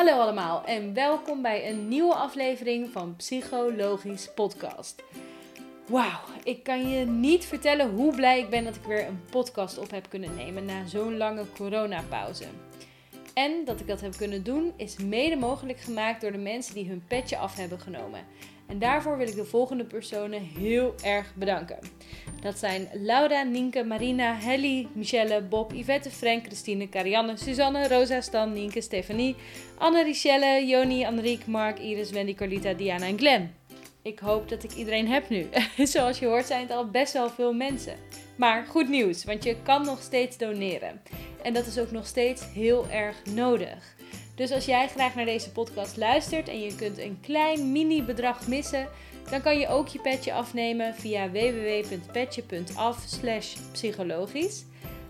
Hallo 0.00 0.20
allemaal 0.20 0.64
en 0.64 0.94
welkom 0.94 1.42
bij 1.42 1.70
een 1.70 1.88
nieuwe 1.88 2.14
aflevering 2.14 2.90
van 2.90 3.16
Psychologisch 3.16 4.30
Podcast. 4.34 5.02
Wauw, 5.86 6.20
ik 6.44 6.62
kan 6.62 6.88
je 6.88 7.04
niet 7.06 7.44
vertellen 7.44 7.90
hoe 7.90 8.14
blij 8.14 8.40
ik 8.40 8.50
ben 8.50 8.64
dat 8.64 8.76
ik 8.76 8.82
weer 8.82 9.06
een 9.06 9.20
podcast 9.30 9.78
op 9.78 9.90
heb 9.90 10.06
kunnen 10.08 10.34
nemen 10.36 10.64
na 10.64 10.86
zo'n 10.86 11.16
lange 11.16 11.44
coronapauze. 11.56 12.44
En 13.34 13.64
dat 13.64 13.80
ik 13.80 13.86
dat 13.86 14.00
heb 14.00 14.16
kunnen 14.16 14.42
doen 14.42 14.72
is 14.76 14.96
mede 14.96 15.36
mogelijk 15.36 15.80
gemaakt 15.80 16.20
door 16.20 16.32
de 16.32 16.38
mensen 16.38 16.74
die 16.74 16.88
hun 16.88 17.04
petje 17.08 17.36
af 17.36 17.56
hebben 17.56 17.80
genomen. 17.80 18.20
En 18.70 18.78
daarvoor 18.78 19.16
wil 19.16 19.28
ik 19.28 19.34
de 19.34 19.44
volgende 19.44 19.84
personen 19.84 20.42
heel 20.42 20.94
erg 21.02 21.34
bedanken. 21.34 21.78
Dat 22.42 22.58
zijn 22.58 22.88
Laura, 22.92 23.42
Nienke, 23.42 23.84
Marina, 23.84 24.34
Helly, 24.34 24.88
Michelle, 24.92 25.42
Bob, 25.42 25.72
Yvette, 25.72 26.10
Frank, 26.10 26.44
Christine, 26.46 26.88
Carianne, 26.88 27.36
Suzanne, 27.36 27.88
Rosa, 27.88 28.20
Stan, 28.20 28.52
Nienke, 28.52 28.80
Stefanie, 28.80 29.36
Anne, 29.78 30.02
Richelle, 30.02 30.66
Joni, 30.66 31.04
Anriek, 31.04 31.46
Mark, 31.46 31.78
Iris, 31.78 32.10
Wendy, 32.10 32.34
Carlita, 32.34 32.72
Diana 32.72 33.06
en 33.06 33.18
Glenn. 33.18 33.54
Ik 34.02 34.18
hoop 34.18 34.48
dat 34.48 34.62
ik 34.62 34.72
iedereen 34.72 35.08
heb 35.08 35.28
nu. 35.28 35.46
Zoals 35.92 36.18
je 36.18 36.26
hoort 36.26 36.46
zijn 36.46 36.62
het 36.62 36.70
al 36.70 36.90
best 36.90 37.12
wel 37.12 37.30
veel 37.30 37.52
mensen. 37.52 37.94
Maar 38.36 38.66
goed 38.66 38.88
nieuws, 38.88 39.24
want 39.24 39.44
je 39.44 39.56
kan 39.62 39.84
nog 39.84 40.02
steeds 40.02 40.36
doneren. 40.38 41.00
En 41.42 41.52
dat 41.52 41.66
is 41.66 41.78
ook 41.78 41.90
nog 41.90 42.06
steeds 42.06 42.42
heel 42.52 42.90
erg 42.90 43.16
nodig. 43.34 43.98
Dus 44.40 44.52
als 44.52 44.64
jij 44.64 44.88
graag 44.88 45.14
naar 45.14 45.24
deze 45.24 45.50
podcast 45.50 45.96
luistert 45.96 46.48
en 46.48 46.60
je 46.60 46.74
kunt 46.74 46.98
een 46.98 47.18
klein 47.20 47.72
mini 47.72 48.02
bedrag 48.02 48.46
missen, 48.46 48.88
dan 49.30 49.42
kan 49.42 49.58
je 49.58 49.68
ook 49.68 49.88
je 49.88 50.00
petje 50.00 50.32
afnemen 50.32 50.94
via 50.94 51.30
www.petje.af 51.30 53.18
psychologisch. 53.72 54.64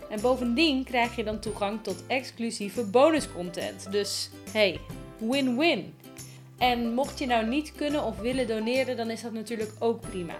En 0.09 0.21
bovendien 0.21 0.83
krijg 0.83 1.15
je 1.15 1.23
dan 1.23 1.39
toegang 1.39 1.83
tot 1.83 2.03
exclusieve 2.07 2.83
bonuscontent. 2.83 3.91
Dus 3.91 4.29
hey, 4.51 4.79
win-win. 5.17 5.93
En 6.57 6.93
mocht 6.93 7.19
je 7.19 7.25
nou 7.25 7.47
niet 7.47 7.71
kunnen 7.75 8.03
of 8.03 8.19
willen 8.19 8.47
doneren, 8.47 8.97
dan 8.97 9.09
is 9.09 9.21
dat 9.21 9.33
natuurlijk 9.33 9.71
ook 9.79 10.01
prima. 10.01 10.35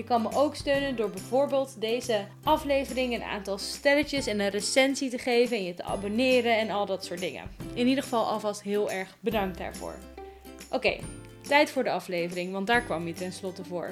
Je 0.00 0.06
kan 0.06 0.22
me 0.22 0.28
ook 0.34 0.54
steunen 0.54 0.96
door 0.96 1.10
bijvoorbeeld 1.10 1.80
deze 1.80 2.26
aflevering 2.42 3.14
een 3.14 3.22
aantal 3.22 3.58
sterretjes 3.58 4.26
en 4.26 4.40
een 4.40 4.48
recensie 4.48 5.10
te 5.10 5.18
geven 5.18 5.56
en 5.56 5.64
je 5.64 5.74
te 5.74 5.82
abonneren 5.82 6.58
en 6.58 6.70
al 6.70 6.86
dat 6.86 7.04
soort 7.04 7.20
dingen. 7.20 7.50
In 7.74 7.86
ieder 7.86 8.02
geval 8.02 8.24
alvast 8.24 8.62
heel 8.62 8.90
erg 8.90 9.16
bedankt 9.20 9.58
daarvoor. 9.58 9.94
Oké, 10.70 10.96
tijd 11.42 11.70
voor 11.70 11.84
de 11.84 11.90
aflevering, 11.90 12.52
want 12.52 12.66
daar 12.66 12.82
kwam 12.82 13.06
je 13.06 13.12
tenslotte 13.12 13.64
voor. 13.64 13.90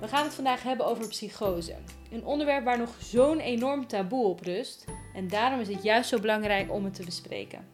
We 0.00 0.08
gaan 0.08 0.24
het 0.24 0.34
vandaag 0.34 0.62
hebben 0.62 0.86
over 0.86 1.08
psychose. 1.08 1.74
Een 2.10 2.24
onderwerp 2.24 2.64
waar 2.64 2.78
nog 2.78 2.94
zo'n 2.98 3.38
enorm 3.38 3.86
taboe 3.86 4.26
op 4.26 4.40
rust 4.40 4.84
en 5.14 5.28
daarom 5.28 5.60
is 5.60 5.68
het 5.68 5.82
juist 5.82 6.08
zo 6.08 6.20
belangrijk 6.20 6.72
om 6.72 6.84
het 6.84 6.94
te 6.94 7.04
bespreken. 7.04 7.68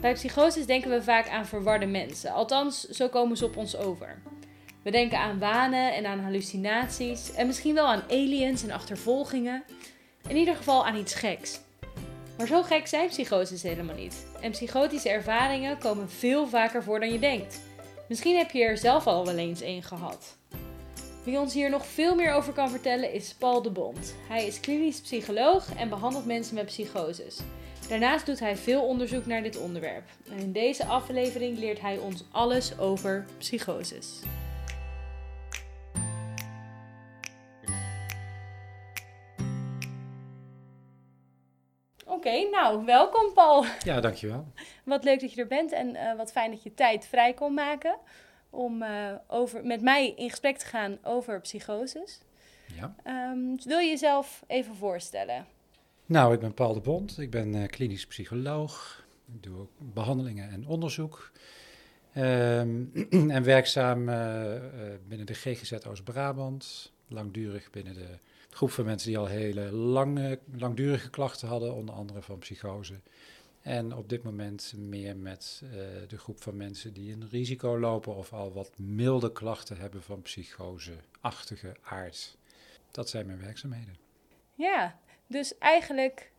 Bij 0.00 0.12
psychoses 0.12 0.66
denken 0.66 0.90
we 0.90 1.02
vaak 1.02 1.28
aan 1.28 1.46
verwarde 1.46 1.86
mensen, 1.86 2.32
althans 2.32 2.88
zo 2.88 3.08
komen 3.08 3.36
ze 3.36 3.44
op 3.44 3.56
ons 3.56 3.76
over. 3.76 4.22
We 4.84 4.90
denken 4.90 5.18
aan 5.18 5.38
wanen 5.38 5.94
en 5.94 6.06
aan 6.06 6.20
hallucinaties 6.20 7.32
en 7.34 7.46
misschien 7.46 7.74
wel 7.74 7.86
aan 7.86 8.02
aliens 8.10 8.62
en 8.62 8.70
achtervolgingen. 8.70 9.64
In 10.28 10.36
ieder 10.36 10.56
geval 10.56 10.86
aan 10.86 10.96
iets 10.96 11.14
geks. 11.14 11.60
Maar 12.36 12.46
zo 12.46 12.62
gek 12.62 12.86
zijn 12.86 13.08
psychoses 13.08 13.62
helemaal 13.62 13.94
niet. 13.94 14.26
En 14.40 14.50
psychotische 14.50 15.08
ervaringen 15.08 15.78
komen 15.78 16.10
veel 16.10 16.46
vaker 16.46 16.82
voor 16.82 17.00
dan 17.00 17.12
je 17.12 17.18
denkt. 17.18 17.60
Misschien 18.08 18.36
heb 18.36 18.50
je 18.50 18.64
er 18.64 18.78
zelf 18.78 19.06
al 19.06 19.26
wel 19.26 19.36
eens 19.36 19.62
een 19.62 19.82
gehad. 19.82 20.36
Wie 21.24 21.38
ons 21.38 21.54
hier 21.54 21.70
nog 21.70 21.86
veel 21.86 22.14
meer 22.14 22.32
over 22.32 22.52
kan 22.52 22.70
vertellen 22.70 23.12
is 23.12 23.34
Paul 23.34 23.62
de 23.62 23.70
Bond. 23.70 24.14
Hij 24.28 24.46
is 24.46 24.60
klinisch 24.60 25.00
psycholoog 25.00 25.74
en 25.76 25.88
behandelt 25.88 26.26
mensen 26.26 26.54
met 26.54 26.66
psychoses. 26.66 27.38
Daarnaast 27.88 28.26
doet 28.26 28.40
hij 28.40 28.56
veel 28.56 28.82
onderzoek 28.82 29.26
naar 29.26 29.42
dit 29.42 29.58
onderwerp. 29.58 30.04
En 30.30 30.38
in 30.38 30.52
deze 30.52 30.84
aflevering 30.84 31.58
leert 31.58 31.80
hij 31.80 31.98
ons 31.98 32.24
alles 32.30 32.78
over 32.78 33.26
psychoses. 33.38 34.20
Oké, 42.06 42.48
nou, 42.50 42.84
welkom 42.84 43.32
Paul. 43.34 43.64
Ja, 43.84 44.00
dankjewel. 44.00 44.52
Wat 44.84 45.04
leuk 45.04 45.20
dat 45.20 45.32
je 45.32 45.40
er 45.40 45.46
bent 45.46 45.72
en 45.72 45.88
uh, 45.94 46.16
wat 46.16 46.32
fijn 46.32 46.50
dat 46.50 46.62
je 46.62 46.74
tijd 46.74 47.06
vrij 47.06 47.34
kon 47.34 47.54
maken 47.54 47.98
om 48.50 48.82
uh, 48.82 49.12
over, 49.26 49.66
met 49.66 49.82
mij 49.82 50.12
in 50.16 50.30
gesprek 50.30 50.58
te 50.58 50.66
gaan 50.66 50.98
over 51.02 51.40
psychoses. 51.40 52.20
Ja. 52.74 52.94
Um, 53.32 53.56
wil 53.64 53.78
je 53.78 53.88
jezelf 53.88 54.44
even 54.46 54.74
voorstellen? 54.74 55.46
Nou, 56.06 56.34
ik 56.34 56.40
ben 56.40 56.54
Paul 56.54 56.74
de 56.74 56.80
Bond. 56.80 57.18
Ik 57.18 57.30
ben 57.30 57.54
uh, 57.54 57.66
klinisch 57.66 58.06
psycholoog. 58.06 59.04
Ik 59.34 59.42
doe 59.42 59.58
ook 59.58 59.70
behandelingen 59.78 60.50
en 60.50 60.66
onderzoek. 60.66 61.30
Um, 62.16 62.92
en 63.36 63.42
werkzaam 63.42 64.04
binnen 65.08 65.26
de 65.26 65.34
GGZ 65.34 65.72
Oost-Brabant. 65.72 66.92
Langdurig 67.08 67.70
binnen 67.70 67.94
de 67.94 68.18
groep 68.54 68.70
van 68.70 68.84
mensen 68.84 69.08
die 69.08 69.18
al 69.18 69.26
hele 69.26 69.72
lange, 69.72 70.38
langdurige 70.56 71.10
klachten 71.10 71.48
hadden, 71.48 71.74
onder 71.74 71.94
andere 71.94 72.22
van 72.22 72.38
psychose. 72.38 73.00
En 73.60 73.94
op 73.94 74.08
dit 74.08 74.22
moment 74.22 74.74
meer 74.76 75.16
met 75.16 75.62
uh, 75.64 75.70
de 76.08 76.18
groep 76.18 76.42
van 76.42 76.56
mensen 76.56 76.92
die 76.92 77.12
een 77.12 77.28
risico 77.30 77.78
lopen 77.78 78.14
of 78.14 78.32
al 78.32 78.52
wat 78.52 78.70
milde 78.76 79.32
klachten 79.32 79.76
hebben 79.76 80.02
van 80.02 80.22
psychose-achtige 80.22 81.76
aard. 81.82 82.36
Dat 82.90 83.08
zijn 83.08 83.26
mijn 83.26 83.40
werkzaamheden. 83.40 83.96
Ja, 84.54 84.98
dus 85.26 85.58
eigenlijk 85.58 86.32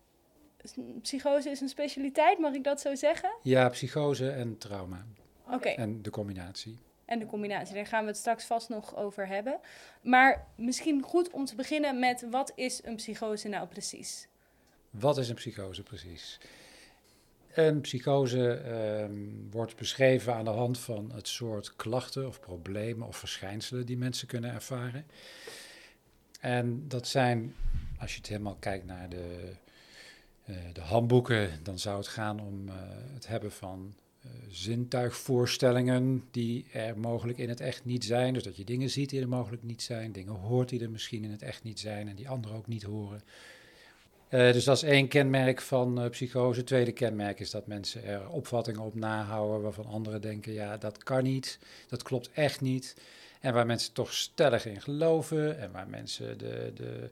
psychose 1.02 1.50
is 1.50 1.62
een 1.62 1.70
specialiteit, 1.70 2.40
mag 2.40 2.54
ik 2.54 2.64
dat 2.64 2.82
zo 2.82 2.96
zeggen? 2.96 3.36
Ja, 3.42 3.70
psychose 3.70 4.30
en 4.30 4.58
trauma. 4.58 5.06
Oké. 5.52 5.70
En 5.70 6.02
de 6.02 6.10
combinatie 6.10 6.78
en 7.06 7.20
de 7.20 7.26
combinatie. 7.26 7.76
Daar 7.76 7.86
gaan 7.86 8.02
we 8.02 8.08
het 8.08 8.18
straks 8.18 8.46
vast 8.46 8.70
nog 8.70 8.96
over 8.96 9.28
hebben. 9.28 9.60
Maar 10.02 10.48
misschien 10.56 11.02
goed 11.02 11.30
om 11.32 11.46
te 11.46 11.56
beginnen 11.56 12.00
met 12.00 12.26
wat 12.30 12.52
is 12.56 12.84
een 12.84 12.96
psychose 12.96 13.48
nou 13.48 13.68
precies? 13.68 14.28
Wat 14.90 15.18
is 15.18 15.30
een 15.30 15.36
psychose 15.36 15.84
precies? 15.84 16.40
Een 17.54 17.82
psychose 17.82 18.54
ehm, 18.54 19.14
wordt 19.52 19.76
beschreven 19.76 20.36
aan 20.36 20.46
de 20.46 20.52
hand 20.52 20.80
van 20.80 21.12
het 21.14 21.28
soort 21.28 21.76
klachten 21.76 22.28
of 22.28 22.40
problemen 22.40 23.08
of 23.08 23.18
verschijnselen 23.18 23.86
die 23.86 23.98
mensen 23.98 24.28
kunnen 24.28 24.54
ervaren. 24.54 25.06
En 26.40 26.88
dat 26.88 27.08
zijn, 27.08 27.56
als 28.00 28.12
je 28.12 28.18
het 28.18 28.28
helemaal 28.28 28.58
kijkt 28.60 28.86
naar 28.86 29.10
de, 29.10 29.52
uh, 30.46 30.56
de 30.74 30.82
handboeken, 30.82 31.64
dan 31.64 31.80
zou 31.80 31.98
het 31.98 32.08
gaan 32.08 32.40
om 32.40 32.68
uh, 32.68 32.74
het 33.14 33.28
hebben 33.28 33.52
van 33.52 33.96
zintuigvoorstellingen 34.48 36.24
die 36.32 36.66
er 36.74 36.98
mogelijk 36.98 37.38
in 37.38 37.50
het 37.50 37.60
echt 37.60 37.86
niet 37.86 38.06
zijn. 38.06 38.34
Dus 38.34 38.44
dat 38.44 38.58
je 38.58 38.64
dingen 38.64 38.90
ziet 38.90 39.10
die 39.10 39.22
er 39.22 39.28
mogelijk 39.28 39.64
niet 39.64 39.82
zijn, 39.82 40.12
dingen 40.12 40.34
hoort 40.34 40.70
die 40.70 40.82
er 40.82 40.90
misschien 40.90 41.24
in 41.24 41.32
het 41.32 41.42
echt 41.42 41.64
niet 41.64 41.80
zijn 41.80 42.08
en 42.08 42.16
die 42.16 42.30
anderen 42.30 42.58
ook 42.58 42.68
niet 42.68 42.84
horen. 42.84 43.22
Uh, 44.30 44.52
dus 44.52 44.64
dat 44.64 44.76
is 44.76 44.84
één 44.84 45.08
kenmerk 45.08 45.62
van 45.62 46.02
uh, 46.02 46.10
psychose. 46.10 46.58
Het 46.58 46.68
tweede 46.68 46.92
kenmerk 46.92 47.40
is 47.40 47.52
dat 47.52 47.68
mensen 47.68 48.04
er 48.04 48.30
opvattingen 48.30 48.82
op 48.82 48.96
nahouden 48.96 49.62
waarvan 49.62 49.86
anderen 49.86 50.22
denken, 50.22 50.54
ja, 50.54 50.78
dat 50.78 51.04
kan 51.04 51.24
niet, 51.24 51.60
dat 51.88 52.04
klopt 52.04 52.32
echt 52.32 52.62
niet. 52.62 52.96
En 53.42 53.54
waar 53.54 53.66
mensen 53.66 53.94
toch 53.94 54.14
stellig 54.14 54.66
in 54.66 54.82
geloven 54.82 55.60
en 55.60 55.72
waar 55.72 55.88
mensen 55.88 56.38
de, 56.38 56.72
de, 56.76 57.10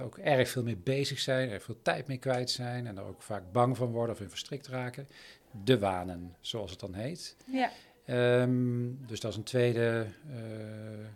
ook 0.00 0.18
erg 0.18 0.48
veel 0.48 0.62
mee 0.62 0.76
bezig 0.76 1.18
zijn, 1.18 1.50
er 1.50 1.60
veel 1.60 1.78
tijd 1.82 2.06
mee 2.06 2.18
kwijt 2.18 2.50
zijn 2.50 2.86
en 2.86 2.98
er 2.98 3.04
ook 3.04 3.22
vaak 3.22 3.52
bang 3.52 3.76
van 3.76 3.90
worden 3.90 4.14
of 4.14 4.20
in 4.20 4.28
verstrikt 4.28 4.66
raken 4.66 5.08
de 5.64 5.78
wanen, 5.78 6.36
zoals 6.40 6.70
het 6.70 6.80
dan 6.80 6.94
heet. 6.94 7.36
Ja. 7.44 7.70
Um, 8.40 8.98
dus 9.06 9.20
dat 9.20 9.30
is 9.30 9.36
een 9.36 9.42
tweede 9.42 10.06
uh, 10.30 11.06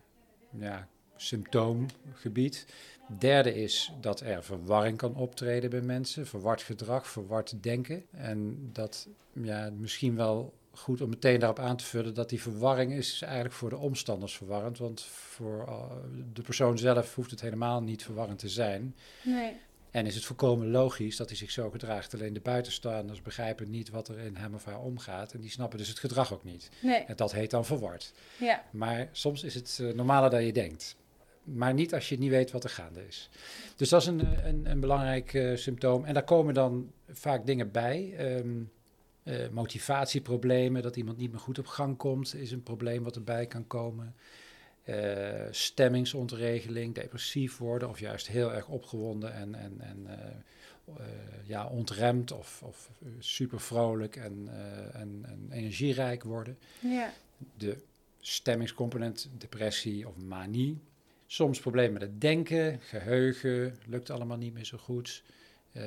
ja, 0.50 0.88
symptoomgebied. 1.16 2.66
Derde 3.18 3.54
is 3.54 3.92
dat 4.00 4.20
er 4.20 4.44
verwarring 4.44 4.96
kan 4.96 5.16
optreden 5.16 5.70
bij 5.70 5.80
mensen, 5.80 6.26
verward 6.26 6.62
gedrag, 6.62 7.06
verward 7.06 7.62
denken. 7.62 8.04
En 8.10 8.68
dat 8.72 9.08
ja, 9.32 9.70
misschien 9.70 10.16
wel 10.16 10.52
goed 10.72 11.00
om 11.00 11.08
meteen 11.08 11.38
daarop 11.40 11.58
aan 11.58 11.76
te 11.76 11.84
vullen 11.84 12.14
dat 12.14 12.28
die 12.28 12.42
verwarring 12.42 12.92
is 12.92 13.22
eigenlijk 13.22 13.54
voor 13.54 13.68
de 13.70 13.76
omstanders 13.76 14.36
verwarrend. 14.36 14.78
Want 14.78 15.02
voor 15.02 15.64
uh, 15.68 15.84
de 16.32 16.42
persoon 16.42 16.78
zelf 16.78 17.14
hoeft 17.14 17.30
het 17.30 17.40
helemaal 17.40 17.82
niet 17.82 18.02
verwarrend 18.02 18.38
te 18.38 18.48
zijn. 18.48 18.94
Nee. 19.22 19.56
En 19.92 20.06
is 20.06 20.14
het 20.14 20.24
volkomen 20.24 20.70
logisch 20.70 21.16
dat 21.16 21.28
hij 21.28 21.36
zich 21.36 21.50
zo 21.50 21.70
gedraagt. 21.70 22.14
Alleen 22.14 22.32
de 22.32 22.40
buitenstaanders 22.40 23.22
begrijpen 23.22 23.70
niet 23.70 23.90
wat 23.90 24.08
er 24.08 24.18
in 24.18 24.36
hem 24.36 24.54
of 24.54 24.64
haar 24.64 24.80
omgaat. 24.80 25.32
En 25.32 25.40
die 25.40 25.50
snappen 25.50 25.78
dus 25.78 25.88
het 25.88 25.98
gedrag 25.98 26.32
ook 26.32 26.44
niet. 26.44 26.70
Nee. 26.82 26.98
En 26.98 27.16
dat 27.16 27.32
heet 27.32 27.50
dan 27.50 27.64
verward. 27.64 28.12
Ja. 28.38 28.64
Maar 28.70 29.08
soms 29.12 29.42
is 29.42 29.54
het 29.54 29.78
uh, 29.80 29.92
normaler 29.94 30.30
dan 30.30 30.44
je 30.44 30.52
denkt. 30.52 30.96
Maar 31.44 31.74
niet 31.74 31.94
als 31.94 32.08
je 32.08 32.18
niet 32.18 32.30
weet 32.30 32.50
wat 32.50 32.64
er 32.64 32.70
gaande 32.70 33.06
is. 33.06 33.28
Dus 33.76 33.88
dat 33.88 34.00
is 34.00 34.06
een, 34.06 34.46
een, 34.46 34.70
een 34.70 34.80
belangrijk 34.80 35.32
uh, 35.32 35.56
symptoom. 35.56 36.04
En 36.04 36.14
daar 36.14 36.24
komen 36.24 36.54
dan 36.54 36.92
vaak 37.08 37.46
dingen 37.46 37.70
bij. 37.70 38.14
Um, 38.38 38.70
uh, 39.24 39.48
motivatieproblemen, 39.48 40.82
dat 40.82 40.96
iemand 40.96 41.18
niet 41.18 41.30
meer 41.30 41.40
goed 41.40 41.58
op 41.58 41.66
gang 41.66 41.96
komt, 41.96 42.34
is 42.34 42.52
een 42.52 42.62
probleem 42.62 43.02
wat 43.02 43.16
erbij 43.16 43.46
kan 43.46 43.66
komen. 43.66 44.14
Uh, 44.84 45.46
stemmingsontregeling, 45.50 46.94
depressief 46.94 47.58
worden 47.58 47.88
of 47.88 48.00
juist 48.00 48.26
heel 48.26 48.52
erg 48.52 48.68
opgewonden 48.68 49.34
en, 49.34 49.54
en, 49.54 49.80
en 49.80 50.06
ja, 51.44 51.66
ontremd 51.66 52.32
of, 52.32 52.62
of 52.62 52.90
super 53.18 53.60
vrolijk 53.60 54.16
en, 54.16 54.48
en, 54.92 55.24
en, 55.24 55.48
energierijk 55.50 56.22
worden. 56.22 56.58
Ja. 56.80 57.12
De 57.56 57.76
stemmingscomponent, 58.20 59.30
depressie 59.38 60.08
of 60.08 60.16
manie. 60.16 60.80
Soms 61.26 61.60
problemen 61.60 61.92
met 61.92 62.02
het 62.02 62.20
denken, 62.20 62.80
geheugen, 62.80 63.78
lukt 63.86 64.10
allemaal 64.10 64.36
niet 64.36 64.54
meer 64.54 64.64
zo 64.64 64.78
goed. 64.78 65.22
Uh, 65.72 65.82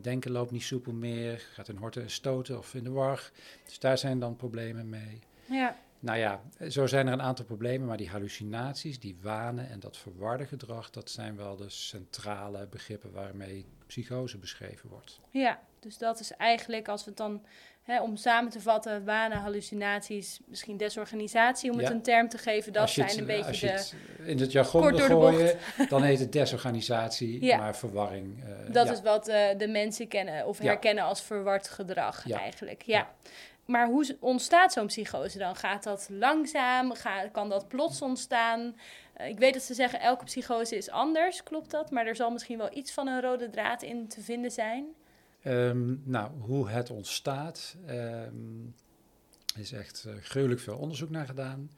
denken 0.00 0.30
loopt 0.30 0.50
niet 0.50 0.62
soepel 0.62 0.92
meer, 0.92 1.48
gaat 1.52 1.68
in 1.68 1.76
horten 1.76 2.02
en 2.02 2.10
stoten 2.10 2.58
of 2.58 2.74
in 2.74 2.84
de 2.84 2.90
war. 2.90 3.30
Dus 3.64 3.78
daar 3.78 3.98
zijn 3.98 4.18
dan 4.18 4.36
problemen 4.36 4.88
mee. 4.88 5.18
Ja. 5.48 5.76
Nou 6.00 6.18
ja, 6.18 6.40
zo 6.68 6.86
zijn 6.86 7.06
er 7.06 7.12
een 7.12 7.22
aantal 7.22 7.44
problemen, 7.44 7.86
maar 7.86 7.96
die 7.96 8.08
hallucinaties, 8.08 9.00
die 9.00 9.16
wanen 9.22 9.68
en 9.68 9.80
dat 9.80 9.96
verwarde 9.96 10.46
gedrag, 10.46 10.90
dat 10.90 11.10
zijn 11.10 11.36
wel 11.36 11.56
de 11.56 11.68
centrale 11.68 12.66
begrippen 12.66 13.12
waarmee 13.12 13.66
psychose 13.86 14.38
beschreven 14.38 14.88
wordt. 14.88 15.20
Ja, 15.30 15.60
dus 15.80 15.98
dat 15.98 16.20
is 16.20 16.32
eigenlijk, 16.32 16.88
als 16.88 17.04
we 17.04 17.08
het 17.08 17.18
dan, 17.18 17.44
hè, 17.82 18.02
om 18.02 18.16
samen 18.16 18.50
te 18.50 18.60
vatten, 18.60 19.04
wanen, 19.04 19.38
hallucinaties, 19.38 20.40
misschien 20.46 20.76
desorganisatie, 20.76 21.70
om 21.72 21.78
het 21.78 21.90
een 21.90 22.02
term 22.02 22.28
te 22.28 22.38
geven, 22.38 22.72
dat 22.72 22.90
zijn 22.90 23.18
een 23.18 23.26
beetje 23.26 23.46
als 23.46 23.60
je 23.60 23.68
het 23.68 23.94
in 24.24 24.38
het 24.38 24.52
jargon 24.52 24.94
wil 24.94 24.98
gooien, 24.98 25.58
dan 25.88 26.02
heet 26.02 26.18
het 26.18 26.32
desorganisatie, 26.32 27.44
ja. 27.44 27.56
maar 27.56 27.76
verwarring. 27.76 28.44
Uh, 28.44 28.72
dat 28.72 28.90
is 28.90 29.02
wat 29.02 29.28
uh, 29.28 29.46
de 29.56 29.68
mensen 29.68 30.08
kennen 30.08 30.46
of 30.46 30.58
herkennen 30.58 31.04
als 31.04 31.22
verward 31.22 31.68
gedrag 31.68 32.30
eigenlijk, 32.30 32.82
ja. 32.82 33.08
Maar 33.70 33.86
hoe 33.86 34.16
ontstaat 34.20 34.72
zo'n 34.72 34.86
psychose 34.86 35.38
dan? 35.38 35.56
Gaat 35.56 35.82
dat 35.82 36.08
langzaam? 36.10 36.92
kan 37.32 37.48
dat 37.48 37.68
plots 37.68 38.02
ontstaan? 38.02 38.76
Uh, 39.20 39.28
ik 39.28 39.38
weet 39.38 39.52
dat 39.52 39.62
ze 39.62 39.74
zeggen 39.74 40.00
elke 40.00 40.24
psychose 40.24 40.76
is 40.76 40.90
anders, 40.90 41.42
klopt 41.42 41.70
dat? 41.70 41.90
Maar 41.90 42.06
er 42.06 42.16
zal 42.16 42.30
misschien 42.30 42.58
wel 42.58 42.76
iets 42.76 42.92
van 42.92 43.06
een 43.06 43.20
rode 43.20 43.50
draad 43.50 43.82
in 43.82 44.08
te 44.08 44.20
vinden 44.20 44.50
zijn. 44.50 44.86
Um, 45.44 46.02
nou, 46.04 46.30
hoe 46.40 46.68
het 46.68 46.90
ontstaat, 46.90 47.76
um, 47.88 48.74
is 49.56 49.72
echt 49.72 50.04
uh, 50.06 50.14
gruwelijk 50.20 50.60
veel 50.60 50.76
onderzoek 50.76 51.10
naar 51.10 51.26
gedaan. 51.26 51.70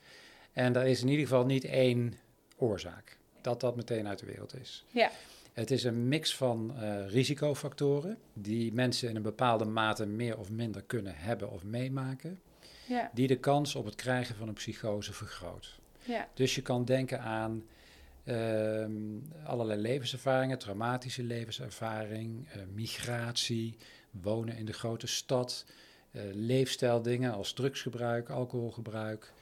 En 0.52 0.76
er 0.76 0.86
is 0.86 1.02
in 1.02 1.08
ieder 1.08 1.26
geval 1.26 1.44
niet 1.44 1.64
één 1.64 2.14
oorzaak 2.56 3.18
dat 3.40 3.60
dat 3.60 3.76
meteen 3.76 4.08
uit 4.08 4.18
de 4.18 4.26
wereld 4.26 4.60
is. 4.60 4.84
Ja. 4.90 5.10
Het 5.52 5.70
is 5.70 5.84
een 5.84 6.08
mix 6.08 6.36
van 6.36 6.74
uh, 6.76 7.08
risicofactoren 7.08 8.18
die 8.32 8.72
mensen 8.72 9.08
in 9.08 9.16
een 9.16 9.22
bepaalde 9.22 9.64
mate 9.64 10.06
meer 10.06 10.38
of 10.38 10.50
minder 10.50 10.82
kunnen 10.82 11.14
hebben 11.16 11.50
of 11.50 11.64
meemaken, 11.64 12.40
ja. 12.88 13.10
die 13.14 13.26
de 13.26 13.38
kans 13.38 13.74
op 13.74 13.84
het 13.84 13.94
krijgen 13.94 14.34
van 14.34 14.48
een 14.48 14.54
psychose 14.54 15.12
vergroot. 15.12 15.78
Ja. 16.02 16.28
Dus 16.34 16.54
je 16.54 16.62
kan 16.62 16.84
denken 16.84 17.20
aan 17.20 17.64
uh, 18.24 18.86
allerlei 19.44 19.80
levenservaringen, 19.80 20.58
traumatische 20.58 21.22
levenservaring, 21.22 22.46
uh, 22.46 22.62
migratie, 22.74 23.76
wonen 24.10 24.56
in 24.56 24.64
de 24.64 24.72
grote 24.72 25.06
stad, 25.06 25.64
uh, 26.12 26.22
leefstijldingen 26.32 27.32
als 27.32 27.52
drugsgebruik, 27.52 28.28
alcoholgebruik, 28.28 29.32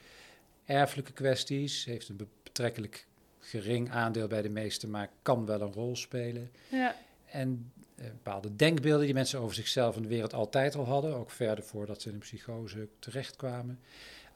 erfelijke 0.65 1.11
kwesties, 1.13 1.85
heeft 1.85 2.09
een 2.09 2.27
betrekkelijk 2.43 3.07
gering 3.49 3.91
aandeel 3.91 4.27
bij 4.27 4.41
de 4.41 4.49
meesten, 4.49 4.89
maar 4.89 5.09
kan 5.21 5.45
wel 5.45 5.61
een 5.61 5.73
rol 5.73 5.95
spelen. 5.95 6.51
Ja. 6.71 6.95
En 7.25 7.71
uh, 7.95 8.05
bepaalde 8.05 8.55
denkbeelden 8.55 9.05
die 9.05 9.13
mensen 9.13 9.39
over 9.39 9.55
zichzelf 9.55 9.95
en 9.95 10.01
de 10.01 10.07
wereld 10.07 10.33
altijd 10.33 10.75
al 10.75 10.85
hadden, 10.85 11.15
ook 11.15 11.31
verder 11.31 11.63
voordat 11.63 12.01
ze 12.01 12.07
in 12.07 12.13
een 12.13 12.19
psychose 12.19 12.87
terechtkwamen. 12.99 13.79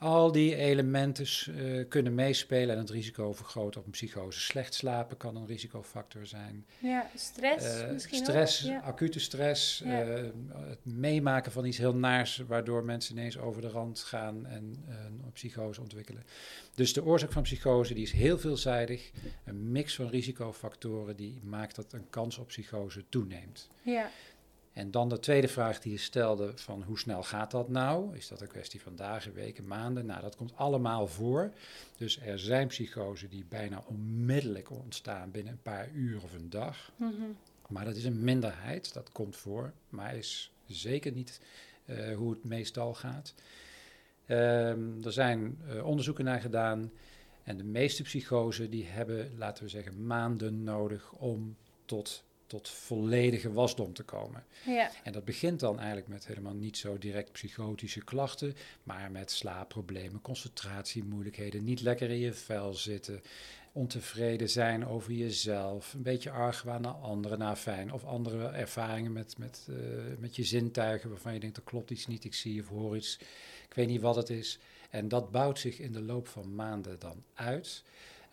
Al 0.04 0.32
die 0.32 0.56
elementen 0.56 1.26
uh, 1.50 1.86
kunnen 1.90 2.16
meespelen 2.16 2.76
en 2.76 2.82
het 2.82 2.90
risico 2.90 3.34
vergroten 3.34 3.80
op 3.80 3.86
een 3.86 3.92
psychose. 3.92 4.40
Slecht 4.40 4.74
slapen 4.74 5.18
kan 5.18 5.36
een 5.36 5.46
risicofactor 5.46 6.26
zijn. 6.26 6.66
Ja, 6.80 7.10
stress 7.16 7.82
uh, 7.82 7.92
misschien 7.92 8.18
Stress, 8.18 8.70
acute 8.82 9.20
stress, 9.20 9.82
ja. 9.86 10.08
uh, 10.08 10.24
het 10.54 10.86
meemaken 10.86 11.52
van 11.52 11.66
iets 11.66 11.78
heel 11.78 11.96
naars... 11.96 12.38
waardoor 12.48 12.84
mensen 12.84 13.18
ineens 13.18 13.38
over 13.38 13.62
de 13.62 13.70
rand 13.70 14.00
gaan 14.00 14.46
en 14.46 14.84
een 14.88 15.32
psychose 15.34 15.82
ontwikkelen. 15.82 16.24
Dus 16.76 16.94
de 16.94 17.04
oorzaak 17.04 17.32
van 17.32 17.44
psychose 17.44 17.94
die 17.94 18.04
is 18.04 18.12
heel 18.12 18.38
veelzijdig. 18.38 19.12
Een 19.46 19.72
mix 19.72 19.96
van 19.96 20.08
risicofactoren 20.08 21.16
die 21.16 21.40
maakt 21.44 21.76
dat 21.76 21.94
een 21.94 22.10
kans 22.10 22.38
op 22.38 22.48
psychose 22.48 23.04
toeneemt. 23.10 23.70
Ja. 23.82 24.10
En 24.74 24.92
dan 24.92 25.10
de 25.10 25.20
tweede 25.20 25.48
vraag 25.48 25.80
die 25.80 25.92
je 25.92 25.98
stelde 25.98 26.52
van 26.56 26.84
hoe 26.84 27.00
snel 27.00 27.24
gaat 27.24 27.52
dat 27.52 27.70
nou? 27.70 28.16
Is 28.16 28.28
dat 28.28 28.42
een 28.42 28.48
kwestie 28.48 28.82
van 28.82 28.96
dagen, 28.96 29.34
weken, 29.34 29.68
maanden? 29.68 30.06
Nou, 30.06 30.22
dat 30.22 30.36
komt 30.36 30.56
allemaal 30.56 31.08
voor. 31.08 31.54
Dus 31.98 32.20
er 32.20 32.40
zijn 32.40 32.68
psychosen 32.68 33.30
die 33.30 33.46
bijna 33.50 33.84
onmiddellijk 33.86 34.70
ontstaan 34.70 35.32
binnen 35.32 35.54
een 35.54 35.62
paar 35.62 35.90
uur 35.92 36.24
of 36.24 36.34
een 36.34 36.50
dag. 36.50 36.92
Mm 36.96 37.14
-hmm. 37.18 37.36
Maar 37.68 37.86
dat 37.86 37.96
is 37.96 38.06
een 38.06 38.24
minderheid, 38.24 38.94
dat 38.94 39.12
komt 39.12 39.36
voor, 39.36 39.74
maar 39.90 40.16
is 40.16 40.52
zeker 40.66 41.12
niet 41.12 41.42
uh, 41.86 42.16
hoe 42.16 42.30
het 42.30 42.44
meestal 42.44 42.94
gaat. 42.94 43.34
Um, 44.28 45.04
er 45.04 45.12
zijn 45.12 45.58
uh, 45.68 45.86
onderzoeken 45.86 46.26
naar 46.26 46.42
gedaan 46.42 46.92
en 47.44 47.58
de 47.58 47.64
meeste 47.64 48.04
psychosen 48.04 48.70
die 48.70 48.86
hebben, 48.86 49.32
laten 49.38 49.64
we 49.64 49.70
zeggen, 49.70 50.06
maanden 50.06 50.64
nodig 50.64 51.12
om 51.12 51.56
tot 51.86 52.24
tot 52.54 52.70
volledige 52.70 53.54
wasdom 53.54 53.94
te 53.94 54.04
komen. 54.04 54.44
Ja. 54.66 54.92
En 55.04 55.12
dat 55.12 55.26
begint 55.26 55.60
dan 55.60 55.78
eigenlijk 55.78 56.08
met 56.08 56.28
helemaal 56.28 56.54
niet 56.54 56.78
zo 56.78 56.98
direct 56.98 57.32
psychotische 57.32 58.04
klachten, 58.04 58.56
maar 58.84 59.12
met 59.12 59.32
slaapproblemen, 59.32 60.22
concentratiemoeilijkheden, 60.22 61.64
niet 61.64 61.82
lekker 61.82 62.10
in 62.10 62.18
je 62.18 62.34
vel 62.34 62.74
zitten, 62.74 63.22
ontevreden 63.72 64.50
zijn 64.50 64.88
over 64.88 65.12
jezelf, 65.12 65.94
een 65.94 66.02
beetje 66.02 66.32
argwaan 66.32 66.82
naar 66.82 66.94
anderen, 66.94 67.40
naar 67.40 67.56
fijn, 67.56 67.94
of 67.94 68.06
andere 68.06 68.48
ervaringen 68.48 69.12
met, 69.12 69.38
met, 69.38 69.68
uh, 69.70 69.78
met 70.20 70.36
je 70.36 70.44
zintuigen 70.44 71.10
waarvan 71.10 71.34
je 71.34 71.40
denkt, 71.40 71.58
er 71.58 71.64
klopt 71.64 71.92
iets 71.92 72.08
niet, 72.08 72.24
ik 72.24 72.34
zie 72.34 72.62
of 72.62 72.68
hoor 72.68 72.96
iets, 72.96 73.20
ik 73.70 73.74
weet 73.74 73.88
niet 73.88 74.02
wat 74.02 74.16
het 74.16 74.30
is. 74.30 74.60
En 74.90 75.08
dat 75.08 75.32
bouwt 75.32 75.60
zich 75.60 75.80
in 75.80 75.92
de 75.92 76.02
loop 76.02 76.28
van 76.28 76.56
maanden 76.56 77.00
dan 77.00 77.24
uit. 77.34 77.84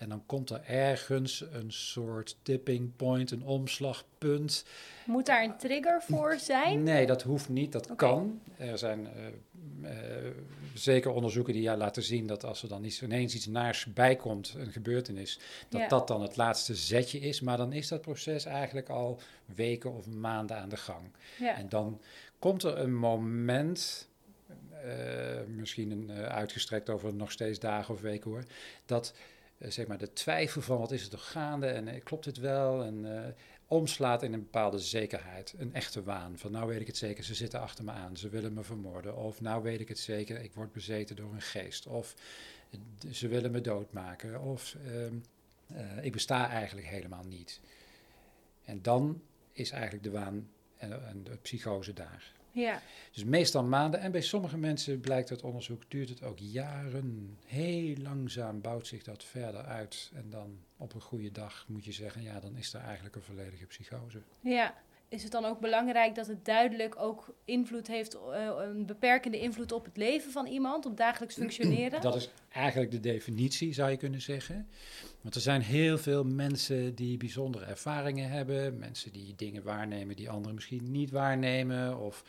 En 0.00 0.08
dan 0.08 0.22
komt 0.26 0.50
er 0.50 0.62
ergens 0.66 1.44
een 1.52 1.72
soort 1.72 2.36
tipping 2.42 2.96
point, 2.96 3.30
een 3.30 3.42
omslagpunt. 3.42 4.64
Moet 5.06 5.26
daar 5.26 5.44
een 5.44 5.56
trigger 5.56 6.02
voor 6.02 6.38
zijn? 6.38 6.82
Nee, 6.82 7.06
dat 7.06 7.22
hoeft 7.22 7.48
niet. 7.48 7.72
Dat 7.72 7.90
okay. 7.90 7.96
kan. 7.96 8.40
Er 8.56 8.78
zijn 8.78 9.08
uh, 9.16 9.90
uh, 9.90 10.30
zeker 10.74 11.10
onderzoeken 11.10 11.52
die 11.52 11.62
ja, 11.62 11.76
laten 11.76 12.02
zien 12.02 12.26
dat 12.26 12.44
als 12.44 12.62
er 12.62 12.68
dan 12.68 12.84
iets, 12.84 13.02
ineens 13.02 13.34
iets 13.34 13.46
naars 13.46 13.92
bijkomt, 13.92 14.54
een 14.58 14.72
gebeurtenis, 14.72 15.40
dat 15.68 15.80
ja. 15.80 15.88
dat 15.88 16.08
dan 16.08 16.22
het 16.22 16.36
laatste 16.36 16.74
zetje 16.74 17.18
is. 17.18 17.40
Maar 17.40 17.56
dan 17.56 17.72
is 17.72 17.88
dat 17.88 18.00
proces 18.00 18.44
eigenlijk 18.44 18.88
al 18.88 19.20
weken 19.54 19.92
of 19.92 20.06
maanden 20.06 20.56
aan 20.56 20.68
de 20.68 20.76
gang. 20.76 21.10
Ja. 21.38 21.56
En 21.56 21.68
dan 21.68 22.00
komt 22.38 22.62
er 22.62 22.78
een 22.78 22.94
moment, 22.94 24.08
uh, 24.84 25.56
misschien 25.56 25.90
een, 25.90 26.10
uitgestrekt 26.10 26.90
over 26.90 27.14
nog 27.14 27.32
steeds 27.32 27.58
dagen 27.58 27.94
of 27.94 28.00
weken 28.00 28.30
hoor, 28.30 28.44
dat 28.86 29.14
zeg 29.68 29.86
maar 29.86 29.98
de 29.98 30.12
twijfel 30.12 30.62
van 30.62 30.78
wat 30.78 30.92
is 30.92 31.02
er 31.02 31.10
toch 31.10 31.30
gaande? 31.30 31.66
En 31.66 31.88
uh, 31.88 32.04
klopt 32.04 32.24
het 32.24 32.36
wel? 32.36 32.84
En 32.84 33.04
uh, 33.04 33.26
omslaat 33.66 34.22
in 34.22 34.32
een 34.32 34.42
bepaalde 34.42 34.78
zekerheid, 34.78 35.54
een 35.58 35.74
echte 35.74 36.02
waan. 36.02 36.38
Van 36.38 36.52
nou 36.52 36.66
weet 36.68 36.80
ik 36.80 36.86
het 36.86 36.96
zeker, 36.96 37.24
ze 37.24 37.34
zitten 37.34 37.60
achter 37.60 37.84
me 37.84 37.90
aan, 37.90 38.16
ze 38.16 38.28
willen 38.28 38.52
me 38.52 38.62
vermoorden. 38.62 39.16
Of 39.16 39.40
nou 39.40 39.62
weet 39.62 39.80
ik 39.80 39.88
het 39.88 39.98
zeker, 39.98 40.40
ik 40.40 40.54
word 40.54 40.72
bezeten 40.72 41.16
door 41.16 41.32
een 41.32 41.42
geest. 41.42 41.86
Of 41.86 42.14
ze 43.10 43.28
willen 43.28 43.50
me 43.50 43.60
doodmaken. 43.60 44.40
Of 44.40 44.76
ehm, 44.86 45.14
ik 46.02 46.12
besta 46.12 46.48
eigenlijk 46.48 46.86
helemaal 46.86 47.24
niet. 47.24 47.60
En 48.64 48.82
dan 48.82 49.22
is 49.52 49.70
eigenlijk 49.70 50.02
de 50.02 50.10
waan 50.10 50.48
en 50.76 51.22
de 51.24 51.36
psychose 51.36 51.92
daar. 51.92 52.32
Ja. 52.52 52.82
Dus 53.12 53.24
meestal 53.24 53.64
maanden. 53.64 54.00
En 54.00 54.12
bij 54.12 54.20
sommige 54.20 54.58
mensen 54.58 55.00
blijkt 55.00 55.30
uit 55.30 55.42
onderzoek, 55.42 55.82
duurt 55.88 56.08
het 56.08 56.22
ook 56.22 56.38
jaren. 56.38 57.38
Heel 57.46 57.96
langzaam 57.96 58.60
bouwt 58.60 58.86
zich 58.86 59.02
dat 59.02 59.24
verder 59.24 59.64
uit. 59.64 60.10
En 60.14 60.30
dan 60.30 60.58
op 60.76 60.94
een 60.94 61.00
goede 61.00 61.32
dag 61.32 61.64
moet 61.68 61.84
je 61.84 61.92
zeggen, 61.92 62.22
ja, 62.22 62.40
dan 62.40 62.56
is 62.56 62.74
er 62.74 62.80
eigenlijk 62.80 63.16
een 63.16 63.22
volledige 63.22 63.66
psychose. 63.66 64.22
Ja. 64.40 64.74
Is 65.10 65.22
het 65.22 65.32
dan 65.32 65.44
ook 65.44 65.60
belangrijk 65.60 66.14
dat 66.14 66.26
het 66.26 66.44
duidelijk 66.44 66.94
ook 66.98 67.34
invloed 67.44 67.86
heeft, 67.86 68.14
uh, 68.14 68.20
een 68.58 68.86
beperkende 68.86 69.38
invloed 69.38 69.72
op 69.72 69.84
het 69.84 69.96
leven 69.96 70.32
van 70.32 70.46
iemand, 70.46 70.86
op 70.86 70.96
dagelijks 70.96 71.34
functioneren? 71.42 72.00
Dat 72.00 72.16
is 72.16 72.30
eigenlijk 72.52 72.90
de 72.90 73.00
definitie, 73.00 73.74
zou 73.74 73.90
je 73.90 73.96
kunnen 73.96 74.20
zeggen. 74.20 74.68
Want 75.20 75.34
er 75.34 75.40
zijn 75.40 75.60
heel 75.60 75.98
veel 75.98 76.24
mensen 76.24 76.94
die 76.94 77.16
bijzondere 77.16 77.64
ervaringen 77.64 78.30
hebben, 78.30 78.78
mensen 78.78 79.12
die 79.12 79.34
dingen 79.36 79.62
waarnemen 79.62 80.16
die 80.16 80.30
anderen 80.30 80.54
misschien 80.54 80.90
niet 80.90 81.10
waarnemen, 81.10 81.98
of 81.98 82.24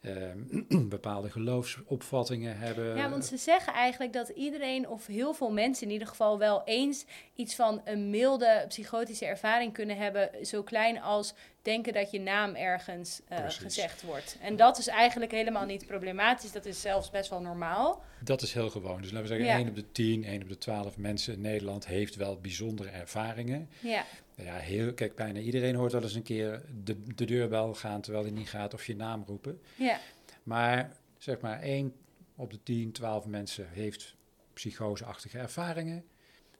ehm, 0.00 0.88
bepaalde 0.88 1.30
geloofsopvattingen 1.30 2.58
hebben. 2.58 2.96
Ja, 2.96 3.10
want 3.10 3.24
ze 3.24 3.36
zeggen 3.36 3.72
eigenlijk 3.72 4.12
dat 4.12 4.28
iedereen, 4.28 4.88
of 4.88 5.06
heel 5.06 5.34
veel 5.34 5.52
mensen 5.52 5.86
in 5.86 5.92
ieder 5.92 6.08
geval, 6.08 6.38
wel 6.38 6.62
eens 6.64 7.04
iets 7.34 7.54
van 7.54 7.80
een 7.84 8.10
milde 8.10 8.64
psychotische 8.68 9.26
ervaring 9.26 9.72
kunnen 9.72 9.96
hebben. 9.96 10.46
Zo 10.46 10.62
klein 10.62 11.00
als 11.00 11.34
denken 11.62 11.92
dat 11.92 12.10
je 12.10 12.20
naam 12.20 12.54
ergens 12.54 13.20
uh, 13.32 13.38
gezegd 13.48 14.02
wordt. 14.02 14.36
En 14.40 14.56
dat 14.56 14.78
is 14.78 14.86
eigenlijk 14.86 15.32
helemaal 15.32 15.64
niet 15.64 15.86
problematisch. 15.86 16.52
Dat 16.52 16.66
is 16.66 16.80
zelfs 16.80 17.10
best 17.10 17.30
wel 17.30 17.40
normaal. 17.40 18.02
Dat 18.24 18.42
is 18.42 18.52
heel 18.52 18.70
gewoon. 18.70 19.00
Dus 19.00 19.10
laten 19.10 19.22
we 19.22 19.34
zeggen, 19.34 19.46
ja. 19.46 19.56
1 19.56 19.68
op 19.68 19.74
de 19.74 19.92
10, 19.92 20.24
1 20.24 20.42
op 20.42 20.48
de 20.48 20.58
12 20.58 20.96
mensen 20.96 21.34
in 21.34 21.40
Nederland 21.40 21.86
heeft 21.86 22.16
wel 22.16 22.40
bijzondere 22.40 22.88
ervaringen. 22.88 23.68
Ja. 23.80 24.04
Ja, 24.42 24.56
heel, 24.56 24.94
kijk, 24.94 25.14
bijna 25.14 25.38
iedereen 25.38 25.74
hoort 25.74 25.92
wel 25.92 26.02
eens 26.02 26.14
een 26.14 26.22
keer 26.22 26.62
de, 26.84 27.02
de 27.14 27.24
deurbel 27.24 27.74
gaan 27.74 28.00
terwijl 28.00 28.24
hij 28.24 28.32
niet 28.32 28.48
gaat 28.48 28.74
of 28.74 28.86
je 28.86 28.96
naam 28.96 29.24
roepen. 29.26 29.60
Ja. 29.76 29.98
Maar 30.42 30.96
zeg 31.18 31.40
maar 31.40 31.60
1 31.60 31.92
op 32.36 32.50
de 32.50 32.62
10, 32.62 32.92
12 32.92 33.26
mensen 33.26 33.68
heeft 33.68 34.16
psychoseachtige 34.52 35.38
ervaringen. 35.38 36.04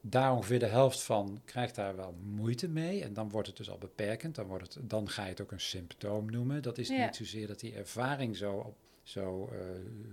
Daar 0.01 0.33
ongeveer 0.33 0.59
de 0.59 0.65
helft 0.65 1.01
van 1.01 1.41
krijgt 1.45 1.75
daar 1.75 1.95
wel 1.95 2.15
moeite 2.23 2.67
mee. 2.67 3.03
En 3.03 3.13
dan 3.13 3.29
wordt 3.29 3.47
het 3.47 3.57
dus 3.57 3.69
al 3.69 3.77
beperkend. 3.77 4.35
Dan, 4.35 4.45
wordt 4.45 4.73
het, 4.73 4.89
dan 4.89 5.09
ga 5.09 5.23
je 5.23 5.29
het 5.29 5.41
ook 5.41 5.51
een 5.51 5.59
symptoom 5.59 6.31
noemen. 6.31 6.61
Dat 6.61 6.77
is 6.77 6.89
niet 6.89 7.15
zozeer 7.15 7.47
dat 7.47 7.59
die 7.59 7.73
ervaring 7.73 8.37
zo, 8.37 8.75
zo 9.03 9.49
uh, 9.53 9.59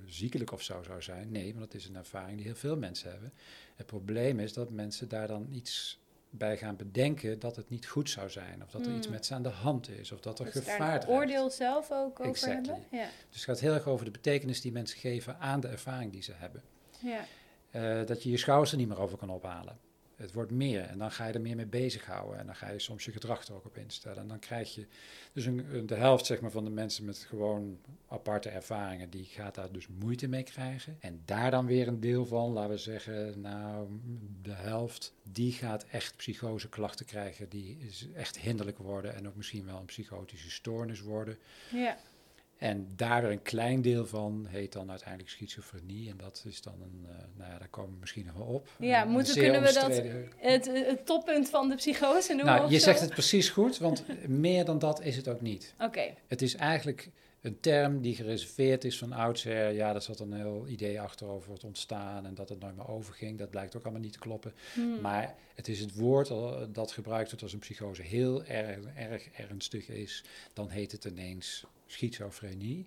ziekelijk 0.06 0.52
of 0.52 0.62
zo 0.62 0.82
zou 0.82 1.02
zijn. 1.02 1.30
Nee, 1.30 1.54
want 1.54 1.64
dat 1.64 1.74
is 1.74 1.88
een 1.88 1.96
ervaring 1.96 2.36
die 2.36 2.46
heel 2.46 2.54
veel 2.54 2.76
mensen 2.76 3.10
hebben. 3.10 3.32
Het 3.74 3.86
probleem 3.86 4.40
is 4.40 4.52
dat 4.52 4.70
mensen 4.70 5.08
daar 5.08 5.28
dan 5.28 5.48
iets 5.50 6.00
bij 6.30 6.56
gaan 6.56 6.76
bedenken 6.76 7.38
dat 7.38 7.56
het 7.56 7.68
niet 7.68 7.86
goed 7.86 8.10
zou 8.10 8.30
zijn. 8.30 8.62
Of 8.62 8.70
dat 8.70 8.86
er 8.86 8.94
iets 8.94 9.06
hmm. 9.06 9.14
met 9.14 9.26
ze 9.26 9.34
aan 9.34 9.42
de 9.42 9.48
hand 9.48 9.88
is. 9.88 10.12
Of 10.12 10.20
dat 10.20 10.38
er 10.38 10.44
dus 10.44 10.54
gevaar 10.54 10.98
is. 10.98 11.08
oordeel 11.08 11.50
zelf 11.50 11.90
ook 11.90 12.20
over 12.20 12.48
hebben. 12.48 12.78
Ja. 12.90 13.08
Dus 13.28 13.36
het 13.36 13.44
gaat 13.44 13.60
heel 13.60 13.74
erg 13.74 13.86
over 13.86 14.04
de 14.04 14.10
betekenis 14.10 14.60
die 14.60 14.72
mensen 14.72 14.98
geven 14.98 15.38
aan 15.38 15.60
de 15.60 15.68
ervaring 15.68 16.12
die 16.12 16.22
ze 16.22 16.32
hebben. 16.36 16.62
Ja. 17.00 17.24
Uh, 17.72 18.06
dat 18.06 18.22
je 18.22 18.30
je 18.30 18.36
schouders 18.36 18.72
er 18.72 18.78
niet 18.78 18.88
meer 18.88 19.00
over 19.00 19.18
kan 19.18 19.30
ophalen. 19.30 19.78
Het 20.18 20.32
wordt 20.32 20.50
meer 20.50 20.82
en 20.82 20.98
dan 20.98 21.10
ga 21.10 21.26
je 21.26 21.32
er 21.32 21.40
meer 21.40 21.56
mee 21.56 21.66
bezighouden. 21.66 22.38
En 22.38 22.46
dan 22.46 22.56
ga 22.56 22.70
je 22.70 22.78
soms 22.78 23.04
je 23.04 23.12
gedrag 23.12 23.46
er 23.46 23.54
ook 23.54 23.64
op 23.64 23.76
instellen. 23.76 24.22
En 24.22 24.28
dan 24.28 24.38
krijg 24.38 24.74
je 24.74 24.86
dus 25.32 25.44
een, 25.44 25.86
de 25.86 25.94
helft 25.94 26.26
zeg 26.26 26.40
maar, 26.40 26.50
van 26.50 26.64
de 26.64 26.70
mensen 26.70 27.04
met 27.04 27.18
gewoon 27.18 27.78
aparte 28.08 28.48
ervaringen, 28.48 29.10
die 29.10 29.24
gaat 29.24 29.54
daar 29.54 29.72
dus 29.72 29.88
moeite 29.88 30.28
mee 30.28 30.42
krijgen. 30.42 30.96
En 31.00 31.22
daar 31.24 31.50
dan 31.50 31.66
weer 31.66 31.88
een 31.88 32.00
deel 32.00 32.26
van, 32.26 32.52
laten 32.52 32.70
we 32.70 32.78
zeggen, 32.78 33.40
nou, 33.40 33.88
de 34.42 34.52
helft, 34.54 35.14
die 35.22 35.52
gaat 35.52 35.84
echt 35.84 36.16
psychoseklachten 36.16 37.06
krijgen, 37.06 37.48
die 37.48 37.78
echt 38.14 38.38
hinderlijk 38.38 38.78
worden 38.78 39.14
en 39.14 39.28
ook 39.28 39.36
misschien 39.36 39.66
wel 39.66 39.78
een 39.78 39.84
psychotische 39.84 40.50
stoornis 40.50 41.00
worden. 41.00 41.38
Ja. 41.72 41.98
En 42.58 42.88
daar 42.96 43.24
een 43.24 43.42
klein 43.42 43.82
deel 43.82 44.06
van 44.06 44.46
heet 44.48 44.72
dan 44.72 44.90
uiteindelijk 44.90 45.30
schizofrenie. 45.30 46.10
En 46.10 46.16
dat 46.16 46.44
is 46.48 46.62
dan 46.62 46.74
een, 46.82 47.06
uh, 47.06 47.16
nou 47.36 47.50
ja, 47.50 47.58
daar 47.58 47.68
komen 47.68 47.92
we 47.92 47.96
misschien 48.00 48.26
nog 48.26 48.34
wel 48.34 48.46
op. 48.46 48.68
Ja, 48.78 49.04
moeten, 49.04 49.34
kunnen 49.34 49.62
we 49.62 49.72
dat, 49.72 50.02
het, 50.36 50.66
het, 50.66 51.06
toppunt 51.06 51.48
van 51.48 51.68
de 51.68 51.74
psychose 51.74 52.34
noemen? 52.34 52.54
Nou, 52.54 52.70
je 52.70 52.78
zegt 52.78 53.00
het 53.00 53.10
precies 53.10 53.48
goed, 53.48 53.78
want 53.78 54.04
meer 54.28 54.64
dan 54.64 54.78
dat 54.78 55.02
is 55.02 55.16
het 55.16 55.28
ook 55.28 55.40
niet. 55.40 55.74
Oké. 55.80 56.14
Het 56.26 56.42
is 56.42 56.54
eigenlijk 56.54 57.10
een 57.48 57.60
term 57.60 58.00
die 58.00 58.14
gereserveerd 58.14 58.84
is 58.84 58.98
van 58.98 59.12
oudsher. 59.12 59.72
Ja, 59.72 59.92
daar 59.92 60.02
zat 60.02 60.20
een 60.20 60.32
heel 60.32 60.66
idee 60.68 61.00
achter 61.00 61.26
over 61.26 61.52
het 61.52 61.64
ontstaan 61.64 62.26
en 62.26 62.34
dat 62.34 62.48
het 62.48 62.60
nooit 62.60 62.76
meer 62.76 62.88
overging. 62.88 63.38
Dat 63.38 63.50
blijkt 63.50 63.76
ook 63.76 63.82
allemaal 63.82 64.00
niet 64.00 64.12
te 64.12 64.18
kloppen. 64.18 64.52
Hmm. 64.74 65.00
Maar 65.00 65.34
het 65.54 65.68
is 65.68 65.80
het 65.80 65.94
woord 65.94 66.28
dat 66.74 66.92
gebruikt 66.92 67.28
wordt 67.28 67.42
als 67.42 67.52
een 67.52 67.58
psychose 67.58 68.02
heel 68.02 68.44
erg, 68.44 68.84
erg 68.96 69.28
ernstig 69.28 69.88
is. 69.88 70.24
Dan 70.52 70.68
heet 70.68 70.92
het 70.92 71.04
ineens 71.04 71.64
schizofrenie. 71.86 72.86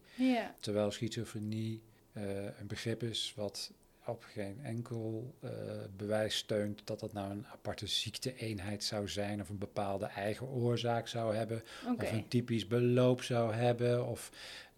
Terwijl 0.60 0.92
schizofrenie 0.92 1.82
uh, 2.14 2.24
een 2.60 2.68
begrip 2.68 3.04
is 3.04 3.34
wat 3.36 3.72
op 4.06 4.24
geen 4.24 4.60
enkel 4.64 5.36
uh, 5.44 5.52
bewijs 5.98 6.38
steunt 6.38 6.82
dat 6.84 7.00
dat 7.00 7.14
nou 7.14 7.32
een 7.32 7.48
aparte 7.48 7.88
ziekteeenheid 7.88 8.84
zou 8.84 9.10
zijn 9.10 9.42
of 9.42 9.50
een 9.50 9.58
bepaalde 9.58 10.06
eigen 10.06 10.48
oorzaak 10.48 11.08
zou 11.08 11.36
hebben 11.36 11.64
okay. 11.88 12.06
of 12.06 12.12
een 12.12 12.28
typisch 12.28 12.68
beloop 12.68 13.22
zou 13.24 13.54
hebben 13.54 14.08
of 14.08 14.32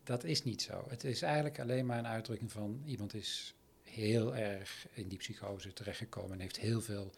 dat 0.03 0.23
is 0.23 0.43
niet 0.43 0.61
zo. 0.61 0.85
Het 0.89 1.03
is 1.03 1.21
eigenlijk 1.21 1.59
alleen 1.59 1.85
maar 1.85 1.97
een 1.97 2.07
uitdrukking 2.07 2.51
van 2.51 2.81
iemand 2.85 3.13
is 3.13 3.55
heel 3.83 4.35
erg 4.35 4.87
in 4.93 5.07
die 5.07 5.17
psychose 5.17 5.73
terechtgekomen 5.73 6.31
en 6.31 6.39
heeft 6.39 6.59
heel 6.59 6.81
veel 6.81 7.11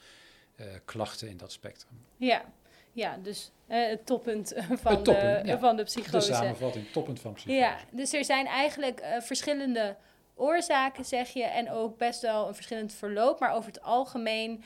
uh, 0.55 0.65
klachten 0.85 1.29
in 1.29 1.37
dat 1.37 1.51
spectrum. 1.51 1.99
Ja, 2.17 2.45
ja, 2.91 3.17
dus 3.17 3.51
uh, 3.67 3.87
het 3.87 4.05
toppunt 4.05 4.53
van, 4.81 5.03
de, 5.03 5.55
van 5.59 5.75
de 5.75 5.83
psychose. 5.83 6.27
De 6.27 6.35
samenvatting, 6.35 6.91
toppunt 6.91 7.19
van 7.19 7.33
psychose. 7.33 7.57
Ja, 7.57 7.77
dus 7.91 8.13
er 8.13 8.25
zijn 8.25 8.45
eigenlijk 8.45 9.01
uh, 9.01 9.21
verschillende 9.21 9.95
oorzaken, 10.35 11.05
zeg 11.05 11.29
je, 11.29 11.43
en 11.43 11.71
ook 11.71 11.97
best 11.97 12.21
wel 12.21 12.47
een 12.47 12.55
verschillend 12.55 12.93
verloop. 12.93 13.39
Maar 13.39 13.53
over 13.53 13.71
het 13.71 13.81
algemeen 13.81 14.63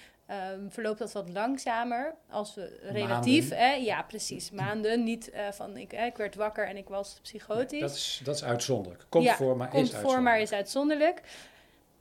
um, 0.53 0.71
verloopt 0.71 0.99
dat 0.99 1.11
wat 1.11 1.29
langzamer 1.29 2.15
als 2.29 2.55
we 2.55 2.79
relatief. 2.81 3.49
Hè, 3.49 3.73
ja, 3.73 4.01
precies. 4.01 4.51
Maanden. 4.51 5.03
Niet 5.03 5.31
uh, 5.33 5.51
van 5.51 5.77
ik, 5.77 5.93
ik 5.93 6.17
werd 6.17 6.35
wakker 6.35 6.67
en 6.67 6.77
ik 6.77 6.87
was 6.87 7.19
psychotisch. 7.21 7.71
Nee, 7.71 7.81
dat, 7.81 7.91
is, 7.91 8.21
dat 8.23 8.35
is 8.35 8.43
uitzonderlijk. 8.43 9.05
Komt 9.09 9.23
ja, 9.23 9.35
voor, 9.35 9.57
maar 9.57 9.69
komt 9.69 9.93
is 9.93 9.95
voor, 9.97 10.21
maar 10.21 10.39
is 10.39 10.51
uitzonderlijk. 10.51 11.21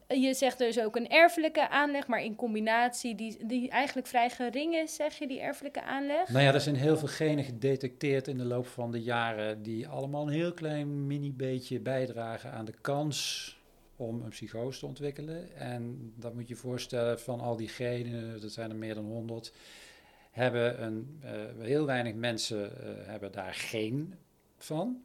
Je 0.08 0.34
zegt 0.34 0.58
dus 0.58 0.80
ook 0.80 0.96
een 0.96 1.08
erfelijke 1.08 1.68
aanleg, 1.68 2.06
maar 2.06 2.22
in 2.22 2.36
combinatie 2.36 3.14
die, 3.14 3.46
die 3.46 3.70
eigenlijk 3.70 4.06
vrij 4.06 4.30
gering 4.30 4.74
is, 4.74 4.94
zeg 4.94 5.18
je, 5.18 5.26
die 5.26 5.40
erfelijke 5.40 5.82
aanleg? 5.82 6.28
Nou 6.28 6.44
ja, 6.44 6.54
er 6.54 6.60
zijn 6.60 6.76
heel 6.76 6.96
veel 6.96 7.08
genen 7.08 7.44
gedetecteerd 7.44 8.28
in 8.28 8.38
de 8.38 8.44
loop 8.44 8.66
van 8.66 8.90
de 8.90 9.02
jaren 9.02 9.62
die 9.62 9.88
allemaal 9.88 10.22
een 10.22 10.32
heel 10.32 10.52
klein 10.52 11.06
mini 11.06 11.32
beetje 11.32 11.80
bijdragen 11.80 12.52
aan 12.52 12.64
de 12.64 12.74
kans 12.80 13.57
om 13.98 14.22
een 14.22 14.28
psychose 14.28 14.78
te 14.78 14.86
ontwikkelen. 14.86 15.56
En 15.56 16.12
dat 16.16 16.34
moet 16.34 16.48
je 16.48 16.54
je 16.54 16.60
voorstellen, 16.60 17.20
van 17.20 17.40
al 17.40 17.56
die 17.56 17.68
genen, 17.68 18.40
dat 18.40 18.52
zijn 18.52 18.70
er 18.70 18.76
meer 18.76 18.94
dan 18.94 19.04
100, 19.04 19.52
hebben 20.30 20.82
een, 20.82 21.20
uh, 21.24 21.30
heel 21.64 21.86
weinig 21.86 22.14
mensen 22.14 22.72
uh, 22.72 22.88
hebben 23.06 23.32
daar 23.32 23.54
geen 23.54 24.14
van. 24.56 25.02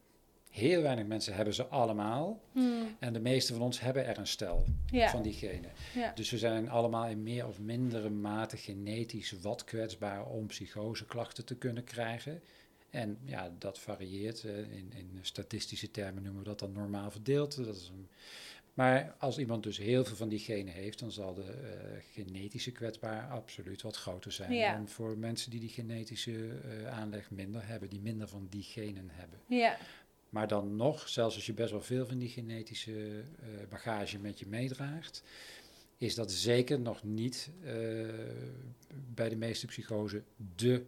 Heel 0.49 0.81
weinig 0.81 1.05
mensen 1.05 1.35
hebben 1.35 1.53
ze 1.53 1.65
allemaal. 1.65 2.41
Hmm. 2.51 2.95
En 2.99 3.13
de 3.13 3.19
meeste 3.19 3.53
van 3.53 3.61
ons 3.61 3.79
hebben 3.79 4.05
er 4.05 4.17
een 4.17 4.27
stel 4.27 4.65
ja. 4.85 5.09
van 5.09 5.21
die 5.21 5.33
genen. 5.33 5.71
Ja. 5.93 6.11
Dus 6.15 6.29
we 6.29 6.37
zijn 6.37 6.69
allemaal 6.69 7.07
in 7.07 7.23
meer 7.23 7.47
of 7.47 7.59
mindere 7.59 8.09
mate 8.09 8.57
genetisch 8.57 9.35
wat 9.41 9.63
kwetsbaar 9.63 10.25
om 10.25 10.47
psychoseklachten 10.47 11.45
te 11.45 11.55
kunnen 11.55 11.83
krijgen. 11.83 12.41
En 12.89 13.17
ja, 13.25 13.51
dat 13.57 13.79
varieert. 13.79 14.43
Uh, 14.43 14.57
in, 14.57 14.91
in, 14.95 15.19
statistische 15.21 15.91
termen 15.91 16.23
noemen 16.23 16.41
we 16.41 16.49
dat 16.49 16.59
dan 16.59 16.71
normaal 16.71 17.11
verdeeld. 17.11 17.65
Dat 17.65 17.75
is 17.75 17.91
een, 17.93 18.07
maar 18.73 19.15
als 19.19 19.37
iemand 19.37 19.63
dus 19.63 19.77
heel 19.77 20.05
veel 20.05 20.15
van 20.15 20.29
die 20.29 20.39
genen 20.39 20.73
heeft, 20.73 20.99
dan 20.99 21.11
zal 21.11 21.33
de 21.33 21.41
uh, 21.41 22.03
genetische 22.11 22.71
kwetsbaar 22.71 23.29
absoluut 23.29 23.81
wat 23.81 23.95
groter 23.95 24.31
zijn 24.31 24.53
ja. 24.53 24.75
dan 24.75 24.87
voor 24.87 25.17
mensen 25.17 25.51
die 25.51 25.59
die 25.59 25.69
genetische 25.69 26.31
uh, 26.31 26.87
aanleg 26.87 27.31
minder 27.31 27.67
hebben, 27.67 27.89
die 27.89 28.01
minder 28.01 28.27
van 28.27 28.47
die 28.49 28.63
genen 28.63 29.09
hebben. 29.11 29.39
Ja. 29.47 29.77
Maar 30.29 30.47
dan 30.47 30.75
nog, 30.75 31.09
zelfs 31.09 31.35
als 31.35 31.45
je 31.45 31.53
best 31.53 31.71
wel 31.71 31.81
veel 31.81 32.05
van 32.05 32.17
die 32.17 32.29
genetische 32.29 32.91
uh, 32.91 33.23
bagage 33.69 34.19
met 34.19 34.39
je 34.39 34.47
meedraagt, 34.47 35.23
is 35.97 36.15
dat 36.15 36.31
zeker 36.31 36.79
nog 36.79 37.03
niet 37.03 37.49
bij 39.13 39.29
de 39.29 39.35
meeste 39.35 39.65
psychose 39.65 40.23
de 40.55 40.85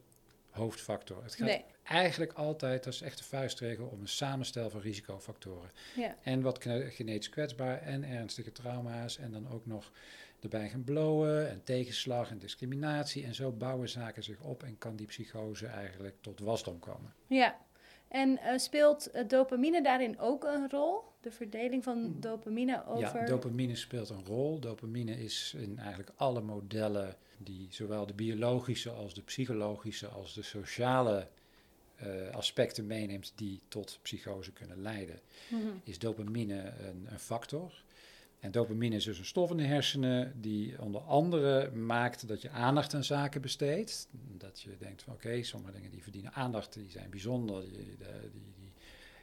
hoofdfactor. 0.55 1.24
Het 1.24 1.35
gaat 1.35 1.47
nee. 1.47 1.65
eigenlijk 1.83 2.33
altijd, 2.33 2.83
dat 2.83 2.93
is 2.93 3.01
echt 3.01 3.19
een 3.19 3.25
vuistregel, 3.25 3.88
om 3.88 4.01
een 4.01 4.07
samenstel 4.07 4.69
van 4.69 4.81
risicofactoren. 4.81 5.71
Ja. 5.95 6.15
En 6.24 6.41
wat 6.41 6.59
genetisch 6.89 7.29
kwetsbaar 7.29 7.81
en 7.81 8.03
ernstige 8.03 8.51
trauma's 8.51 9.17
en 9.17 9.31
dan 9.31 9.50
ook 9.50 9.65
nog 9.65 9.91
erbij 10.41 10.69
gaan 10.69 10.83
blowen 10.83 11.50
en 11.50 11.63
tegenslag 11.63 12.29
en 12.29 12.38
discriminatie. 12.38 13.25
En 13.25 13.35
zo 13.35 13.51
bouwen 13.51 13.89
zaken 13.89 14.24
zich 14.24 14.39
op 14.39 14.63
en 14.63 14.77
kan 14.77 14.95
die 14.95 15.07
psychose 15.07 15.67
eigenlijk 15.67 16.15
tot 16.21 16.39
wasdom 16.39 16.79
komen. 16.79 17.13
Ja, 17.27 17.57
en 18.07 18.29
uh, 18.29 18.57
speelt 18.57 19.09
uh, 19.15 19.27
dopamine 19.27 19.81
daarin 19.81 20.19
ook 20.19 20.43
een 20.43 20.69
rol? 20.69 21.01
De 21.21 21.31
verdeling 21.31 21.83
van 21.83 21.97
Hmm. 21.97 22.19
dopamine 22.19 22.85
over... 22.88 23.19
Ja, 23.19 23.25
dopamine 23.25 23.75
speelt 23.75 24.09
een 24.09 24.25
rol. 24.25 24.59
Dopamine 24.59 25.24
is 25.24 25.55
in 25.57 25.77
eigenlijk 25.77 26.12
alle 26.15 26.41
modellen 26.41 27.15
die 27.38 27.67
zowel 27.69 28.05
de 28.05 28.13
biologische 28.13 28.89
als 28.89 29.13
de 29.13 29.21
psychologische 29.21 30.07
als 30.07 30.33
de 30.33 30.41
sociale 30.41 31.27
uh, 32.03 32.29
aspecten 32.29 32.88
meeneemt 32.88 33.33
die 33.35 33.62
tot 33.67 34.00
psychose 34.01 34.51
kunnen 34.51 34.81
leiden, 34.81 35.19
mm 35.50 35.62
-hmm. 35.62 35.81
is 35.83 36.00
dopamine 36.00 36.74
een, 36.79 37.07
een 37.09 37.19
factor. 37.19 37.83
En 38.45 38.51
dopamine 38.51 38.95
is 38.95 39.03
dus 39.03 39.17
een 39.17 39.25
stof 39.25 39.51
in 39.51 39.57
de 39.57 39.63
hersenen 39.63 40.41
die 40.41 40.81
onder 40.81 41.01
andere 41.01 41.71
maakt 41.71 42.27
dat 42.27 42.41
je 42.41 42.49
aandacht 42.49 42.93
aan 42.93 43.03
zaken 43.03 43.41
besteedt. 43.41 44.07
Dat 44.37 44.61
je 44.61 44.77
denkt 44.79 45.03
van 45.03 45.13
oké, 45.13 45.43
sommige 45.43 45.73
dingen 45.73 45.91
die 45.91 46.03
verdienen 46.03 46.33
aandacht, 46.33 46.73
die 46.73 46.89
zijn 46.89 47.09
bijzonder, 47.09 47.61
die, 47.61 47.71
die, 47.71 47.97
die, 48.31 48.71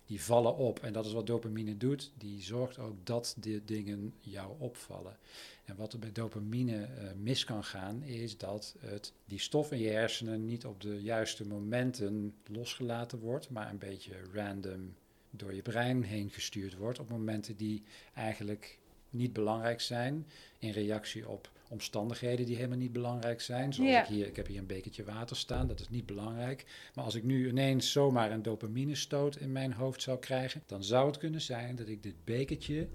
die, 0.07 0.23
vallen 0.23 0.57
op. 0.57 0.79
En 0.79 0.93
dat 0.93 1.07
is 1.07 1.13
wat 1.13 1.27
dopamine 1.27 1.77
doet. 1.77 2.13
Die 2.19 2.43
zorgt 2.43 2.79
ook 2.79 2.97
dat 3.07 3.37
de 3.41 3.65
dingen 3.65 4.15
jou 4.21 4.55
opvallen. 4.59 5.17
En 5.65 5.77
wat 5.77 5.93
er 5.93 5.99
bij 5.99 6.13
dopamine 6.13 6.77
uh, 6.77 7.11
mis 7.17 7.45
kan 7.45 7.65
gaan, 7.65 8.03
is 8.03 8.37
dat 8.37 8.77
het, 8.79 9.13
die 9.25 9.39
stof 9.39 9.73
in 9.73 9.79
je 9.79 9.91
hersenen 9.91 10.45
niet 10.45 10.67
op 10.67 10.81
de 10.81 11.03
juiste 11.03 11.47
momenten 11.47 12.35
losgelaten 12.47 13.19
wordt, 13.19 13.51
maar 13.51 13.71
een 13.71 13.79
beetje 13.79 14.15
random 14.33 14.95
door 15.31 15.55
je 15.55 15.63
brein 15.63 16.03
heen 16.03 16.31
gestuurd 16.31 16.77
wordt 16.77 16.99
op 16.99 17.09
momenten 17.09 17.57
die 17.57 17.83
eigenlijk 18.15 18.81
niet 19.13 19.33
belangrijk 19.33 19.81
zijn 19.81 20.27
in 20.59 20.71
reactie 20.71 21.29
op 21.29 21.51
omstandigheden 21.69 22.47
die 22.47 22.57
helemaal 22.57 22.79
niet 22.79 22.93
belangrijk 22.93 23.41
zijn. 23.41 23.73
Zoals 23.73 23.91
Ja. 23.91 24.03
ik 24.03 24.07
hier, 24.09 24.27
ik 24.27 24.37
heb 24.37 24.47
hier 24.47 24.59
een 24.59 24.67
bekertje 24.67 25.05
water 25.05 25.37
staan, 25.37 25.67
dat 25.67 25.81
is 25.81 25.89
niet 25.89 26.07
belangrijk. 26.07 26.65
Maar 26.95 27.05
als 27.05 27.15
ik 27.15 27.23
nu 27.23 27.49
ineens 27.49 27.93
zomaar 27.93 28.31
een 28.31 28.43
dopaminestoot 28.43 29.37
in 29.37 29.53
mijn 29.53 29.73
hoofd 29.73 30.03
zou 30.03 30.19
krijgen, 30.19 30.63
dan 30.67 30.85
zou 30.85 31.07
het 31.07 31.19
kunnen 31.19 31.41
zijn 31.41 31.77
dat 31.77 31.89
ik 31.89 32.03
dit 32.03 32.25
bekertje, 32.25 32.89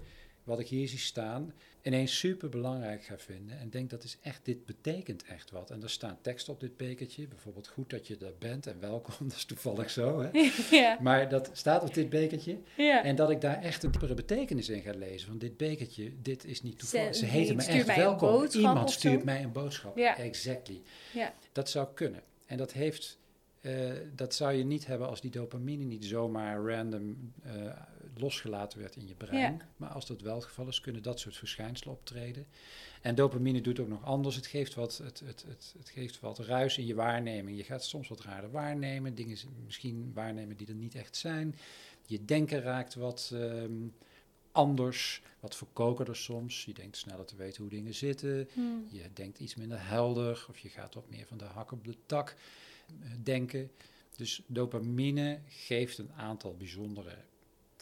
wat 0.48 0.58
ik 0.58 0.68
hier 0.68 0.88
zie 0.88 0.98
staan, 0.98 1.52
ineens 1.82 2.18
super 2.18 2.48
belangrijk 2.48 3.04
ga 3.04 3.18
vinden. 3.18 3.58
En 3.58 3.70
denk 3.70 3.90
dat 3.90 4.04
is 4.04 4.18
echt, 4.22 4.44
dit 4.44 4.66
betekent 4.66 5.24
echt 5.24 5.50
wat. 5.50 5.70
En 5.70 5.82
er 5.82 5.90
staat 5.90 6.18
tekst 6.22 6.48
op 6.48 6.60
dit 6.60 6.76
bekertje, 6.76 7.26
bijvoorbeeld 7.28 7.68
goed 7.68 7.90
dat 7.90 8.06
je 8.06 8.16
er 8.16 8.34
bent 8.38 8.66
en 8.66 8.80
welkom, 8.80 9.14
dat 9.28 9.36
is 9.36 9.44
toevallig 9.44 9.90
zo. 9.90 10.20
Hè? 10.20 10.28
ja, 10.76 10.98
Maar 11.00 11.28
dat 11.28 11.50
staat 11.52 11.82
op 11.82 11.94
dit 11.94 12.08
bekertje. 12.08 12.58
ja. 12.76 13.04
En 13.04 13.16
dat 13.16 13.30
ik 13.30 13.40
daar 13.40 13.62
echt 13.62 13.82
een 13.82 13.90
diepere 13.90 14.14
betekenis 14.14 14.68
in 14.68 14.80
ga 14.82 14.92
lezen. 14.92 15.28
Van 15.28 15.38
dit 15.38 15.56
bekertje, 15.56 16.12
dit 16.22 16.44
is 16.44 16.62
niet 16.62 16.78
toevallig. 16.78 17.14
Ze- 17.14 17.18
Ze, 17.20 17.26
heten 17.26 17.56
me 17.56 17.62
echt 17.64 17.86
mij 17.86 17.96
welkom. 17.96 18.44
Iemand 18.52 18.90
stuurt 18.90 19.24
mij 19.24 19.42
een 19.42 19.52
boodschap. 19.52 19.96
Ja. 19.98 20.16
Exactly. 20.18 20.82
Ja. 21.14 21.34
Dat 21.52 21.70
zou 21.70 21.88
kunnen. 21.94 22.20
En 22.46 22.56
dat 22.56 22.72
heeft, 22.72 23.18
eh, 23.60 23.90
dat 24.14 24.34
zou 24.34 24.52
je 24.52 24.64
niet 24.64 24.86
hebben 24.86 25.08
als 25.08 25.20
die 25.20 25.30
dopamine 25.30 25.84
niet 25.84 26.04
zomaar 26.04 26.64
random 26.64 27.32
eh, 27.42 27.52
losgelaten 28.20 28.78
werd 28.78 28.96
in 28.96 29.06
je 29.06 29.14
brein. 29.14 29.52
Ja. 29.52 29.68
Maar 29.76 29.88
als 29.88 30.06
dat 30.06 30.20
wel 30.20 30.34
het 30.34 30.44
geval 30.44 30.66
is, 30.66 30.80
kunnen 30.80 31.02
dat 31.02 31.20
soort 31.20 31.36
verschijnselen 31.36 31.94
optreden. 31.94 32.46
En 33.02 33.14
dopamine 33.14 33.60
doet 33.60 33.80
ook 33.80 33.88
nog 33.88 34.04
anders. 34.04 34.36
Het 34.36 34.46
geeft 34.46 34.74
wat, 34.74 34.98
het, 34.98 35.20
het, 35.24 35.44
het, 35.48 35.74
het 35.78 35.88
geeft 35.88 36.20
wat 36.20 36.38
ruis 36.38 36.78
in 36.78 36.86
je 36.86 36.94
waarneming. 36.94 37.56
Je 37.56 37.64
gaat 37.64 37.84
soms 37.84 38.08
wat 38.08 38.20
raarder 38.20 38.50
waarnemen. 38.50 39.14
Dingen 39.14 39.38
misschien 39.64 40.10
waarnemen 40.14 40.56
die 40.56 40.66
er 40.66 40.74
niet 40.74 40.94
echt 40.94 41.16
zijn. 41.16 41.54
Je 42.06 42.24
denken 42.24 42.60
raakt 42.60 42.94
wat 42.94 43.30
ehm, 43.34 43.86
anders, 44.52 45.22
wat 45.40 45.56
verkokerder 45.56 46.16
soms. 46.16 46.64
Je 46.64 46.74
denkt 46.74 46.96
sneller 46.96 47.24
te 47.24 47.36
weten 47.36 47.62
hoe 47.62 47.70
dingen 47.70 47.94
zitten. 47.94 48.48
Hm. 48.52 48.60
Je 48.90 49.02
denkt 49.12 49.38
iets 49.38 49.54
minder 49.54 49.88
helder 49.88 50.46
of 50.48 50.58
je 50.58 50.68
gaat 50.68 50.94
wat 50.94 51.10
meer 51.10 51.26
van 51.26 51.38
de 51.38 51.44
hak 51.44 51.72
op 51.72 51.84
de 51.84 51.96
tak 52.06 52.36
eh, 52.88 53.10
denken. 53.22 53.70
Dus 54.16 54.42
dopamine 54.46 55.38
geeft 55.46 55.98
een 55.98 56.12
aantal 56.12 56.56
bijzondere 56.56 57.16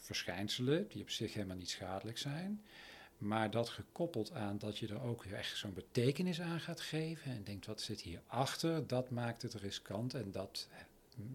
verschijnselen 0.07 0.87
die 0.87 1.01
op 1.01 1.09
zich 1.09 1.33
helemaal 1.33 1.57
niet 1.57 1.69
schadelijk 1.69 2.17
zijn. 2.17 2.63
Maar 3.17 3.51
dat 3.51 3.69
gekoppeld 3.69 4.31
aan 4.31 4.57
dat 4.57 4.77
je 4.77 4.87
er 4.87 5.01
ook 5.01 5.25
echt 5.25 5.57
zo'n 5.57 5.73
betekenis 5.73 6.41
aan 6.41 6.59
gaat 6.59 6.81
geven 6.81 7.31
en 7.31 7.43
denkt 7.43 7.65
wat 7.65 7.81
zit 7.81 8.01
hierachter, 8.01 8.87
dat 8.87 9.09
maakt 9.09 9.41
het 9.41 9.53
riskant 9.53 10.13
en 10.13 10.31
dat 10.31 10.67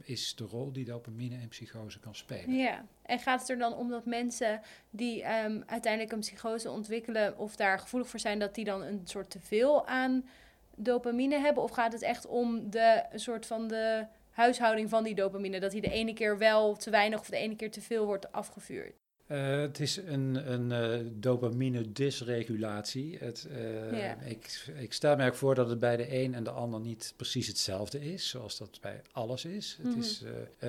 is 0.03 0.35
de 0.35 0.45
rol 0.45 0.73
die 0.73 0.85
dopamine 0.85 1.41
in 1.41 1.49
psychose 1.49 2.01
kan 2.01 2.15
spelen. 2.15 2.57
Ja, 2.57 2.87
en 3.03 3.19
gaat 3.19 3.41
het 3.41 3.49
er 3.49 3.59
dan 3.59 3.75
om 3.75 3.89
dat 3.89 4.07
mensen 4.07 4.61
die 4.91 5.23
ehm, 5.23 5.61
uiteindelijk 5.67 6.13
een 6.13 6.21
psychose 6.21 6.71
ontwikkelen 6.71 7.39
of 7.39 7.57
daar 7.57 7.79
gevoelig 7.79 8.09
voor 8.09 8.21
zijn, 8.21 8.39
dat 8.39 8.55
die 8.55 8.65
dan 8.65 8.83
een 8.83 9.01
soort 9.05 9.31
teveel 9.31 9.87
aan 9.87 10.29
dopamine 10.77 11.39
hebben? 11.39 11.63
Of 11.63 11.71
gaat 11.71 11.93
het 11.93 12.03
echt 12.03 12.27
om 12.27 12.71
de 12.71 13.05
soort 13.15 13.47
van 13.47 13.69
de 13.69 14.07
huishouding 14.33 14.89
van 14.89 15.05
die 15.05 15.15
dopamine? 15.15 15.61
Dat 15.61 15.71
die 15.71 15.81
de 15.81 15.91
ene 15.91 16.13
keer 16.13 16.39
wel 16.39 16.77
te 16.77 16.91
weinig 16.91 17.21
of 17.21 17.29
de 17.29 17.37
ene 17.37 17.57
keer 17.57 17.71
te 17.71 17.81
veel 17.81 18.07
wordt 18.07 18.33
afgevuurd? 18.33 19.02
Eh, 19.33 19.61
het 19.61 19.81
is 19.81 19.97
een, 19.97 20.53
een 20.53 20.73
eh, 20.73 21.07
dopamine-dysregulatie. 21.13 23.17
Het, 23.19 23.47
eh, 23.51 24.31
ik, 24.31 24.67
ik 24.79 24.93
stel 24.93 25.17
me 25.17 25.27
ook 25.27 25.35
voor 25.35 25.55
dat 25.55 25.69
het 25.69 25.79
bij 25.79 25.97
de 25.97 26.15
een 26.23 26.35
en 26.35 26.45
de 26.45 26.51
ander 26.51 26.81
niet 26.81 27.13
precies 27.17 27.47
hetzelfde 27.47 28.13
is, 28.13 28.29
zoals 28.29 28.59
dat 28.59 28.79
bij 28.81 29.01
alles 29.13 29.45
is. 29.45 29.79
Het 29.83 29.87
Mhm. 29.91 29.99
is 29.99 30.23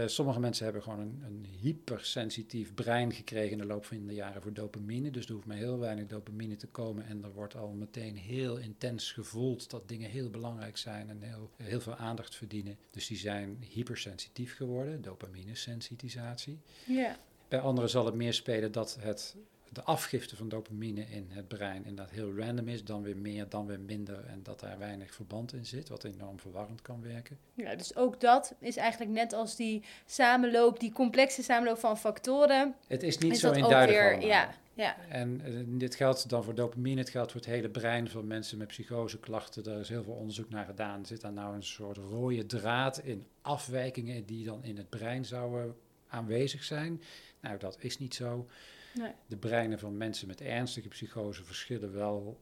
sommige 0.06 0.40
mensen 0.40 0.64
hebben 0.64 0.84
gewoon 0.84 1.00
een, 1.00 1.22
een 1.26 1.46
hypersensitief 1.62 2.74
brein 2.74 3.14
gekregen 3.14 3.52
in 3.52 3.58
de 3.58 3.66
loop 3.66 3.86
van 3.86 4.08
de 4.08 4.14
jaren 4.14 4.42
voor 4.42 4.54
dopamine. 4.54 5.12
Dus 5.12 5.26
er 5.26 5.34
hoeft 5.34 5.46
maar 5.46 5.58
heel 5.58 5.80
weinig 5.80 6.08
dopamine 6.08 6.56
te 6.56 6.68
komen 6.68 7.06
en 7.06 7.24
er 7.24 7.34
wordt 7.34 7.56
al 7.56 7.70
meteen 7.72 8.18
heel 8.18 8.58
intens 8.58 9.12
gevoeld 9.12 9.70
dat 9.70 9.88
dingen 9.88 10.10
heel 10.10 10.30
belangrijk 10.30 10.78
zijn 10.78 11.10
en 11.10 11.22
heel, 11.22 11.50
heel 11.58 11.82
veel 11.82 11.96
aandacht 11.96 12.36
verdienen. 12.36 12.78
Dus 12.92 13.08
die 13.08 13.18
zijn 13.18 13.58
hypersensitief 13.70 14.56
geworden, 14.56 15.02
dopamine-sensitisatie. 15.02 16.60
Ja, 16.86 17.18
Bij 17.54 17.62
anderen 17.62 17.90
zal 17.90 18.06
het 18.06 18.16
meer 18.16 18.34
spelen 18.34 18.72
dat 18.72 18.98
het, 19.00 19.36
de 19.70 19.84
afgifte 19.84 20.36
van 20.36 20.50
dopamine 20.50 21.02
in 21.02 21.28
het 21.30 21.48
brein 21.48 21.86
inderdaad 21.86 22.10
heel 22.10 22.38
random 22.38 22.68
is, 22.68 22.84
dan 22.84 23.02
weer 23.02 23.18
meer, 23.18 23.50
dan 23.50 23.66
weer 23.66 23.80
minder 23.80 24.26
en 24.26 24.44
dat 24.44 24.60
daar 24.60 24.80
weinig 24.80 25.14
verband 25.14 25.54
in 25.54 25.66
zit, 25.66 25.90
wat 25.90 26.04
enorm 26.04 26.40
verwarrend 26.40 26.82
kan 26.82 27.02
werken. 27.02 27.38
ja, 27.54 27.76
dus 27.76 27.96
ook 27.96 28.22
dat 28.22 28.54
is 28.60 28.78
eigenlijk 28.78 29.12
net 29.12 29.34
als 29.34 29.56
die 29.56 29.84
samenloop, 30.06 30.80
die 30.80 30.92
complexe 30.92 31.44
samenloop 31.44 31.78
van 31.78 31.98
factoren. 31.98 32.76
Het 32.88 33.04
is 33.04 33.18
niet 33.18 33.32
is 33.32 33.40
zo 33.40 33.52
eenduidig 33.52 33.96
weer, 33.96 34.06
allemaal. 34.06 34.28
ja, 34.28 34.54
ja, 34.74 34.98
En 35.10 35.42
eh, 35.44 35.52
dit 35.68 35.96
geldt 35.96 36.30
dan 36.30 36.44
voor 36.44 36.56
dopamine, 36.56 37.00
het 37.00 37.10
geldt 37.10 37.32
voor 37.32 37.42
het 37.42 37.50
hele 37.50 37.70
brein 37.70 38.10
van 38.10 38.28
mensen 38.28 38.58
met 38.58 38.68
psychoseklachten. 38.68 39.64
Daar 39.64 39.80
is 39.80 39.90
heel 39.90 40.04
veel 40.04 40.14
onderzoek 40.14 40.50
naar 40.50 40.66
gedaan. 40.66 41.06
Zit 41.06 41.22
daar 41.22 41.34
nou 41.34 41.56
een 41.56 41.64
soort 41.64 41.98
rode 41.98 42.46
draad 42.46 42.98
in 42.98 43.26
afwijkingen 43.42 44.26
die 44.26 44.46
dan 44.46 44.64
in 44.64 44.78
het 44.78 44.90
brein 44.90 45.26
zouden 45.26 45.76
aanwezig 46.08 46.64
zijn? 46.64 47.02
Nou, 47.44 47.58
dat 47.58 47.78
is 47.80 47.98
niet 47.98 48.16
zo. 48.16 48.48
nee. 48.94 49.12
De 49.28 49.38
breinen 49.38 49.80
van 49.80 49.98
mensen 49.98 50.28
met 50.28 50.42
ernstige 50.42 50.88
psychose 50.88 51.44
verschillen 51.44 51.94
wel 51.94 52.40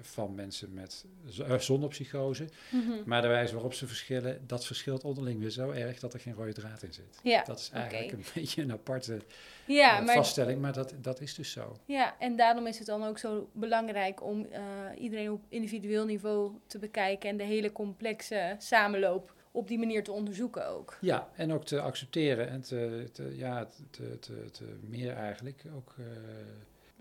van 0.00 0.34
mensen 0.34 0.72
met, 0.72 1.04
eh, 1.46 1.58
zonder 1.58 1.88
psychose. 1.88 2.48
Mhm. 2.70 2.92
Maar 3.04 3.22
de 3.22 3.28
wijze 3.28 3.52
waarop 3.52 3.74
ze 3.74 3.86
verschillen, 3.86 4.46
dat 4.46 4.66
verschilt 4.66 5.04
onderling 5.04 5.40
weer 5.40 5.50
zo 5.50 5.70
erg 5.70 6.00
dat 6.00 6.14
er 6.14 6.20
geen 6.20 6.34
rode 6.34 6.52
draad 6.52 6.82
in 6.82 6.92
zit. 6.92 7.18
Ja, 7.22 7.42
Dat 7.44 7.58
is 7.58 7.70
eigenlijk 7.70 8.12
een 8.12 8.24
beetje 8.34 8.62
een 8.62 8.72
aparte 8.72 9.20
ja, 9.66 9.98
eh, 9.98 10.04
maar 10.04 10.14
vaststelling, 10.14 10.60
maar 10.60 10.72
dat, 10.72 10.94
dat 11.00 11.20
is 11.20 11.34
dus 11.34 11.50
zo. 11.50 11.76
Ja, 11.84 12.18
en 12.18 12.36
daarom 12.36 12.66
is 12.66 12.78
het 12.78 12.86
dan 12.86 13.04
ook 13.04 13.18
zo 13.18 13.48
belangrijk 13.52 14.22
om 14.22 14.46
eh, 14.50 14.62
iedereen 14.98 15.30
op 15.30 15.42
individueel 15.48 16.04
niveau 16.04 16.52
te 16.66 16.78
bekijken 16.78 17.30
en 17.30 17.36
de 17.36 17.44
hele 17.44 17.72
complexe 17.72 18.54
samenloop 18.58 19.34
op 19.52 19.68
die 19.68 19.78
manier 19.78 20.04
te 20.04 20.12
onderzoeken 20.12 20.68
ook. 20.68 20.98
Ja, 21.00 21.28
en 21.34 21.52
ook 21.52 21.64
te 21.64 21.80
accepteren 21.80 22.48
en 22.48 22.60
te, 22.60 23.08
te, 23.12 23.36
ja, 23.36 23.68
te, 23.90 24.18
te, 24.18 24.50
te 24.50 24.64
meer 24.80 25.12
eigenlijk 25.12 25.64
ook 25.74 25.94
eh, 25.98 26.04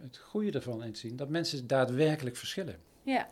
het 0.01 0.17
goede 0.17 0.51
ervan 0.51 0.83
inzien. 0.83 1.15
Dat 1.15 1.29
mensen 1.29 1.67
daadwerkelijk 1.67 2.35
verschillen. 2.35 2.75
Ja, 3.03 3.27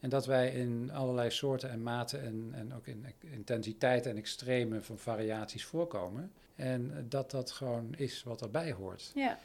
En 0.00 0.08
dat 0.08 0.26
wij 0.26 0.50
in 0.50 0.90
allerlei 0.92 1.30
soorten 1.30 1.70
en 1.70 1.82
maten 1.82 2.22
en, 2.22 2.50
en 2.54 2.74
ook 2.74 2.86
in 2.86 3.06
intensiteit 3.20 4.06
en 4.06 4.16
extreme 4.16 4.82
van 4.82 4.98
variaties 4.98 5.64
voorkomen. 5.64 6.32
En 6.56 7.06
dat 7.08 7.30
dat 7.30 7.50
gewoon 7.50 7.94
is 7.96 8.22
wat 8.22 8.42
erbij 8.42 8.72
hoort. 8.72 9.12
ja. 9.14 9.38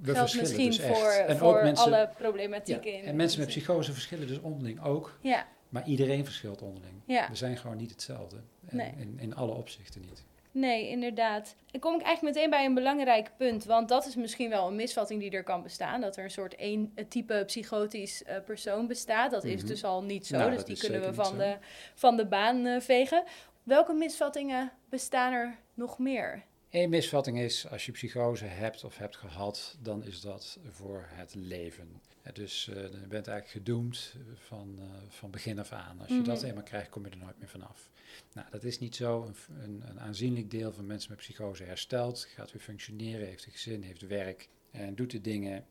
We 0.00 0.14
geldt 0.14 0.30
verschillen 0.30 0.66
misschien 0.66 0.86
dus 0.86 0.98
voor, 0.98 1.10
echt. 1.10 1.28
En 1.28 1.38
voor 1.38 1.56
ook 1.56 1.62
mensen, 1.62 1.84
alle 1.84 1.96
ja, 1.96 2.12
problematieken. 2.18 2.92
in 2.92 3.04
en 3.04 3.16
mensen 3.16 3.40
met 3.40 3.48
psychose 3.48 3.92
verschillen 3.92 4.26
dus 4.26 4.40
onderling 4.40 4.82
ook. 4.82 5.18
Ja, 5.20 5.46
Maar 5.74 5.86
iedereen 5.86 6.24
verschilt 6.24 6.62
onderling. 6.62 6.94
ja. 7.06 7.28
We 7.28 7.34
zijn 7.36 7.56
gewoon 7.56 7.76
niet 7.76 7.90
hetzelfde. 7.90 8.36
En 8.66 8.76
Nee. 8.76 8.92
in, 8.98 9.16
in 9.20 9.34
alle 9.34 9.52
opzichten 9.52 10.00
niet. 10.00 10.24
Nee, 10.50 10.88
inderdaad. 10.88 11.54
Dan 11.70 11.80
kom 11.80 11.94
ik 11.94 12.02
eigenlijk 12.02 12.34
meteen 12.36 12.50
bij 12.50 12.64
een 12.64 12.74
belangrijk 12.74 13.30
punt. 13.36 13.64
Want 13.64 13.88
dat 13.88 14.06
is 14.06 14.14
misschien 14.16 14.50
wel 14.50 14.66
een 14.68 14.76
misvatting 14.76 15.20
die 15.20 15.30
er 15.30 15.42
kan 15.42 15.62
bestaan. 15.62 16.00
Dat 16.00 16.16
er 16.16 16.24
een 16.24 16.30
soort 16.30 16.54
één 16.56 16.94
type 17.08 17.42
psychotisch 17.46 18.22
eh, 18.24 18.36
persoon 18.44 18.86
bestaat. 18.86 19.30
Dat 19.30 19.44
is 19.44 19.58
Mhm. 19.60 19.66
dus 19.66 19.84
al 19.84 20.02
niet 20.02 20.26
zo. 20.26 20.36
Nou, 20.36 20.50
dus 20.50 20.64
die 20.64 20.78
kunnen 20.78 21.00
we 21.00 21.14
van 21.14 21.38
de, 21.38 21.56
van 21.94 22.16
de 22.16 22.26
baan 22.26 22.66
eh, 22.66 22.80
vegen. 22.80 23.24
Welke 23.62 23.92
misvattingen 23.92 24.72
bestaan 24.88 25.32
er 25.32 25.58
nog 25.74 25.98
meer? 25.98 26.42
Eén 26.74 26.88
misvatting 26.90 27.38
is, 27.38 27.68
als 27.68 27.86
je 27.86 27.92
psychose 27.92 28.44
hebt 28.44 28.84
of 28.84 28.96
hebt 28.98 29.16
gehad, 29.16 29.76
dan 29.80 30.04
is 30.04 30.20
dat 30.20 30.58
voor 30.70 31.04
het 31.08 31.34
leven. 31.34 31.88
Dus 32.32 32.68
eh, 32.68 32.74
je 32.82 33.06
bent 33.08 33.26
eigenlijk 33.26 33.48
gedoemd 33.48 34.14
van, 34.34 34.78
eh, 34.78 34.84
van 35.08 35.30
begin 35.30 35.58
af 35.58 35.72
aan. 35.72 36.00
Als 36.00 36.08
je 36.08 36.22
dat 36.22 36.36
Mhm. 36.38 36.46
eenmaal 36.46 36.62
krijgt, 36.62 36.88
kom 36.90 37.04
je 37.04 37.10
er 37.10 37.16
nooit 37.16 37.38
meer 37.38 37.48
vanaf. 37.48 37.90
Nou, 38.32 38.46
dat 38.50 38.64
is 38.64 38.78
niet 38.78 38.96
zo. 38.96 39.22
Een, 39.22 39.34
een, 39.62 39.82
een 39.88 40.00
aanzienlijk 40.00 40.50
deel 40.50 40.72
van 40.72 40.86
mensen 40.86 41.10
met 41.10 41.18
psychose 41.18 41.64
herstelt, 41.64 42.24
gaat 42.24 42.52
weer 42.52 42.62
functioneren, 42.62 43.26
heeft 43.26 43.46
een 43.46 43.52
gezin, 43.52 43.82
heeft 43.82 44.02
werk 44.06 44.48
en 44.70 44.94
doet 44.94 45.10
de 45.10 45.20
dingen. 45.20 45.64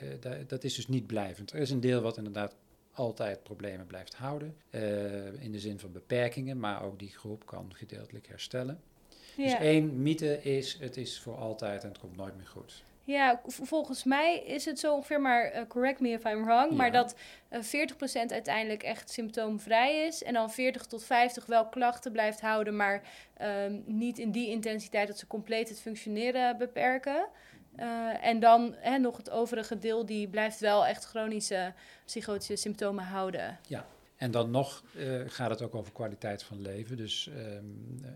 Eh, 0.00 0.08
da- 0.20 0.42
dat 0.46 0.64
is 0.64 0.74
dus 0.74 0.88
niet 0.88 1.06
blijvend. 1.06 1.52
Er 1.52 1.60
is 1.60 1.70
een 1.70 1.80
deel 1.80 2.00
wat 2.00 2.16
inderdaad 2.16 2.56
altijd 2.92 3.42
problemen 3.42 3.86
blijft 3.86 4.14
houden, 4.14 4.56
in 5.40 5.52
de 5.52 5.60
zin 5.60 5.78
van 5.78 5.92
beperkingen, 5.92 6.58
maar 6.58 6.82
ook 6.82 6.98
die 6.98 7.08
groep 7.16 7.46
kan 7.46 7.74
gedeeltelijk 7.74 8.26
herstellen. 8.26 8.80
Dus 9.38 9.52
Ja. 9.52 9.58
één 9.60 10.02
mythe 10.02 10.42
is, 10.42 10.76
het 10.80 10.96
is 10.96 11.20
voor 11.20 11.36
altijd 11.36 11.82
en 11.82 11.88
het 11.88 11.98
komt 11.98 12.16
nooit 12.16 12.36
meer 12.36 12.46
goed. 12.46 12.82
Ja, 13.04 13.40
volgens 13.46 14.04
mij 14.04 14.38
is 14.38 14.64
het 14.64 14.78
zo 14.78 14.94
ongeveer, 14.94 15.20
maar 15.20 15.44
eh, 15.44 15.62
correct 15.68 16.00
me 16.00 16.08
if 16.08 16.24
I'm 16.24 16.44
wrong, 16.44 16.72
maar 16.72 16.86
Ja. 16.86 16.92
dat 16.92 17.14
eh 17.48 17.60
40% 17.62 18.32
uiteindelijk 18.32 18.82
echt 18.82 19.10
symptoomvrij 19.10 20.06
is. 20.06 20.22
En 20.22 20.32
dan 20.34 20.50
40 20.50 20.86
tot 20.86 21.04
50 21.04 21.46
wel 21.46 21.66
klachten 21.68 22.12
blijft 22.12 22.40
houden, 22.40 22.76
maar 22.76 23.02
ehm, 23.36 23.80
niet 23.84 24.18
in 24.18 24.30
die 24.30 24.48
intensiteit 24.50 25.06
dat 25.08 25.18
ze 25.18 25.26
compleet 25.26 25.68
het 25.68 25.80
functioneren 25.80 26.58
beperken. 26.58 27.26
Eh, 27.76 28.24
en 28.24 28.40
dan 28.40 28.74
hè, 28.78 28.98
nog 28.98 29.16
het 29.16 29.30
overige 29.30 29.78
deel, 29.78 30.06
die 30.06 30.28
blijft 30.28 30.60
wel 30.60 30.86
echt 30.86 31.04
chronische 31.04 31.72
psychotische 32.04 32.56
symptomen 32.56 33.04
houden. 33.04 33.58
En 34.18 34.30
dan 34.30 34.50
nog 34.50 34.82
eh, 34.96 35.20
gaat 35.26 35.50
het 35.50 35.62
ook 35.62 35.74
over 35.74 35.92
kwaliteit 35.92 36.42
van 36.42 36.60
leven. 36.60 36.96
Dus 36.96 37.28
ehm, 37.28 37.64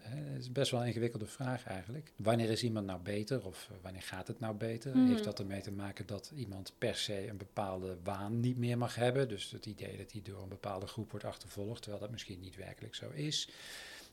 eh, 0.04 0.36
is 0.36 0.52
best 0.52 0.70
wel 0.70 0.80
een 0.80 0.86
ingewikkelde 0.86 1.26
vraag 1.26 1.66
eigenlijk. 1.66 2.12
Wanneer 2.16 2.50
is 2.50 2.62
iemand 2.62 2.86
nou 2.86 3.00
beter 3.00 3.46
of 3.46 3.68
eh, 3.70 3.76
wanneer 3.82 4.02
gaat 4.02 4.26
het 4.26 4.40
nou 4.40 4.54
beter? 4.54 4.96
Mhm. 4.96 5.08
Heeft 5.08 5.24
dat 5.24 5.38
ermee 5.38 5.60
te 5.60 5.72
maken 5.72 6.06
dat 6.06 6.32
iemand 6.34 6.72
per 6.78 6.96
se 6.96 7.28
een 7.28 7.36
bepaalde 7.36 7.96
waan 8.02 8.40
niet 8.40 8.58
meer 8.58 8.78
mag 8.78 8.94
hebben? 8.94 9.28
Dus 9.28 9.50
het 9.50 9.66
idee 9.66 9.96
dat 9.96 10.12
hij 10.12 10.22
door 10.24 10.42
een 10.42 10.48
bepaalde 10.48 10.86
groep 10.86 11.10
wordt 11.10 11.26
achtervolgd, 11.26 11.82
terwijl 11.82 12.02
dat 12.02 12.12
misschien 12.12 12.40
niet 12.40 12.56
werkelijk 12.56 12.94
zo 12.94 13.10
is. 13.10 13.48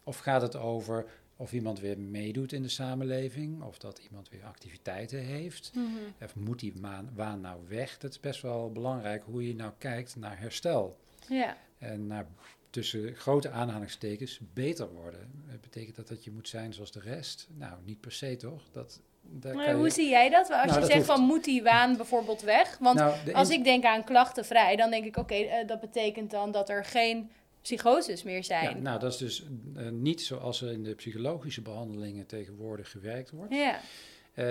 Of 0.03 0.17
gaat 0.17 0.41
het 0.41 0.55
over 0.55 1.05
of 1.35 1.53
iemand 1.53 1.79
weer 1.79 1.99
meedoet 1.99 2.51
in 2.51 2.61
de 2.61 2.69
samenleving, 2.69 3.61
of 3.61 3.77
dat 3.77 3.97
iemand 3.97 4.29
weer 4.29 4.43
activiteiten 4.43 5.19
heeft? 5.19 5.71
Mhm. 5.73 6.23
Of 6.23 6.35
moet 6.35 6.59
die 6.59 6.73
waan 7.13 7.41
nou 7.41 7.61
weg? 7.67 7.97
Dat 7.97 8.11
is 8.11 8.19
best 8.19 8.41
wel 8.41 8.71
belangrijk 8.71 9.23
hoe 9.23 9.47
je 9.47 9.55
nou 9.55 9.71
kijkt 9.77 10.15
naar 10.15 10.39
herstel. 10.39 10.97
Ja. 11.27 11.57
En 11.79 12.07
naar 12.07 12.27
tussen 12.69 13.15
grote 13.15 13.49
aanhalingstekens 13.49 14.39
beter 14.53 14.89
worden. 14.93 15.31
Eh, 15.47 15.53
Betekent 15.61 15.95
dat 15.95 16.07
dat 16.07 16.23
je 16.23 16.31
moet 16.31 16.47
zijn 16.47 16.73
zoals 16.73 16.91
de 16.91 16.99
rest? 16.99 17.47
Nou, 17.57 17.73
niet 17.85 17.99
per 17.99 18.11
se 18.11 18.35
toch? 18.35 18.61
Dat, 18.71 19.01
daar 19.21 19.55
Maar 19.55 19.63
kan 19.65 19.73
je- 19.73 19.79
hoe 19.79 19.89
zie 19.89 20.09
jij 20.09 20.29
dat? 20.29 20.39
Als 20.39 20.49
Nou, 20.49 20.61
je 20.67 20.73
dat 20.73 20.83
zegt 20.85 20.93
hoeft- 20.93 21.05
van 21.19 21.21
moet 21.21 21.43
die 21.43 21.63
waan 21.63 21.97
bijvoorbeeld 21.97 22.41
weg? 22.41 22.77
Want 22.77 22.97
Nou, 22.97 23.15
de 23.25 23.33
als 23.33 23.49
ik 23.49 23.63
denk 23.63 23.83
aan 23.83 24.03
klachtenvrij, 24.03 24.75
dan 24.75 24.89
denk 24.89 25.05
ik 25.05 25.17
oké, 25.17 25.33
eh, 25.35 25.67
dat 25.67 25.79
betekent 25.79 26.31
dan 26.31 26.51
dat 26.51 26.69
er 26.69 26.85
geen 26.85 27.29
psychoses 27.61 28.23
meer 28.23 28.35
ja, 28.35 28.41
zijn. 28.41 28.81
nou, 28.81 28.99
dat 28.99 29.11
is 29.11 29.17
dus 29.17 29.43
eh, 29.75 29.89
niet 29.89 30.21
zoals 30.21 30.61
er 30.61 30.71
in 30.71 30.83
de 30.83 30.95
psychologische 30.95 31.61
behandelingen 31.61 32.25
tegenwoordig 32.25 32.91
gewerkt 32.91 33.31
wordt. 33.31 33.53
Ja. 33.53 33.79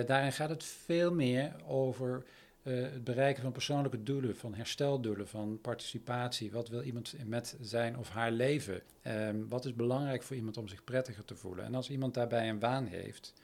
Daarin 0.07 0.33
gaat 0.33 0.49
het 0.49 0.64
veel 0.64 1.12
meer 1.14 1.53
over 1.67 2.25
eh, 2.62 2.83
het 2.83 3.05
bereiken 3.05 3.42
van 3.42 3.53
persoonlijke 3.53 4.03
doelen, 4.03 4.37
van 4.37 4.55
hersteldoelen, 4.55 5.29
van 5.29 5.59
participatie. 5.61 6.53
Wat 6.53 6.68
wil 6.68 6.83
iemand 6.83 7.14
met 7.25 7.57
zijn 7.61 7.99
of 7.99 8.09
haar 8.09 8.31
leven? 8.33 8.83
Ehm, 9.03 9.37
wat 9.49 9.64
is 9.64 9.75
belangrijk 9.75 10.23
voor 10.23 10.37
iemand 10.37 10.57
om 10.57 10.68
zich 10.68 10.85
prettiger 10.85 11.25
te 11.25 11.37
voelen? 11.37 11.64
En 11.64 11.75
als 11.75 11.90
iemand 11.90 12.14
daarbij 12.14 12.49
een 12.49 12.61
waan 12.61 12.87
heeft, 12.87 13.35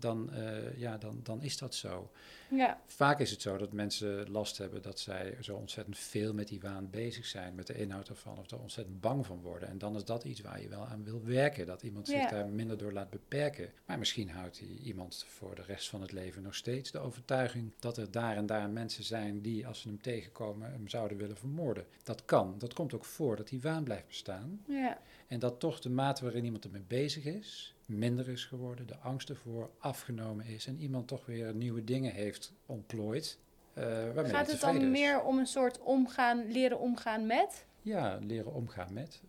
dan, 0.00 0.32
eh, 0.32 0.78
ja, 0.78 0.98
dan, 0.98 1.20
dan 1.22 1.42
is 1.42 1.58
dat 1.58 1.74
zo. 1.74 2.10
ja. 2.50 2.80
Vaak 2.86 3.20
is 3.20 3.30
het 3.30 3.42
zo 3.42 3.56
dat 3.56 3.72
mensen 3.72 4.30
last 4.30 4.58
hebben 4.58 4.82
dat 4.82 5.00
zij 5.00 5.36
zo 5.40 5.56
ontzettend 5.56 5.98
veel 5.98 6.34
met 6.34 6.48
die 6.48 6.60
waan 6.60 6.90
bezig 6.90 7.26
zijn, 7.26 7.54
met 7.54 7.66
de 7.66 7.74
inhoud 7.74 8.08
ervan, 8.08 8.38
of 8.38 8.50
er 8.50 8.60
ontzettend 8.60 9.00
bang 9.00 9.26
van 9.26 9.40
worden. 9.40 9.68
En 9.68 9.78
dan 9.78 9.96
is 9.96 10.04
dat 10.04 10.24
iets 10.24 10.40
waar 10.40 10.60
je 10.60 10.68
wel 10.68 10.86
aan 10.86 11.04
wil 11.04 11.24
werken, 11.24 11.66
dat 11.66 11.82
iemand 11.82 12.08
zich 12.08 12.28
daar 12.28 12.48
minder 12.48 12.78
door 12.78 12.92
laat 12.92 13.10
beperken. 13.10 13.72
Maar 13.86 13.98
misschien 13.98 14.30
houdt 14.30 14.58
die 14.58 14.78
iemand 14.78 15.24
voor 15.28 15.54
de 15.54 15.62
rest 15.62 15.88
van 15.88 16.00
het 16.00 16.12
leven 16.12 16.42
nog 16.42 16.54
steeds 16.54 16.90
de 16.90 16.98
overtuiging 16.98 17.72
dat 17.78 17.96
er 17.96 18.10
daar 18.10 18.36
en 18.36 18.46
daar 18.46 18.70
mensen 18.70 19.04
zijn 19.04 19.40
die, 19.40 19.66
als 19.66 19.80
ze 19.80 19.88
hem 19.88 20.00
tegenkomen, 20.02 20.70
hem 20.70 20.88
zouden 20.88 21.18
willen 21.18 21.36
vermoorden. 21.36 21.86
Dat 22.02 22.24
kan. 22.24 22.54
Dat 22.58 22.72
komt 22.72 22.94
ook 22.94 23.04
voor 23.04 23.36
dat 23.36 23.48
die 23.48 23.60
waan 23.60 23.84
blijft 23.84 24.06
bestaan. 24.06 24.60
Ja. 24.66 24.98
En 25.26 25.38
dat 25.38 25.60
toch 25.60 25.80
de 25.80 25.90
mate 25.90 26.24
waarin 26.24 26.44
iemand 26.44 26.64
ermee 26.64 26.84
bezig 26.86 27.24
is, 27.24 27.74
minder 27.90 28.28
is 28.28 28.44
geworden, 28.44 28.86
de 28.86 28.96
angst 28.96 29.28
ervoor 29.28 29.70
afgenomen 29.78 30.46
is 30.46 30.66
en 30.66 30.78
iemand 30.78 31.08
toch 31.08 31.26
weer 31.26 31.54
nieuwe 31.54 31.84
dingen 31.84 32.12
heeft 32.12 32.52
ontplooid. 32.66 33.38
eh 33.74 33.84
waarmee 34.14 34.32
Gaat 34.32 34.50
het 34.50 34.60
dan 34.60 34.76
is. 34.76 34.82
meer 34.88 35.22
om 35.22 35.38
een 35.38 35.46
soort 35.46 35.78
omgaan, 35.80 36.52
leren 36.52 36.78
omgaan 36.78 37.26
met? 37.26 37.66
Ja, 37.82 38.18
leren 38.22 38.52
omgaan 38.52 38.92
met. 38.92 39.22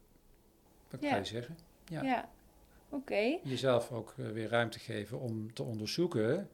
Dat 0.88 1.02
Ja. 1.02 1.10
kan 1.10 1.20
je 1.20 1.26
zeggen. 1.26 1.58
Ja. 1.86 2.02
Ja. 2.04 2.30
Oké. 2.90 3.40
Jezelf 3.44 3.92
ook 3.92 4.14
eh, 4.18 4.30
weer 4.30 4.50
ruimte 4.50 4.80
geven 4.80 5.20
om 5.20 5.54
te 5.54 5.64
onderzoeken 5.64 6.50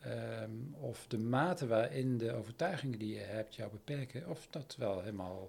ehm, 0.00 0.50
of 0.80 1.06
de 1.06 1.18
mate 1.18 1.66
waarin 1.66 2.18
de 2.18 2.32
overtuigingen 2.32 2.98
die 2.98 3.14
je 3.14 3.20
hebt 3.20 3.54
jou 3.54 3.70
beperken, 3.70 4.28
of 4.28 4.46
dat 4.50 4.76
wel 4.78 4.98
helemaal 5.00 5.48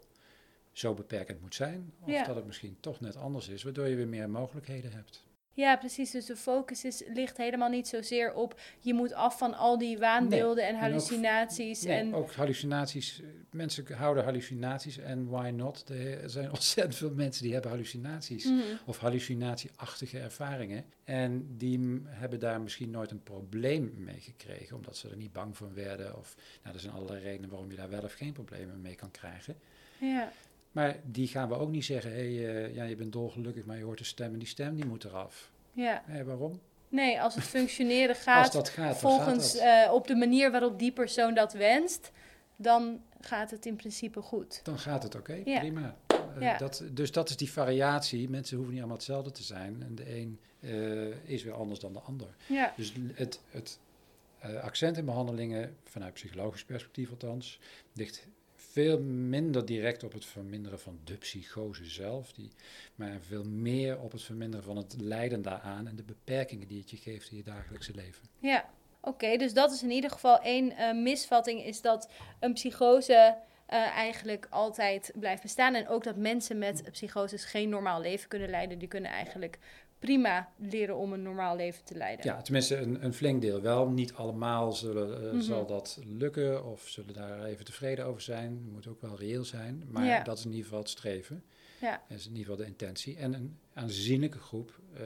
zo 0.71 0.93
beperkend 0.93 1.41
moet 1.41 1.55
zijn, 1.55 1.93
of 2.01 2.09
Ja. 2.09 2.23
dat 2.23 2.35
het 2.35 2.45
misschien 2.45 2.77
toch 2.79 2.99
net 2.99 3.15
anders 3.15 3.47
is, 3.47 3.63
waardoor 3.63 3.87
je 3.87 3.95
weer 3.95 4.07
meer 4.07 4.29
mogelijkheden 4.29 4.91
hebt. 4.91 5.25
Ja, 5.57 5.75
precies. 5.77 6.11
Dus 6.11 6.25
de 6.25 6.35
focus 6.35 6.83
is, 6.85 7.03
ligt 7.13 7.37
helemaal 7.37 7.69
niet 7.69 7.87
zozeer 7.87 8.33
op 8.33 8.59
je 8.79 8.93
moet 8.93 9.13
af 9.13 9.37
van 9.37 9.53
al 9.53 9.77
die 9.77 9.97
waanbeelden 9.97 10.67
en 10.67 10.73
ook- 10.75 10.79
hallucinaties. 10.81 11.81
Nee, 11.81 11.97
en 11.97 12.13
ook 12.15 12.31
hallucinaties. 12.33 13.21
eh, 13.21 13.27
Mensen 13.51 13.93
houden 13.93 14.23
hallucinaties 14.23 14.97
en 14.97 15.27
why 15.29 15.49
not? 15.49 15.89
Er 15.89 16.29
zijn 16.29 16.49
ontzettend 16.59 16.95
veel 16.95 17.11
mensen 17.13 17.43
die 17.43 17.53
hebben 17.53 17.71
hallucinaties. 17.71 18.45
Mhm. 18.45 18.59
Of 18.85 18.97
hallucinatieachtige 18.97 20.19
ervaringen. 20.19 20.85
En 21.03 21.47
die 21.57 22.01
hebben 22.05 22.39
daar 22.39 22.61
misschien 22.61 22.89
nooit 22.91 23.11
een 23.11 23.23
probleem 23.23 23.93
mee 23.97 24.19
gekregen, 24.19 24.75
omdat 24.75 24.97
ze 24.97 25.09
er 25.09 25.17
niet 25.17 25.33
bang 25.33 25.57
van 25.57 25.73
werden. 25.73 26.17
Of 26.17 26.35
nou, 26.63 26.75
er 26.75 26.81
zijn 26.81 26.93
allerlei 26.93 27.23
redenen 27.23 27.49
waarom 27.49 27.69
je 27.71 27.77
daar 27.77 27.89
wel 27.89 28.03
of 28.03 28.13
geen 28.13 28.33
problemen 28.33 28.81
mee 28.81 28.95
kan 28.95 29.11
krijgen. 29.11 29.55
ja. 29.99 30.31
Maar 30.75 30.95
die 31.03 31.27
gaan 31.27 31.49
we 31.49 31.55
ook 31.55 31.69
niet 31.69 31.85
zeggen, 31.85 32.11
hé, 32.11 32.35
hey, 32.35 32.65
eh, 32.65 32.75
ja, 32.75 32.83
je 32.83 32.95
bent 32.95 33.11
dolgelukkig, 33.13 33.65
maar 33.65 33.77
je 33.77 33.83
hoort 33.83 33.99
een 33.99 34.05
stem 34.05 34.33
en 34.33 34.39
die 34.39 34.47
stem 34.47 34.75
die 34.75 34.85
moet 34.85 35.03
eraf. 35.03 35.51
ja. 35.73 36.03
Hé, 36.05 36.23
waarom? 36.23 36.59
Nee, 36.89 37.21
als 37.21 37.35
het 37.35 37.43
functioneren 37.57 38.09
Als 38.15 38.23
gaat 38.23 38.51
dat 38.51 38.69
gaat, 38.69 38.97
volgens 38.97 39.51
gaat 39.51 39.61
dat. 39.83 39.85
eh, 39.87 39.93
op 39.93 40.07
de 40.07 40.15
manier 40.15 40.51
waarop 40.51 40.79
die 40.79 40.91
persoon 40.91 41.33
dat 41.33 41.53
wenst, 41.53 42.11
dan 42.55 43.01
gaat 43.21 43.51
het 43.51 43.65
in 43.65 43.75
principe 43.75 44.21
goed. 44.21 44.59
Dan 44.63 44.79
gaat 44.79 45.03
het 45.03 45.15
oké, 45.15 45.41
Ja. 45.45 45.59
prima. 45.59 45.95
Eh, 46.07 46.15
Ja. 46.41 46.57
dat, 46.57 46.83
dus 46.91 47.11
dat 47.11 47.29
is 47.29 47.37
die 47.37 47.51
variatie. 47.51 48.29
Mensen 48.29 48.55
hoeven 48.55 48.73
niet 48.73 48.81
allemaal 48.83 48.99
hetzelfde 48.99 49.31
te 49.31 49.43
zijn. 49.43 49.83
En 49.83 49.95
de 49.95 50.15
een 50.17 50.39
is 51.25 51.43
weer 51.43 51.53
anders 51.53 51.79
dan 51.79 51.93
de 51.93 51.99
ander. 51.99 52.27
Ja. 52.47 52.73
Dus 52.77 52.93
het, 53.13 53.39
het 53.49 53.79
accent 54.61 54.97
in 54.97 55.05
behandelingen, 55.05 55.75
vanuit 55.83 56.13
psychologisch 56.13 56.63
perspectief 56.65 57.09
althans, 57.09 57.59
ligt 57.93 58.27
veel 58.75 58.99
minder 59.01 59.65
direct 59.65 60.03
op 60.03 60.13
het 60.13 60.25
verminderen 60.25 60.79
van 60.79 60.99
de 61.03 61.17
psychose 61.17 61.85
zelf, 61.85 62.33
die, 62.33 62.51
maar 62.95 63.19
veel 63.21 63.43
meer 63.43 63.99
op 63.99 64.11
het 64.11 64.23
verminderen 64.23 64.65
van 64.65 64.77
het 64.77 64.95
lijden 64.99 65.41
daaraan 65.41 65.87
en 65.87 65.95
de 65.95 66.03
beperkingen 66.03 66.67
die 66.67 66.79
het 66.79 66.89
je 66.89 66.97
geeft 66.97 67.31
in 67.31 67.37
je 67.37 67.43
dagelijkse 67.43 67.95
leven. 67.95 68.27
Ja, 68.39 68.69
oké. 69.01 69.37
dus 69.37 69.53
dat 69.53 69.71
is 69.71 69.83
in 69.83 69.91
ieder 69.91 70.09
geval 70.09 70.39
één 70.39 70.71
eh, 70.71 70.93
misvatting, 70.93 71.63
is 71.63 71.81
dat 71.81 72.09
een 72.39 72.53
psychose 72.53 73.37
eh, 73.65 73.77
eigenlijk 73.79 74.47
altijd 74.49 75.11
blijft 75.15 75.41
bestaan. 75.41 75.75
En 75.75 75.87
ook 75.87 76.03
dat 76.03 76.15
mensen 76.15 76.57
met 76.57 76.83
psychoses 76.91 77.45
geen 77.45 77.69
normaal 77.69 78.01
leven 78.01 78.29
kunnen 78.29 78.49
leiden. 78.49 78.79
Die 78.79 78.87
kunnen 78.87 79.11
eigenlijk 79.11 79.59
prima 80.05 80.49
leren 80.57 80.95
om 80.97 81.13
een 81.13 81.21
normaal 81.21 81.55
leven 81.55 81.83
te 81.83 81.95
leiden. 81.97 82.25
Ja, 82.25 82.41
tenminste 82.41 82.75
een, 82.75 83.03
een 83.03 83.13
flink 83.13 83.41
deel 83.41 83.61
wel. 83.61 83.87
Niet 83.89 84.13
allemaal 84.13 84.71
zullen, 84.71 85.25
eh, 85.27 85.31
Mhm. 85.31 85.41
zal 85.41 85.65
dat 85.65 85.99
lukken 86.05 86.65
of 86.65 86.87
zullen 86.87 87.13
daar 87.13 87.43
even 87.43 87.65
tevreden 87.65 88.05
over 88.05 88.21
zijn. 88.21 88.69
Moet 88.71 88.87
ook 88.87 89.01
wel 89.01 89.17
reëel 89.19 89.43
zijn, 89.43 89.83
maar 89.87 90.05
Ja. 90.05 90.23
dat 90.23 90.37
is 90.37 90.43
in 90.43 90.49
ieder 90.49 90.63
geval 90.65 90.79
het 90.79 90.89
streven. 90.89 91.43
Ja. 91.81 92.01
Dat 92.09 92.17
is 92.17 92.25
in 92.27 92.31
ieder 92.35 92.45
geval 92.45 92.57
de 92.65 92.71
intentie. 92.71 93.17
En 93.17 93.33
een 93.33 93.57
aanzienlijke 93.73 94.39
groep 94.39 94.79
eh, 94.97 95.01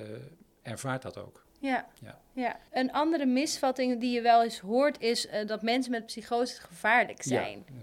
ervaart 0.62 1.02
dat 1.02 1.18
ook. 1.18 1.46
Ja. 1.60 1.88
Ja. 2.04 2.20
ja. 2.34 2.60
Een 2.72 2.92
andere 2.92 3.26
misvatting 3.26 4.00
die 4.00 4.12
je 4.12 4.22
wel 4.22 4.44
eens 4.44 4.60
hoort 4.60 5.02
is 5.02 5.28
eh, 5.28 5.48
dat 5.48 5.62
mensen 5.62 5.92
met 5.92 6.06
psychose 6.06 6.62
gevaarlijk 6.62 7.24
zijn. 7.24 7.64
Ja, 7.68 7.74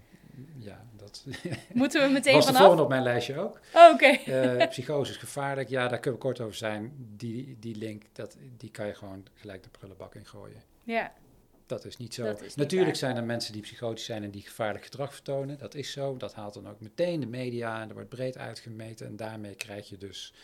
dat 1.25 1.35
Moeten 1.73 2.03
we 2.07 2.13
meteen 2.13 2.35
was 2.35 2.47
de 2.47 2.53
vanaf? 2.53 2.61
volgende 2.61 2.83
op 2.83 2.89
mijn 2.89 3.03
lijstje 3.03 3.39
ook. 3.39 3.61
Oh, 3.75 3.93
Oké. 3.93 4.07
Eh, 4.07 4.69
psychose 4.69 5.11
is 5.11 5.17
gevaarlijk. 5.17 5.69
Ja, 5.69 5.89
daar 5.89 5.99
kunnen 5.99 6.21
we 6.21 6.27
kort 6.27 6.41
over 6.41 6.55
zijn. 6.57 6.93
Die, 7.17 7.57
die 7.61 7.77
link, 7.77 8.03
dat, 8.13 8.37
die 8.57 8.71
kan 8.71 8.87
je 8.87 8.95
gewoon 8.95 9.27
gelijk 9.35 9.63
de 9.63 9.69
prullenbak 9.69 10.15
in 10.15 10.27
gooien. 10.27 10.63
Ja. 10.83 11.13
Dat 11.67 11.85
is 11.85 11.97
niet 11.97 12.15
zo. 12.15 12.23
Dat 12.25 12.37
is 12.41 12.47
niet 12.47 12.57
Natuurlijk 12.57 12.91
waar. 12.91 12.99
zijn 12.99 13.17
er 13.17 13.25
mensen 13.25 13.53
die 13.53 13.63
psychotisch 13.63 14.05
zijn 14.05 14.23
en 14.23 14.31
die 14.31 14.43
gevaarlijk 14.43 14.85
gedrag 14.85 15.13
vertonen. 15.13 15.59
Dat 15.59 15.75
is 15.75 15.93
zo. 15.93 16.17
Dat 16.17 16.35
haalt 16.35 16.55
dan 16.55 16.69
ook 16.69 16.81
meteen 16.81 17.21
de 17.21 17.27
media 17.27 17.81
en 17.83 17.89
er 17.89 17.95
wordt 17.95 18.09
breed 18.09 18.39
uitgemeten. 18.39 19.07
En 19.07 19.17
daarmee 19.17 19.55
krijg 19.55 19.89
je 19.89 19.97
dus 19.99 20.35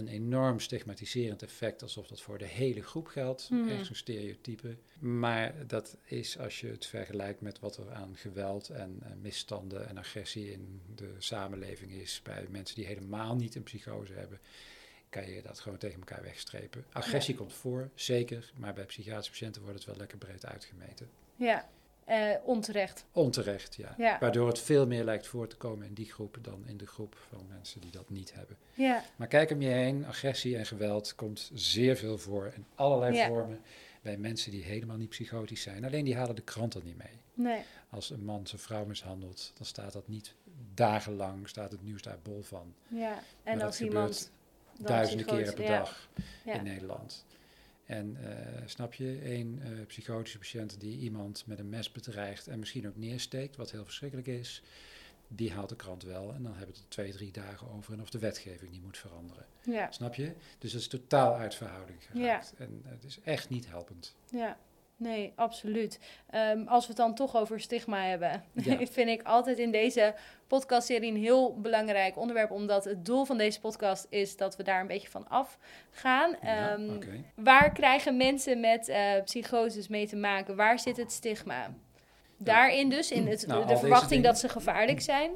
een 0.00 0.08
enorm 0.08 0.60
stigmatiserend 0.60 1.42
effect, 1.42 1.82
alsof 1.82 2.06
dat 2.06 2.20
voor 2.20 2.38
de 2.38 2.46
hele 2.46 2.82
groep 2.82 3.06
geldt. 3.06 3.50
Mhm. 3.50 3.68
Echt 3.68 3.86
zo'n 3.86 3.94
stereotype. 3.94 4.76
Maar 4.98 5.66
dat 5.66 5.96
is 6.04 6.38
als 6.38 6.60
je 6.60 6.66
het 6.66 6.86
vergelijkt 6.86 7.40
met 7.40 7.58
wat 7.58 7.76
er 7.76 7.92
aan 7.92 8.16
geweld 8.16 8.68
en 8.68 8.98
eh, 9.02 9.10
misstanden 9.20 9.88
en 9.88 9.98
agressie 9.98 10.52
in 10.52 10.80
de 10.94 11.14
samenleving 11.18 11.92
is 11.92 12.20
bij 12.22 12.46
mensen 12.50 12.76
die 12.76 12.86
helemaal 12.86 13.36
niet 13.36 13.54
een 13.54 13.62
psychose 13.62 14.12
hebben. 14.12 14.40
Kan 15.08 15.30
je 15.30 15.42
dat 15.42 15.60
gewoon 15.60 15.78
tegen 15.78 15.98
elkaar 15.98 16.22
wegstrepen. 16.22 16.84
Agressie 16.92 17.34
komt 17.34 17.52
voor, 17.52 17.90
zeker, 17.94 18.52
maar 18.56 18.74
bij 18.74 18.84
psychiatrische 18.84 19.30
patiënten 19.30 19.62
wordt 19.62 19.76
het 19.76 19.86
wel 19.86 19.96
lekker 19.96 20.18
breed 20.18 20.46
uitgemeten. 20.46 21.08
Ja. 21.36 21.68
Eh, 22.10 22.36
onterecht. 22.44 23.04
Onterecht, 23.12 23.74
ja. 23.74 23.94
Ja. 23.98 24.18
Waardoor 24.20 24.46
het 24.46 24.58
veel 24.58 24.86
meer 24.86 25.04
lijkt 25.04 25.26
voor 25.26 25.48
te 25.48 25.56
komen 25.56 25.86
in 25.86 25.94
die 25.94 26.12
groep 26.12 26.38
dan 26.42 26.66
in 26.66 26.76
de 26.76 26.86
groep 26.86 27.16
van 27.28 27.46
mensen 27.48 27.80
die 27.80 27.90
dat 27.90 28.10
niet 28.10 28.34
hebben. 28.34 28.56
Ja. 28.74 29.02
Maar 29.16 29.26
kijk 29.26 29.50
om 29.50 29.62
je 29.62 29.68
heen, 29.68 30.06
agressie 30.06 30.56
en 30.56 30.66
geweld 30.66 31.14
komt 31.14 31.50
zeer 31.54 31.96
veel 31.96 32.18
voor 32.18 32.52
in 32.54 32.66
allerlei 32.74 33.14
Ja. 33.16 33.26
vormen 33.26 33.60
bij 34.02 34.16
mensen 34.16 34.50
die 34.50 34.62
helemaal 34.64 34.96
niet 34.96 35.08
psychotisch 35.08 35.62
zijn. 35.62 35.84
Alleen 35.84 36.04
die 36.04 36.16
halen 36.16 36.34
de 36.34 36.42
krant 36.42 36.74
er 36.74 36.84
niet 36.84 36.96
mee. 36.96 37.20
Nee. 37.34 37.62
Als 37.90 38.10
een 38.10 38.24
man 38.24 38.46
zijn 38.46 38.60
vrouw 38.60 38.84
mishandelt, 38.84 39.52
dan 39.54 39.66
staat 39.66 39.92
dat 39.92 40.08
niet 40.08 40.34
dagenlang, 40.74 41.48
staat 41.48 41.72
het 41.72 41.82
nieuws 41.82 42.02
daar 42.02 42.18
bol 42.22 42.42
van. 42.42 42.74
Ja. 42.88 43.22
En 43.42 43.56
Maar 43.56 43.66
als 43.66 43.78
dat 43.78 43.86
iemand 43.88 44.30
duizenden 44.76 45.26
keren 45.26 45.54
per 45.54 45.64
ja. 45.64 45.78
dag 45.78 46.08
in 46.44 46.62
Nederland. 46.62 47.24
En 47.90 48.16
eh, 48.22 48.62
snap 48.66 48.94
je, 48.94 49.34
een 49.34 49.60
eh, 49.62 49.86
psychotische 49.86 50.38
patiënt 50.38 50.80
die 50.80 50.98
iemand 50.98 51.46
met 51.46 51.58
een 51.58 51.68
mes 51.68 51.92
bedreigt 51.92 52.46
en 52.48 52.58
misschien 52.58 52.88
ook 52.88 52.96
neersteekt, 52.96 53.56
wat 53.56 53.70
heel 53.70 53.84
verschrikkelijk 53.84 54.28
is. 54.28 54.62
die 55.32 55.52
haalt 55.52 55.68
de 55.68 55.76
krant 55.76 56.02
wel. 56.02 56.34
En 56.34 56.42
dan 56.42 56.54
hebben 56.56 56.74
we 56.74 56.80
er 56.80 56.88
twee, 56.88 57.12
drie 57.12 57.32
dagen 57.32 57.70
over 57.70 57.92
en 57.92 58.00
of 58.00 58.10
de 58.10 58.18
wetgeving 58.18 58.70
niet 58.70 58.82
moet 58.82 58.98
veranderen. 58.98 59.46
Ja, 59.62 59.90
Snap 59.90 60.14
je? 60.14 60.32
Dus 60.58 60.72
dat 60.72 60.80
is 60.80 60.86
totaal 60.88 61.34
uit 61.36 61.54
verhouding 61.54 61.98
Ja. 62.02 62.08
geraakt. 62.10 62.54
En 62.58 62.82
het 62.84 63.04
is 63.04 63.18
echt 63.24 63.48
niet 63.48 63.68
helpend. 63.68 64.14
ja. 64.30 64.58
Nee, 65.00 65.32
absoluut. 65.36 65.98
Ehm, 66.30 66.66
als 66.66 66.82
we 66.82 66.88
het 66.88 66.96
dan 66.96 67.14
toch 67.14 67.36
over 67.36 67.60
stigma 67.60 68.04
hebben, 68.04 68.44
Ja. 68.64 68.86
vind 68.86 69.08
ik 69.08 69.22
altijd 69.22 69.58
in 69.58 69.70
deze 69.70 70.14
podcastserie 70.46 71.10
een 71.10 71.16
heel 71.16 71.60
belangrijk 71.60 72.16
onderwerp, 72.16 72.50
omdat 72.50 72.84
het 72.84 73.04
doel 73.04 73.24
van 73.24 73.38
deze 73.38 73.60
podcast 73.60 74.06
is 74.08 74.36
dat 74.36 74.56
we 74.56 74.62
daar 74.62 74.80
een 74.80 74.86
beetje 74.86 75.08
van 75.08 75.28
afgaan. 75.28 76.36
Ja, 76.42 76.72
Ehm. 76.72 76.98
Waar 77.34 77.72
krijgen 77.72 78.16
mensen 78.16 78.60
met 78.60 78.88
eh 78.88 79.22
psychoses 79.24 79.88
mee 79.88 80.06
te 80.06 80.16
maken? 80.16 80.56
Waar 80.56 80.78
zit 80.78 80.96
het 80.96 81.12
stigma? 81.12 81.74
Daarin 82.36 82.88
dus, 82.88 83.10
in 83.10 83.26
het, 83.26 83.46
Nou, 83.46 83.66
de 83.66 83.76
verwachting 83.76 84.24
dat 84.24 84.38
ze 84.38 84.48
gevaarlijk 84.48 85.00
zijn. 85.00 85.30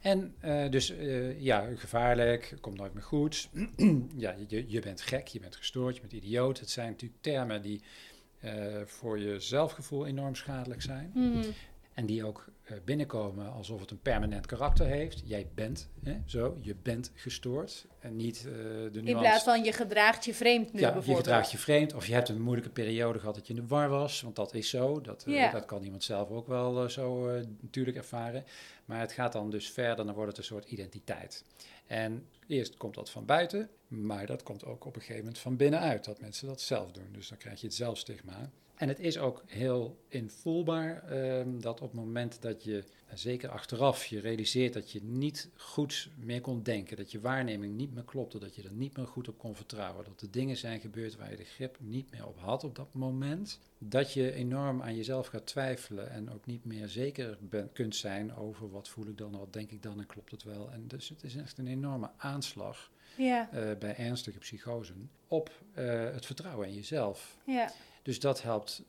En 0.00 0.34
eh, 0.40 0.70
dus 0.70 0.90
eh, 0.96 1.40
ja, 1.40 1.68
gevaarlijk, 1.76 2.54
komt 2.60 2.76
nooit 2.78 2.94
meer 2.94 3.02
goed. 3.02 3.48
ja, 4.16 4.34
je, 4.48 4.64
je 4.68 4.80
bent 4.80 5.00
gek, 5.00 5.26
je 5.26 5.40
bent 5.40 5.56
gestoord, 5.56 5.94
je 5.94 6.00
bent 6.00 6.12
idioot. 6.12 6.58
Het 6.58 6.70
zijn 6.70 6.90
natuurlijk 6.90 7.22
termen 7.22 7.62
die 7.62 7.82
voor 8.86 9.18
je 9.18 9.40
zelfgevoel 9.40 10.06
enorm 10.06 10.34
schadelijk 10.34 10.82
zijn. 10.82 11.10
Mhm. 11.14 11.44
En 11.94 12.06
die 12.06 12.24
ook 12.24 12.44
eh, 12.62 12.76
binnenkomen 12.84 13.52
alsof 13.52 13.80
het 13.80 13.90
een 13.90 14.00
permanent 14.00 14.46
karakter 14.46 14.86
heeft. 14.86 15.22
Jij 15.24 15.48
bent 15.54 15.88
hè, 16.02 16.16
zo, 16.26 16.58
je 16.60 16.74
bent 16.82 17.12
gestoord. 17.14 17.86
En 17.98 18.16
niet 18.16 18.36
eh, 18.36 18.42
de 18.42 18.50
nuance. 18.92 19.10
In 19.10 19.18
plaats 19.18 19.44
van 19.44 19.64
je 19.64 19.72
gedraagt 19.72 20.24
je 20.24 20.34
vreemd 20.34 20.72
nu 20.72 20.80
ja, 20.80 20.86
je 20.86 20.92
bijvoorbeeld. 20.92 21.26
gedraagt 21.26 21.50
je 21.50 21.58
vreemd 21.58 21.94
of 21.94 22.06
je 22.06 22.12
hebt 22.14 22.28
een 22.28 22.40
moeilijke 22.40 22.70
periode 22.70 23.18
gehad 23.18 23.34
dat 23.34 23.46
je 23.46 23.54
in 23.54 23.60
de 23.60 23.66
war 23.66 23.88
was. 23.88 24.20
Want 24.20 24.36
dat 24.36 24.54
is 24.54 24.68
zo. 24.70 25.00
Dat, 25.00 25.24
eh, 25.26 25.34
Ja. 25.34 25.50
dat 25.50 25.64
kan 25.64 25.82
iemand 25.82 26.04
zelf 26.04 26.30
ook 26.30 26.46
wel 26.46 26.82
eh, 26.82 26.88
zo 26.88 27.28
eh, 27.28 27.42
natuurlijk 27.60 27.96
ervaren. 27.96 28.44
Maar 28.84 29.00
het 29.00 29.12
gaat 29.12 29.32
dan 29.32 29.50
dus 29.50 29.70
verder, 29.70 30.04
dan 30.04 30.14
wordt 30.14 30.28
het 30.28 30.38
een 30.38 30.44
soort 30.44 30.64
identiteit. 30.64 31.44
En 31.86 32.26
eerst 32.46 32.76
komt 32.76 32.94
dat 32.94 33.10
van 33.10 33.24
buiten, 33.24 33.68
maar 33.92 34.26
dat 34.26 34.42
komt 34.42 34.64
ook 34.64 34.84
op 34.84 34.94
een 34.94 35.00
gegeven 35.00 35.22
moment 35.22 35.38
van 35.38 35.56
binnenuit. 35.56 36.04
Dat 36.04 36.20
mensen 36.20 36.46
dat 36.46 36.60
zelf 36.60 36.92
doen. 36.92 37.08
Dus 37.12 37.28
dan 37.28 37.38
krijg 37.38 37.60
je 37.60 37.66
het 37.66 37.76
zelfstigma. 37.76 38.50
En 38.74 38.88
het 38.88 39.00
is 39.00 39.18
ook 39.18 39.42
heel 39.46 39.98
invoelbaar 40.08 41.02
ehm, 41.02 41.60
dat 41.60 41.80
op 41.80 41.90
het 41.90 42.00
moment 42.00 42.42
dat 42.42 42.64
je, 42.64 42.84
en 43.06 43.18
zeker 43.18 43.48
achteraf, 43.48 44.04
je 44.04 44.20
realiseert 44.20 44.72
dat 44.72 44.90
je 44.90 45.02
niet 45.02 45.48
goed 45.56 46.08
meer 46.16 46.40
kon 46.40 46.62
denken, 46.62 46.96
dat 46.96 47.12
je 47.12 47.20
waarneming 47.20 47.76
niet 47.76 47.94
meer 47.94 48.04
klopte, 48.04 48.38
dat 48.38 48.54
je 48.54 48.62
er 48.62 48.72
niet 48.72 48.96
meer 48.96 49.06
goed 49.06 49.28
op 49.28 49.38
kon 49.38 49.54
vertrouwen, 49.54 50.04
dat 50.04 50.20
er 50.20 50.30
dingen 50.30 50.56
zijn 50.56 50.80
gebeurd 50.80 51.16
waar 51.16 51.30
je 51.30 51.36
de 51.36 51.44
grip 51.44 51.76
niet 51.80 52.10
meer 52.10 52.26
op 52.26 52.38
had 52.38 52.64
op 52.64 52.76
dat 52.76 52.94
moment, 52.94 53.58
dat 53.78 54.12
je 54.12 54.32
enorm 54.32 54.82
aan 54.82 54.96
jezelf 54.96 55.26
gaat 55.26 55.46
twijfelen 55.46 56.10
en 56.10 56.30
ook 56.30 56.46
niet 56.46 56.64
meer 56.64 56.88
zeker 56.88 57.38
kunt 57.72 57.96
zijn 57.96 58.34
over 58.34 58.70
wat 58.70 58.88
voel 58.88 59.06
ik 59.06 59.18
dan, 59.18 59.38
wat 59.38 59.52
denk 59.52 59.70
ik 59.70 59.82
dan 59.82 59.98
en 59.98 60.06
klopt 60.06 60.30
het 60.30 60.42
wel. 60.42 60.70
En 60.70 60.88
dus 60.88 61.08
het 61.08 61.22
is 61.22 61.36
echt 61.36 61.58
een 61.58 61.66
enorme 61.66 62.10
aanslag 62.16 62.90
Ja, 63.16 63.48
eh, 63.52 63.76
bij 63.78 63.96
ernstige 63.96 64.38
psychosen 64.38 65.10
op 65.28 65.50
eh, 65.74 65.84
het 66.12 66.26
vertrouwen 66.26 66.68
in 66.68 66.74
jezelf. 66.74 67.36
ja, 67.44 67.72
Dus 68.02 68.20
dat 68.20 68.42
helpt 68.42 68.82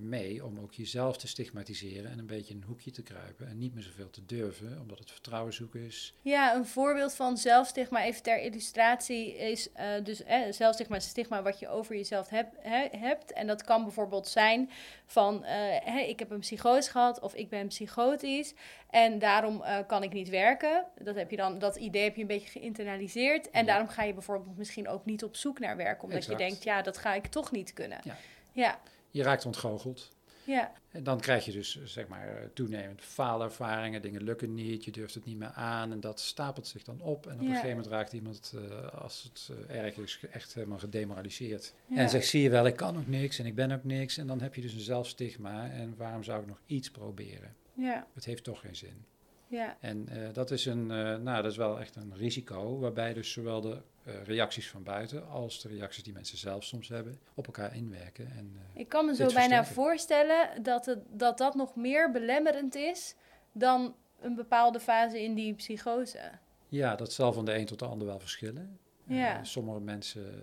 mee 0.00 0.44
om 0.44 0.58
ook 0.60 0.72
jezelf 0.72 1.16
te 1.16 1.28
stigmatiseren 1.28 2.10
en 2.10 2.18
een 2.18 2.26
beetje 2.26 2.54
in 2.54 2.60
een 2.60 2.66
hoekje 2.66 2.90
te 2.90 3.02
kruipen 3.02 3.48
en 3.48 3.58
niet 3.58 3.74
meer 3.74 3.82
zoveel 3.82 4.10
te 4.10 4.24
durven, 4.26 4.78
omdat 4.80 4.98
het 4.98 5.10
vertrouwen 5.10 5.52
zoeken 5.52 5.80
is. 5.84 6.14
ja, 6.22 6.54
een 6.54 6.66
voorbeeld 6.66 7.14
van 7.14 7.36
zelfstigma, 7.36 8.04
even 8.04 8.22
ter 8.22 8.40
illustratie, 8.40 9.36
is 9.36 9.72
eh, 9.72 9.86
dus 10.04 10.22
eh, 10.22 10.40
zelfstigma 10.50 10.96
is 10.96 11.04
stigma 11.08 11.42
wat 11.42 11.58
je 11.58 11.68
over 11.68 11.96
jezelf 11.96 12.28
heb, 12.28 12.48
he- 12.60 12.88
hebt. 12.98 13.32
En 13.32 13.46
dat 13.46 13.62
kan 13.64 13.82
bijvoorbeeld 13.82 14.28
zijn 14.28 14.70
van, 15.06 15.44
eh, 15.44 15.52
hè, 15.84 15.98
ik 16.00 16.18
heb 16.18 16.30
een 16.30 16.38
psychose 16.40 16.90
gehad 16.90 17.20
of 17.20 17.34
ik 17.34 17.48
ben 17.48 17.66
psychotisch 17.68 18.54
en 18.90 19.18
daarom 19.18 19.62
eh, 19.62 19.78
kan 19.86 20.02
ik 20.02 20.12
niet 20.12 20.28
werken. 20.28 20.84
Dat, 21.02 21.14
heb 21.16 21.30
je 21.30 21.36
dan, 21.36 21.58
dat 21.58 21.76
idee 21.76 22.02
heb 22.02 22.14
je 22.14 22.20
een 22.20 22.26
beetje 22.26 22.48
geïnternaliseerd. 22.60 23.50
En 23.50 23.60
Ja. 23.60 23.66
daarom 23.66 23.88
ga 23.88 24.02
je 24.02 24.12
bijvoorbeeld 24.12 24.56
misschien 24.56 24.88
ook 24.88 25.04
niet 25.04 25.24
op 25.24 25.36
zoek 25.36 25.58
naar 25.58 25.76
werk, 25.76 26.02
omdat 26.02 26.18
Exact. 26.18 26.38
je 26.40 26.46
denkt, 26.46 26.64
ja, 26.64 26.82
dat 26.82 26.98
ga 26.98 27.14
ik 27.14 27.26
toch 27.26 27.50
niet 27.52 27.72
kunnen. 27.72 27.98
Ja. 28.04 28.16
Ja, 28.52 28.80
Je 29.10 29.22
raakt 29.22 29.46
ontgoocheld. 29.46 30.08
ja. 30.44 30.72
En 30.90 31.02
dan 31.04 31.20
krijg 31.20 31.44
je 31.44 31.52
dus, 31.52 31.80
zeg 31.84 32.08
maar, 32.08 32.28
eh, 32.28 32.48
toenemend 32.54 33.00
faalervaringen, 33.00 34.02
dingen 34.02 34.22
lukken 34.22 34.54
niet, 34.54 34.84
je 34.84 34.90
durft 34.90 35.14
het 35.14 35.24
niet 35.24 35.38
meer 35.38 35.50
aan 35.52 35.92
en 35.92 36.00
dat 36.00 36.20
stapelt 36.20 36.66
zich 36.66 36.82
dan 36.82 37.00
op. 37.00 37.26
En 37.26 37.34
op 37.34 37.40
een 37.40 37.46
gegeven 37.46 37.68
moment 37.68 37.86
raakt 37.86 38.12
iemand, 38.12 38.54
eh, 38.54 39.00
als 39.02 39.22
het 39.22 39.50
eh, 39.68 39.84
erg 39.84 39.96
is, 39.96 40.20
echt 40.30 40.54
helemaal 40.54 40.78
gedemoraliseerd. 40.78 41.74
Ja. 41.86 41.96
En 41.96 42.08
zegt, 42.08 42.26
zie 42.26 42.42
je 42.42 42.50
wel, 42.50 42.66
ik 42.66 42.76
kan 42.76 42.96
ook 42.96 43.06
niks 43.06 43.38
en 43.38 43.46
ik 43.46 43.54
ben 43.54 43.72
ook 43.72 43.84
niks. 43.84 44.16
En 44.16 44.26
dan 44.26 44.40
heb 44.40 44.54
je 44.54 44.60
dus 44.60 44.72
een 44.72 44.80
zelfstigma 44.80 45.70
en 45.70 45.94
waarom 45.96 46.22
zou 46.24 46.40
ik 46.40 46.46
nog 46.46 46.60
iets 46.66 46.90
proberen? 46.90 47.54
ja, 47.74 48.06
Het 48.14 48.24
heeft 48.24 48.44
toch 48.44 48.60
geen 48.60 48.76
zin. 48.76 49.04
Ja. 49.48 49.76
En 49.80 50.08
eh, 50.08 50.32
dat, 50.32 50.50
is 50.50 50.66
een, 50.66 50.90
eh, 50.90 51.16
nou, 51.16 51.42
dat 51.42 51.50
is 51.50 51.56
wel 51.56 51.80
echt 51.80 51.96
een 51.96 52.12
risico, 52.16 52.78
waarbij 52.78 53.14
dus 53.14 53.32
zowel 53.32 53.60
de 53.60 53.80
eh, 54.04 54.22
reacties 54.24 54.70
van 54.70 54.82
buiten 54.82 55.28
als 55.28 55.62
de 55.62 55.68
reacties 55.68 56.02
die 56.02 56.12
mensen 56.12 56.38
zelf 56.38 56.64
soms 56.64 56.88
hebben, 56.88 57.18
op 57.34 57.46
elkaar 57.46 57.76
inwerken. 57.76 58.30
En, 58.36 58.56
Ik 58.72 58.88
kan 58.88 59.06
me 59.06 59.14
zo 59.14 59.26
bijna 59.26 59.38
versterken. 59.38 59.74
voorstellen 59.74 60.62
dat, 60.62 60.86
het, 60.86 60.98
dat 61.10 61.38
dat 61.38 61.54
nog 61.54 61.76
meer 61.76 62.10
belemmerend 62.10 62.74
is 62.74 63.14
dan 63.52 63.94
een 64.20 64.34
bepaalde 64.34 64.80
fase 64.80 65.22
in 65.22 65.34
die 65.34 65.54
psychose. 65.54 66.30
ja, 66.68 66.96
dat 66.96 67.12
zal 67.12 67.32
van 67.32 67.44
de 67.44 67.58
een 67.58 67.66
tot 67.66 67.78
de 67.78 67.84
ander 67.84 68.06
wel 68.06 68.20
verschillen. 68.20 68.78
Ja. 69.04 69.44
Sommige 69.44 69.80
mensen, 69.80 70.42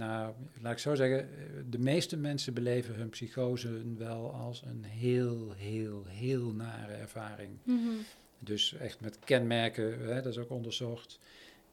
nou, 0.00 0.34
laat 0.60 0.72
ik 0.72 0.78
zo 0.78 0.94
zeggen, 0.94 1.28
de 1.70 1.78
meeste 1.78 2.16
mensen 2.16 2.54
beleven 2.54 2.94
hun 2.94 3.08
psychose 3.08 3.94
wel 3.96 4.32
als 4.34 4.62
een 4.66 4.84
heel, 4.84 5.52
heel, 5.56 6.04
heel 6.06 6.52
nare 6.52 6.92
ervaring. 6.92 7.50
Dus 8.38 8.74
echt 8.74 9.00
met 9.00 9.18
kenmerken, 9.18 10.00
hè, 10.00 10.14
dat 10.22 10.26
is 10.32 10.38
ook 10.38 10.50
onderzocht. 10.50 11.18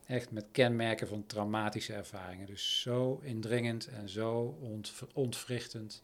Echt 0.05 0.31
met 0.31 0.45
kenmerken 0.51 1.07
van 1.07 1.25
traumatische 1.25 1.93
ervaringen. 1.93 2.45
Dus 2.47 2.81
zo 2.81 3.19
indringend 3.23 3.87
en 3.87 4.09
zo 4.09 4.57
ont, 4.61 4.93
ontwrichtend. 5.13 6.01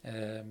ehm, 0.00 0.46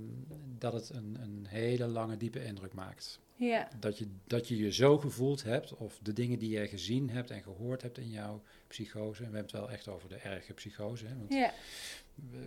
dat 0.57 0.73
het 0.73 0.89
een, 0.89 1.17
een 1.21 1.45
hele 1.49 1.87
lange, 1.87 2.17
diepe 2.17 2.43
indruk 2.43 2.73
maakt. 2.73 3.19
Ja, 3.39 3.67
Dat 3.79 3.97
je, 3.97 4.07
dat 4.27 4.47
je 4.47 4.57
je 4.57 4.71
zo 4.71 4.97
gevoeld 4.97 5.43
hebt, 5.43 5.73
of 5.75 5.99
de 6.01 6.13
dingen 6.13 6.39
die 6.39 6.49
je 6.59 6.67
gezien 6.67 7.09
hebt 7.09 7.29
en 7.31 7.41
gehoord 7.43 7.81
hebt 7.81 7.97
in 7.97 8.09
jouw 8.09 8.41
psychose. 8.67 9.23
En 9.23 9.29
we 9.29 9.35
hebben 9.37 9.51
het 9.51 9.61
wel 9.61 9.71
echt 9.71 9.87
over 9.87 10.09
de 10.09 10.15
erge 10.15 10.53
psychose. 10.53 11.05
Hè, 11.05 11.17
want 11.17 11.33
ja, 11.33 11.53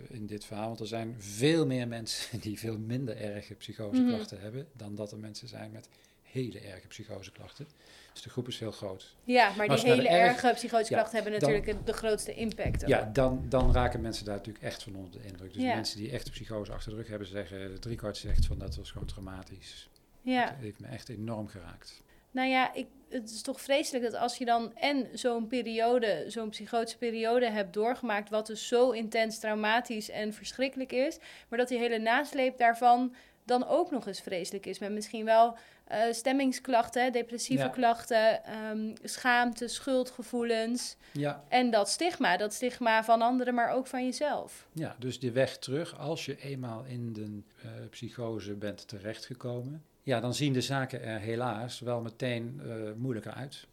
in 0.09 0.25
dit 0.25 0.45
verhaal. 0.45 0.67
Want 0.67 0.79
er 0.79 0.87
zijn 0.87 1.15
veel 1.17 1.65
meer 1.65 1.87
mensen 1.87 2.39
die 2.39 2.59
veel 2.59 2.77
minder 2.77 3.17
erge 3.17 3.53
psychoseklachten 3.53 4.39
hebben. 4.41 4.67
dan 4.73 4.95
dat 4.95 5.11
er 5.11 5.17
mensen 5.17 5.47
zijn 5.47 5.71
met 5.71 5.87
hele 6.23 6.59
erge 6.59 6.87
psychoseklachten. 6.87 7.67
Dus 8.13 8.21
de 8.21 8.29
groep 8.29 8.47
is 8.47 8.59
heel 8.59 8.71
groot. 8.71 9.15
ja, 9.23 9.53
maar 9.55 9.67
die 9.67 9.79
hele 9.79 10.01
de 10.01 10.07
erg- 10.07 10.43
erge 10.43 10.53
psychotische 10.53 10.93
Ja, 10.93 10.99
klachten 10.99 11.23
hebben 11.23 11.39
natuurlijk 11.41 11.85
de 11.85 11.93
grootste 11.93 12.33
impact. 12.33 12.83
ook. 12.83 12.89
Ja, 12.89 13.09
dan, 13.13 13.45
dan 13.49 13.73
raken 13.73 14.01
mensen 14.01 14.25
daar 14.25 14.35
natuurlijk 14.37 14.65
echt 14.65 14.83
van 14.83 14.95
onder 14.95 15.11
de 15.21 15.27
indruk. 15.27 15.53
Dus 15.53 15.63
Ja. 15.63 15.75
mensen 15.75 15.97
die 15.97 16.11
echt 16.11 16.31
psychose 16.31 16.71
achter 16.71 16.91
de 16.91 16.97
rug 16.97 17.07
hebben, 17.07 17.27
zeggen 17.27 17.79
driekwart 17.79 18.17
zegt 18.17 18.45
van 18.45 18.57
dat 18.59 18.75
was 18.75 18.91
gewoon 18.91 19.07
traumatisch. 19.07 19.89
Ja. 20.21 20.45
Dat 20.45 20.55
heeft 20.59 20.79
me 20.79 20.87
echt 20.87 21.09
enorm 21.09 21.47
geraakt. 21.47 22.03
Nou 22.31 22.49
ja, 22.49 22.73
ik, 22.73 22.87
het 23.09 23.29
is 23.29 23.41
toch 23.41 23.61
vreselijk 23.61 24.03
dat 24.03 24.13
als 24.15 24.37
je 24.37 24.45
dan 24.45 24.75
en 24.75 25.07
zo'n 25.13 25.47
periode, 25.47 26.23
zo'n 26.27 26.49
psychotische 26.49 26.97
periode 26.97 27.49
hebt 27.49 27.73
doorgemaakt, 27.73 28.29
wat 28.29 28.47
dus 28.47 28.67
zo 28.67 28.91
intens 28.91 29.39
traumatisch 29.39 30.09
en 30.09 30.33
verschrikkelijk 30.33 30.91
is, 30.91 31.17
maar 31.47 31.59
dat 31.59 31.67
die 31.67 31.77
hele 31.77 31.97
nasleep 31.97 32.57
daarvan 32.57 33.15
dan 33.45 33.67
ook 33.67 33.91
nog 33.91 34.07
eens 34.07 34.21
vreselijk 34.21 34.65
is. 34.65 34.79
Met 34.79 34.91
misschien 34.91 35.25
wel 35.25 35.57
eh, 35.87 35.99
stemmingsklachten, 36.11 37.11
depressieve 37.11 37.63
Ja. 37.63 37.69
klachten, 37.69 38.43
ehm, 38.43 38.93
schaamte, 39.03 39.67
schuldgevoelens 39.67 40.95
Ja, 41.13 41.43
en 41.49 41.69
dat 41.71 41.89
stigma. 41.89 42.37
Dat 42.37 42.53
stigma 42.53 43.03
van 43.03 43.21
anderen, 43.21 43.53
maar 43.53 43.69
ook 43.71 43.87
van 43.87 44.05
jezelf. 44.05 44.67
ja, 44.73 44.95
dus 44.99 45.19
de 45.19 45.31
weg 45.31 45.57
terug, 45.57 45.97
als 45.99 46.25
je 46.25 46.37
eenmaal 46.41 46.83
in 46.85 47.13
de 47.13 47.41
eh, 47.63 47.69
psychose 47.89 48.53
bent 48.55 48.87
terechtgekomen, 48.87 49.83
ja, 50.03 50.19
dan 50.19 50.33
zien 50.33 50.53
de 50.53 50.61
zaken 50.61 51.03
er 51.03 51.19
helaas 51.19 51.79
wel 51.79 52.01
meteen 52.01 52.61
eh, 52.63 52.91
moeilijker 52.97 53.31
uit. 53.31 53.67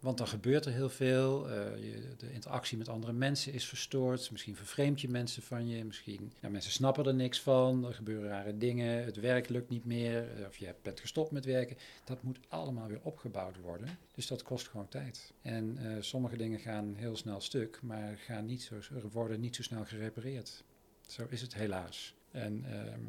Want 0.00 0.18
dan 0.18 0.26
gebeurt 0.28 0.64
er 0.64 0.72
heel 0.72 0.88
veel. 0.88 1.48
eh, 1.50 1.54
je, 1.84 2.14
de 2.16 2.32
interactie 2.32 2.78
met 2.78 2.88
andere 2.88 3.12
mensen 3.12 3.52
is 3.52 3.64
verstoord. 3.66 4.30
Misschien 4.30 4.56
vervreemd 4.56 5.00
je 5.00 5.08
mensen 5.08 5.42
van 5.42 5.68
je. 5.68 5.84
Misschien 5.84 6.32
mensen 6.40 6.72
snappen 6.72 7.06
er 7.06 7.14
niks 7.14 7.40
van. 7.40 7.86
Er 7.86 7.94
gebeuren 7.94 8.28
rare 8.28 8.58
dingen. 8.58 9.04
Het 9.04 9.16
werk 9.16 9.48
lukt 9.48 9.68
niet 9.68 9.84
meer. 9.84 10.28
eh, 10.38 10.46
Of 10.46 10.56
je 10.56 10.74
bent 10.82 11.00
gestopt 11.00 11.30
met 11.30 11.44
werken. 11.44 11.76
Dat 12.04 12.22
moet 12.22 12.38
allemaal 12.48 12.86
weer 12.88 13.00
opgebouwd 13.02 13.56
worden. 13.60 13.98
Dus 14.14 14.26
dat 14.26 14.42
kost 14.42 14.68
gewoon 14.68 14.88
tijd. 14.88 15.32
En 15.42 15.78
sommige 16.00 16.36
dingen 16.36 16.58
gaan 16.58 16.94
heel 16.96 17.16
snel 17.16 17.40
stuk, 17.40 17.78
maar 17.82 18.16
gaan 18.16 18.46
niet 18.46 18.62
zo, 18.62 18.74
worden 19.12 19.40
niet 19.40 19.56
zo 19.56 19.62
snel 19.62 19.84
gerepareerd. 19.84 20.64
Zo 21.06 21.26
is 21.28 21.40
het 21.40 21.54
helaas. 21.54 22.14
En 22.32 22.64
ehm, 22.70 23.00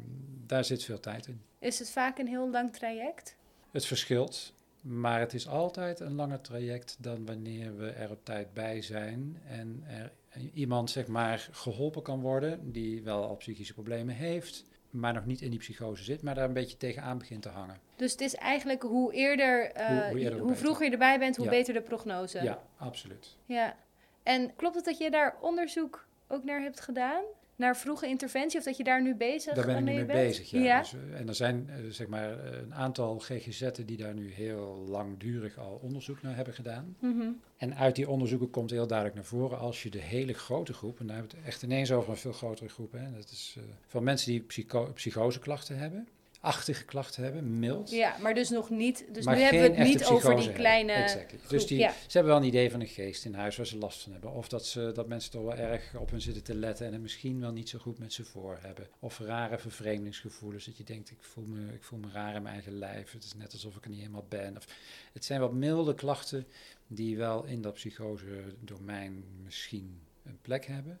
daar 0.46 0.64
zit 0.64 0.84
veel 0.84 1.00
tijd 1.00 1.26
in. 1.26 1.42
Is 1.58 1.78
het 1.78 1.90
vaak 1.90 2.18
een 2.18 2.28
heel 2.28 2.50
lang 2.50 2.72
traject? 2.72 3.36
Het 3.70 3.86
verschilt, 3.86 4.52
maar 4.80 5.20
het 5.20 5.34
is 5.34 5.48
altijd 5.48 6.00
een 6.00 6.14
langer 6.14 6.40
traject 6.40 6.96
dan 7.00 7.26
wanneer 7.26 7.76
we 7.76 7.90
er 7.90 8.10
op 8.10 8.24
tijd 8.24 8.52
bij 8.52 8.82
zijn 8.82 9.40
en 9.48 9.84
er 9.86 10.12
iemand 10.52 10.90
zeg 10.90 11.06
maar 11.06 11.48
geholpen 11.52 12.02
kan 12.02 12.20
worden 12.20 12.72
die 12.72 13.02
wel 13.02 13.24
al 13.24 13.36
psychische 13.36 13.72
problemen 13.72 14.14
heeft, 14.14 14.64
maar 14.90 15.12
nog 15.12 15.26
niet 15.26 15.40
in 15.40 15.50
die 15.50 15.58
psychose 15.58 16.04
zit, 16.04 16.22
maar 16.22 16.34
daar 16.34 16.44
een 16.44 16.52
beetje 16.52 16.76
tegenaan 16.76 17.18
begint 17.18 17.42
te 17.42 17.48
hangen. 17.48 17.78
Dus 17.96 18.12
het 18.12 18.20
is 18.20 18.34
eigenlijk 18.34 18.82
hoe 18.82 19.12
eerder, 19.12 19.76
uh, 19.76 19.86
Hoe- 19.86 19.96
hoe, 19.96 20.08
hoe 20.10 20.18
eerder, 20.18 20.38
hoe 20.38 20.48
beter. 20.48 20.62
vroeger 20.62 20.84
je 20.86 20.92
erbij 20.92 21.18
bent, 21.18 21.36
hoe 21.36 21.44
Ja. 21.44 21.50
beter 21.50 21.74
de 21.74 21.82
prognose. 21.82 22.42
Ja, 22.42 22.62
absoluut. 22.76 23.36
Ja. 23.44 23.76
En 24.22 24.54
klopt 24.56 24.74
het 24.74 24.84
dat 24.84 24.98
je 24.98 25.10
daar 25.10 25.36
onderzoek 25.40 26.06
ook 26.28 26.44
naar 26.44 26.60
hebt 26.62 26.80
gedaan? 26.80 27.22
Naar 27.56 27.76
vroege 27.76 28.06
interventie? 28.06 28.58
Of 28.58 28.64
dat 28.64 28.76
je 28.76 28.84
daar 28.84 29.02
nu 29.02 29.14
bezig 29.14 29.54
Daar 29.54 29.66
ben 29.66 29.76
ik 29.76 29.84
nu 29.84 29.92
mee 29.92 30.04
bent? 30.04 30.18
bezig. 30.18 30.50
Ja. 30.50 30.60
Ja. 30.60 30.80
Dus, 30.80 30.94
eh, 30.94 31.20
en 31.20 31.28
er 31.28 31.34
zijn 31.34 31.68
eh, 31.68 31.76
zeg 31.88 32.06
maar 32.06 32.38
eh, 32.38 32.58
een 32.58 32.74
aantal 32.74 33.18
GGZ'en 33.18 33.86
die 33.86 33.96
daar 33.96 34.14
nu 34.14 34.32
heel 34.32 34.84
langdurig 34.88 35.58
al 35.58 35.80
onderzoek 35.82 36.22
naar 36.22 36.36
hebben 36.36 36.54
gedaan. 36.54 36.96
Mhm. 37.00 37.30
En 37.56 37.76
uit 37.76 37.96
die 37.96 38.08
onderzoeken 38.08 38.50
komt 38.50 38.70
heel 38.70 38.86
duidelijk 38.86 39.16
naar 39.18 39.26
voren 39.26 39.58
als 39.58 39.82
je 39.82 39.90
de 39.90 40.00
hele 40.00 40.32
grote 40.32 40.72
groep, 40.72 41.00
en 41.00 41.06
daar 41.06 41.16
hebben 41.16 41.34
we 41.34 41.38
het 41.40 41.48
echt 41.48 41.62
ineens 41.62 41.92
over 41.92 42.10
een 42.10 42.16
veel 42.16 42.32
grotere 42.32 42.68
groep, 42.68 42.92
hè, 42.92 43.12
dat 43.12 43.30
is 43.30 43.56
van 43.86 44.04
mensen 44.04 44.30
die 44.30 44.40
psycho 44.40 44.92
psychoseklachten 44.94 45.78
hebben, 45.78 46.08
achtige 46.44 46.84
klachten 46.84 47.22
hebben, 47.22 47.58
mild. 47.58 47.90
Ja, 47.90 48.16
maar 48.20 48.34
dus 48.34 48.48
nog 48.48 48.70
niet. 48.70 49.04
Dus 49.12 49.24
maar 49.24 49.36
nu 49.36 49.42
hebben 49.42 49.60
we 49.60 49.68
het 49.68 49.88
niet 49.88 50.04
over 50.04 50.36
die 50.36 50.52
kleine. 50.52 50.92
Exactly. 50.92 51.38
Dus 51.48 51.66
die, 51.66 51.78
ja. 51.78 51.90
ze 51.90 52.18
hebben 52.18 52.32
wel 52.32 52.42
een 52.42 52.48
idee 52.48 52.70
van 52.70 52.80
een 52.80 52.86
geest 52.86 53.24
in 53.24 53.34
huis 53.34 53.56
waar 53.56 53.66
ze 53.66 53.78
last 53.78 54.02
van 54.02 54.12
hebben. 54.12 54.32
Of 54.32 54.48
dat, 54.48 54.66
ze, 54.66 54.90
dat 54.94 55.08
mensen 55.08 55.30
toch 55.30 55.42
wel 55.42 55.54
erg 55.54 55.94
op 55.98 56.10
hun 56.10 56.20
zitten 56.20 56.42
te 56.42 56.54
letten 56.54 56.86
en 56.86 56.92
het 56.92 57.02
misschien 57.02 57.40
wel 57.40 57.52
niet 57.52 57.68
zo 57.68 57.78
goed 57.78 57.98
met 57.98 58.12
ze 58.12 58.24
voor 58.24 58.58
hebben. 58.60 58.88
Of 58.98 59.18
rare 59.18 59.58
vervreemdingsgevoelens, 59.58 60.64
dat 60.64 60.76
je 60.76 60.84
denkt 60.84 61.10
ik 61.10 61.22
voel, 61.22 61.44
me, 61.44 61.72
ik 61.72 61.82
voel 61.82 61.98
me 61.98 62.08
raar 62.12 62.34
in 62.34 62.42
mijn 62.42 62.54
eigen 62.54 62.78
lijf. 62.78 63.12
Het 63.12 63.24
is 63.24 63.34
net 63.34 63.52
alsof 63.52 63.76
ik 63.76 63.84
er 63.84 63.90
niet 63.90 64.00
helemaal 64.00 64.26
ben. 64.28 64.56
Of, 64.56 64.66
het 65.12 65.24
zijn 65.24 65.40
wat 65.40 65.52
milde 65.52 65.94
klachten 65.94 66.46
die 66.86 67.16
wel 67.16 67.44
in 67.44 67.62
dat 67.62 67.74
psychose 67.74 68.54
domein 68.60 69.24
misschien 69.42 70.00
een 70.24 70.38
plek 70.42 70.66
hebben. 70.66 71.00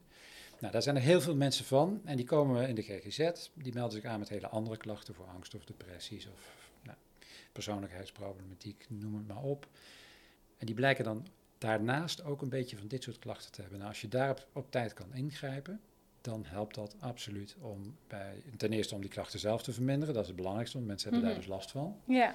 Nou, 0.64 0.76
daar 0.76 0.84
zijn 0.84 0.96
er 0.96 1.02
heel 1.02 1.20
veel 1.20 1.36
mensen 1.36 1.64
van 1.64 2.00
en 2.04 2.16
die 2.16 2.24
komen 2.26 2.68
in 2.68 2.74
de 2.74 2.82
GGZ. 2.82 3.48
Die 3.54 3.72
melden 3.74 3.92
zich 4.00 4.04
aan 4.10 4.18
met 4.18 4.28
hele 4.28 4.48
andere 4.48 4.76
klachten 4.76 5.14
voor 5.14 5.26
angst 5.26 5.54
of 5.54 5.64
depressies 5.64 6.26
of 6.26 6.70
nou, 6.82 6.96
persoonlijkheidsproblematiek, 7.52 8.86
noem 8.88 9.14
het 9.14 9.26
maar 9.28 9.42
op. 9.42 9.66
En 10.58 10.66
die 10.66 10.74
blijken 10.74 11.04
dan 11.04 11.26
daarnaast 11.58 12.24
ook 12.24 12.42
een 12.42 12.48
beetje 12.48 12.76
van 12.76 12.86
dit 12.86 13.02
soort 13.02 13.18
klachten 13.18 13.52
te 13.52 13.60
hebben. 13.60 13.78
Nou, 13.78 13.90
als 13.90 14.00
je 14.00 14.08
daarop 14.08 14.46
op 14.52 14.70
tijd 14.70 14.92
kan 14.92 15.14
ingrijpen, 15.14 15.80
dan 16.20 16.44
helpt 16.46 16.74
dat 16.74 16.94
absoluut 16.98 17.56
om 17.60 17.96
bij, 18.08 18.42
ten 18.56 18.72
eerste 18.72 18.94
om 18.94 19.00
die 19.00 19.10
klachten 19.10 19.38
zelf 19.38 19.62
te 19.62 19.72
verminderen. 19.72 20.14
Dat 20.14 20.22
is 20.22 20.28
het 20.28 20.36
belangrijkste, 20.36 20.76
want 20.76 20.88
mensen 20.88 21.10
hebben 21.10 21.28
Mhm. 21.28 21.36
daar 21.38 21.46
dus 21.46 21.54
last 21.54 21.70
van. 21.70 21.96
ja. 22.06 22.34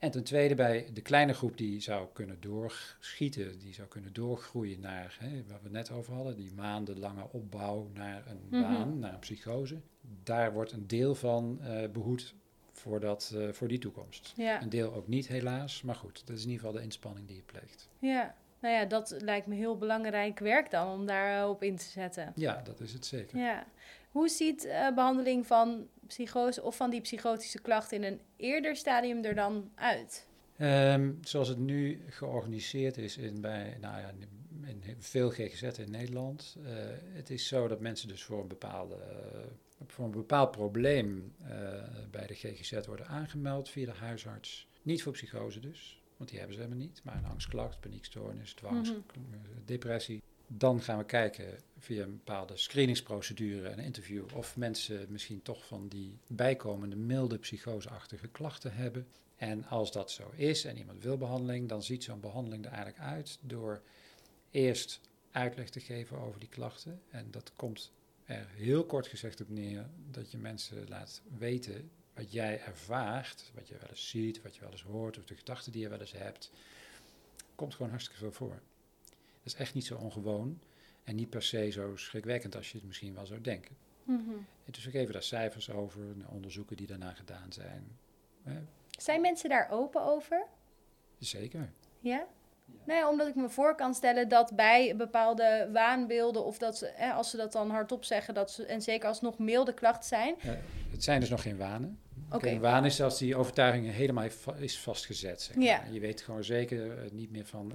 En 0.00 0.10
ten 0.10 0.24
tweede 0.24 0.54
bij 0.54 0.88
de 0.92 1.00
kleine 1.02 1.32
groep 1.32 1.56
die 1.56 1.80
zou 1.80 2.08
kunnen 2.12 2.36
doorschieten, 2.40 3.58
die 3.58 3.74
zou 3.74 3.88
kunnen 3.88 4.12
doorgroeien 4.12 4.80
naar, 4.80 5.16
hè, 5.20 5.28
waar 5.28 5.56
we 5.58 5.62
het 5.62 5.72
net 5.72 5.90
over 5.90 6.14
hadden, 6.14 6.36
die 6.36 6.52
maandenlange 6.54 7.26
opbouw 7.32 7.90
naar 7.94 8.22
een 8.26 8.40
Mhm. 8.50 8.62
baan, 8.62 8.98
naar 8.98 9.12
een 9.12 9.18
psychose. 9.18 9.80
Daar 10.22 10.52
wordt 10.52 10.72
een 10.72 10.86
deel 10.86 11.14
van 11.14 11.58
eh, 11.62 11.88
behoed 11.90 12.34
voor, 12.72 13.00
dat, 13.00 13.32
eh, 13.36 13.48
voor 13.48 13.68
die 13.68 13.78
toekomst. 13.78 14.32
Ja. 14.36 14.62
Een 14.62 14.68
deel 14.68 14.94
ook 14.94 15.08
niet 15.08 15.28
helaas, 15.28 15.82
maar 15.82 15.94
goed, 15.94 16.26
dat 16.26 16.36
is 16.36 16.42
in 16.44 16.50
ieder 16.50 16.64
geval 16.64 16.78
de 16.78 16.84
inspanning 16.84 17.26
die 17.26 17.36
je 17.36 17.42
pleegt. 17.42 17.88
ja. 17.98 18.34
Nou 18.60 18.74
ja, 18.74 18.84
dat 18.84 19.16
lijkt 19.20 19.46
me 19.46 19.54
heel 19.54 19.76
belangrijk 19.78 20.38
werk 20.38 20.70
dan 20.70 20.88
om 20.92 21.06
daarop 21.06 21.62
in 21.62 21.76
te 21.76 21.84
zetten. 21.84 22.32
Ja, 22.34 22.60
dat 22.64 22.80
is 22.80 22.92
het 22.92 23.06
zeker. 23.06 23.38
Ja. 23.38 23.66
Hoe 24.10 24.28
ziet 24.28 24.64
eh, 24.64 24.94
behandeling 24.94 25.46
van 25.46 25.88
psychose 26.06 26.62
of 26.62 26.76
van 26.76 26.90
die 26.90 27.00
psychotische 27.00 27.60
klachten 27.60 27.96
in 27.96 28.12
een 28.12 28.20
eerder 28.36 28.76
stadium 28.76 29.24
er 29.24 29.34
dan 29.34 29.70
uit? 29.74 30.26
Ehm, 30.56 31.12
zoals 31.22 31.48
het 31.48 31.58
nu 31.58 32.00
georganiseerd 32.08 32.98
is 32.98 33.16
in, 33.16 33.40
bij, 33.40 33.76
nou 33.80 34.00
ja, 34.00 34.08
in, 34.66 34.94
veel 34.98 35.30
GGZ 35.30 35.62
in 35.62 35.90
Nederland. 35.90 36.56
eh, 36.64 36.72
het 37.12 37.30
is 37.30 37.48
zo 37.48 37.68
dat 37.68 37.80
mensen 37.80 38.08
dus 38.08 38.22
voor 38.22 38.40
een, 38.40 38.48
bepaalde, 38.48 38.94
eh, 38.94 39.40
voor 39.86 40.04
een 40.04 40.10
bepaald 40.10 40.50
probleem 40.50 41.32
bij 42.10 42.26
de 42.26 42.34
GGZ 42.34 42.86
worden 42.86 43.06
aangemeld 43.06 43.68
via 43.68 43.86
de 43.86 43.92
huisarts. 43.98 44.68
Niet 44.82 45.02
voor 45.02 45.12
psychose 45.12 45.60
dus, 45.60 46.02
want 46.16 46.30
die 46.30 46.38
hebben 46.38 46.56
ze 46.56 46.62
helemaal 46.62 46.84
niet. 46.86 47.00
Maar 47.04 47.16
een 47.16 47.24
angstklacht, 47.30 47.80
paniekstoornis, 47.80 48.52
dwangs, 48.54 48.90
Mhm. 48.90 48.98
depressie. 49.64 50.22
Dan 50.52 50.82
gaan 50.82 50.98
we 50.98 51.04
kijken 51.04 51.58
via 51.78 52.02
een 52.02 52.16
bepaalde 52.16 52.56
screeningsprocedure 52.56 53.68
en 53.68 53.78
interview 53.78 54.24
of 54.34 54.56
mensen 54.56 55.06
misschien 55.08 55.42
toch 55.42 55.66
van 55.66 55.88
die 55.88 56.18
bijkomende 56.26 56.96
milde 56.96 57.38
psychoseachtige 57.38 58.28
klachten 58.28 58.74
hebben. 58.74 59.06
En 59.36 59.64
als 59.64 59.92
dat 59.92 60.10
zo 60.10 60.30
is 60.34 60.64
en 60.64 60.78
iemand 60.78 61.02
wil 61.02 61.16
behandeling, 61.16 61.68
dan 61.68 61.82
ziet 61.82 62.04
zo'n 62.04 62.20
behandeling 62.20 62.64
er 62.64 62.72
eigenlijk 62.72 63.02
uit 63.02 63.38
door 63.40 63.82
eerst 64.50 65.00
uitleg 65.30 65.68
te 65.68 65.80
geven 65.80 66.18
over 66.18 66.40
die 66.40 66.48
klachten. 66.48 67.00
En 67.10 67.30
dat 67.30 67.52
komt 67.56 67.92
er 68.24 68.46
heel 68.54 68.84
kort 68.84 69.06
gezegd 69.06 69.40
op 69.40 69.48
neer 69.48 69.86
dat 70.10 70.30
je 70.30 70.38
mensen 70.38 70.88
laat 70.88 71.22
weten 71.38 71.90
wat 72.14 72.32
jij 72.32 72.60
ervaart, 72.60 73.50
wat 73.54 73.68
je 73.68 73.76
wel 73.80 73.88
eens 73.88 74.08
ziet, 74.08 74.42
wat 74.42 74.54
je 74.54 74.60
wel 74.60 74.70
eens 74.70 74.82
hoort, 74.82 75.18
of 75.18 75.24
de 75.24 75.36
gedachten 75.36 75.72
die 75.72 75.82
je 75.82 75.88
wel 75.88 76.00
eens 76.00 76.12
hebt. 76.12 76.50
Komt 77.54 77.74
gewoon 77.74 77.90
hartstikke 77.90 78.20
veel 78.20 78.32
voor. 78.32 78.60
Dat 79.42 79.52
is 79.52 79.54
echt 79.54 79.74
niet 79.74 79.86
zo 79.86 79.96
ongewoon 79.96 80.60
en 81.04 81.14
niet 81.14 81.30
per 81.30 81.42
se 81.42 81.70
zo 81.70 81.96
schrikwekkend 81.96 82.56
als 82.56 82.72
je 82.72 82.78
het 82.78 82.86
misschien 82.86 83.14
wel 83.14 83.26
zou 83.26 83.40
denken. 83.40 83.76
En 84.64 84.72
dus 84.72 84.84
we 84.84 84.90
geven 84.90 85.12
daar 85.12 85.22
cijfers 85.22 85.70
over, 85.70 86.02
onderzoeken 86.28 86.76
die 86.76 86.86
daarna 86.86 87.14
gedaan 87.14 87.52
zijn. 87.52 87.98
Zijn 88.90 89.20
mensen 89.20 89.48
daar 89.48 89.70
open 89.70 90.02
over? 90.02 90.46
zeker. 91.18 91.72
Ja? 92.00 92.26
Nou 92.84 92.98
ja, 92.98 93.08
omdat 93.10 93.28
ik 93.28 93.34
me 93.34 93.48
voor 93.48 93.74
kan 93.74 93.94
stellen 93.94 94.28
dat 94.28 94.52
bij 94.56 94.96
bepaalde 94.96 95.68
waanbeelden, 95.72 96.44
of 96.44 96.58
dat 96.58 96.78
ze, 96.78 96.90
hè, 96.94 97.12
als 97.12 97.30
ze 97.30 97.36
dat 97.36 97.52
dan 97.52 97.70
hardop 97.70 98.04
zeggen, 98.04 98.34
dat 98.34 98.50
ze, 98.50 98.64
en 98.66 98.82
zeker 98.82 99.08
als 99.08 99.20
nog 99.20 99.38
milde 99.38 99.74
klachten 99.74 100.08
zijn. 100.08 100.34
Het 100.90 101.04
zijn 101.04 101.20
dus 101.20 101.28
nog 101.30 101.42
geen 101.42 101.56
wanen. 101.56 101.98
Oké. 102.32 102.48
Een 102.48 102.60
waan 102.60 102.84
is 102.84 103.00
als 103.02 103.18
die 103.18 103.36
overtuiging 103.36 103.90
helemaal 103.92 104.24
is 104.58 104.78
vastgezet. 104.78 105.42
Zeg 105.42 105.56
maar. 105.56 105.64
Ja. 105.64 105.84
Je 105.90 106.00
weet 106.00 106.20
gewoon 106.20 106.44
zeker 106.44 106.98
eh, 107.04 107.10
niet 107.10 107.30
meer 107.30 107.46
van. 107.46 107.72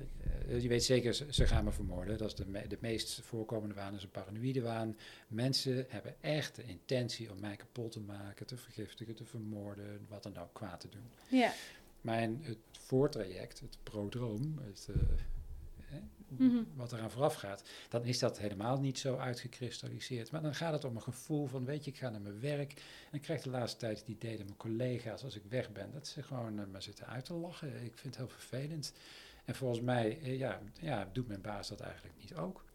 eh, 0.47 0.61
je 0.61 0.67
weet 0.67 0.83
zeker, 0.83 1.13
ze, 1.13 1.47
gaan 1.47 1.63
me 1.63 1.71
vermoorden. 1.71 2.17
Dat 2.17 2.27
is 2.27 2.35
de, 2.35 2.45
me- 2.47 2.67
de 2.67 2.77
meest 2.79 3.19
voorkomende 3.23 3.75
waan, 3.75 3.95
is 3.95 4.03
een 4.03 4.09
paranoïde 4.09 4.61
waan. 4.61 4.97
Mensen 5.27 5.85
hebben 5.89 6.15
echt 6.21 6.55
de 6.55 6.63
intentie 6.63 7.31
om 7.31 7.39
mij 7.39 7.55
kapot 7.55 7.91
te 7.91 7.99
maken, 7.99 8.45
te 8.45 8.57
vergiftigen, 8.57 9.15
te 9.15 9.25
vermoorden, 9.25 10.05
wat 10.09 10.23
dan 10.23 10.37
ook 10.37 10.53
kwaad 10.53 10.79
te 10.79 10.89
doen. 10.89 11.09
Ja. 11.39 11.51
Maar 12.01 12.21
het 12.21 12.57
voortraject, 12.85 13.59
het 13.59 13.77
prodroom, 13.83 14.59
het, 14.61 14.87
eh, 14.89 14.95
hè, 15.81 15.99
Mhm. 16.27 16.63
wat 16.75 16.93
eraan 16.93 17.11
vooraf 17.11 17.35
gaat, 17.35 17.63
dan 17.89 18.03
is 18.03 18.19
dat 18.19 18.39
helemaal 18.39 18.79
niet 18.79 18.99
zo 18.99 19.17
uitgekristalliseerd. 19.17 20.31
Maar 20.31 20.41
dan 20.41 20.55
gaat 20.55 20.73
het 20.73 20.83
om 20.83 20.95
een 20.95 21.01
gevoel 21.01 21.45
van, 21.47 21.65
weet 21.65 21.85
je, 21.85 21.91
ik 21.91 21.97
ga 21.97 22.09
naar 22.09 22.21
mijn 22.21 22.39
werk 22.39 22.71
en 23.11 23.17
ik 23.17 23.21
krijg 23.21 23.41
de 23.41 23.49
laatste 23.49 23.77
tijd 23.79 23.99
het 23.99 24.07
idee 24.07 24.37
dat 24.37 24.45
mijn 24.45 24.57
collega's, 24.57 25.23
als 25.23 25.35
ik 25.35 25.43
weg 25.49 25.71
ben, 25.71 25.91
dat 25.91 26.07
ze 26.07 26.23
gewoon 26.23 26.59
uh, 26.59 26.65
maar 26.71 26.81
zitten 26.81 27.07
uit 27.07 27.25
te 27.25 27.33
lachen. 27.33 27.67
Ik 27.69 27.97
vind 27.97 28.15
het 28.15 28.15
heel 28.15 28.27
vervelend. 28.37 28.93
En 29.45 29.55
volgens 29.55 29.81
mij, 29.81 30.19
eh, 30.21 30.37
ja, 30.37 30.61
ja, 30.81 31.09
doet 31.13 31.27
mijn 31.27 31.41
baas 31.41 31.67
dat 31.67 31.79
eigenlijk 31.79 32.15
niet 32.19 32.35
ook. 32.35 32.65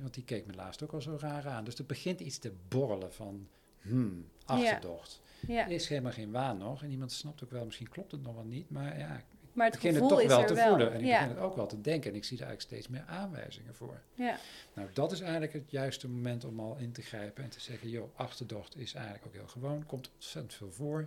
Want 0.00 0.14
die 0.14 0.24
keek 0.24 0.46
me 0.46 0.52
laatst 0.54 0.82
ook 0.82 0.92
al 0.92 1.00
zo 1.02 1.16
raar 1.20 1.48
aan. 1.48 1.64
Dus 1.64 1.78
er 1.78 1.86
begint 1.86 2.20
iets 2.20 2.38
te 2.38 2.52
borrelen 2.68 3.12
van, 3.12 3.48
hmm, 3.80 4.28
achterdocht. 4.44 5.20
ja. 5.24 5.30
Er 5.48 5.70
is 5.70 5.88
helemaal 5.88 6.12
geen 6.12 6.30
waan 6.30 6.58
nog. 6.58 6.82
En 6.82 6.90
iemand 6.90 7.12
snapt 7.12 7.44
ook 7.44 7.50
wel, 7.50 7.64
misschien 7.64 7.88
klopt 7.88 8.12
het 8.12 8.22
nog 8.22 8.34
wel 8.34 8.44
niet. 8.44 8.70
Maar 8.70 8.98
ja, 8.98 9.16
ik 9.16 9.24
Maar 9.52 9.66
het 9.66 9.74
begin 9.74 9.94
het 9.94 10.08
toch 10.08 10.26
wel 10.26 10.44
te 10.44 10.54
wel. 10.54 10.68
voelen. 10.68 10.92
En 10.92 11.00
ik 11.00 11.06
ja. 11.06 11.18
begin 11.18 11.34
het 11.34 11.44
ook 11.44 11.56
wel 11.56 11.66
te 11.66 11.80
denken. 11.80 12.10
En 12.10 12.16
ik 12.16 12.24
zie 12.24 12.38
er 12.38 12.46
eigenlijk 12.46 12.74
steeds 12.74 12.88
meer 12.88 13.04
aanwijzingen 13.06 13.74
voor. 13.74 14.00
Ja. 14.14 14.36
Nou, 14.74 14.88
dat 14.92 15.12
is 15.12 15.20
eigenlijk 15.20 15.52
het 15.52 15.70
juiste 15.70 16.08
moment 16.08 16.44
om 16.44 16.60
al 16.60 16.76
in 16.76 16.92
te 16.92 17.02
grijpen. 17.02 17.44
En 17.44 17.50
te 17.50 17.60
zeggen, 17.60 17.88
joh, 17.88 18.18
achterdocht 18.18 18.76
is 18.76 18.94
eigenlijk 18.94 19.26
ook 19.26 19.34
heel 19.34 19.48
gewoon. 19.48 19.86
Komt 19.86 20.10
ontzettend 20.14 20.54
veel 20.54 20.70
voor. 20.70 20.98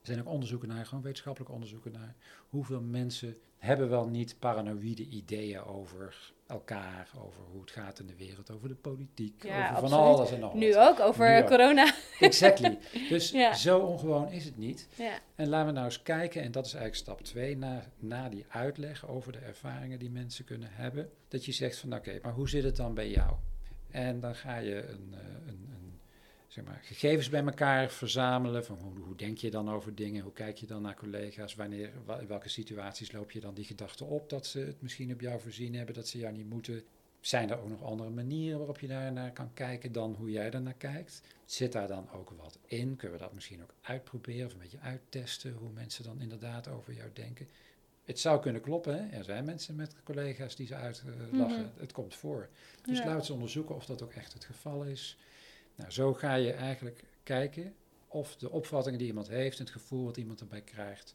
Er 0.00 0.14
zijn 0.14 0.20
ook 0.20 0.32
onderzoeken 0.32 0.68
naar, 0.68 0.86
gewoon 0.86 1.02
wetenschappelijke 1.02 1.54
onderzoeken 1.54 1.92
naar. 1.92 2.14
Hoeveel 2.48 2.80
mensen 2.80 3.36
hebben 3.58 3.88
wel 3.88 4.08
niet 4.08 4.38
paranoïde 4.38 5.06
ideeën 5.06 5.62
over 5.62 6.32
elkaar. 6.48 7.08
Over 7.18 7.40
hoe 7.50 7.60
het 7.60 7.70
gaat 7.70 7.98
in 7.98 8.06
de 8.06 8.16
wereld. 8.16 8.50
Over 8.50 8.68
de 8.68 8.74
politiek. 8.74 9.44
Ja, 9.44 9.70
over 9.76 9.88
van 9.88 9.98
alles 9.98 10.30
en 10.30 10.40
nog 10.40 10.54
Nu 10.54 10.76
ook 10.78 11.00
over 11.00 11.30
Nu 11.34 11.38
ook. 11.42 11.46
corona. 11.48 11.94
Exactly. 12.20 12.78
Dus 13.08 13.30
Ja. 13.30 13.54
zo 13.54 13.78
ongewoon 13.78 14.30
is 14.32 14.44
het 14.44 14.56
niet. 14.58 14.88
Ja. 14.94 15.18
En 15.34 15.48
laten 15.48 15.66
we 15.66 15.72
nou 15.72 15.84
eens 15.84 16.02
kijken, 16.02 16.42
en 16.42 16.52
dat 16.52 16.66
is 16.66 16.74
eigenlijk 16.74 17.02
stap 17.04 17.20
2, 17.22 17.56
na, 17.56 17.82
na 17.98 18.28
die 18.28 18.44
uitleg 18.48 19.08
over 19.08 19.32
de 19.32 19.38
ervaringen 19.38 19.98
die 19.98 20.10
mensen 20.10 20.44
kunnen 20.44 20.68
hebben. 20.72 21.10
Dat 21.28 21.44
je 21.44 21.52
zegt 21.52 21.78
van 21.78 21.94
oké, 21.94 22.18
maar 22.22 22.32
hoe 22.32 22.48
zit 22.48 22.64
het 22.64 22.76
dan 22.76 22.94
bij 22.94 23.10
jou? 23.10 23.32
En 23.90 24.20
dan 24.20 24.34
ga 24.34 24.56
je 24.56 24.74
een, 24.88 25.14
eh, 25.14 25.18
een, 25.46 25.68
een, 25.70 25.77
zeg 26.58 26.66
maar, 26.66 26.80
gegevens 26.84 27.28
bij 27.28 27.44
elkaar 27.44 27.90
verzamelen. 27.90 28.64
Van 28.64 28.78
hoe, 28.78 28.98
hoe 29.04 29.16
denk 29.16 29.38
je 29.38 29.50
dan 29.50 29.70
over 29.70 29.94
dingen? 29.94 30.22
Hoe 30.22 30.32
kijk 30.32 30.56
je 30.58 30.66
dan 30.66 30.82
naar 30.82 30.94
collega's? 30.96 31.54
Wanneer, 31.54 31.90
wa- 32.04 32.18
in 32.18 32.26
welke 32.26 32.48
situaties 32.48 33.12
loop 33.12 33.30
je 33.30 33.40
dan 33.40 33.54
die 33.54 33.64
gedachte 33.64 34.04
op 34.04 34.30
dat 34.30 34.46
ze 34.46 34.58
het 34.58 34.82
misschien 34.82 35.12
op 35.12 35.20
jou 35.20 35.40
voorzien 35.40 35.74
hebben, 35.74 35.94
dat 35.94 36.08
ze 36.08 36.18
jou 36.18 36.32
niet 36.36 36.48
moeten? 36.50 36.82
Zijn 37.20 37.50
er 37.50 37.58
ook 37.60 37.68
nog 37.68 37.82
andere 37.82 38.10
manieren 38.10 38.58
waarop 38.58 38.78
je 38.80 38.86
daar 38.86 39.12
naar 39.12 39.32
kan 39.32 39.50
kijken 39.54 39.92
dan 39.92 40.14
hoe 40.18 40.30
jij 40.30 40.50
er 40.50 40.60
naar 40.60 40.74
kijkt? 40.78 41.22
Zit 41.44 41.72
daar 41.72 41.88
dan 41.88 42.10
ook 42.12 42.30
wat 42.36 42.58
in? 42.66 42.96
Kunnen 42.96 43.18
we 43.18 43.24
dat 43.24 43.34
misschien 43.34 43.62
ook 43.62 43.74
uitproberen 43.80 44.46
of 44.46 44.52
een 44.52 44.58
beetje 44.58 44.80
uittesten 44.80 45.52
hoe 45.52 45.70
mensen 45.74 46.04
dan 46.04 46.20
inderdaad 46.20 46.68
over 46.68 46.94
jou 46.94 47.10
denken? 47.12 47.48
Het 48.04 48.18
zou 48.20 48.40
kunnen 48.40 48.60
kloppen, 48.60 48.94
hè? 49.08 49.16
er 49.16 49.24
zijn 49.24 49.44
mensen 49.44 49.76
met 49.76 49.94
collega's 50.04 50.56
die 50.56 50.66
ze 50.66 50.74
uitlachen. 50.74 51.60
Mhm. 51.72 51.80
Het 51.80 51.92
komt 51.92 52.14
voor. 52.14 52.48
Dus 52.84 52.98
Ja. 52.98 53.06
laten 53.06 53.26
we 53.26 53.32
onderzoeken 53.32 53.74
of 53.74 53.86
dat 53.86 54.02
ook 54.02 54.12
echt 54.12 54.32
het 54.32 54.44
geval 54.44 54.82
is. 54.84 55.18
Nou, 55.78 55.90
zo 55.90 56.14
ga 56.14 56.34
je 56.34 56.52
eigenlijk 56.52 57.04
kijken 57.22 57.74
of 58.08 58.36
de 58.36 58.50
opvattingen 58.50 58.98
die 58.98 59.08
iemand 59.08 59.28
heeft, 59.28 59.58
het 59.58 59.70
gevoel 59.70 60.04
wat 60.04 60.16
iemand 60.16 60.40
erbij 60.40 60.60
krijgt, 60.60 61.14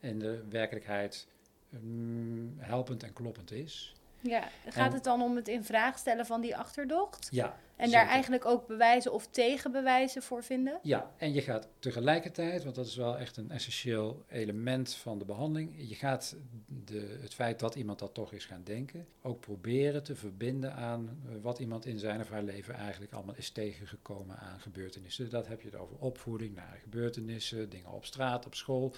in 0.00 0.18
de 0.18 0.44
werkelijkheid 0.48 1.26
mm, 1.68 2.54
helpend 2.58 3.02
en 3.02 3.12
kloppend 3.12 3.50
is. 3.50 3.94
Ja, 4.20 4.48
gaat 4.68 4.86
En- 4.88 4.92
het 4.92 5.04
dan 5.04 5.22
om 5.22 5.36
het 5.36 5.48
in 5.48 5.64
vraag 5.64 5.98
stellen 5.98 6.26
van 6.26 6.40
die 6.40 6.56
achterdocht? 6.56 7.28
Ja, 7.30 7.56
En 7.78 7.88
zeker. 7.88 8.04
daar 8.04 8.12
eigenlijk 8.12 8.44
ook 8.44 8.66
bewijzen 8.66 9.12
of 9.12 9.26
tegenbewijzen 9.26 10.22
voor 10.22 10.44
vinden? 10.44 10.78
Ja, 10.82 11.10
en 11.16 11.32
je 11.32 11.40
gaat 11.40 11.68
tegelijkertijd, 11.78 12.62
want 12.64 12.74
dat 12.74 12.86
is 12.86 12.96
wel 12.96 13.18
echt 13.18 13.36
een 13.36 13.50
essentieel 13.50 14.24
element 14.28 14.94
van 14.94 15.18
de 15.18 15.24
behandeling, 15.24 15.74
je 15.88 15.94
gaat 15.94 16.36
de, 16.66 17.18
het 17.20 17.34
feit 17.34 17.58
dat 17.58 17.74
iemand 17.74 17.98
dat 17.98 18.14
toch 18.14 18.32
is 18.32 18.44
gaan 18.44 18.62
denken, 18.64 19.06
ook 19.22 19.40
proberen 19.40 20.02
te 20.02 20.14
verbinden 20.14 20.74
aan 20.74 21.18
wat 21.42 21.58
iemand 21.58 21.86
in 21.86 21.98
zijn 21.98 22.20
of 22.20 22.28
haar 22.28 22.42
leven 22.42 22.74
eigenlijk 22.74 23.12
allemaal 23.12 23.36
is 23.36 23.50
tegengekomen 23.50 24.38
aan 24.38 24.60
gebeurtenissen. 24.60 25.30
Dat 25.30 25.46
heb 25.46 25.60
je 25.60 25.68
het 25.68 25.78
over 25.78 25.96
opvoeding, 25.98 26.54
naar 26.54 26.78
gebeurtenissen, 26.82 27.70
dingen 27.70 27.90
op 27.90 28.04
straat, 28.04 28.46
op 28.46 28.54
school. 28.54 28.94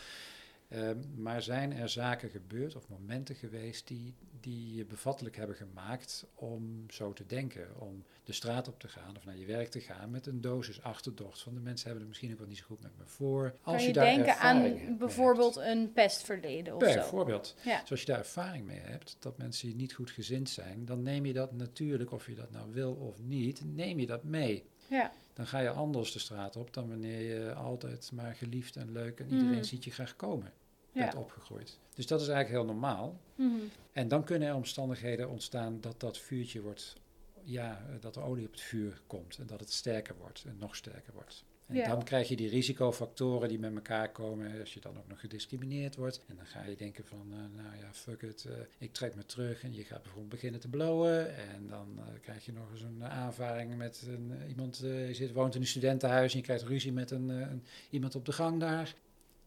Ehm, 0.70 0.98
maar 1.16 1.42
zijn 1.42 1.72
er 1.72 1.88
zaken 1.88 2.30
gebeurd 2.30 2.76
of 2.76 2.88
momenten 2.88 3.34
geweest 3.34 3.88
die, 3.88 4.14
die 4.40 4.74
je 4.74 4.84
bevattelijk 4.84 5.36
hebben 5.36 5.56
gemaakt 5.56 6.26
om 6.34 6.84
zo 6.90 7.12
te 7.12 7.26
denken, 7.26 7.80
om 7.80 8.04
de 8.24 8.32
straat 8.32 8.68
op 8.68 8.80
te 8.80 8.88
gaan 8.88 9.16
of 9.16 9.24
naar 9.24 9.36
je 9.36 9.46
werk 9.46 9.68
te 9.68 9.80
gaan 9.80 10.10
met 10.10 10.26
een 10.26 10.40
dosis 10.40 10.82
achterdocht 10.82 11.42
van 11.42 11.54
de 11.54 11.60
mensen 11.60 11.84
hebben 11.84 12.00
het 12.00 12.08
misschien 12.08 12.32
ook 12.32 12.38
wel 12.38 12.48
niet 12.48 12.58
zo 12.58 12.64
goed 12.66 12.82
met 12.82 12.96
me 12.98 13.04
voor. 13.06 13.54
Als 13.62 13.76
kan 13.76 13.86
je, 13.86 13.92
daar 13.92 14.04
denken 14.04 14.38
aan 14.38 14.96
bijvoorbeeld 14.98 15.54
hebt. 15.54 15.66
een 15.66 15.92
pestverleden 15.92 16.74
of 16.76 16.82
zo? 16.88 16.94
Bijvoorbeeld, 16.94 17.54
Ja. 17.64 17.80
Dus 17.80 17.90
als 17.90 18.00
je 18.00 18.06
daar 18.06 18.18
ervaring 18.18 18.66
mee 18.66 18.80
hebt, 18.80 19.16
dat 19.18 19.38
mensen 19.38 19.76
niet 19.76 19.92
goed 19.92 20.10
gezind 20.10 20.48
zijn, 20.50 20.84
dan 20.84 21.02
neem 21.02 21.26
je 21.26 21.32
dat 21.32 21.52
natuurlijk, 21.52 22.12
of 22.12 22.26
je 22.26 22.34
dat 22.34 22.50
nou 22.50 22.72
wil 22.72 22.92
of 22.92 23.22
niet, 23.22 23.62
neem 23.74 23.98
je 23.98 24.06
dat 24.06 24.24
mee. 24.24 24.64
Ja. 24.88 25.12
Dan 25.34 25.46
ga 25.46 25.58
je 25.58 25.70
anders 25.70 26.12
de 26.12 26.18
straat 26.18 26.56
op 26.56 26.74
dan 26.74 26.88
wanneer 26.88 27.20
je 27.20 27.52
altijd 27.54 28.10
maar 28.12 28.34
geliefd 28.34 28.76
en 28.76 28.92
leuk 28.92 29.20
en 29.20 29.28
iedereen 29.30 29.50
Mhm. 29.52 29.62
ziet 29.62 29.84
je 29.84 29.90
graag 29.90 30.16
komen 30.16 30.52
Ja. 30.92 31.04
bent 31.04 31.14
opgegroeid. 31.14 31.78
Dus 31.94 32.06
dat 32.06 32.20
is 32.20 32.28
eigenlijk 32.28 32.64
heel 32.64 32.72
normaal. 32.72 33.20
Mhm. 33.34 33.50
En 33.92 34.08
dan 34.08 34.24
kunnen 34.24 34.48
er 34.48 34.54
omstandigheden 34.54 35.28
ontstaan 35.28 35.80
dat 35.80 36.00
dat 36.00 36.18
vuurtje 36.18 36.60
wordt, 36.60 36.96
ja, 37.42 37.86
dat 38.00 38.16
er 38.16 38.22
olie 38.22 38.46
op 38.46 38.52
het 38.52 38.60
vuur 38.60 39.00
komt 39.06 39.38
en 39.38 39.46
dat 39.46 39.60
het 39.60 39.72
sterker 39.72 40.14
wordt 40.18 40.44
en 40.46 40.56
nog 40.58 40.76
sterker 40.76 41.12
wordt. 41.12 41.44
En 41.66 41.76
Ja. 41.76 41.88
dan 41.88 42.04
krijg 42.04 42.28
je 42.28 42.36
die 42.36 42.48
risicofactoren 42.48 43.48
die 43.48 43.58
met 43.58 43.74
elkaar 43.74 44.12
komen 44.12 44.60
als 44.60 44.74
je 44.74 44.80
dan 44.80 44.98
ook 44.98 45.08
nog 45.08 45.20
gediscrimineerd 45.20 45.96
wordt. 45.96 46.20
En 46.26 46.36
dan 46.36 46.46
ga 46.46 46.64
je 46.64 46.76
denken 46.76 47.04
van, 47.04 47.26
eh, 47.32 47.62
nou 47.62 47.76
ja, 47.80 47.92
fuck 47.92 48.22
it, 48.22 48.44
eh, 48.44 48.52
ik 48.78 48.92
trek 48.92 49.14
me 49.14 49.24
terug 49.26 49.62
en 49.62 49.74
je 49.74 49.84
gaat 49.84 50.02
bijvoorbeeld 50.02 50.30
beginnen 50.32 50.60
te 50.60 50.68
blowen. 50.68 51.36
En 51.36 51.66
dan 51.68 51.98
eh, 51.98 52.04
krijg 52.20 52.44
je 52.44 52.52
nog 52.52 52.70
eens 52.70 52.82
een 52.82 53.04
aanvaring 53.04 53.76
met 53.76 54.02
een, 54.06 54.32
iemand, 54.48 54.78
je 54.78 55.14
zit, 55.14 55.32
woont 55.32 55.54
in 55.54 55.60
een 55.60 55.66
studentenhuis 55.66 56.32
en 56.32 56.38
je 56.38 56.44
krijgt 56.44 56.64
ruzie 56.64 56.92
met 56.92 57.10
een, 57.10 57.28
een, 57.28 57.64
iemand 57.90 58.14
op 58.14 58.24
de 58.24 58.32
gang 58.32 58.60
daar. 58.60 58.94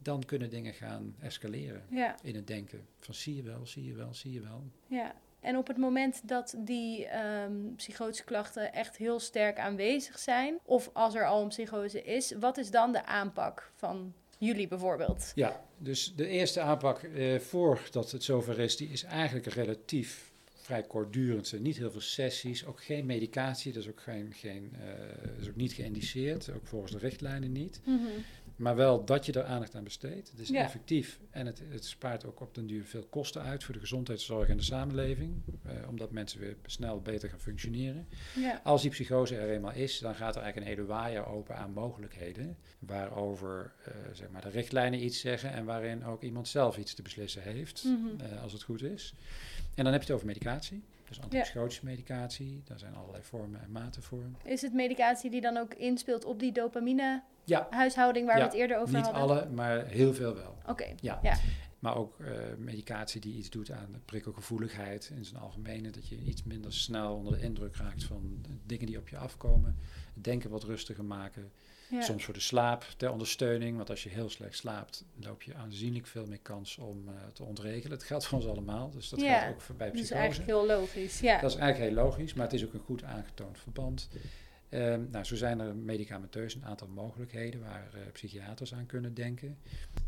Dan 0.03 0.25
kunnen 0.25 0.49
dingen 0.49 0.73
gaan 0.73 1.15
escaleren 1.19 1.83
Ja. 1.89 2.15
in 2.23 2.35
het 2.35 2.47
denken. 2.47 2.85
Van 2.99 3.13
zie 3.13 3.35
je 3.35 3.43
wel, 3.43 3.65
zie 3.67 3.85
je 3.85 3.93
wel, 3.93 4.13
zie 4.13 4.31
je 4.33 4.41
wel. 4.41 4.63
Ja, 4.87 5.15
en 5.39 5.57
op 5.57 5.67
het 5.67 5.77
moment 5.77 6.27
dat 6.27 6.55
die 6.57 7.05
ehm, 7.05 7.75
psychotische 7.75 8.23
klachten 8.23 8.73
echt 8.73 8.97
heel 8.97 9.19
sterk 9.19 9.59
aanwezig 9.59 10.19
zijn, 10.19 10.59
of 10.63 10.89
als 10.93 11.15
er 11.15 11.25
al 11.27 11.41
een 11.41 11.47
psychose 11.47 12.03
is, 12.03 12.31
wat 12.39 12.57
is 12.57 12.71
dan 12.71 12.91
de 12.91 13.05
aanpak 13.05 13.71
van 13.75 14.13
jullie 14.37 14.67
bijvoorbeeld? 14.67 15.31
Ja, 15.35 15.65
dus 15.77 16.13
de 16.15 16.27
eerste 16.27 16.59
aanpak 16.61 17.03
eh, 17.03 17.39
voordat 17.39 18.11
het 18.11 18.23
zover 18.23 18.59
is, 18.59 18.77
die 18.77 18.89
is 18.89 19.03
eigenlijk 19.03 19.45
relatief 19.45 20.31
vrij 20.55 20.83
kortdurend. 20.83 21.51
Er 21.51 21.59
niet 21.59 21.77
heel 21.77 21.91
veel 21.91 22.01
sessies, 22.01 22.65
ook 22.65 22.83
geen 22.83 23.05
medicatie, 23.05 23.73
dat 23.73 23.81
is 23.83 23.89
ook, 23.89 24.01
geen, 24.01 24.33
geen, 24.33 24.73
eh, 24.81 25.39
is 25.39 25.49
ook 25.49 25.55
niet 25.55 25.73
geïndiceerd, 25.73 26.51
ook 26.51 26.67
volgens 26.67 26.91
de 26.91 26.97
richtlijnen 26.97 27.51
niet. 27.51 27.81
Maar 28.55 28.75
wel 28.75 29.05
dat 29.05 29.25
je 29.25 29.31
er 29.31 29.43
aandacht 29.43 29.75
aan 29.75 29.83
besteedt. 29.83 30.29
Het 30.31 30.39
is 30.39 30.49
Ja. 30.49 30.63
effectief 30.63 31.19
en 31.29 31.45
het, 31.45 31.61
het 31.69 31.85
spaart 31.85 32.25
ook 32.25 32.39
op 32.41 32.55
den 32.55 32.67
duur 32.67 32.83
veel 32.85 33.03
kosten 33.09 33.41
uit 33.41 33.63
voor 33.63 33.73
de 33.73 33.79
gezondheidszorg 33.79 34.49
en 34.49 34.57
de 34.57 34.63
samenleving, 34.63 35.33
eh, 35.63 35.71
omdat 35.89 36.11
mensen 36.11 36.39
weer 36.39 36.55
snel 36.65 37.01
beter 37.01 37.29
gaan 37.29 37.39
functioneren. 37.39 38.07
Ja. 38.35 38.61
Als 38.63 38.81
die 38.81 38.91
psychose 38.91 39.35
er 39.37 39.49
eenmaal 39.49 39.73
is, 39.73 39.99
dan 39.99 40.15
gaat 40.15 40.35
er 40.35 40.41
eigenlijk 40.41 40.71
een 40.71 40.75
hele 40.77 40.87
waaier 40.93 41.25
open 41.25 41.55
aan 41.57 41.71
mogelijkheden. 41.73 42.57
Waarover 42.79 43.73
eh, 43.85 43.93
zeg 44.13 44.29
maar 44.29 44.41
de 44.41 44.49
richtlijnen 44.49 45.03
iets 45.03 45.19
zeggen 45.19 45.51
en 45.51 45.65
waarin 45.65 46.05
ook 46.05 46.21
iemand 46.23 46.47
zelf 46.47 46.77
iets 46.77 46.93
te 46.93 47.01
beslissen 47.01 47.41
heeft, 47.41 47.83
Mhm. 47.83 48.21
eh, 48.31 48.41
als 48.41 48.51
het 48.53 48.63
goed 48.63 48.81
is. 48.83 49.13
En 49.75 49.83
dan 49.83 49.93
heb 49.93 50.01
je 50.01 50.07
het 50.07 50.15
over 50.15 50.27
medicatie. 50.27 50.83
Dus 51.16 51.24
antipsychotische 51.24 51.86
medicatie, 51.86 52.61
daar 52.66 52.80
zijn 52.80 52.95
allerlei 52.95 53.24
vormen 53.24 53.61
en 53.61 53.72
maten 53.72 54.03
voor. 54.03 54.24
Is 54.43 54.61
het 54.61 54.74
medicatie 54.74 55.30
die 55.32 55.41
dan 55.41 55.57
ook 55.57 55.74
inspeelt 55.74 56.26
op 56.26 56.39
die 56.39 56.51
dopamine 56.51 57.24
Ja, 57.43 57.68
huishouding 57.70 58.26
waar 58.28 58.38
Ja, 58.38 58.43
we 58.43 58.49
het 58.49 58.59
eerder 58.59 58.78
over 58.80 58.95
niet 58.95 59.05
hadden? 59.05 59.22
alle, 59.22 59.49
maar 59.49 59.86
heel 59.86 60.14
veel 60.14 60.34
wel. 60.36 60.57
Oké, 60.68 60.86
Ja. 60.99 61.20
Ja. 61.22 61.38
Maar 61.80 61.95
ook 61.95 62.20
eh, 62.20 62.28
medicatie 62.57 63.22
die 63.22 63.36
iets 63.36 63.49
doet 63.49 63.72
aan 63.72 63.91
de 63.91 63.99
prikkelgevoeligheid 64.05 65.11
in 65.16 65.26
zijn 65.26 65.41
algemene. 65.41 65.89
Dat 65.89 66.07
je 66.07 66.18
iets 66.18 66.43
minder 66.43 66.74
snel 66.74 67.16
onder 67.16 67.34
de 67.34 67.41
indruk 67.43 67.76
raakt 67.76 68.03
van 68.03 68.45
dingen 68.66 68.86
die 68.86 68.97
op 68.97 69.09
je 69.09 69.18
afkomen. 69.18 69.78
Denken 70.14 70.49
wat 70.49 70.64
rustiger 70.64 71.05
maken. 71.05 71.51
Ja. 71.89 72.01
Soms 72.01 72.23
voor 72.23 72.34
de 72.34 72.39
slaap 72.39 72.86
ter 72.97 73.11
ondersteuning. 73.11 73.77
Want 73.77 73.89
als 73.89 74.03
je 74.03 74.09
heel 74.09 74.29
slecht 74.29 74.55
slaapt, 74.57 75.05
loop 75.19 75.41
je 75.41 75.55
aanzienlijk 75.55 76.07
veel 76.07 76.25
meer 76.25 76.39
kans 76.41 76.77
om 76.77 77.07
eh, 77.07 77.13
te 77.34 77.43
ontregelen. 77.43 77.91
Het 77.97 78.03
geldt 78.05 78.25
voor 78.25 78.38
ons 78.38 78.47
allemaal. 78.47 78.89
Dus 78.89 79.09
dat 79.09 79.21
Ja, 79.21 79.39
geldt 79.39 79.55
ook 79.55 79.61
voor 79.61 79.75
bij 79.75 79.88
Dat 79.88 79.95
is 79.95 80.01
psychose. 80.01 80.21
eigenlijk 80.21 80.51
heel 80.51 80.65
logisch. 80.77 81.19
Ja. 81.19 81.41
Dat 81.41 81.51
is 81.51 81.57
eigenlijk 81.57 81.91
heel 81.93 82.03
logisch, 82.03 82.34
maar 82.34 82.45
het 82.45 82.53
is 82.55 82.65
ook 82.65 82.73
een 82.73 82.79
goed 82.79 83.03
aangetoond 83.03 83.59
verband. 83.59 84.09
Ehm, 84.69 85.01
nou, 85.11 85.23
zo 85.25 85.36
zijn 85.36 85.59
er 85.59 85.75
medicamenteus 85.75 86.55
een 86.55 86.65
aantal 86.65 86.88
mogelijkheden 86.88 87.61
waar 87.61 87.89
eh, 87.93 87.99
psychiaters 88.11 88.73
aan 88.73 88.86
kunnen 88.86 89.13
denken. 89.13 89.57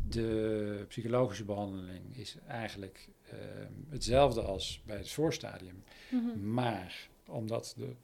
De 0.08 0.84
psychologische 0.88 1.44
behandeling 1.44 2.16
is 2.16 2.36
eigenlijk 2.46 3.08
ehm, 3.30 3.72
hetzelfde 3.88 4.40
als 4.40 4.82
bij 4.86 4.96
het 4.96 5.10
voorstadium. 5.10 5.82
Mhm. 6.10 6.52
Maar 6.52 7.08
omdat 7.26 7.74
de, 7.76 7.94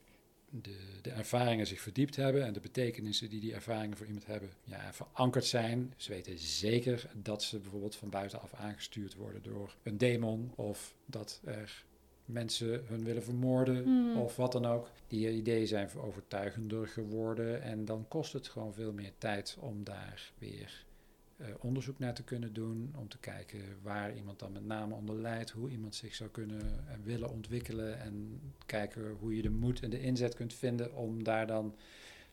de, 0.60 0.76
de 1.02 1.10
ervaringen 1.10 1.66
zich 1.66 1.80
verdiept 1.80 2.16
hebben 2.16 2.44
en 2.44 2.52
de 2.52 2.60
betekenissen 2.60 3.30
die 3.30 3.40
die 3.40 3.54
ervaringen 3.54 3.96
voor 3.96 4.06
iemand 4.06 4.26
hebben 4.26 4.50
ja, 4.64 4.92
verankerd 4.92 5.44
zijn. 5.44 5.94
Ze 5.96 6.10
weten 6.10 6.38
zeker 6.38 7.10
dat 7.14 7.42
ze 7.42 7.58
bijvoorbeeld 7.58 7.96
van 7.96 8.10
buitenaf 8.10 8.54
aangestuurd 8.54 9.14
worden 9.14 9.42
door 9.42 9.74
een 9.82 9.98
demon 9.98 10.52
of 10.54 10.94
dat 11.06 11.40
er 11.44 11.84
mensen 12.24 12.84
hun 12.86 13.04
willen 13.04 13.22
vermoorden 13.22 13.82
Mhm. 13.82 14.18
of 14.18 14.36
wat 14.36 14.52
dan 14.52 14.66
ook. 14.66 14.90
Die 15.06 15.30
ideeën 15.30 15.66
zijn 15.66 15.90
overtuigender 15.96 16.88
geworden 16.88 17.62
en 17.62 17.84
dan 17.84 18.08
kost 18.08 18.32
het 18.32 18.48
gewoon 18.48 18.74
veel 18.74 18.92
meer 18.92 19.12
tijd 19.18 19.56
om 19.60 19.84
daar 19.84 20.32
weer 20.38 20.84
onderzoek 21.58 21.98
naar 21.98 22.14
te 22.14 22.22
kunnen 22.22 22.52
doen, 22.52 22.94
om 22.98 23.08
te 23.08 23.18
kijken 23.18 23.60
waar 23.82 24.16
iemand 24.16 24.38
dan 24.38 24.52
met 24.52 24.64
name 24.64 24.94
onder 24.94 25.14
lijdt, 25.14 25.50
hoe 25.50 25.70
iemand 25.70 25.94
zich 25.94 26.14
zou 26.14 26.30
kunnen 26.30 26.88
en 26.88 27.02
willen 27.02 27.30
ontwikkelen 27.30 28.00
en 28.00 28.40
kijken 28.66 29.16
hoe 29.20 29.36
je 29.36 29.42
de 29.42 29.50
moed 29.50 29.80
en 29.80 29.90
de 29.90 30.00
inzet 30.00 30.34
kunt 30.34 30.54
vinden 30.54 30.94
om 30.94 31.24
daar 31.24 31.46
dan 31.46 31.74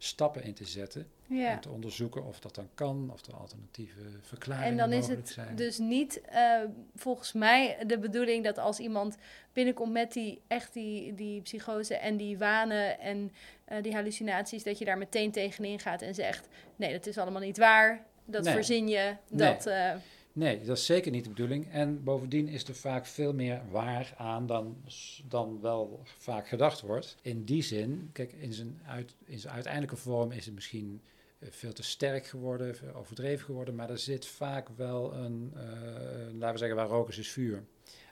stappen 0.02 0.44
in 0.44 0.54
te 0.54 0.66
zetten 0.66 1.08
ja. 1.26 1.52
en 1.52 1.60
te 1.60 1.70
onderzoeken 1.70 2.26
of 2.26 2.40
dat 2.40 2.56
dan 2.56 2.70
kan, 2.74 3.10
of 3.14 3.26
er 3.26 3.34
alternatieve 3.34 4.02
verklaringen 4.22 4.72
En 4.72 4.78
dan 4.78 4.94
is 4.94 5.08
het 5.08 5.30
zijn. 5.30 5.56
dus 5.56 5.78
niet 5.78 6.22
eh, 6.22 6.62
volgens 6.96 7.34
mij 7.34 7.78
de 7.88 8.00
bedoeling 8.00 8.44
dat 8.44 8.58
als 8.58 8.80
iemand 8.80 9.18
binnenkomt 9.54 9.92
met 9.92 10.14
die 10.14 10.42
echt 10.48 10.74
die, 10.74 11.14
die 11.14 11.42
psychose 11.42 11.96
en 11.96 12.18
die 12.18 12.38
wanen 12.38 13.00
en 13.00 13.32
eh, 13.66 13.84
die 13.84 13.94
hallucinaties, 13.94 14.64
dat 14.64 14.78
je 14.78 14.86
daar 14.86 14.98
meteen 14.98 15.32
tegenin 15.32 15.80
gaat 15.80 16.02
en 16.02 16.16
zegt: 16.16 16.48
nee, 16.76 16.92
dat 16.92 17.06
is 17.06 17.18
allemaal 17.18 17.42
niet 17.42 17.58
waar. 17.58 18.06
Dat 18.30 18.44
Nee. 18.44 18.54
verzin 18.54 18.88
je. 18.88 19.16
Nee. 19.30 19.54
Dat, 19.54 19.66
eh, 19.66 19.92
Nee, 20.34 20.62
dat 20.62 20.78
is 20.78 20.86
zeker 20.86 21.12
niet 21.12 21.24
de 21.24 21.30
bedoeling. 21.30 21.72
En 21.72 22.04
bovendien 22.04 22.48
is 22.48 22.64
er 22.64 22.76
vaak 22.76 23.06
veel 23.06 23.34
meer 23.34 23.62
waar 23.72 24.14
aan 24.18 24.48
dan, 24.48 24.78
dan 25.28 25.62
wel 25.62 26.02
vaak 26.18 26.48
gedacht 26.48 26.82
wordt. 26.82 27.16
In 27.22 27.44
die 27.44 27.64
zin, 27.64 28.10
kijk, 28.14 28.32
in 28.32 28.54
zijn, 28.54 28.82
uit, 28.88 29.16
in 29.26 29.40
zijn 29.40 29.54
uiteindelijke 29.54 29.96
vorm 29.96 30.32
is 30.32 30.46
het 30.46 30.54
misschien 30.54 31.02
eh, 31.40 31.50
veel 31.52 31.74
te 31.74 31.84
sterk 31.84 32.26
geworden, 32.26 32.76
overdreven 32.96 33.46
geworden, 33.46 33.76
maar 33.76 33.90
er 33.90 33.98
zit 33.98 34.26
vaak 34.26 34.68
wel 34.76 35.14
een, 35.14 35.52
eh, 35.56 35.62
laten 36.34 36.52
we 36.52 36.58
zeggen, 36.58 36.76
waar 36.76 36.88
rook 36.88 37.10
is, 37.10 37.18
is 37.18 37.30
vuur 37.30 37.64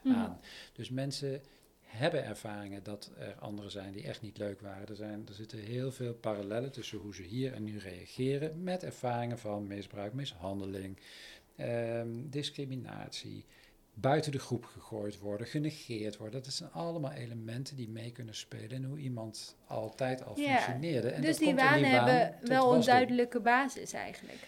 mhm. 0.02 0.14
aan. 0.14 0.40
Dus 0.72 0.90
mensen 0.90 1.40
hebben 1.88 2.24
ervaringen 2.24 2.82
dat 2.82 3.10
er 3.18 3.34
anderen 3.38 3.70
zijn 3.70 3.92
die 3.92 4.02
echt 4.06 4.22
niet 4.22 4.38
leuk 4.38 4.60
waren. 4.60 4.88
Er, 4.88 4.96
zijn, 4.96 5.24
er 5.28 5.34
zitten 5.34 5.58
heel 5.58 5.92
veel 5.92 6.14
parallellen 6.14 6.72
tussen 6.72 6.98
hoe 6.98 7.14
ze 7.14 7.22
hier 7.22 7.52
en 7.52 7.64
nu 7.64 7.78
reageren 7.78 8.62
met 8.62 8.82
ervaringen 8.82 9.38
van 9.38 9.66
misbruik, 9.66 10.12
mishandeling, 10.12 10.98
ehm, 11.56 12.08
discriminatie, 12.30 13.44
buiten 13.94 14.32
de 14.32 14.38
groep 14.38 14.64
gegooid 14.64 15.18
worden, 15.18 15.46
genegeerd 15.46 16.16
worden. 16.16 16.42
Dat 16.42 16.52
zijn 16.52 16.72
allemaal 16.72 17.12
elementen 17.12 17.76
die 17.76 17.88
mee 17.88 18.12
kunnen 18.12 18.34
spelen 18.34 18.70
in 18.70 18.84
hoe 18.84 18.98
iemand 18.98 19.56
altijd 19.66 20.24
al 20.24 20.40
Ja, 20.40 20.46
functioneerde. 20.46 21.08
En 21.08 21.20
dus 21.20 21.30
dat 21.30 21.38
die 21.38 21.48
komt 21.48 21.60
waan 21.60 21.82
hebben 21.82 22.34
wel 22.40 22.74
een 22.74 22.84
duidelijke 22.84 23.40
basis 23.40 23.92
eigenlijk. 23.92 24.38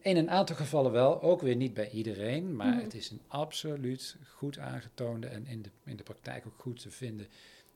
In 0.00 0.16
een 0.16 0.30
aantal 0.30 0.56
gevallen 0.56 0.92
wel, 0.92 1.22
ook 1.22 1.40
weer 1.40 1.56
niet 1.56 1.74
bij 1.74 1.90
iedereen, 1.90 2.56
maar 2.56 2.74
Mhm. 2.74 2.82
het 2.84 2.94
is 2.94 3.10
een 3.10 3.20
absoluut 3.28 4.16
goed 4.28 4.58
aangetoonde 4.58 5.26
en 5.26 5.46
in 5.46 5.62
de, 5.62 5.70
in 5.84 5.96
de 5.96 6.02
praktijk 6.02 6.46
ook 6.46 6.58
goed 6.60 6.80
te 6.80 6.90
vinden 6.90 7.26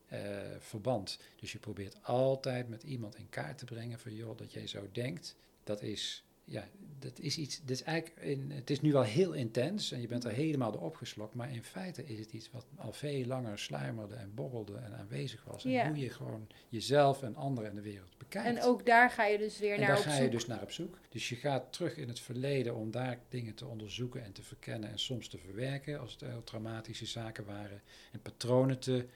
eh, 0.06 0.20
verband. 0.58 1.18
Dus 1.40 1.52
je 1.52 1.58
probeert 1.58 2.02
altijd 2.02 2.68
met 2.68 2.82
iemand 2.82 3.16
in 3.16 3.28
kaart 3.28 3.58
te 3.58 3.64
brengen 3.64 3.98
van 3.98 4.14
joh, 4.14 4.36
dat 4.36 4.52
jij 4.52 4.66
zo 4.66 4.88
denkt, 4.92 5.36
dat 5.64 5.82
is, 5.82 6.24
ja, 6.48 6.68
dat 6.98 7.18
is 7.18 7.38
iets, 7.38 7.60
dat 7.60 7.70
is 7.70 7.82
eigenlijk 7.82 8.20
in, 8.22 8.50
het 8.50 8.70
is 8.70 8.80
nu 8.80 8.92
wel 8.92 9.02
heel 9.02 9.32
intens 9.32 9.92
en 9.92 10.00
je 10.00 10.06
bent 10.06 10.24
er 10.24 10.30
helemaal 10.32 10.72
door 10.72 10.80
opgeslokt, 10.82 11.34
maar 11.34 11.52
in 11.52 11.62
feite 11.64 12.04
is 12.06 12.18
het 12.18 12.32
iets 12.32 12.50
wat 12.50 12.66
al 12.76 12.92
veel 12.92 13.24
langer 13.26 13.58
sluimerde 13.58 14.14
en 14.14 14.34
borrelde 14.34 14.76
en 14.76 14.94
aanwezig 14.96 15.44
was. 15.44 15.64
En 15.64 15.86
hoe 15.88 15.98
je 15.98 16.10
gewoon 16.10 16.46
jezelf 16.68 17.22
en 17.22 17.36
anderen 17.36 17.70
en 17.70 17.76
de 17.76 17.82
wereld 17.82 18.18
bekijkt. 18.18 18.48
En 18.58 18.62
ook 18.62 18.86
daar 18.86 19.10
ga 19.10 19.26
je 19.26 19.38
dus 19.38 19.58
weer 19.58 19.72
En 19.74 19.78
naar 19.78 19.88
daar 19.88 19.98
op 19.98 20.02
ga 20.04 20.14
zoek. 20.14 20.24
je 20.24 20.30
dus 20.30 20.46
naar 20.46 20.62
op 20.62 20.70
zoek. 20.70 20.98
Dus 21.08 21.28
je 21.28 21.36
gaat 21.36 21.72
terug 21.72 21.96
in 21.96 22.08
het 22.08 22.20
verleden 22.20 22.74
om 22.74 22.90
daar 22.90 23.18
dingen 23.28 23.54
te 23.54 23.66
onderzoeken 23.66 24.24
en 24.24 24.32
te 24.32 24.42
verkennen 24.42 24.90
en 24.90 24.98
soms 24.98 25.28
te 25.28 25.38
verwerken 25.38 26.00
als 26.00 26.12
het 26.12 26.20
heel 26.20 26.44
traumatische 26.44 27.06
zaken 27.06 27.44
waren. 27.44 27.82
En 28.12 28.22
patronen 28.22 28.78
te 28.78 29.06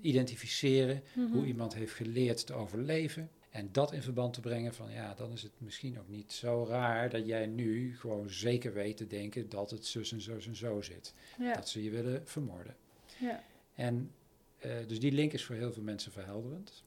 identificeren, 0.00 1.02
Mhm. 1.14 1.32
hoe 1.32 1.46
iemand 1.46 1.74
heeft 1.74 1.92
geleerd 1.92 2.46
te 2.46 2.52
overleven. 2.54 3.30
En 3.50 3.68
dat 3.72 3.92
in 3.92 4.02
verband 4.02 4.34
te 4.34 4.40
brengen 4.40 4.74
van 4.74 4.90
ja, 4.90 5.14
dan 5.14 5.32
is 5.32 5.42
het 5.42 5.52
misschien 5.58 5.98
ook 5.98 6.08
niet 6.08 6.32
zo 6.32 6.66
raar 6.68 7.10
dat 7.10 7.26
jij 7.26 7.46
nu 7.46 7.96
gewoon 7.96 8.30
zeker 8.30 8.72
weet 8.72 8.96
te 8.96 9.06
denken 9.06 9.48
dat 9.48 9.70
het 9.70 9.86
zus 9.86 10.12
en 10.12 10.20
zo 10.20 10.36
en 10.46 10.56
zo 10.56 10.80
zit. 10.80 11.14
Ja. 11.38 11.54
Dat 11.54 11.68
ze 11.68 11.82
je 11.84 11.90
willen 11.90 12.26
vermoorden. 12.26 12.76
Ja. 13.20 13.44
En 13.74 14.10
eh, 14.58 14.72
dus 14.86 15.00
die 15.00 15.12
link 15.12 15.32
is 15.32 15.44
voor 15.44 15.54
heel 15.54 15.72
veel 15.72 15.82
mensen 15.82 16.12
verhelderend. 16.12 16.84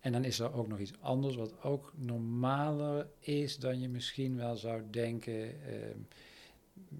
En 0.00 0.12
dan 0.12 0.24
is 0.24 0.38
er 0.38 0.52
ook 0.52 0.68
nog 0.68 0.78
iets 0.78 0.92
anders 1.00 1.34
wat 1.34 1.62
ook 1.62 1.92
normaler 1.96 3.06
is 3.18 3.58
dan 3.58 3.80
je 3.80 3.88
misschien 3.88 4.36
wel 4.36 4.56
zou 4.56 4.82
denken. 4.90 5.64
ehm, 5.66 5.98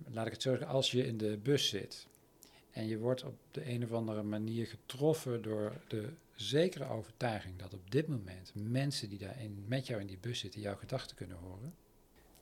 laat 0.05 0.26
ik 0.26 0.32
het 0.32 0.42
zo 0.42 0.50
zeggen, 0.50 0.68
als 0.68 0.90
je 0.90 1.07
in 1.07 1.16
de 1.16 1.38
bus 1.42 1.68
zit 1.68 2.07
en 2.70 2.86
je 2.86 2.98
wordt 2.98 3.24
op 3.24 3.34
de 3.50 3.70
een 3.70 3.84
of 3.84 3.92
andere 3.92 4.22
manier 4.22 4.66
getroffen 4.66 5.42
door 5.42 5.80
de 5.88 6.09
zekere 6.35 6.89
overtuiging 6.89 7.59
dat 7.59 7.74
op 7.74 7.91
dit 7.91 8.07
moment 8.07 8.53
mensen 8.55 9.09
die 9.09 9.18
daar 9.18 9.41
in, 9.41 9.64
met 9.66 9.87
jou 9.87 10.01
in 10.01 10.07
die 10.07 10.18
bus 10.18 10.39
zitten 10.39 10.61
jouw 10.61 10.76
gedachten 10.76 11.16
kunnen 11.16 11.37
horen, 11.37 11.74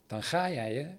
dan 0.06 0.22
ga 0.22 0.50
jij 0.50 0.74
je 0.74 0.94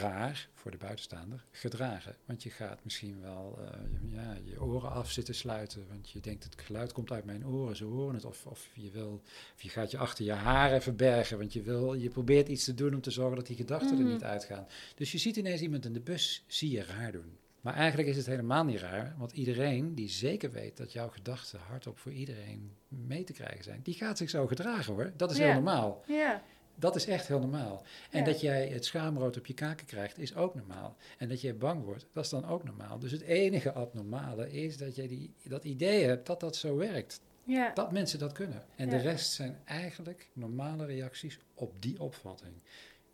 raar 0.00 0.48
voor 0.54 0.70
de 0.70 0.76
buitenstaander 0.76 1.44
gedragen. 1.50 2.16
Want 2.24 2.42
je 2.42 2.50
gaat 2.50 2.84
misschien 2.84 3.20
wel 3.20 3.58
eh, 3.60 3.80
ja, 4.12 4.36
je 4.44 4.62
oren 4.62 4.90
af 4.90 5.10
zitten 5.10 5.34
sluiten. 5.34 5.86
Want 5.88 6.10
je 6.10 6.20
denkt 6.20 6.44
het 6.44 6.60
geluid 6.60 6.92
komt 6.92 7.10
uit 7.10 7.24
mijn 7.24 7.46
oren, 7.46 7.76
ze 7.76 7.84
horen 7.84 8.14
het. 8.14 8.24
Of, 8.24 8.46
of, 8.46 8.70
je, 8.74 8.90
wil, 8.90 9.22
of 9.54 9.62
je 9.62 9.68
gaat 9.68 9.90
je 9.90 9.98
achter 9.98 10.24
je 10.24 10.32
haren 10.32 10.82
verbergen. 10.82 11.38
Want 11.38 11.52
je, 11.52 11.62
wil, 11.62 11.94
je 11.94 12.08
probeert 12.08 12.48
iets 12.48 12.64
te 12.64 12.74
doen 12.74 12.94
om 12.94 13.00
te 13.00 13.10
zorgen 13.10 13.36
dat 13.36 13.46
die 13.46 13.56
gedachten 13.56 13.94
Mhm. 13.94 14.06
er 14.06 14.12
niet 14.12 14.24
uitgaan. 14.24 14.66
Dus 14.94 15.12
je 15.12 15.18
ziet 15.18 15.36
ineens 15.36 15.60
iemand 15.60 15.84
in 15.84 15.92
de 15.92 16.00
bus, 16.00 16.44
zie 16.46 16.70
je 16.70 16.84
raar 16.84 17.12
doen. 17.12 17.36
Maar 17.62 17.74
eigenlijk 17.74 18.08
is 18.08 18.16
het 18.16 18.26
helemaal 18.26 18.64
niet 18.64 18.78
raar, 18.80 19.14
want 19.18 19.32
iedereen 19.32 19.94
die 19.94 20.08
zeker 20.08 20.50
weet 20.52 20.76
dat 20.76 20.92
jouw 20.92 21.08
gedachten 21.08 21.58
hardop 21.58 21.98
voor 21.98 22.12
iedereen 22.12 22.72
mee 22.88 23.24
te 23.24 23.32
krijgen 23.32 23.64
zijn, 23.64 23.80
die 23.82 23.94
gaat 23.94 24.18
zich 24.18 24.30
zo 24.30 24.46
gedragen 24.46 24.94
hoor. 24.94 25.12
Dat 25.16 25.30
is 25.30 25.38
heel 25.38 25.52
normaal. 25.52 26.02
Ja. 26.06 26.42
Dat 26.74 26.96
is 26.96 27.06
echt 27.06 27.28
heel 27.28 27.38
normaal. 27.38 27.82
En 28.10 28.18
Ja. 28.18 28.24
dat 28.24 28.40
jij 28.40 28.68
het 28.68 28.84
schaamrood 28.84 29.36
op 29.36 29.46
je 29.46 29.54
kaken 29.54 29.86
krijgt, 29.86 30.18
is 30.18 30.34
ook 30.34 30.54
normaal. 30.54 30.96
En 31.18 31.28
dat 31.28 31.40
jij 31.40 31.56
bang 31.56 31.84
wordt, 31.84 32.06
dat 32.12 32.24
is 32.24 32.30
dan 32.30 32.46
ook 32.48 32.64
normaal. 32.64 32.98
Dus 32.98 33.12
het 33.12 33.20
enige 33.20 33.72
abnormale 33.72 34.52
is 34.52 34.76
dat 34.76 34.96
jij 34.96 35.06
die, 35.08 35.34
dat 35.42 35.64
idee 35.64 36.04
hebt 36.04 36.26
dat 36.26 36.40
dat 36.40 36.56
zo 36.56 36.76
werkt. 36.76 37.20
Ja. 37.44 37.70
Dat 37.74 37.92
mensen 37.92 38.18
dat 38.18 38.32
kunnen. 38.32 38.62
En 38.76 38.84
Ja. 38.90 38.96
de 38.96 39.02
rest 39.02 39.32
zijn 39.32 39.58
eigenlijk 39.64 40.28
normale 40.32 40.84
reacties 40.86 41.38
op 41.54 41.82
die 41.82 42.00
opvatting. 42.00 42.52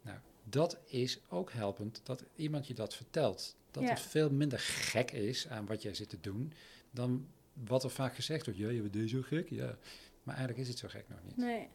Nou, 0.02 0.18
dat 0.44 0.78
is 0.86 1.20
ook 1.28 1.52
helpend 1.52 2.00
dat 2.04 2.24
iemand 2.36 2.66
je 2.66 2.74
dat 2.74 2.94
vertelt. 2.94 3.56
Dat 3.70 3.82
Ja. 3.82 3.88
het 3.88 4.00
veel 4.00 4.30
minder 4.30 4.58
gek 4.58 5.10
is 5.10 5.48
aan 5.48 5.66
wat 5.66 5.82
jij 5.82 5.94
zit 5.94 6.08
te 6.08 6.20
doen 6.20 6.52
dan 6.90 7.26
wat 7.52 7.84
er 7.84 7.90
vaak 7.90 8.14
gezegd 8.14 8.44
wordt. 8.44 8.60
Ja, 8.60 8.68
je 8.68 8.80
bent 8.80 8.92
deze 8.92 9.16
zo 9.16 9.22
gek? 9.22 9.48
Ja. 9.50 9.76
Maar 10.22 10.36
eigenlijk 10.36 10.58
is 10.58 10.68
het 10.68 10.78
zo 10.78 10.88
gek 10.88 11.08
nog 11.08 11.18
niet. 11.24 11.36
Nee. 11.36 11.68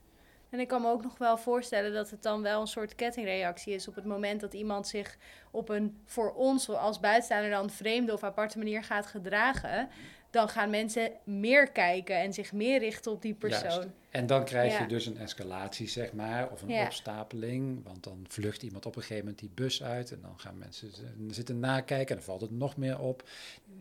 En 0.50 0.60
ik 0.60 0.68
kan 0.68 0.82
me 0.82 0.88
ook 0.89 1.04
nog 1.04 1.18
wel 1.18 1.38
voorstellen 1.38 1.94
dat 1.94 2.10
het 2.10 2.24
dan 2.24 2.41
wel 2.41 2.62
een 2.62 2.68
soort 2.68 2.96
kettingreactie 2.96 3.74
is 3.74 3.88
op 3.88 3.96
het 3.96 4.06
moment 4.06 4.41
dat 4.41 4.54
iemand 4.54 4.88
zich 4.88 5.18
op 5.52 5.70
een 5.70 5.98
voor 6.06 6.34
ons 6.34 6.70
als 6.70 7.00
buitenstaander 7.00 7.50
dan 7.50 7.70
vreemde 7.70 8.14
of 8.14 8.24
aparte 8.24 8.58
manier 8.58 8.84
gaat 8.84 9.06
gedragen. 9.06 9.89
Dan 10.34 10.50
gaan 10.50 10.70
mensen 10.70 11.12
meer 11.24 11.72
kijken 11.72 12.16
en 12.18 12.34
zich 12.34 12.54
meer 12.54 12.80
richten 12.80 13.12
op 13.12 13.22
die 13.22 13.34
persoon. 13.34 13.70
Juist. 13.70 13.88
En 14.10 14.28
dan 14.28 14.46
krijg 14.46 14.74
je 14.74 14.80
Ja. 14.80 14.88
dus 14.88 15.06
een 15.06 15.18
escalatie, 15.18 15.88
zeg 15.88 16.14
maar, 16.14 16.52
of 16.52 16.62
een 16.62 16.70
Ja. 16.70 16.86
opstapeling. 16.86 17.84
Want 17.84 18.04
dan 18.04 18.26
vlucht 18.28 18.64
iemand 18.64 18.86
op 18.86 18.96
een 18.96 19.02
gegeven 19.02 19.24
moment 19.24 19.40
die 19.40 19.50
bus 19.54 19.84
uit. 19.84 20.12
En 20.12 20.20
dan 20.22 20.40
gaan 20.40 20.58
mensen 20.58 20.92
zitten 21.30 21.60
nakijken 21.60 22.08
en 22.10 22.16
dan 22.16 22.24
valt 22.24 22.42
het 22.42 22.52
nog 22.52 22.78
meer 22.78 23.00
op. 23.00 23.30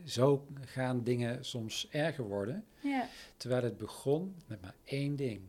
Zo 0.05 0.47
gaan 0.61 1.03
dingen 1.05 1.45
soms 1.45 1.89
erger 1.91 2.25
worden. 2.25 2.65
Ja. 2.81 3.09
Terwijl 3.37 3.63
het 3.63 3.79
begon 3.79 4.35
met 4.47 4.61
maar 4.61 4.75
één 4.85 5.17
ding. 5.17 5.41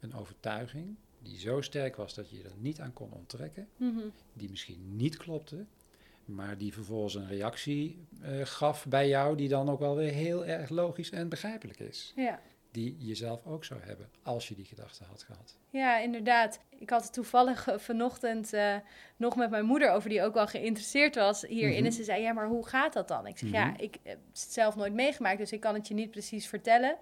Een 0.00 0.14
overtuiging 0.14 0.96
die 1.22 1.38
zo 1.38 1.60
sterk 1.60 1.96
was 1.96 2.14
dat 2.14 2.30
je 2.30 2.36
je 2.36 2.42
er 2.44 2.50
niet 2.58 2.80
aan 2.80 2.92
kon 2.92 3.12
onttrekken. 3.12 3.68
Mhm. 3.76 4.00
Die 4.32 4.50
misschien 4.50 4.96
niet 4.96 5.16
klopte. 5.16 5.64
Maar 6.34 6.58
die 6.58 6.72
vervolgens 6.72 7.14
een 7.14 7.28
reactie 7.28 8.06
eh, 8.22 8.30
gaf 8.42 8.86
bij 8.86 9.08
jou, 9.08 9.36
die 9.36 9.48
dan 9.48 9.70
ook 9.70 9.78
wel 9.78 9.96
weer 9.96 10.12
heel 10.12 10.44
erg 10.46 10.70
logisch 10.70 11.10
en 11.10 11.28
begrijpelijk 11.28 11.78
is 11.80 12.12
ja. 12.16 12.40
die 12.70 12.96
je 12.98 13.14
zelf 13.14 13.46
ook 13.46 13.64
zou 13.64 13.80
hebben 13.82 14.08
als 14.22 14.48
je 14.48 14.54
die 14.54 14.64
gedachte 14.64 15.04
had 15.04 15.22
gehad. 15.22 15.56
Ja, 15.70 15.98
inderdaad. 15.98 16.60
Ik 16.78 16.90
had 16.90 17.02
het 17.02 17.12
toevallig 17.12 17.68
eh, 17.68 17.78
vanochtend 17.78 18.52
eh, 18.52 18.76
nog 19.16 19.36
met 19.36 19.50
mijn 19.50 19.64
moeder 19.64 19.90
over, 19.90 20.08
die 20.08 20.22
ook 20.22 20.34
wel 20.34 20.46
geïnteresseerd 20.46 21.14
was 21.14 21.42
hierin. 21.42 21.76
Mhm. 21.76 21.84
En 21.84 21.92
ze 21.92 22.04
zei, 22.04 22.22
ja, 22.22 22.32
maar 22.32 22.46
hoe 22.48 22.66
gaat 22.66 22.92
dat 22.92 23.08
dan? 23.08 23.26
Ik 23.26 23.38
zeg, 23.38 23.50
ja, 23.50 23.64
Mhm. 23.64 23.80
ik 23.80 23.96
heb 24.02 24.18
het 24.28 24.38
zelf 24.38 24.76
nooit 24.76 24.94
meegemaakt, 24.94 25.38
dus 25.38 25.52
ik 25.52 25.60
kan 25.60 25.74
het 25.74 25.88
je 25.88 25.94
niet 25.94 26.10
precies 26.10 26.46
vertellen. 26.46 26.96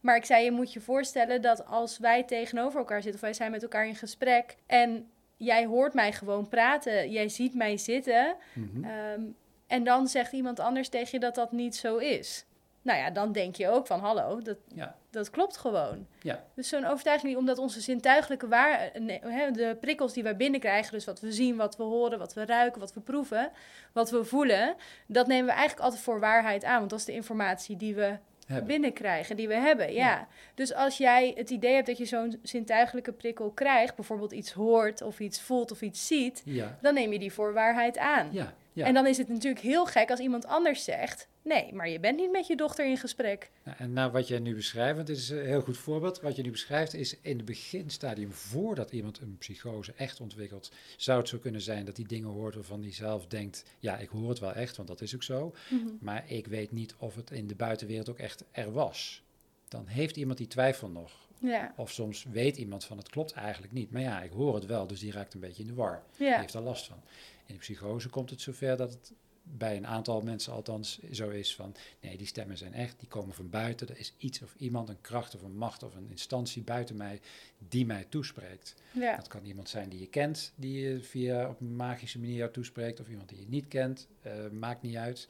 Maar 0.00 0.16
ik 0.16 0.24
zei, 0.24 0.44
je 0.44 0.50
moet 0.52 0.72
je 0.72 0.80
voorstellen 0.80 1.42
dat 1.42 1.66
als 1.66 1.98
wij 1.98 2.24
tegenover 2.24 2.78
elkaar 2.78 3.02
zitten, 3.02 3.14
of 3.14 3.20
wij 3.20 3.32
zijn 3.34 3.50
met 3.50 3.62
elkaar 3.62 3.86
in 3.86 3.94
gesprek 3.96 4.56
en 4.66 5.10
jij 5.38 5.66
hoort 5.66 5.94
mij 5.94 6.12
gewoon 6.12 6.48
praten, 6.48 7.10
jij 7.10 7.28
ziet 7.28 7.54
mij 7.54 7.76
zitten, 7.76 8.36
Mhm. 8.52 8.84
Ehm, 8.84 9.20
en 9.66 9.84
dan 9.84 10.08
zegt 10.08 10.32
iemand 10.32 10.60
anders 10.60 10.88
tegen 10.88 11.08
je 11.12 11.18
dat 11.20 11.34
dat 11.34 11.52
niet 11.52 11.76
zo 11.76 11.96
is. 11.96 12.44
Nou 12.82 12.98
ja, 12.98 13.10
dan 13.10 13.32
denk 13.32 13.56
je 13.56 13.68
ook 13.68 13.86
van 13.86 14.00
hallo, 14.00 14.40
dat, 14.42 14.56
Ja. 14.74 14.96
dat 15.10 15.30
klopt 15.30 15.56
gewoon. 15.56 16.06
Ja. 16.22 16.44
Dus 16.54 16.68
zo'n 16.68 16.84
overtuiging, 16.84 17.36
omdat 17.36 17.58
onze 17.58 17.80
zintuigelijke 17.80 18.48
waar, 18.48 18.90
nee, 18.98 19.20
de 19.52 19.76
prikkels 19.80 20.12
die 20.12 20.22
wij 20.22 20.36
binnenkrijgen, 20.36 20.92
dus 20.92 21.04
wat 21.04 21.20
we 21.20 21.32
zien, 21.32 21.56
wat 21.56 21.76
we 21.76 21.82
horen, 21.82 22.18
wat 22.18 22.34
we 22.34 22.44
ruiken, 22.46 22.80
wat 22.80 22.94
we 22.94 23.00
proeven, 23.00 23.50
wat 23.92 24.10
we 24.10 24.24
voelen, 24.24 24.74
dat 25.06 25.26
nemen 25.26 25.46
we 25.46 25.52
eigenlijk 25.52 25.80
altijd 25.82 26.02
voor 26.02 26.20
waarheid 26.20 26.64
aan. 26.64 26.78
Want 26.78 26.90
dat 26.90 26.98
is 26.98 27.04
de 27.04 27.12
informatie 27.12 27.76
die 27.76 27.94
we 27.94 28.16
Hebben. 28.48 28.66
binnenkrijgen, 28.66 29.36
die 29.36 29.48
we 29.48 29.54
hebben. 29.54 29.92
Ja. 29.92 30.06
Ja. 30.06 30.28
Dus 30.54 30.74
als 30.74 30.98
jij 30.98 31.32
het 31.36 31.50
idee 31.50 31.74
hebt 31.74 31.86
dat 31.86 31.98
je 31.98 32.04
zo'n 32.04 32.38
zintuigelijke 32.42 33.12
prikkel 33.12 33.50
krijgt, 33.50 33.94
bijvoorbeeld 33.94 34.32
iets 34.32 34.52
hoort 34.52 35.02
of 35.02 35.20
iets 35.20 35.40
voelt 35.40 35.70
of 35.70 35.82
iets 35.82 36.06
ziet, 36.06 36.42
Ja. 36.44 36.78
dan 36.82 36.94
neem 36.94 37.12
je 37.12 37.18
die 37.18 37.32
voor 37.32 37.52
waarheid 37.52 37.98
aan. 37.98 38.28
Ja. 38.32 38.54
Ja. 38.78 38.86
En 38.86 38.94
dan 38.94 39.06
is 39.06 39.18
het 39.18 39.28
natuurlijk 39.28 39.62
heel 39.62 39.86
gek 39.86 40.10
als 40.10 40.20
iemand 40.20 40.46
anders 40.46 40.84
zegt: 40.84 41.28
Nee, 41.42 41.74
maar 41.74 41.88
je 41.88 42.00
bent 42.00 42.16
niet 42.16 42.30
met 42.30 42.46
je 42.46 42.56
dochter 42.56 42.86
in 42.86 42.96
gesprek. 42.96 43.50
Nou, 43.64 43.76
en 43.78 43.92
nou 43.92 44.12
wat 44.12 44.28
jij 44.28 44.38
nu 44.38 44.54
beschrijft, 44.54 44.94
want 44.94 45.06
dit 45.06 45.16
is 45.16 45.28
een 45.28 45.46
heel 45.46 45.60
goed 45.60 45.76
voorbeeld. 45.76 46.20
Wat 46.20 46.36
je 46.36 46.42
nu 46.42 46.50
beschrijft 46.50 46.94
is 46.94 47.16
in 47.20 47.36
het 47.36 47.44
beginstadium, 47.44 48.32
voordat 48.32 48.92
iemand 48.92 49.20
een 49.20 49.36
psychose 49.38 49.92
echt 49.96 50.20
ontwikkelt, 50.20 50.72
zou 50.96 51.18
het 51.18 51.28
zo 51.28 51.38
kunnen 51.38 51.60
zijn 51.60 51.84
dat 51.84 51.96
hij 51.96 52.06
dingen 52.08 52.28
hoort 52.28 52.54
waarvan 52.54 52.82
hij 52.82 52.92
zelf 52.92 53.26
denkt, 53.26 53.64
ja, 53.78 53.96
ik 53.98 54.08
hoor 54.08 54.28
het 54.28 54.38
wel 54.38 54.52
echt, 54.52 54.76
want 54.76 54.88
dat 54.88 55.00
is 55.00 55.14
ook 55.14 55.22
zo. 55.22 55.54
Maar 56.00 56.24
ik 56.26 56.46
weet 56.46 56.72
niet 56.72 56.94
of 56.98 57.14
het 57.14 57.30
in 57.30 57.46
de 57.46 57.54
buitenwereld 57.54 58.08
ook 58.08 58.18
echt 58.18 58.44
er 58.50 58.72
was. 58.72 59.22
Dan 59.68 59.86
heeft 59.86 60.16
iemand 60.16 60.38
die 60.38 60.46
twijfel 60.46 60.88
nog. 60.88 61.26
Ja, 61.40 61.72
Of 61.76 61.90
soms 61.90 62.24
weet 62.30 62.56
iemand 62.56 62.84
van 62.84 62.96
het 62.96 63.08
klopt 63.08 63.32
eigenlijk 63.32 63.72
niet. 63.72 63.90
Maar 63.90 64.02
ja, 64.02 64.22
ik 64.22 64.30
hoor 64.30 64.54
het 64.54 64.66
wel, 64.66 64.86
dus 64.86 65.00
die 65.00 65.12
raakt 65.12 65.34
een 65.34 65.40
beetje 65.40 65.62
in 65.62 65.68
de 65.68 65.74
war. 65.74 66.02
Die 66.16 66.26
ja, 66.26 66.38
heeft 66.38 66.54
er 66.54 66.60
last 66.60 66.86
van. 66.86 67.00
In 67.48 67.54
de 67.54 67.60
psychose 67.60 68.08
komt 68.08 68.30
het 68.30 68.40
zover 68.40 68.76
dat 68.76 68.92
het 68.92 69.12
bij 69.42 69.76
een 69.76 69.86
aantal 69.86 70.20
mensen 70.20 70.52
althans 70.52 70.98
zo 71.10 71.28
is 71.28 71.54
van... 71.54 71.74
nee, 72.00 72.16
die 72.16 72.26
stemmen 72.26 72.58
zijn 72.58 72.74
echt, 72.74 72.98
die 72.98 73.08
komen 73.08 73.34
van 73.34 73.50
buiten. 73.50 73.88
Er 73.88 73.98
is 73.98 74.14
iets 74.18 74.42
of 74.42 74.54
iemand, 74.56 74.88
een 74.88 75.00
kracht 75.00 75.34
of 75.34 75.42
een 75.42 75.56
macht 75.56 75.82
of 75.82 75.94
een 75.94 76.10
instantie 76.10 76.62
buiten 76.62 76.96
mij... 76.96 77.20
die 77.68 77.86
mij 77.86 78.06
toespreekt. 78.08 78.74
ja, 78.92 79.16
Dat 79.16 79.28
kan 79.28 79.44
iemand 79.44 79.68
zijn 79.68 79.88
die 79.88 80.00
je 80.00 80.08
kent, 80.08 80.52
die 80.54 80.80
je 80.80 81.02
via 81.02 81.48
op 81.48 81.60
een 81.60 81.76
magische 81.76 82.18
manier 82.18 82.36
jou 82.36 82.52
toespreekt... 82.52 83.00
of 83.00 83.08
iemand 83.08 83.28
die 83.28 83.38
je 83.38 83.48
niet 83.48 83.68
kent, 83.68 84.06
eh, 84.22 84.48
maakt 84.50 84.82
niet 84.82 84.96
uit. 84.96 85.28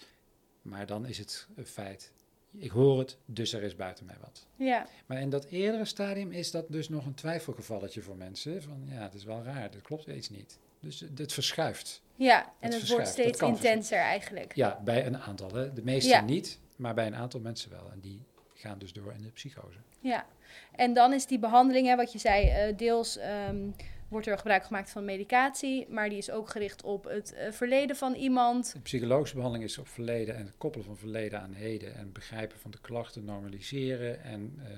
Maar 0.62 0.86
dan 0.86 1.06
is 1.06 1.18
het 1.18 1.46
een 1.54 1.66
feit. 1.66 2.12
Ik 2.56 2.70
hoor 2.70 2.98
het, 2.98 3.16
dus 3.24 3.52
er 3.52 3.62
is 3.62 3.76
buiten 3.76 4.04
mij 4.06 4.16
wat. 4.20 4.46
ja, 4.56 4.86
Maar 5.06 5.20
in 5.20 5.30
dat 5.30 5.44
eerdere 5.44 5.84
stadium 5.84 6.32
is 6.32 6.50
dat 6.50 6.64
dus 6.68 6.88
nog 6.88 7.06
een 7.06 7.14
twijfelgevalletje 7.14 8.02
voor 8.02 8.16
mensen. 8.16 8.62
Van 8.62 8.82
ja, 8.88 9.02
het 9.02 9.14
is 9.14 9.24
wel 9.24 9.42
raar, 9.42 9.70
dat 9.70 9.82
klopt 9.82 10.06
iets 10.06 10.30
niet. 10.30 10.58
Dus 10.80 11.00
het 11.00 11.18
het 11.18 11.32
verschuift. 11.32 12.02
ja. 12.16 12.52
En 12.60 12.72
Het 12.72 12.88
wordt 12.88 13.08
steeds 13.08 13.40
intenser 13.40 13.98
eigenlijk. 13.98 14.54
Ja, 14.54 14.80
bij 14.84 15.06
een 15.06 15.18
aantal. 15.18 15.54
Hè. 15.54 15.72
De 15.72 15.82
meeste 15.82 16.08
Ja. 16.10 16.20
niet, 16.20 16.58
maar 16.76 16.94
bij 16.94 17.06
een 17.06 17.14
aantal 17.16 17.40
mensen 17.40 17.70
wel. 17.70 17.90
En 17.92 18.00
die 18.00 18.22
gaan 18.54 18.78
dus 18.78 18.92
door 18.92 19.12
in 19.12 19.22
de 19.22 19.30
psychose. 19.30 19.78
Ja. 20.00 20.26
En 20.76 20.92
dan 20.92 21.12
is 21.12 21.26
die 21.26 21.38
behandeling, 21.38 21.86
hè, 21.86 21.96
wat 21.96 22.12
je 22.12 22.18
zei, 22.18 22.48
eh, 22.48 22.76
deels 22.76 23.16
ehm, 23.16 23.56
wordt 24.08 24.26
er 24.26 24.36
gebruik 24.38 24.64
gemaakt 24.64 24.90
van 24.90 25.04
medicatie, 25.04 25.86
maar 25.88 26.08
die 26.08 26.18
is 26.18 26.30
ook 26.30 26.48
gericht 26.50 26.82
op 26.82 27.04
het 27.04 27.32
eh, 27.32 27.52
verleden 27.52 27.96
van 27.96 28.14
iemand. 28.14 28.72
De 28.72 28.80
psychologische 28.80 29.34
behandeling 29.36 29.68
is 29.70 29.78
op 29.78 29.88
verleden 29.88 30.36
en 30.36 30.44
het 30.46 30.54
koppelen 30.58 30.86
van 30.86 30.96
verleden 30.96 31.40
aan 31.40 31.52
heden 31.52 31.94
en 31.94 32.12
begrijpen 32.12 32.58
van 32.58 32.70
de 32.70 32.78
klachten, 32.80 33.24
normaliseren 33.24 34.22
en 34.22 34.54
eh, 34.64 34.68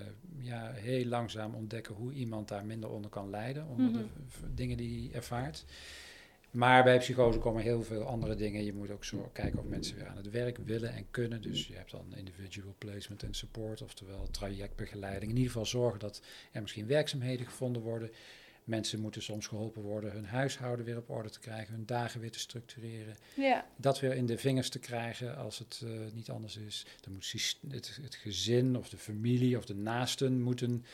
ja, 0.47 0.73
heel 0.73 1.05
langzaam 1.05 1.55
ontdekken 1.55 1.95
hoe 1.95 2.13
iemand 2.13 2.49
daar 2.49 2.65
minder 2.65 2.91
onder 2.91 3.11
kan 3.11 3.31
lijden, 3.31 3.67
onder 3.69 3.87
Mhm. 3.91 3.99
de 3.99 4.05
v- 4.29 4.39
dingen 4.55 4.77
die 4.77 5.09
hij 5.09 5.17
ervaart. 5.17 5.65
Maar 6.51 6.85
bij 6.85 6.99
psychose 6.99 7.39
komen 7.39 7.63
heel 7.63 7.83
veel 7.83 8.03
andere 8.03 8.35
dingen. 8.35 8.65
Je 8.65 8.73
moet 8.73 8.91
ook 8.91 9.05
zo 9.05 9.31
kijken 9.33 9.59
of 9.59 9.65
mensen 9.65 9.97
weer 9.97 10.07
aan 10.07 10.17
het 10.17 10.31
werk 10.31 10.59
willen 10.65 10.93
en 10.93 11.07
kunnen. 11.11 11.43
Dus 11.43 11.67
je 11.67 11.75
hebt 11.75 11.91
dan 11.91 12.15
individual 12.17 12.75
placement 12.79 13.23
en 13.23 13.35
support, 13.35 13.83
oftewel 13.83 14.29
trajectbegeleiding. 14.31 15.31
In 15.31 15.37
ieder 15.37 15.51
geval 15.53 15.67
zorgen 15.67 15.99
dat 16.01 16.23
er 16.53 16.61
misschien 16.63 16.87
werkzaamheden 16.87 17.47
gevonden 17.47 17.83
worden. 17.83 18.11
Mensen 18.71 19.01
moeten 19.01 19.23
soms 19.23 19.47
geholpen 19.47 19.83
worden 19.83 20.13
hun 20.13 20.25
huishouden 20.25 20.85
weer 20.85 20.97
op 20.97 21.11
orde 21.11 21.31
te 21.31 21.41
krijgen, 21.41 21.75
hun 21.75 21.87
dagen 21.87 22.21
weer 22.21 22.31
te 22.31 22.39
structureren. 22.39 23.17
Ja, 23.37 23.67
Dat 23.77 24.01
weer 24.01 24.15
in 24.15 24.27
de 24.27 24.39
vingers 24.39 24.69
te 24.69 24.79
krijgen 24.79 25.37
als 25.37 25.59
het 25.59 25.83
eh, 25.85 25.91
niet 26.15 26.31
anders 26.31 26.57
is. 26.57 26.87
Dan 27.01 27.13
moet 27.13 27.59
het, 27.69 27.99
het 28.03 28.15
gezin 28.15 28.77
of 28.77 28.89
de 28.89 28.97
familie 28.97 29.57
of 29.57 29.65
de 29.65 29.75
naasten 29.75 30.43
moeten, 30.43 30.85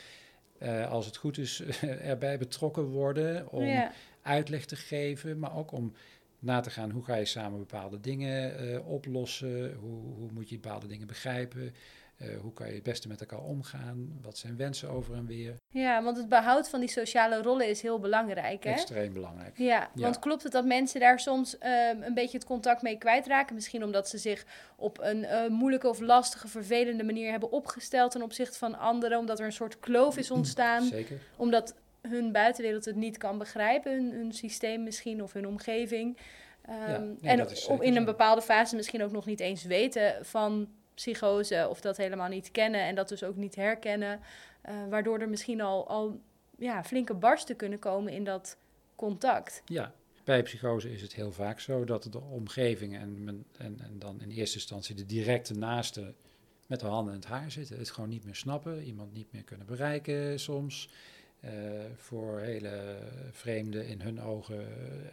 eh, 0.57 0.91
als 0.91 1.05
het 1.05 1.17
goed 1.17 1.37
is, 1.37 1.61
erbij 2.13 2.37
betrokken 2.37 2.83
worden 2.83 3.51
om 3.51 3.65
ja. 3.65 3.91
uitleg 4.21 4.65
te 4.65 4.75
geven, 4.75 5.39
maar 5.39 5.55
ook 5.55 5.71
om 5.71 5.93
na 6.39 6.59
te 6.59 6.69
gaan 6.69 6.91
hoe 6.91 7.03
ga 7.03 7.15
je 7.15 7.25
samen 7.25 7.59
bepaalde 7.59 7.99
dingen 7.99 8.57
eh, 8.57 8.87
oplossen, 8.87 9.73
hoe, 9.73 10.13
hoe 10.13 10.31
moet 10.31 10.49
je 10.49 10.59
bepaalde 10.59 10.87
dingen 10.87 11.07
begrijpen, 11.07 11.73
eh, 12.17 12.27
hoe 12.41 12.53
kan 12.53 12.67
je 12.67 12.73
het 12.73 12.83
beste 12.83 13.07
met 13.07 13.19
elkaar 13.19 13.39
omgaan, 13.43 14.19
wat 14.21 14.37
zijn 14.37 14.57
wensen 14.57 14.89
over 14.89 15.15
en 15.15 15.25
weer. 15.25 15.53
ja, 15.69 16.03
want 16.03 16.17
het 16.17 16.29
behoud 16.29 16.69
van 16.69 16.79
die 16.79 16.89
sociale 16.89 17.41
rollen 17.41 17.67
is 17.69 17.81
heel 17.81 17.99
belangrijk. 17.99 18.63
Hè? 18.63 18.71
Extreem 18.71 19.13
belangrijk. 19.13 19.57
Ja, 19.57 19.89
Ja. 19.93 20.01
want 20.01 20.19
klopt 20.19 20.43
het 20.43 20.51
dat 20.51 20.65
mensen 20.65 20.99
daar 20.99 21.19
soms 21.19 21.57
ehm, 21.57 22.01
een 22.01 22.13
beetje 22.13 22.37
het 22.37 22.47
contact 22.47 22.81
mee 22.81 22.97
kwijtraken? 22.97 23.55
Misschien 23.55 23.83
omdat 23.83 24.09
ze 24.09 24.17
zich 24.17 24.45
op 24.75 24.99
een 25.01 25.23
eh, 25.25 25.47
moeilijke 25.49 25.89
of 25.89 25.99
lastige, 25.99 26.47
vervelende 26.47 27.03
manier 27.03 27.31
hebben 27.31 27.51
opgesteld 27.51 28.11
ten 28.11 28.21
opzichte 28.21 28.57
van 28.57 28.77
anderen, 28.79 29.17
omdat 29.19 29.39
er 29.39 29.45
een 29.45 29.51
soort 29.51 29.79
kloof 29.79 30.17
is 30.17 30.31
ontstaan, 30.31 30.83
Zeker. 30.97 31.17
omdat 31.35 31.75
hun 32.01 32.31
buitenwereld 32.31 32.85
het 32.85 32.95
niet 32.95 33.17
kan 33.17 33.37
begrijpen, 33.37 33.91
hun, 33.91 34.11
hun 34.11 34.31
systeem 34.33 34.83
misschien 34.83 35.23
of 35.23 35.33
hun 35.33 35.47
omgeving. 35.47 36.17
Ehm, 36.61 37.05
nee, 37.21 37.31
en 37.31 37.47
in 37.79 37.95
een 37.95 38.05
bepaalde 38.05 38.41
fase 38.41 38.75
misschien 38.75 39.03
ook 39.03 39.11
nog 39.11 39.25
niet 39.25 39.39
eens 39.39 39.63
weten 39.63 40.25
van 40.25 40.67
psychose 40.97 41.67
of 41.69 41.81
dat 41.81 41.97
helemaal 41.97 42.27
niet 42.27 42.51
kennen 42.51 42.81
en 42.81 42.95
dat 42.95 43.09
dus 43.09 43.23
ook 43.23 43.35
niet 43.35 43.55
herkennen, 43.55 44.19
eh, 44.61 44.75
waardoor 44.89 45.19
er 45.19 45.29
misschien 45.29 45.61
al, 45.61 45.87
al 45.87 46.19
ja, 46.57 46.83
flinke 46.83 47.13
barsten 47.13 47.55
kunnen 47.55 47.79
komen 47.79 48.13
in 48.13 48.23
dat 48.23 48.57
contact. 48.95 49.61
Ja, 49.65 49.93
bij 50.23 50.43
psychose 50.43 50.91
is 50.91 51.01
het 51.01 51.13
heel 51.13 51.31
vaak 51.31 51.59
zo 51.59 51.83
dat 51.83 52.03
de 52.03 52.21
omgeving 52.21 52.95
en, 52.95 53.45
en, 53.57 53.79
en 53.79 53.99
dan 53.99 54.21
in 54.21 54.29
eerste 54.29 54.57
instantie 54.57 54.95
de 54.95 55.05
directe 55.05 55.53
naaste 55.53 56.13
met 56.67 56.79
de 56.79 56.85
handen 56.85 57.13
in 57.13 57.19
het 57.19 57.29
haar 57.29 57.51
zitten. 57.51 57.77
Het 57.77 57.91
gewoon 57.91 58.09
niet 58.09 58.25
meer 58.25 58.35
snappen, 58.35 58.83
iemand 58.83 59.13
niet 59.13 59.31
meer 59.31 59.43
kunnen 59.43 59.67
bereiken 59.67 60.39
soms. 60.39 60.89
Eh, 61.39 61.51
voor 61.95 62.39
hele 62.39 62.97
vreemde, 63.31 63.87
in 63.87 64.01
hun 64.01 64.21
ogen, 64.21 64.59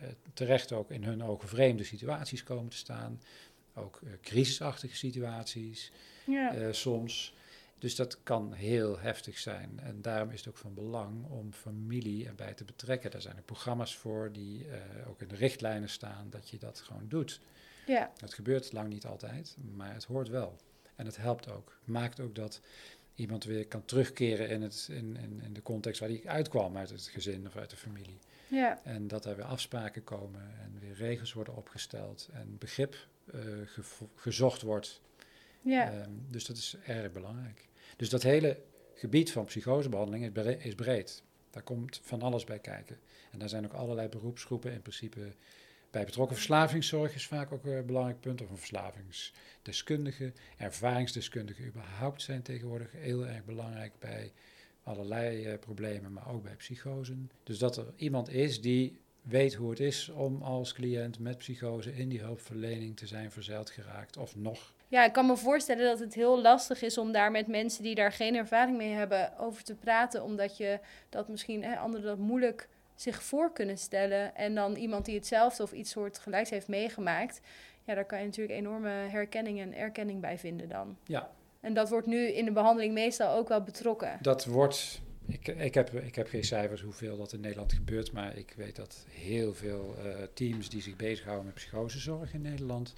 eh, 0.00 0.08
terecht 0.34 0.72
ook 0.72 0.90
in 0.90 1.04
hun 1.04 1.24
ogen 1.24 1.48
vreemde 1.48 1.84
situaties 1.84 2.42
komen 2.42 2.70
te 2.70 2.76
staan. 2.76 3.20
Ook 3.74 4.00
eh, 4.04 4.12
crisisachtige 4.22 4.96
situaties 4.96 5.92
Ja. 6.26 6.54
eh, 6.54 6.72
soms. 6.72 7.34
Dus 7.78 7.94
dat 7.96 8.22
kan 8.22 8.52
heel 8.52 8.98
heftig 8.98 9.38
zijn. 9.38 9.80
En 9.82 10.02
daarom 10.02 10.30
is 10.30 10.38
het 10.38 10.48
ook 10.48 10.56
van 10.56 10.74
belang 10.74 11.24
om 11.30 11.52
familie 11.52 12.26
erbij 12.26 12.54
te 12.54 12.64
betrekken. 12.64 13.10
Daar 13.10 13.20
zijn 13.22 13.36
er 13.36 13.42
programma's 13.42 13.96
voor 13.96 14.32
die 14.32 14.66
eh, 14.68 15.08
ook 15.08 15.20
in 15.20 15.28
de 15.28 15.34
richtlijnen 15.34 15.88
staan 15.88 16.26
dat 16.30 16.48
je 16.50 16.58
dat 16.58 16.80
gewoon 16.80 17.08
doet. 17.08 17.40
ja. 17.86 18.12
Dat 18.16 18.34
gebeurt 18.34 18.72
lang 18.72 18.88
niet 18.88 19.06
altijd, 19.06 19.56
maar 19.74 19.94
het 19.94 20.04
hoort 20.04 20.28
wel. 20.28 20.56
En 20.96 21.06
het 21.06 21.16
helpt 21.16 21.50
ook. 21.50 21.78
Maakt 21.84 22.20
ook 22.20 22.34
dat 22.34 22.60
iemand 23.14 23.44
weer 23.44 23.66
kan 23.66 23.84
terugkeren 23.84 24.48
in, 24.48 24.62
het, 24.62 24.88
in, 24.90 25.16
in, 25.16 25.40
in 25.42 25.52
de 25.52 25.62
context 25.62 26.00
waar 26.00 26.08
hij 26.08 26.22
uitkwam, 26.24 26.76
uit 26.76 26.90
het 26.90 27.02
gezin 27.06 27.46
of 27.46 27.56
uit 27.56 27.70
de 27.70 27.76
familie. 27.76 28.18
Ja, 28.48 28.80
En 28.84 29.08
dat 29.08 29.24
er 29.24 29.36
weer 29.36 29.44
afspraken 29.44 30.04
komen 30.04 30.40
en 30.60 30.78
weer 30.80 30.94
regels 30.94 31.32
worden 31.32 31.56
opgesteld 31.56 32.28
en 32.32 32.58
begrip 32.58 32.96
gezocht 34.14 34.62
wordt 34.62 35.02
ja, 35.64 35.92
Ehm, 35.92 36.10
dus 36.30 36.44
dat 36.46 36.56
is 36.56 36.76
erg 36.86 37.12
belangrijk. 37.12 37.68
Dus 37.96 38.08
dat 38.08 38.22
hele 38.22 38.62
gebied 38.94 39.32
van 39.32 39.44
psychosebehandeling 39.44 40.24
is, 40.24 40.32
bre- 40.32 40.58
is 40.62 40.74
breed. 40.74 41.22
Daar 41.50 41.62
komt 41.62 42.00
van 42.02 42.22
alles 42.22 42.44
bij 42.44 42.58
kijken. 42.58 42.98
En 43.30 43.38
daar 43.38 43.48
zijn 43.48 43.64
ook 43.64 43.72
allerlei 43.72 44.08
beroepsgroepen 44.08 44.72
in 44.72 44.82
principe 44.82 45.34
bij 45.90 46.04
betrokken. 46.04 46.36
Verslavingszorg 46.36 47.14
is 47.14 47.26
vaak 47.26 47.52
ook 47.52 47.64
een 47.64 47.86
belangrijk 47.86 48.20
punt. 48.20 48.42
Of 48.42 48.50
een 48.50 48.56
verslavingsdeskundige. 48.58 50.32
Ervaringsdeskundigen 50.56 51.66
überhaupt 51.66 52.22
zijn 52.22 52.42
tegenwoordig 52.42 52.92
heel 52.92 53.26
erg 53.26 53.44
belangrijk 53.44 53.92
bij 53.98 54.32
allerlei 54.82 55.44
eh, 55.44 55.58
problemen, 55.58 56.12
maar 56.12 56.28
ook 56.28 56.42
bij 56.42 56.56
psychosen. 56.56 57.30
Dus 57.42 57.58
dat 57.58 57.76
er 57.76 57.92
iemand 57.96 58.28
is 58.28 58.60
die 58.60 58.98
weet 59.24 59.54
hoe 59.54 59.70
het 59.70 59.80
is 59.80 60.08
om 60.08 60.42
als 60.42 60.72
cliënt 60.72 61.18
met 61.18 61.38
psychose 61.38 61.94
in 61.96 62.08
die 62.08 62.20
hulpverlening 62.20 62.96
te 62.96 63.06
zijn 63.06 63.30
verzeild 63.30 63.70
geraakt. 63.70 64.16
Of 64.16 64.36
nog 64.36 64.72
ja, 64.94 65.04
ik 65.04 65.12
kan 65.12 65.26
me 65.26 65.36
voorstellen 65.36 65.84
dat 65.84 65.98
het 65.98 66.14
heel 66.14 66.40
lastig 66.40 66.82
is 66.82 66.98
om 66.98 67.12
daar 67.12 67.30
met 67.30 67.46
mensen 67.46 67.82
die 67.82 67.94
daar 67.94 68.12
geen 68.12 68.34
ervaring 68.34 68.76
mee 68.76 68.92
hebben 68.92 69.38
over 69.38 69.64
te 69.64 69.74
praten. 69.74 70.22
Omdat 70.22 70.56
je 70.56 70.78
dat 71.08 71.28
misschien 71.28 71.64
hè, 71.64 71.76
anderen 71.76 72.06
dat 72.06 72.18
moeilijk 72.18 72.68
zich 72.94 73.22
voor 73.22 73.52
kunnen 73.52 73.78
stellen. 73.78 74.36
En 74.36 74.54
dan 74.54 74.74
iemand 74.74 75.04
die 75.04 75.14
hetzelfde 75.14 75.62
of 75.62 75.72
iets 75.72 75.90
soortgelijks 75.90 76.50
heeft 76.50 76.68
meegemaakt. 76.68 77.40
Ja, 77.84 77.94
daar 77.94 78.04
kan 78.04 78.18
je 78.18 78.24
natuurlijk 78.24 78.58
enorme 78.58 78.88
herkenning 78.88 79.60
en 79.60 79.74
erkenning 79.74 80.20
bij 80.20 80.38
vinden 80.38 80.68
dan. 80.68 80.96
Ja. 81.04 81.30
En 81.60 81.74
dat 81.74 81.88
wordt 81.88 82.06
nu 82.06 82.26
in 82.26 82.44
de 82.44 82.52
behandeling 82.52 82.94
meestal 82.94 83.36
ook 83.36 83.48
wel 83.48 83.62
betrokken. 83.62 84.18
Dat 84.20 84.44
wordt. 84.44 85.02
Ik, 85.26 85.48
ik, 85.48 85.74
heb, 85.74 85.92
ik 85.92 86.14
heb 86.14 86.28
geen 86.28 86.44
cijfers 86.44 86.80
hoeveel 86.80 87.16
dat 87.16 87.32
in 87.32 87.40
Nederland 87.40 87.72
gebeurt, 87.72 88.12
maar 88.12 88.36
ik 88.36 88.54
weet 88.56 88.76
dat 88.76 89.06
heel 89.10 89.54
veel 89.54 89.96
eh, 89.98 90.22
teams 90.34 90.68
die 90.68 90.82
zich 90.82 90.96
bezighouden 90.96 91.44
met 91.46 91.54
psychosezorg 91.54 92.32
in 92.34 92.42
Nederland, 92.42 92.94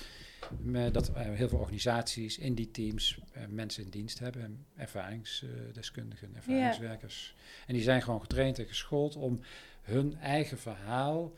met 0.59 0.95
dat 0.95 1.09
eh, 1.09 1.23
heel 1.23 1.49
veel 1.49 1.59
organisaties 1.59 2.39
in 2.39 2.55
die 2.55 2.71
teams 2.71 3.19
eh, 3.33 3.43
mensen 3.49 3.85
in 3.85 3.91
dienst 3.91 4.19
hebben, 4.19 4.67
ervaringsdeskundigen, 4.77 6.35
ervaringswerkers. 6.35 7.35
En 7.67 7.75
die 7.75 7.83
zijn 7.83 8.03
gewoon 8.03 8.21
getraind 8.21 8.59
en 8.59 8.67
geschoold 8.67 9.17
om 9.17 9.41
hun 9.83 10.17
eigen 10.19 10.59
verhaal 10.59 11.33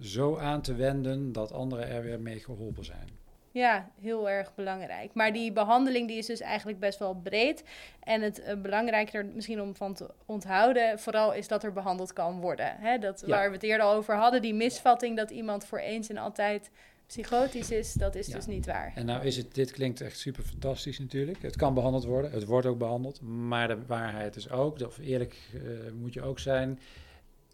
zo 0.00 0.36
aan 0.36 0.62
te 0.62 0.74
wenden 0.74 1.32
dat 1.32 1.52
anderen 1.52 1.88
er 1.88 2.02
weer 2.02 2.20
mee 2.20 2.40
geholpen 2.40 2.84
zijn. 2.84 3.08
Ja, 3.54 3.90
heel 4.00 4.30
erg 4.30 4.54
belangrijk. 4.54 5.14
Maar 5.14 5.32
die 5.32 5.52
behandeling 5.52 6.08
die 6.08 6.18
is 6.18 6.26
dus 6.26 6.40
eigenlijk 6.40 6.78
best 6.78 6.98
wel 6.98 7.14
breed. 7.14 7.64
En 8.00 8.22
het 8.22 8.40
eh, 8.40 8.56
belangrijke 8.60 9.18
er 9.18 9.26
misschien 9.26 9.60
om 9.60 9.76
van 9.76 9.94
te 9.94 10.10
onthouden, 10.26 10.98
vooral 10.98 11.34
is 11.34 11.48
dat 11.48 11.64
er 11.64 11.72
behandeld 11.72 12.12
kan 12.12 12.40
worden. 12.40 12.76
Hè? 12.78 12.98
Dat, 12.98 13.20
Ja. 13.20 13.26
Waar 13.26 13.48
we 13.48 13.54
het 13.54 13.62
eerder 13.62 13.86
al 13.86 13.94
over 13.94 14.14
hadden, 14.16 14.42
die 14.42 14.54
misvatting 14.54 15.16
dat 15.16 15.30
iemand 15.30 15.64
voor 15.66 15.78
eens 15.78 16.08
en 16.08 16.16
altijd 16.16 16.70
psychotisch 17.06 17.70
is, 17.70 17.92
dat 17.92 18.14
is 18.14 18.26
Ja. 18.26 18.34
dus 18.34 18.46
niet 18.46 18.66
waar. 18.66 18.92
En 18.94 19.06
nou 19.06 19.24
is 19.24 19.36
het, 19.36 19.54
dit 19.54 19.70
klinkt 19.70 20.00
echt 20.00 20.18
super 20.18 20.42
fantastisch 20.42 20.98
natuurlijk. 20.98 21.42
Het 21.42 21.56
kan 21.56 21.74
behandeld 21.74 22.04
worden, 22.04 22.30
het 22.30 22.44
wordt 22.44 22.66
ook 22.66 22.78
behandeld. 22.78 23.20
Maar 23.20 23.68
de 23.68 23.86
waarheid 23.86 24.36
is 24.36 24.50
ook, 24.50 24.80
of 24.80 24.98
eerlijk 24.98 25.36
eh, 25.54 25.60
moet 25.92 26.12
je 26.14 26.22
ook 26.22 26.38
zijn, 26.38 26.78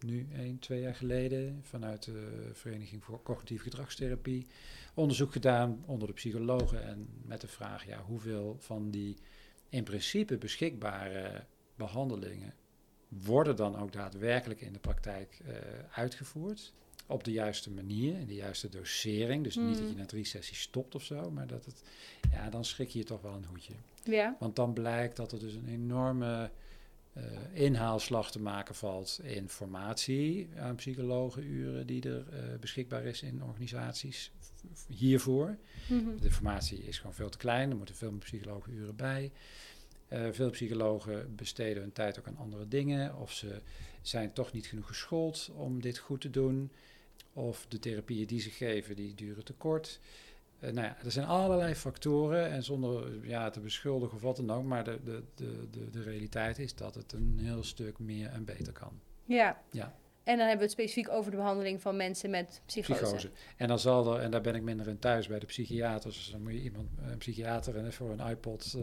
nu 0.05 0.27
één, 0.37 0.59
twee 0.59 0.81
jaar 0.81 0.95
geleden 0.95 1.59
vanuit 1.61 2.03
de 2.03 2.49
Vereniging 2.53 3.03
voor 3.03 3.21
Cognitieve 3.23 3.63
Gedragstherapie 3.63 4.47
onderzoek 4.93 5.31
gedaan 5.31 5.83
onder 5.85 6.07
de 6.07 6.13
psychologen 6.13 6.83
en 6.83 7.07
met 7.25 7.41
de 7.41 7.47
vraag, 7.47 7.85
ja, 7.85 8.01
hoeveel 8.01 8.55
van 8.59 8.89
die 8.91 9.17
in 9.69 9.83
principe 9.83 10.37
beschikbare 10.37 11.43
behandelingen 11.75 12.53
worden 13.07 13.55
dan 13.55 13.77
ook 13.79 13.91
daadwerkelijk 13.91 14.61
in 14.61 14.73
de 14.73 14.79
praktijk 14.79 15.39
eh, 15.45 15.53
uitgevoerd? 15.91 16.73
Op 17.07 17.23
de 17.23 17.31
juiste 17.31 17.71
manier, 17.71 18.17
in 18.19 18.27
de 18.27 18.35
juiste 18.35 18.69
dosering. 18.69 19.43
Dus 19.43 19.55
niet 19.55 19.77
dat 19.77 19.87
je 19.87 19.91
Mm. 19.93 19.97
na 19.99 20.05
drie 20.05 20.25
sessies 20.25 20.61
stopt 20.61 20.95
of 20.95 21.03
zo, 21.03 21.31
maar 21.31 21.47
dat 21.47 21.65
het, 21.65 21.83
ja, 22.31 22.49
dan 22.49 22.65
schrik 22.65 22.89
je 22.89 22.99
je 22.99 23.05
toch 23.05 23.21
wel 23.21 23.33
een 23.33 23.45
hoedje. 23.45 23.73
Ja, 24.03 24.35
Want 24.39 24.55
dan 24.55 24.73
blijkt 24.73 25.15
dat 25.15 25.31
er 25.31 25.39
dus 25.39 25.53
een 25.53 25.67
enorme 25.67 26.49
eh, 27.13 27.23
inhaalslag 27.53 28.31
te 28.31 28.39
maken 28.41 28.75
valt 28.75 29.19
in 29.23 29.49
formatie 29.49 30.49
aan 30.57 30.75
psychologenuren 30.75 31.87
die 31.87 32.09
er 32.09 32.25
eh, 32.29 32.59
beschikbaar 32.59 33.03
is 33.03 33.21
in 33.21 33.43
organisaties 33.43 34.31
hiervoor. 34.87 35.57
Mhm. 35.89 36.17
De 36.21 36.31
formatie 36.31 36.83
is 36.83 36.97
gewoon 36.97 37.13
veel 37.13 37.29
te 37.29 37.37
klein, 37.37 37.69
er 37.69 37.77
moeten 37.77 37.95
veel 37.95 38.11
meer 38.11 38.19
psychologenuren 38.19 38.95
bij. 38.95 39.31
Eh, 40.07 40.27
veel 40.31 40.49
psychologen 40.49 41.35
besteden 41.35 41.81
hun 41.81 41.91
tijd 41.91 42.19
ook 42.19 42.27
aan 42.27 42.37
andere 42.37 42.67
dingen, 42.67 43.15
of 43.15 43.31
ze 43.31 43.61
zijn 44.01 44.33
toch 44.33 44.51
niet 44.51 44.65
genoeg 44.65 44.87
geschoold 44.87 45.51
om 45.55 45.81
dit 45.81 45.97
goed 45.97 46.21
te 46.21 46.29
doen, 46.29 46.71
of 47.33 47.65
de 47.69 47.79
therapieën 47.79 48.27
die 48.27 48.39
ze 48.39 48.49
geven, 48.49 48.95
die 48.95 49.15
duren 49.15 49.43
te 49.43 49.53
kort. 49.53 49.99
Eh, 50.59 50.71
nou 50.71 50.87
ja, 50.87 50.97
er 51.03 51.11
zijn 51.11 51.25
allerlei 51.25 51.75
factoren 51.75 52.49
en 52.49 52.63
zonder 52.63 53.25
ja, 53.27 53.49
te 53.49 53.59
beschuldigen 53.59 54.15
of 54.15 54.21
wat 54.21 54.35
dan 54.35 54.51
ook, 54.51 54.63
maar 54.63 54.83
de, 54.83 54.99
de, 55.03 55.23
de, 55.35 55.67
de, 55.71 55.89
de 55.89 56.01
realiteit 56.01 56.59
is 56.59 56.75
dat 56.75 56.95
het 56.95 57.13
een 57.13 57.39
heel 57.41 57.63
stuk 57.63 57.99
meer 57.99 58.27
en 58.29 58.45
beter 58.45 58.73
kan. 58.73 58.99
ja. 59.25 59.61
Ja. 59.71 59.99
En 60.23 60.37
dan 60.37 60.47
hebben 60.47 60.57
we 60.57 60.63
het 60.63 60.71
specifiek 60.71 61.09
over 61.09 61.31
de 61.31 61.37
behandeling 61.37 61.81
van 61.81 61.95
mensen 61.95 62.29
met 62.29 62.61
psychose. 62.65 63.03
psychose. 63.03 63.29
En 63.57 63.67
dan 63.67 63.79
zal 63.79 64.13
er, 64.13 64.21
en 64.21 64.31
daar 64.31 64.41
ben 64.41 64.55
ik 64.55 64.61
minder 64.61 64.87
in 64.87 64.99
thuis 64.99 65.27
bij 65.27 65.39
de 65.39 65.45
psychiaters, 65.45 66.15
dus 66.15 66.31
dan 66.31 66.41
moet 66.41 66.51
je 66.51 66.61
iemand, 66.61 66.87
een 67.01 67.17
psychiater 67.17 67.93
voor 67.93 68.11
een 68.11 68.29
iPod, 68.29 68.77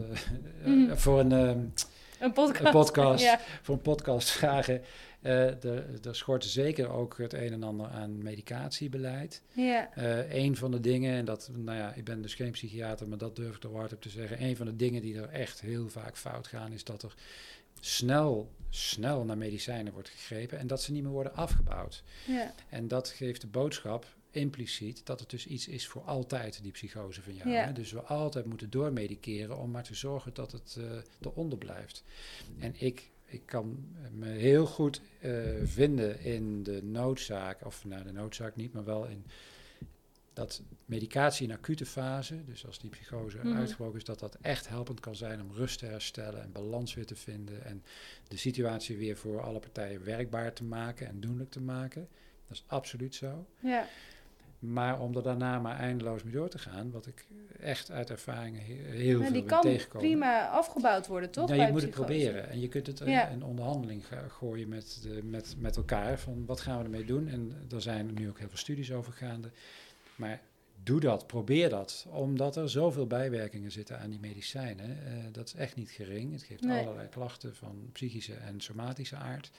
eh, 0.63 0.89
eh, 0.89 0.95
voor 0.95 1.19
een, 1.19 1.31
ehm, 1.31 1.65
Een 2.19 2.33
podcast. 2.33 2.65
een 2.65 2.71
podcast, 2.71 3.23
ja. 3.31 3.39
voor 3.61 3.75
een 3.75 3.81
podcast 3.81 4.29
vragen. 4.29 4.81
Eh 5.21 5.63
er, 5.63 6.15
schort 6.15 6.45
zeker 6.45 6.89
ook 6.89 7.17
het 7.17 7.33
een 7.33 7.53
en 7.53 7.63
ander 7.63 7.87
aan 7.87 8.23
medicatiebeleid. 8.23 9.41
ja. 9.51 9.89
Een 10.29 10.55
van 10.55 10.71
de 10.71 10.79
dingen, 10.79 11.13
en 11.13 11.25
dat, 11.25 11.49
nou 11.55 11.77
ja, 11.77 11.93
ik 11.93 12.03
ben 12.03 12.21
dus 12.21 12.35
geen 12.35 12.51
psychiater, 12.51 13.07
maar 13.07 13.17
dat 13.17 13.35
durf 13.35 13.55
ik 13.55 13.63
er 13.63 13.75
hard 13.75 13.93
op 13.93 14.01
te 14.01 14.09
zeggen. 14.09 14.43
Een 14.43 14.55
van 14.55 14.65
de 14.65 14.75
dingen 14.75 15.01
die 15.01 15.21
er 15.21 15.29
echt 15.29 15.61
heel 15.61 15.89
vaak 15.89 16.17
fout 16.17 16.47
gaan, 16.47 16.71
is 16.71 16.83
dat 16.83 17.03
er 17.03 17.13
snel, 17.79 18.51
snel 18.69 19.23
naar 19.23 19.37
medicijnen 19.37 19.93
wordt 19.93 20.09
gegrepen 20.09 20.59
en 20.59 20.67
dat 20.67 20.81
ze 20.81 20.91
niet 20.91 21.03
meer 21.03 21.11
worden 21.11 21.35
afgebouwd. 21.35 22.03
ja. 22.27 22.53
En 22.69 22.87
dat 22.87 23.09
geeft 23.09 23.41
de 23.41 23.47
boodschap 23.47 24.05
impliciet 24.31 25.05
dat 25.05 25.19
het 25.19 25.29
dus 25.29 25.47
iets 25.47 25.67
is 25.67 25.87
voor 25.87 26.01
altijd, 26.01 26.59
die 26.61 26.71
psychose 26.71 27.21
van 27.21 27.35
jou. 27.35 27.49
Ja. 27.49 27.65
Hè? 27.65 27.73
Dus 27.73 27.91
we 27.91 28.01
altijd 28.01 28.45
moeten 28.45 28.69
doormediceren 28.69 29.57
om 29.57 29.71
maar 29.71 29.83
te 29.83 29.95
zorgen 29.95 30.33
dat 30.33 30.51
het 30.51 30.75
eh 30.79 30.85
eronder 31.21 31.57
blijft. 31.57 32.03
En 32.59 32.73
ik, 32.77 33.09
ik 33.25 33.41
kan 33.45 33.85
me 34.11 34.27
heel 34.27 34.65
goed 34.65 35.01
eh, 35.19 35.31
vinden 35.63 36.19
in 36.21 36.63
de 36.63 36.83
noodzaak, 36.83 37.65
of 37.65 37.85
nou 37.85 38.03
de 38.03 38.11
noodzaak 38.11 38.55
niet, 38.55 38.73
maar 38.73 38.85
wel 38.85 39.05
in 39.05 39.25
dat 40.39 40.61
medicatie 40.85 41.47
in 41.47 41.53
acute 41.53 41.85
fase, 41.85 42.45
dus 42.45 42.65
als 42.65 42.79
die 42.79 42.89
psychose 42.89 43.37
Mhm. 43.43 43.57
uitgebroken 43.57 43.97
is, 43.97 44.03
dat 44.03 44.19
dat 44.19 44.37
echt 44.41 44.67
helpend 44.69 44.99
kan 44.99 45.15
zijn 45.15 45.41
om 45.41 45.51
rust 45.53 45.79
te 45.79 45.85
herstellen 45.85 46.41
en 46.41 46.51
balans 46.51 46.93
weer 46.93 47.05
te 47.05 47.15
vinden 47.15 47.65
en 47.65 47.83
de 48.27 48.37
situatie 48.37 48.97
weer 48.97 49.17
voor 49.17 49.41
alle 49.41 49.59
partijen 49.59 50.03
werkbaar 50.03 50.53
te 50.53 50.63
maken 50.63 51.07
en 51.07 51.19
doenlijk 51.19 51.49
te 51.51 51.61
maken. 51.61 52.07
Dat 52.47 52.57
is 52.57 52.63
absoluut 52.67 53.15
zo. 53.15 53.45
ja. 53.59 53.85
Maar 54.59 54.99
om 55.01 55.15
er 55.15 55.23
daarna 55.23 55.59
maar 55.59 55.77
eindeloos 55.79 56.23
mee 56.23 56.33
door 56.33 56.49
te 56.49 56.57
gaan, 56.57 56.91
wat 56.91 57.05
ik 57.07 57.25
echt 57.59 57.91
uit 57.91 58.09
ervaringen 58.09 58.61
he- 58.61 58.73
heel 58.73 59.19
Nou, 59.19 59.23
veel 59.23 59.31
die 59.33 59.43
ben 59.43 59.77
kan 59.87 59.99
prima 59.99 60.47
afgebouwd 60.49 61.07
worden, 61.07 61.29
toch? 61.31 61.49
Nou, 61.49 61.61
je 61.61 61.71
moet 61.71 61.81
het 61.81 61.91
proberen. 61.91 62.49
En 62.49 62.59
je 62.59 62.67
kunt 62.67 62.87
het 62.87 62.99
Ja. 62.99 63.27
in 63.27 63.43
onderhandeling 63.43 64.03
gooien 64.27 64.67
met, 64.69 64.99
de, 65.01 65.23
met, 65.23 65.55
met 65.57 65.75
elkaar. 65.77 66.19
Van 66.19 66.45
wat 66.45 66.59
gaan 66.61 66.77
we 66.77 66.83
ermee 66.83 67.05
doen? 67.05 67.27
En 67.27 67.53
er 67.71 67.81
zijn 67.81 68.13
nu 68.13 68.29
ook 68.29 68.39
heel 68.39 68.47
veel 68.47 68.57
studies 68.57 68.91
over 68.91 69.13
gaande. 69.13 69.49
Maar 70.19 70.41
doe 70.83 70.99
dat, 70.99 71.27
probeer 71.27 71.69
dat. 71.69 72.05
Omdat 72.09 72.55
er 72.55 72.69
zoveel 72.69 73.07
bijwerkingen 73.07 73.71
zitten 73.71 73.99
aan 73.99 74.09
die 74.09 74.19
medicijnen. 74.19 75.05
Eh, 75.05 75.13
dat 75.31 75.47
is 75.47 75.53
echt 75.53 75.75
niet 75.75 75.89
gering. 75.91 76.31
Het 76.31 76.43
geeft 76.43 76.63
Nee. 76.63 76.81
allerlei 76.85 77.07
klachten 77.09 77.55
van 77.55 77.89
psychische 77.91 78.33
en 78.33 78.61
somatische 78.61 79.15
aard. 79.15 79.51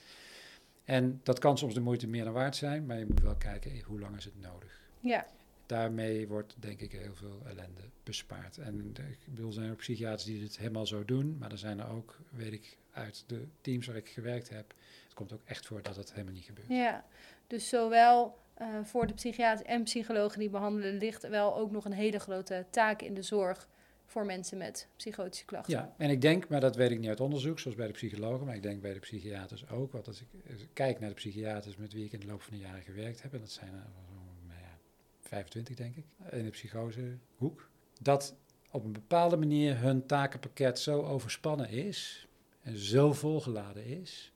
En 0.84 1.20
dat 1.22 1.38
kan 1.38 1.58
soms 1.58 1.74
de 1.74 1.80
moeite 1.80 2.06
meer 2.06 2.24
dan 2.24 2.32
waard 2.32 2.56
zijn. 2.56 2.86
Maar 2.86 2.98
je 2.98 3.06
moet 3.06 3.20
wel 3.20 3.36
kijken, 3.36 3.80
hoe 3.82 4.00
lang 4.00 4.16
is 4.16 4.24
het 4.24 4.40
nodig? 4.40 4.80
Ja, 5.00 5.26
daarmee 5.66 6.28
wordt 6.28 6.54
denk 6.58 6.80
ik 6.80 6.92
heel 6.92 7.14
veel 7.14 7.42
ellende 7.46 7.80
bespaard. 8.02 8.58
En 8.58 8.92
de- 8.92 9.02
ik 9.02 9.18
bedoel, 9.24 9.46
er 9.46 9.52
zijn 9.52 9.70
ook 9.70 9.76
psychiaters 9.76 10.24
die 10.24 10.40
dit 10.40 10.58
helemaal 10.58 10.86
zo 10.86 11.04
doen, 11.04 11.36
maar 11.38 11.50
er 11.50 11.58
zijn 11.58 11.80
er 11.80 11.88
ook, 11.90 12.18
weet 12.30 12.52
ik, 12.52 12.76
uit 12.92 13.24
de 13.26 13.46
teams 13.60 13.86
waar 13.86 13.96
ik 13.96 14.08
gewerkt 14.08 14.48
heb, 14.48 14.74
het 15.04 15.14
komt 15.14 15.32
ook 15.32 15.42
echt 15.44 15.66
voor 15.66 15.82
dat 15.82 15.96
het 15.96 16.12
helemaal 16.12 16.34
niet 16.34 16.44
gebeurt. 16.44 16.68
ja. 16.68 17.04
Dus 17.46 17.68
zowel 17.68 18.38
eh, 18.60 18.66
voor 18.82 19.06
de 19.06 19.14
psychiater 19.14 19.66
en 19.66 19.82
psychologen 19.82 20.38
die 20.38 20.50
behandelen, 20.50 20.96
ligt 20.96 21.28
wel 21.28 21.56
ook 21.56 21.70
nog 21.70 21.84
een 21.84 21.92
hele 21.92 22.18
grote 22.18 22.66
taak 22.70 23.02
in 23.02 23.14
de 23.14 23.22
zorg 23.22 23.68
voor 24.06 24.26
mensen 24.26 24.58
met 24.58 24.88
psychotische 24.96 25.44
klachten. 25.44 25.72
Ja, 25.72 25.94
en 25.96 26.10
ik 26.10 26.20
denk, 26.20 26.48
maar 26.48 26.60
dat 26.60 26.76
weet 26.76 26.90
ik 26.90 26.98
niet 26.98 27.08
uit 27.08 27.20
onderzoek, 27.20 27.58
zoals 27.58 27.76
bij 27.76 27.86
de 27.86 27.92
psychologen, 27.92 28.46
maar 28.46 28.54
ik 28.54 28.62
denk 28.62 28.82
bij 28.82 28.92
de 28.92 28.98
psychiaters 28.98 29.68
ook. 29.68 29.92
Want 29.92 30.06
als 30.06 30.20
ik 30.20 30.26
kijk 30.72 31.00
naar 31.00 31.08
de 31.08 31.14
psychiaters 31.14 31.76
met 31.76 31.92
wie 31.92 32.04
ik 32.04 32.12
in 32.12 32.20
de 32.20 32.26
loop 32.26 32.42
van 32.42 32.52
de 32.52 32.62
jaren 32.62 32.82
gewerkt 32.82 33.22
heb, 33.22 33.32
en 33.32 33.40
dat 33.40 33.50
zijn 33.50 33.72
er 33.72 33.86
nou 34.46 34.60
ja, 34.60 34.78
25 35.20 35.76
denk 35.76 35.96
ik, 35.96 36.04
in 36.30 36.44
de 36.44 36.50
psychosehoek, 36.50 37.68
dat 38.00 38.36
op 38.70 38.84
een 38.84 38.92
bepaalde 38.92 39.36
manier 39.36 39.78
hun 39.78 40.06
takenpakket 40.06 40.78
zo 40.78 41.02
overspannen 41.02 41.68
is 41.68 42.28
en 42.62 42.76
zo 42.76 43.12
volgeladen 43.12 43.84
is. 43.84 44.29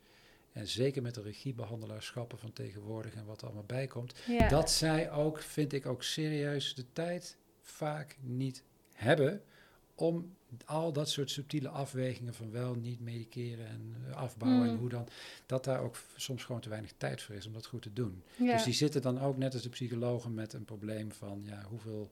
En 0.54 0.68
zeker 0.68 1.02
met 1.02 1.14
de 1.14 1.22
regiebehandelaarschappen 1.22 2.38
van 2.38 2.52
tegenwoordig 2.52 3.14
en 3.14 3.24
wat 3.24 3.40
er 3.40 3.46
allemaal 3.46 3.64
bij 3.66 3.86
komt, 3.86 4.14
Ja. 4.26 4.48
dat 4.48 4.70
zij 4.70 5.10
ook, 5.12 5.38
vind 5.40 5.72
ik 5.72 5.86
ook 5.86 6.02
serieus, 6.02 6.74
de 6.74 6.84
tijd 6.92 7.36
vaak 7.60 8.16
niet 8.20 8.62
hebben 8.92 9.42
om 9.94 10.34
al 10.64 10.92
dat 10.92 11.08
soort 11.08 11.30
subtiele 11.30 11.68
afwegingen 11.68 12.34
van 12.34 12.50
wel, 12.50 12.74
niet 12.74 13.00
mediceren 13.00 13.66
en 13.66 13.94
afbouwen 14.14 14.66
en 14.68 14.72
Mm. 14.74 14.78
hoe 14.78 14.88
dan, 14.88 15.08
dat 15.46 15.64
daar 15.64 15.80
ook 15.80 15.96
soms 16.16 16.44
gewoon 16.44 16.60
te 16.60 16.68
weinig 16.68 16.92
tijd 16.96 17.22
voor 17.22 17.34
is 17.34 17.46
om 17.46 17.52
dat 17.52 17.66
goed 17.66 17.82
te 17.82 17.92
doen. 17.92 18.22
ja. 18.36 18.52
Dus 18.52 18.64
die 18.64 18.74
zitten 18.74 19.02
dan 19.02 19.20
ook 19.20 19.36
net 19.36 19.52
als 19.52 19.62
de 19.62 19.68
psychologen 19.68 20.34
met 20.34 20.52
een 20.52 20.64
probleem 20.64 21.12
van, 21.12 21.42
ja, 21.44 21.62
hoeveel 21.68 22.10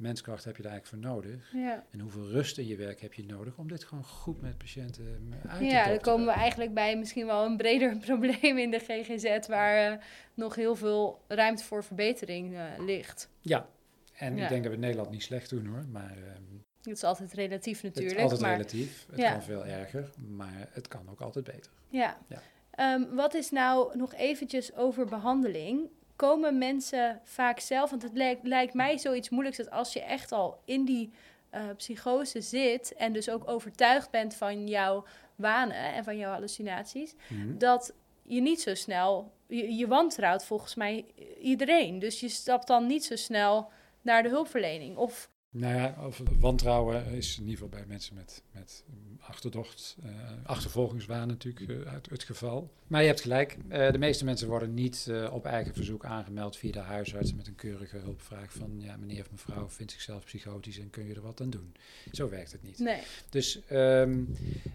menskracht 0.00 0.44
heb 0.44 0.56
je 0.56 0.62
daar 0.62 0.72
eigenlijk 0.72 1.04
voor 1.04 1.12
nodig? 1.14 1.50
ja. 1.52 1.84
En 1.90 2.00
hoeveel 2.00 2.28
rust 2.28 2.58
in 2.58 2.66
je 2.66 2.76
werk 2.76 3.00
heb 3.00 3.14
je 3.14 3.24
nodig 3.24 3.56
om 3.58 3.68
dit 3.68 3.84
gewoon 3.84 4.04
goed 4.04 4.40
met 4.42 4.58
patiënten 4.58 5.32
eh, 5.42 5.50
uit 5.50 5.58
te 5.58 5.64
Ja, 5.64 5.88
dan 5.88 6.00
komen 6.00 6.26
we 6.26 6.32
eigenlijk 6.32 6.74
bij 6.74 6.96
misschien 6.98 7.26
wel 7.26 7.44
een 7.44 7.56
breder 7.56 7.96
probleem 8.06 8.58
in 8.58 8.70
de 8.70 8.78
GGZ, 8.78 9.46
waar 9.46 9.92
eh, 9.92 9.98
nog 10.34 10.54
heel 10.54 10.76
veel 10.76 11.24
ruimte 11.28 11.64
voor 11.64 11.84
verbetering 11.84 12.54
eh, 12.56 12.62
ligt. 12.78 13.28
Ja, 13.40 13.68
en 14.14 14.36
Ja. 14.36 14.42
ik 14.42 14.48
denk 14.48 14.62
dat 14.62 14.72
we 14.72 14.78
Nederland 14.78 15.10
niet 15.10 15.22
slecht 15.22 15.50
doen 15.50 15.66
hoor, 15.66 15.84
maar 15.92 16.16
ehm, 16.16 16.42
Dat 16.82 16.94
is 16.94 17.04
altijd 17.04 17.32
relatief 17.32 17.80
het 17.80 17.94
natuurlijk. 17.94 18.16
is 18.16 18.22
altijd 18.22 18.40
maar, 18.40 18.50
relatief. 18.52 19.06
Het 19.10 19.20
Ja. 19.20 19.32
kan 19.32 19.42
veel 19.42 19.66
erger, 19.66 20.10
maar 20.28 20.68
het 20.70 20.88
kan 20.88 21.08
ook 21.10 21.20
altijd 21.20 21.44
beter. 21.44 21.70
Ja. 21.88 22.18
Ja. 22.28 22.42
Ehm, 22.70 23.14
wat 23.14 23.34
is 23.34 23.50
nou 23.50 23.96
nog 23.96 24.14
eventjes 24.14 24.74
over 24.76 25.06
behandeling? 25.06 25.88
Komen 26.20 26.58
mensen 26.58 27.20
vaak 27.24 27.60
zelf, 27.60 27.90
want 27.90 28.02
het 28.02 28.12
lijkt, 28.16 28.46
lijkt 28.46 28.74
mij 28.74 28.98
zoiets 28.98 29.28
moeilijks 29.28 29.58
dat 29.58 29.70
als 29.70 29.92
je 29.92 30.00
echt 30.02 30.32
al 30.32 30.60
in 30.64 30.84
die 30.84 31.10
eh, 31.50 31.62
psychose 31.76 32.40
zit 32.40 32.94
en 32.94 33.12
dus 33.12 33.28
ook 33.30 33.48
overtuigd 33.48 34.10
bent 34.10 34.34
van 34.34 34.66
jouw 34.68 35.04
wanen 35.36 35.76
en 35.76 36.04
van 36.04 36.16
jouw 36.16 36.32
hallucinaties, 36.32 37.14
Mhm. 37.28 37.58
dat 37.58 37.94
je 38.22 38.40
niet 38.40 38.60
zo 38.60 38.74
snel, 38.74 39.32
je, 39.46 39.74
je 39.76 39.86
wantrouwt 39.86 40.44
volgens 40.44 40.74
mij 40.74 41.04
iedereen. 41.40 41.98
Dus 41.98 42.20
je 42.20 42.28
stapt 42.28 42.66
dan 42.66 42.86
niet 42.86 43.04
zo 43.04 43.16
snel 43.16 43.70
naar 44.02 44.22
de 44.22 44.28
hulpverlening. 44.28 44.96
Of 44.96 45.29
Nou 45.52 45.74
ja, 45.74 45.96
of 46.06 46.22
wantrouwen 46.38 47.06
is 47.06 47.38
in 47.38 47.42
ieder 47.42 47.54
geval 47.54 47.78
bij 47.78 47.84
mensen 47.88 48.14
met, 48.14 48.42
met 48.52 48.84
achterdocht, 49.20 49.96
eh, 50.04 50.10
achtervolgingswaan 50.42 51.28
natuurlijk 51.28 51.70
eh, 51.70 51.92
uit 51.92 52.10
het 52.10 52.22
geval. 52.22 52.70
Maar 52.86 53.00
je 53.00 53.06
hebt 53.06 53.20
gelijk, 53.20 53.56
eh, 53.68 53.92
de 53.92 53.98
meeste 53.98 54.24
mensen 54.24 54.48
worden 54.48 54.74
niet 54.74 55.10
op 55.30 55.44
eigen 55.44 55.74
verzoek 55.74 56.04
aangemeld 56.04 56.56
via 56.56 56.72
de 56.72 56.78
huisarts 56.78 57.34
met 57.34 57.46
een 57.46 57.54
keurige 57.54 57.96
hulpvraag 57.96 58.52
van 58.52 58.80
ja, 58.80 58.96
meneer 58.96 59.20
of 59.20 59.30
mevrouw 59.30 59.68
vindt 59.68 59.92
zichzelf 59.92 60.24
psychotisch 60.24 60.78
en 60.78 60.90
kun 60.90 61.06
je 61.06 61.14
er 61.14 61.20
wat 61.20 61.40
aan 61.40 61.50
doen. 61.50 61.74
Zo 62.12 62.28
werkt 62.28 62.52
het 62.52 62.62
niet. 62.62 62.78
nee. 62.78 63.00
Dus 63.28 63.60
ehm, 63.66 64.24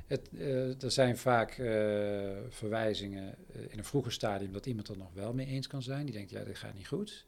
het, 0.08 0.30
er 0.84 0.92
zijn 0.92 1.18
vaak 1.18 1.54
verwijzingen 2.50 3.36
in 3.70 3.78
een 3.78 3.86
vroeger 3.86 4.12
stadium 4.12 4.52
dat 4.52 4.66
iemand 4.66 4.88
er 4.88 4.98
nog 4.98 5.14
wel 5.14 5.34
mee 5.34 5.46
eens 5.46 5.68
kan 5.68 5.82
zijn. 5.82 6.06
Die 6.06 6.14
denkt, 6.14 6.30
ja, 6.30 6.44
dit 6.44 6.58
gaat 6.58 6.76
niet 6.76 6.88
goed. 6.88 7.26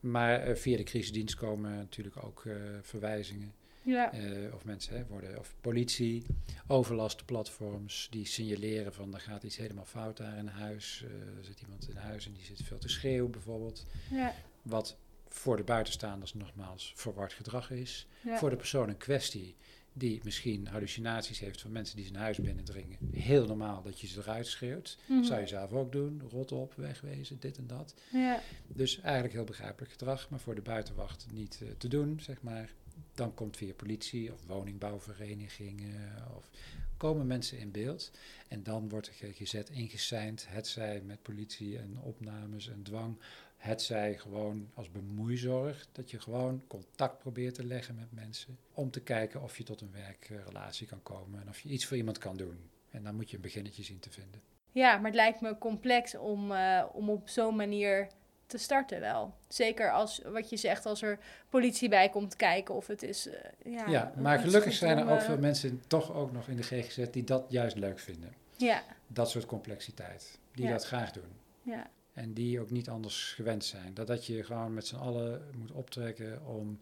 Maar 0.00 0.40
eh, 0.40 0.54
via 0.56 0.76
de 0.76 0.82
crisisdienst 0.82 1.34
komen 1.34 1.76
natuurlijk 1.76 2.24
ook 2.24 2.44
eh, 2.46 2.54
verwijzingen. 2.82 3.52
Ja. 3.82 4.12
eh, 4.12 4.54
of 4.54 4.64
mensen 4.64 4.96
hè, 4.96 5.04
worden, 5.06 5.38
of 5.38 5.54
politie, 5.60 6.24
overlastplatforms 6.66 8.06
die 8.10 8.26
signaleren 8.26 8.92
van 8.92 9.14
er 9.14 9.20
gaat 9.20 9.42
iets 9.42 9.56
helemaal 9.56 9.84
fout 9.84 10.16
daar 10.16 10.36
in 10.38 10.46
huis. 10.46 11.04
Er 11.38 11.44
zit 11.44 11.60
iemand 11.60 11.88
in 11.88 11.96
huis 11.96 12.26
en 12.26 12.32
die 12.32 12.44
zit 12.44 12.62
veel 12.62 12.78
te 12.78 12.88
schreeuwen 12.88 13.30
bijvoorbeeld. 13.30 13.86
Ja. 14.10 14.34
Wat 14.62 14.96
voor 15.28 15.56
de 15.56 15.62
buitenstaanders 15.64 16.34
nogmaals 16.34 16.92
verward 16.96 17.32
gedrag 17.32 17.70
is 17.70 18.06
Ja. 18.24 18.38
voor 18.38 18.50
de 18.50 18.56
persoon 18.56 18.88
in 18.88 18.96
kwestie 18.96 19.56
die 19.98 20.20
misschien 20.22 20.66
hallucinaties 20.66 21.38
heeft 21.38 21.60
van 21.60 21.72
mensen 21.72 21.96
die 21.96 22.04
zijn 22.04 22.18
huis 22.18 22.38
binnendringen. 22.38 22.98
Heel 23.12 23.46
normaal 23.46 23.82
dat 23.82 24.00
je 24.00 24.06
ze 24.06 24.18
eruit 24.18 24.46
schreeuwt. 24.46 24.98
Mhm. 25.06 25.22
Zou 25.22 25.40
je 25.40 25.46
zelf 25.46 25.72
ook 25.72 25.92
doen. 25.92 26.22
Rot 26.30 26.52
op, 26.52 26.74
wegwezen, 26.74 27.40
dit 27.40 27.58
en 27.58 27.66
dat. 27.66 27.94
Ja. 28.12 28.42
Dus 28.66 29.00
eigenlijk 29.00 29.34
heel 29.34 29.44
begrijpelijk 29.44 29.92
gedrag, 29.92 30.30
maar 30.30 30.40
voor 30.40 30.54
de 30.54 30.60
buitenwacht 30.60 31.26
niet 31.32 31.58
eh, 31.62 31.68
te 31.78 31.88
doen, 31.88 32.20
zeg 32.20 32.42
maar. 32.42 32.70
Dan 33.14 33.34
komt 33.34 33.56
via 33.56 33.72
politie 33.72 34.32
of 34.32 34.46
woningbouwverenigingen 34.46 36.14
of 36.36 36.50
komen 36.96 37.26
mensen 37.26 37.58
in 37.58 37.70
beeld. 37.70 38.10
En 38.48 38.62
dan 38.62 38.88
wordt 38.88 39.06
de 39.06 39.32
GGZ 39.32 39.54
ingeseind, 39.54 40.46
hetzij 40.48 41.02
met 41.04 41.22
politie 41.22 41.78
en 41.78 41.98
opnames 42.00 42.68
en 42.68 42.82
dwang. 42.82 43.18
Hetzij 43.58 44.18
gewoon 44.18 44.70
als 44.74 44.90
bemoeizorg, 44.90 45.86
dat 45.92 46.10
je 46.10 46.20
gewoon 46.20 46.62
contact 46.66 47.18
probeert 47.18 47.54
te 47.54 47.64
leggen 47.64 47.94
met 47.94 48.12
mensen. 48.12 48.58
Om 48.74 48.90
te 48.90 49.00
kijken 49.00 49.42
of 49.42 49.56
je 49.58 49.64
tot 49.64 49.80
een 49.80 49.92
werkrelatie 49.92 50.86
kan 50.86 51.02
komen 51.02 51.40
en 51.40 51.48
of 51.48 51.60
je 51.60 51.68
iets 51.68 51.86
voor 51.86 51.96
iemand 51.96 52.18
kan 52.18 52.36
doen. 52.36 52.70
En 52.90 53.02
dan 53.04 53.14
moet 53.14 53.30
je 53.30 53.36
een 53.36 53.42
beginnetje 53.42 53.82
zien 53.82 53.98
te 53.98 54.10
vinden. 54.10 54.40
Ja, 54.72 54.96
maar 54.96 55.04
het 55.06 55.14
lijkt 55.14 55.40
me 55.40 55.58
complex 55.58 56.14
om, 56.16 56.52
eh, 56.52 56.84
om 56.92 57.10
op 57.10 57.28
zo'n 57.28 57.56
manier 57.56 58.08
te 58.46 58.58
starten 58.58 59.00
wel. 59.00 59.34
Zeker 59.48 59.92
als, 59.92 60.22
wat 60.24 60.50
je 60.50 60.56
zegt, 60.56 60.86
als 60.86 61.02
er 61.02 61.18
politie 61.48 61.88
bij 61.88 62.08
komt 62.08 62.36
kijken 62.36 62.74
of 62.74 62.86
het 62.86 63.02
is... 63.02 63.28
eh, 63.28 63.72
ja, 63.72 63.88
Ja, 63.88 64.12
maar 64.16 64.38
gelukkig 64.38 64.72
zijn 64.72 64.98
er 64.98 65.04
om, 65.04 65.10
ook 65.10 65.20
veel 65.22 65.38
mensen 65.38 65.82
toch 65.86 66.12
ook 66.14 66.32
nog 66.32 66.48
in 66.48 66.56
de 66.56 66.62
GGZ 66.62 67.04
die 67.10 67.24
dat 67.24 67.44
juist 67.48 67.76
leuk 67.76 67.98
vinden. 67.98 68.34
Ja, 68.56 68.82
Dat 69.06 69.30
soort 69.30 69.46
complexiteit. 69.46 70.38
Die 70.52 70.64
Ja. 70.64 70.70
dat 70.70 70.84
graag 70.84 71.10
doen. 71.12 71.32
Ja. 71.62 71.90
En 72.18 72.32
die 72.32 72.60
ook 72.60 72.70
niet 72.70 72.88
anders 72.88 73.32
gewend 73.32 73.64
zijn. 73.64 73.94
Dat, 73.94 74.06
dat 74.06 74.26
je 74.26 74.44
gewoon 74.44 74.74
met 74.74 74.86
z'n 74.86 74.96
allen 74.96 75.42
moet 75.56 75.72
optrekken 75.72 76.46
om 76.46 76.78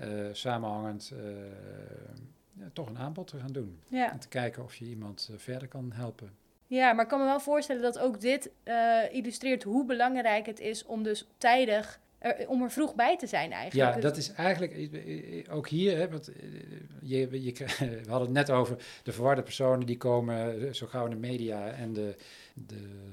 eh, 0.00 0.08
samenhangend 0.32 1.12
eh, 1.12 1.20
ja, 2.52 2.70
toch 2.72 2.88
een 2.88 2.98
aanbod 2.98 3.26
te 3.26 3.38
gaan 3.38 3.52
doen. 3.52 3.80
Ja. 3.88 4.12
En 4.12 4.18
te 4.18 4.28
kijken 4.28 4.62
of 4.62 4.74
je 4.74 4.84
iemand 4.84 5.28
eh, 5.30 5.38
verder 5.38 5.68
kan 5.68 5.92
helpen. 5.94 6.30
ja, 6.66 6.92
maar 6.92 7.04
ik 7.04 7.10
kan 7.10 7.18
me 7.18 7.24
wel 7.24 7.40
voorstellen 7.40 7.82
dat 7.82 7.98
ook 7.98 8.20
dit 8.20 8.50
illustreert 9.10 9.62
hoe 9.62 9.86
belangrijk 9.86 10.46
het 10.46 10.60
is 10.60 10.84
om 10.84 11.02
dus 11.02 11.26
tijdig, 11.38 12.00
er, 12.18 12.48
om 12.48 12.62
er 12.62 12.70
vroeg 12.70 12.94
bij 12.94 13.16
te 13.16 13.26
zijn 13.26 13.52
eigenlijk. 13.52 13.94
Ja, 13.94 14.00
dat 14.00 14.16
is 14.16 14.32
eigenlijk 14.32 14.72
ook 15.50 15.68
hier, 15.68 15.96
hè, 15.96 16.08
want 16.08 16.30
je, 17.02 17.42
je, 17.42 17.52
we 18.04 18.08
hadden 18.08 18.36
het 18.36 18.46
net 18.46 18.50
over 18.50 18.76
de 19.02 19.12
verwarde 19.12 19.42
personen 19.42 19.86
die 19.86 19.96
komen 19.96 20.74
zo 20.74 20.86
gauw 20.86 21.04
in 21.04 21.10
de 21.10 21.16
media 21.16 21.68
en 21.68 21.92
de, 21.92 22.16
de 22.54 23.10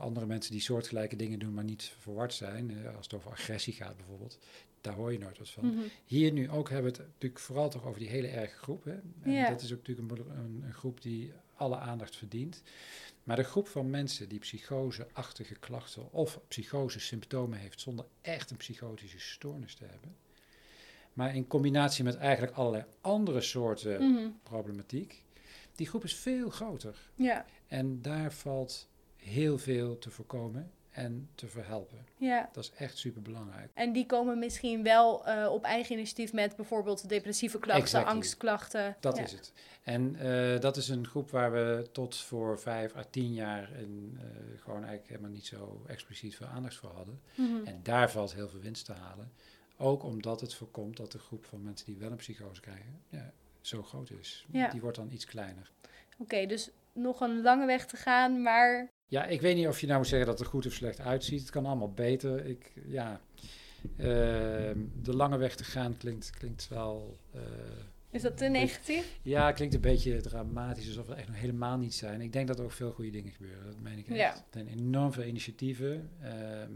andere 0.00 0.26
mensen 0.26 0.52
die 0.52 0.60
soortgelijke 0.60 1.16
dingen 1.16 1.38
doen, 1.38 1.54
maar 1.54 1.64
niet 1.64 1.92
verward 1.98 2.34
zijn. 2.34 2.70
eh, 2.70 2.96
Als 2.96 3.04
het 3.06 3.14
over 3.14 3.30
agressie 3.30 3.72
gaat 3.72 3.96
bijvoorbeeld, 3.96 4.38
daar 4.80 4.94
hoor 4.94 5.12
je 5.12 5.18
nooit 5.18 5.38
wat 5.38 5.50
van. 5.50 5.66
Mhm. 5.66 5.78
Hier 6.04 6.32
nu 6.32 6.50
ook 6.50 6.70
hebben 6.70 6.92
we 6.92 6.98
het 6.98 7.06
natuurlijk 7.08 7.40
vooral 7.40 7.68
toch 7.70 7.84
over 7.86 8.00
die 8.00 8.08
hele 8.08 8.28
erge 8.28 8.56
groep. 8.56 8.84
Hè? 8.84 8.92
En 9.22 9.50
dat 9.50 9.62
is 9.62 9.72
ook 9.72 9.86
natuurlijk 9.86 10.28
een, 10.28 10.62
een 10.66 10.72
groep 10.74 11.02
die 11.02 11.32
alle 11.54 11.76
aandacht 11.76 12.16
verdient. 12.16 12.62
Maar 13.24 13.36
de 13.36 13.42
groep 13.42 13.68
van 13.68 13.90
mensen 13.90 14.28
die 14.28 14.38
psychoseachtige 14.38 15.54
klachten 15.54 16.12
of 16.12 16.40
psychose-symptomen 16.48 17.58
heeft 17.58 17.80
zonder 17.80 18.04
echt 18.20 18.50
een 18.50 18.56
psychotische 18.56 19.18
stoornis 19.20 19.74
te 19.74 19.84
hebben. 19.84 20.16
Maar 21.12 21.34
in 21.34 21.46
combinatie 21.46 22.04
met 22.04 22.14
eigenlijk 22.16 22.56
allerlei 22.56 22.84
andere 23.00 23.40
soorten 23.40 24.12
Mhm. 24.12 24.28
problematiek, 24.42 25.24
die 25.74 25.86
groep 25.86 26.04
is 26.04 26.14
veel 26.14 26.50
groter. 26.50 27.10
Ja, 27.14 27.46
En 27.66 28.02
daar 28.02 28.32
valt 28.32 28.88
heel 29.18 29.58
veel 29.58 29.98
te 29.98 30.10
voorkomen 30.10 30.70
en 30.90 31.28
te 31.34 31.46
verhelpen. 31.46 32.06
ja. 32.16 32.48
Dat 32.52 32.64
is 32.64 32.72
echt 32.76 32.98
super 32.98 33.22
belangrijk. 33.22 33.70
En 33.74 33.92
die 33.92 34.06
komen 34.06 34.38
misschien 34.38 34.82
wel 34.82 35.26
eh, 35.26 35.52
op 35.52 35.64
eigen 35.64 35.94
initiatief 35.94 36.32
met 36.32 36.56
bijvoorbeeld 36.56 37.08
depressieve 37.08 37.58
klachten, 37.58 37.84
Exactly. 37.84 38.12
angstklachten. 38.12 38.96
Dat 39.00 39.16
ja. 39.16 39.22
is 39.22 39.32
het. 39.32 39.52
En 39.82 40.16
eh, 40.16 40.60
dat 40.60 40.76
is 40.76 40.88
een 40.88 41.06
groep 41.06 41.30
waar 41.30 41.52
we 41.52 41.88
tot 41.92 42.16
voor 42.16 42.58
vijf 42.58 42.96
à 42.96 43.04
tien 43.10 43.34
jaar 43.34 43.70
in, 43.72 44.18
eh, 44.20 44.24
gewoon 44.62 44.78
eigenlijk 44.78 45.08
helemaal 45.08 45.30
niet 45.30 45.46
zo 45.46 45.84
expliciet 45.86 46.36
veel 46.36 46.46
aandacht 46.46 46.76
voor 46.76 46.90
hadden. 46.90 47.20
Mhm. 47.34 47.64
En 47.66 47.80
daar 47.82 48.10
valt 48.10 48.34
heel 48.34 48.48
veel 48.48 48.60
winst 48.60 48.84
te 48.84 48.92
halen. 48.92 49.32
Ook 49.76 50.02
omdat 50.02 50.40
het 50.40 50.54
voorkomt 50.54 50.96
dat 50.96 51.12
de 51.12 51.18
groep 51.18 51.44
van 51.44 51.62
mensen 51.62 51.86
die 51.86 51.96
wel 51.96 52.10
een 52.10 52.16
psychose 52.16 52.60
krijgen, 52.60 53.00
ja, 53.08 53.32
zo 53.60 53.82
groot 53.82 54.10
is. 54.10 54.46
Ja. 54.50 54.70
Die 54.70 54.80
wordt 54.80 54.96
dan 54.96 55.10
iets 55.12 55.24
kleiner. 55.24 55.70
Oké, 56.18 56.46
dus 56.46 56.70
nog 56.92 57.20
een 57.20 57.42
lange 57.42 57.66
weg 57.66 57.86
te 57.86 57.96
gaan, 57.96 58.42
maar 58.42 58.90
Ja, 59.08 59.26
ik 59.26 59.40
weet 59.40 59.56
niet 59.56 59.66
of 59.66 59.80
je 59.80 59.86
nou 59.86 59.98
moet 59.98 60.08
zeggen 60.08 60.26
dat 60.28 60.38
het 60.38 60.46
er 60.46 60.52
goed 60.54 60.66
of 60.66 60.72
slecht 60.72 61.00
uitziet. 61.00 61.40
Het 61.40 61.50
kan 61.50 61.66
allemaal 61.66 61.92
beter. 61.92 62.44
Ik, 62.46 62.72
ja, 62.86 63.20
ehm, 63.96 64.78
de 65.02 65.16
lange 65.16 65.36
weg 65.36 65.54
te 65.56 65.64
gaan 65.64 65.96
klinkt, 65.96 66.30
klinkt 66.30 66.68
wel... 66.68 67.18
eh, 67.32 67.40
is 68.10 68.22
dat 68.22 68.36
te 68.36 68.44
negatief? 68.44 69.18
Ja, 69.22 69.52
klinkt 69.52 69.74
een 69.74 69.80
beetje 69.80 70.20
dramatisch, 70.20 70.86
alsof 70.86 71.06
we 71.06 71.14
echt 71.14 71.28
nog 71.28 71.36
helemaal 71.36 71.78
niet 71.78 71.94
zijn. 71.94 72.20
Ik 72.20 72.32
denk 72.32 72.46
dat 72.48 72.58
er 72.58 72.64
ook 72.64 72.72
veel 72.72 72.92
goede 72.92 73.10
dingen 73.10 73.32
gebeuren, 73.32 73.64
dat 73.66 73.80
meen 73.80 73.98
ik 73.98 74.08
echt. 74.08 74.16
Ja. 74.18 74.34
Er 74.34 74.42
zijn 74.50 74.68
enorm 74.68 75.12
veel 75.12 75.24
initiatieven 75.24 76.10
ehm, 76.22 76.72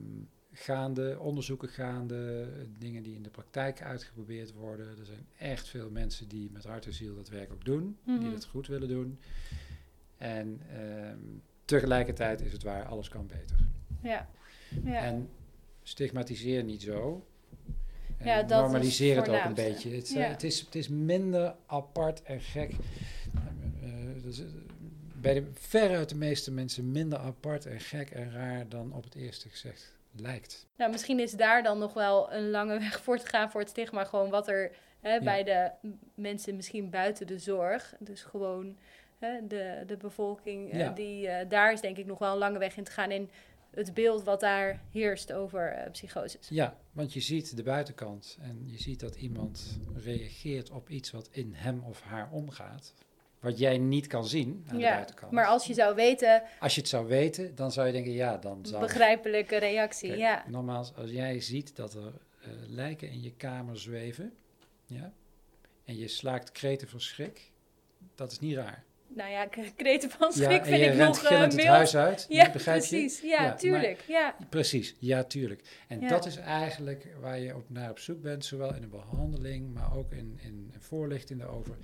gaande, 0.53 1.18
onderzoeken 1.18 1.68
gaande, 1.68 2.49
dingen 2.78 3.03
die 3.03 3.14
in 3.14 3.22
de 3.22 3.30
praktijk 3.30 3.83
uitgeprobeerd 3.83 4.53
worden. 4.53 4.87
Er 4.99 5.07
zijn 5.07 5.26
echt 5.39 5.68
veel 5.68 5.91
mensen 5.91 6.28
die 6.28 6.51
met 6.53 6.64
hart 6.64 6.87
en 6.87 6.93
ziel 6.93 7.14
dat 7.14 7.28
werk 7.28 7.53
ook 7.53 7.64
doen, 7.64 7.97
Mhm. 8.05 8.18
die 8.20 8.30
dat 8.30 8.45
goed 8.45 8.66
willen 8.66 8.89
doen. 8.89 9.18
En 10.16 10.61
ehm, 10.70 11.18
tegelijkertijd 11.65 12.41
is 12.41 12.53
het 12.53 12.63
waar, 12.63 12.85
alles 12.85 13.09
kan 13.09 13.27
beter. 13.27 13.57
Ja. 14.03 14.29
ja. 14.85 15.01
En 15.05 15.29
stigmatiseer 15.83 16.65
niet 16.65 16.83
zo. 16.83 17.27
En 18.19 18.27
Ja, 18.27 18.43
dat 18.43 18.63
normaliseer 18.63 19.17
het 19.17 19.29
ook 19.29 19.45
een 19.45 19.55
beetje. 19.55 19.91
Het, 19.91 20.09
Ja. 20.09 20.21
het, 20.21 20.43
is, 20.43 20.61
het 20.61 20.75
is 20.75 20.89
minder 20.89 21.55
apart 21.67 22.23
en 22.23 22.41
gek. 22.41 22.73
Eh, 23.83 24.23
dus, 24.23 24.39
eh, 24.39 24.47
bij 25.15 25.35
de, 25.35 25.51
veruit 25.55 26.09
de 26.09 26.17
meeste 26.17 26.51
mensen 26.51 26.93
minder 26.93 27.19
apart 27.19 27.67
en 27.67 27.81
gek 27.81 28.11
en 28.11 28.33
raar 28.33 28.69
dan 28.69 28.93
op 28.93 29.05
het 29.05 29.15
eerste 29.15 29.49
gezegd 29.49 29.97
lijkt. 30.17 30.67
Nou, 30.77 30.91
misschien 30.91 31.21
is 31.21 31.33
daar 31.33 31.63
dan 31.63 31.79
nog 31.79 31.95
wel 31.95 32.33
een 32.33 32.51
lange 32.51 32.79
weg 32.79 33.03
voor 33.03 33.19
te 33.19 33.27
gaan 33.27 33.51
voor 33.51 33.61
het 33.61 33.71
stigma. 33.71 34.05
Gewoon 34.05 34.31
wat 34.31 34.49
er 34.49 34.73
hè, 35.01 35.21
bij 35.21 35.45
de 35.45 35.71
mensen 36.15 36.57
misschien 36.57 36.91
buiten 36.91 37.27
de 37.27 37.39
zorg. 37.39 37.95
Dus 37.99 38.23
gewoon 38.23 38.77
hè, 39.23 39.47
de, 39.47 39.83
de 39.87 39.97
bevolking. 39.97 40.73
eh, 40.73 40.79
Ja. 40.79 40.91
die, 40.93 41.29
eh, 41.29 41.49
daar 41.49 41.73
is 41.73 41.81
denk 41.81 41.97
ik 41.97 42.07
nog 42.07 42.18
wel 42.18 42.33
een 42.33 42.39
lange 42.39 42.59
weg 42.59 42.77
in 42.77 42.85
te 42.85 42.91
gaan 42.91 43.11
in 43.11 43.31
het 43.70 43.95
beeld 43.95 44.23
wat 44.25 44.41
daar 44.41 44.81
heerst 44.91 45.33
over 45.33 45.73
eh 45.73 45.91
psychoses. 45.91 46.49
Ja, 46.49 46.77
want 46.93 47.12
je 47.12 47.20
ziet 47.20 47.57
de 47.57 47.62
buitenkant 47.62 48.39
en 48.41 48.62
je 48.66 48.79
ziet 48.81 49.01
dat 49.01 49.14
iemand 49.16 49.79
reageert 49.95 50.70
op 50.70 50.89
iets 50.89 51.11
wat 51.11 51.29
in 51.31 51.53
hem 51.55 51.83
of 51.85 52.01
haar 52.03 52.29
omgaat. 52.31 52.95
Wat 53.41 53.59
jij 53.59 53.79
niet 53.79 54.07
kan 54.07 54.27
zien 54.27 54.64
aan 54.68 54.77
de 54.77 54.83
Ja, 54.83 54.95
buitenkant. 54.95 55.33
maar 55.33 55.47
als 55.47 55.66
je 55.66 55.75
zou 55.75 55.95
weten, 55.95 56.43
Als 56.61 56.75
je 56.75 56.81
het 56.81 56.89
zou 56.91 57.07
weten, 57.07 57.55
dan 57.55 57.73
zou 57.73 57.87
je 57.87 57.93
denken, 57.93 58.12
ja, 58.12 58.37
dan 58.37 58.66
zou... 58.66 58.81
begrijpelijke 58.81 59.57
reactie. 59.57 60.09
Kijk, 60.09 60.20
ja. 60.20 60.45
Nogmaals, 60.49 60.95
als 60.95 61.11
jij 61.11 61.41
ziet 61.41 61.77
dat 61.77 61.95
er 61.95 62.12
lijken 62.66 63.11
in 63.11 63.23
je 63.23 63.33
kamer 63.33 63.79
zweven, 63.79 64.33
ja, 64.87 65.12
en 65.85 65.97
je 65.97 66.09
slaakt 66.09 66.53
kreten 66.53 66.89
van 66.89 67.01
schrik, 67.01 67.51
dat 68.14 68.33
is 68.33 68.39
niet 68.39 68.55
raar. 68.57 68.85
Nou 69.15 69.31
ja, 69.31 69.47
kreten 69.77 70.11
van 70.11 70.31
ja, 70.35 70.35
schrik 70.35 70.59
en 70.61 70.65
vind 70.65 70.77
je 70.81 70.85
ik 70.87 70.95
rent 70.95 71.09
nog 71.09 71.27
gillend 71.27 71.53
het 71.53 71.65
huis 71.65 71.97
uit, 71.97 72.27
Ja, 72.29 72.51
begrijp 72.53 72.79
precies. 72.79 73.21
je? 73.21 73.27
Ja, 73.27 73.43
Ja, 73.43 73.49
maar- 73.49 73.59
tuurlijk. 73.59 74.01
Ja. 74.09 74.37
Precies, 74.49 74.97
ja, 74.99 75.25
tuurlijk. 75.25 75.63
En 75.89 76.01
Ja. 76.01 76.09
dat 76.09 76.27
is 76.27 76.37
eigenlijk 76.37 77.07
waar 77.21 77.39
je 77.39 77.57
op 77.57 77.71
naar 77.71 77.91
op 77.91 77.99
zoek 77.99 78.21
bent, 78.23 78.45
zowel 78.45 78.75
in 78.75 78.83
een 78.83 78.91
behandeling, 78.91 79.75
maar 79.75 79.97
ook 79.97 80.13
in, 80.13 80.39
in 80.43 80.73
voorlichting 80.79 81.39
daarover. 81.41 81.77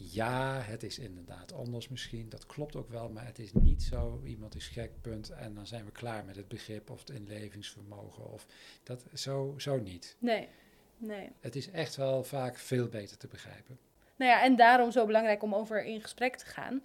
Ja, 0.00 0.60
het 0.60 0.82
is 0.82 0.98
inderdaad 0.98 1.52
anders 1.52 1.88
misschien, 1.88 2.28
dat 2.28 2.46
klopt 2.46 2.76
ook 2.76 2.88
wel, 2.90 3.08
maar 3.08 3.26
het 3.26 3.38
is 3.38 3.52
niet 3.52 3.82
zo, 3.82 4.20
iemand 4.24 4.54
is 4.54 4.68
gek, 4.68 4.90
punt, 5.00 5.28
en 5.30 5.54
dan 5.54 5.66
zijn 5.66 5.84
we 5.84 5.90
klaar 5.90 6.24
met 6.24 6.36
het 6.36 6.48
begrip 6.48 6.90
of 6.90 6.98
het 7.00 7.10
inlevingsvermogen, 7.10 8.32
of 8.32 8.46
dat, 8.82 9.04
zo, 9.14 9.54
zo 9.56 9.78
niet. 9.78 10.16
Nee, 10.18 10.48
nee. 10.96 11.28
Het 11.40 11.56
is 11.56 11.70
echt 11.70 11.96
wel 11.96 12.24
vaak 12.24 12.56
veel 12.58 12.88
beter 12.88 13.16
te 13.16 13.26
begrijpen. 13.26 13.78
Nou 14.18 14.30
ja, 14.30 14.42
en 14.42 14.56
daarom 14.56 14.90
zo 14.90 15.06
belangrijk 15.06 15.42
om 15.42 15.54
over 15.54 15.84
in 15.84 16.00
gesprek 16.00 16.36
te 16.36 16.46
gaan. 16.46 16.82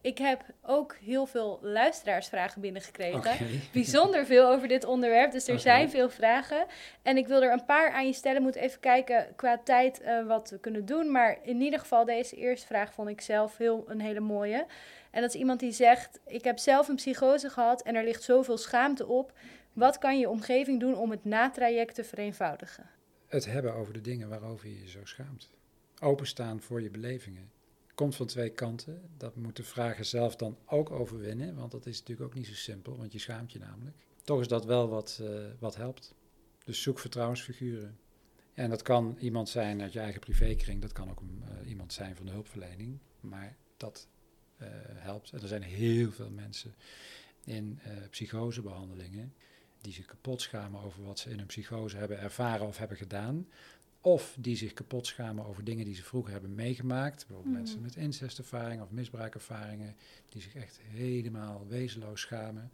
Ik 0.00 0.18
heb 0.18 0.44
ook 0.62 0.96
heel 1.04 1.26
veel 1.26 1.58
luisteraarsvragen 1.62 2.60
binnengekregen. 2.60 3.36
Bijzonder 3.72 4.26
veel 4.26 4.48
over 4.48 4.68
dit 4.68 4.84
onderwerp, 4.84 5.32
dus 5.32 5.48
er 5.48 5.60
zijn 5.60 5.90
veel 5.90 6.10
vragen. 6.10 6.66
En 7.02 7.16
ik 7.16 7.26
wil 7.26 7.42
er 7.42 7.52
een 7.52 7.64
paar 7.64 7.90
aan 7.90 8.06
je 8.06 8.12
stellen. 8.12 8.42
Moet 8.42 8.54
even 8.54 8.80
kijken 8.80 9.26
qua 9.36 9.60
tijd 9.64 10.00
eh, 10.00 10.26
wat 10.26 10.50
we 10.50 10.58
kunnen 10.58 10.86
doen. 10.86 11.10
Maar 11.10 11.38
in 11.42 11.60
ieder 11.60 11.78
geval, 11.78 12.04
deze 12.04 12.36
eerste 12.36 12.66
vraag 12.66 12.92
vond 12.92 13.08
ik 13.08 13.20
zelf 13.20 13.56
heel, 13.56 13.84
een 13.88 14.00
hele 14.00 14.20
mooie. 14.20 14.66
En 15.10 15.20
dat 15.20 15.34
is 15.34 15.40
iemand 15.40 15.60
die 15.60 15.72
zegt: 15.72 16.20
Ik 16.26 16.44
heb 16.44 16.58
zelf 16.58 16.88
een 16.88 16.96
psychose 16.96 17.50
gehad 17.50 17.82
en 17.82 17.94
er 17.94 18.04
ligt 18.04 18.22
zoveel 18.22 18.58
schaamte 18.58 19.06
op. 19.06 19.32
Wat 19.72 19.98
kan 19.98 20.18
je 20.18 20.28
omgeving 20.28 20.80
doen 20.80 20.96
om 20.96 21.10
het 21.10 21.24
natraject 21.24 21.94
te 21.94 22.04
vereenvoudigen? 22.04 22.90
Het 23.26 23.44
hebben 23.44 23.74
over 23.74 23.92
de 23.92 24.00
dingen 24.00 24.28
waarover 24.28 24.68
je 24.68 24.80
je 24.80 24.88
zo 24.88 25.00
schaamt. 25.04 25.50
Openstaan 26.04 26.60
voor 26.60 26.82
je 26.82 26.90
belevingen. 26.90 27.50
Komt 27.94 28.16
van 28.16 28.26
twee 28.26 28.50
kanten. 28.50 29.02
Dat 29.16 29.36
moet 29.36 29.56
de 29.56 29.62
vrager 29.62 30.04
zelf 30.04 30.36
dan 30.36 30.58
ook 30.66 30.90
overwinnen, 30.90 31.54
want 31.54 31.72
dat 31.72 31.86
is 31.86 31.98
natuurlijk 31.98 32.28
ook 32.28 32.34
niet 32.34 32.46
zo 32.46 32.54
simpel, 32.54 32.96
want 32.96 33.12
je 33.12 33.18
schaamt 33.18 33.52
je 33.52 33.58
namelijk. 33.58 33.96
Toch 34.22 34.40
is 34.40 34.48
dat 34.48 34.64
wel 34.64 34.88
wat, 34.88 35.20
eh, 35.22 35.28
wat 35.58 35.76
helpt. 35.76 36.14
Dus 36.64 36.82
zoek 36.82 36.98
vertrouwensfiguren. 36.98 37.98
En 38.54 38.70
dat 38.70 38.82
kan 38.82 39.16
iemand 39.18 39.48
zijn 39.48 39.82
uit 39.82 39.92
je 39.92 39.98
eigen 39.98 40.20
privékring, 40.20 40.80
dat 40.80 40.92
kan 40.92 41.10
ook 41.10 41.20
eh, 41.20 41.68
iemand 41.68 41.92
zijn 41.92 42.16
van 42.16 42.26
de 42.26 42.32
hulpverlening, 42.32 42.98
maar 43.20 43.56
dat 43.76 44.08
eh, 44.56 44.68
helpt. 44.94 45.32
En 45.32 45.40
er 45.40 45.48
zijn 45.48 45.62
heel 45.62 46.12
veel 46.12 46.30
mensen 46.30 46.74
in 47.44 47.78
eh, 47.82 47.92
psychosebehandelingen 48.10 49.34
die 49.80 49.92
zich 49.92 50.06
kapot 50.06 50.40
schamen 50.40 50.82
over 50.82 51.04
wat 51.04 51.18
ze 51.18 51.30
in 51.30 51.38
een 51.38 51.46
psychose 51.46 51.96
hebben 51.96 52.18
ervaren 52.18 52.66
of 52.66 52.78
hebben 52.78 52.96
gedaan. 52.96 53.48
Of 54.06 54.36
die 54.38 54.56
zich 54.56 54.72
kapot 54.72 55.06
schamen 55.06 55.46
over 55.46 55.64
dingen 55.64 55.84
die 55.84 55.94
ze 55.94 56.02
vroeger 56.02 56.32
hebben 56.32 56.54
meegemaakt. 56.54 57.16
Bijvoorbeeld 57.16 57.46
Mhm. 57.54 57.62
mensen 57.62 57.80
met 57.80 57.96
incestervaringen 57.96 58.84
of 58.84 58.90
misbruikervaringen. 58.90 59.96
Die 60.28 60.42
zich 60.42 60.54
echt 60.54 60.80
helemaal 60.82 61.66
wezenloos 61.68 62.20
schamen. 62.20 62.70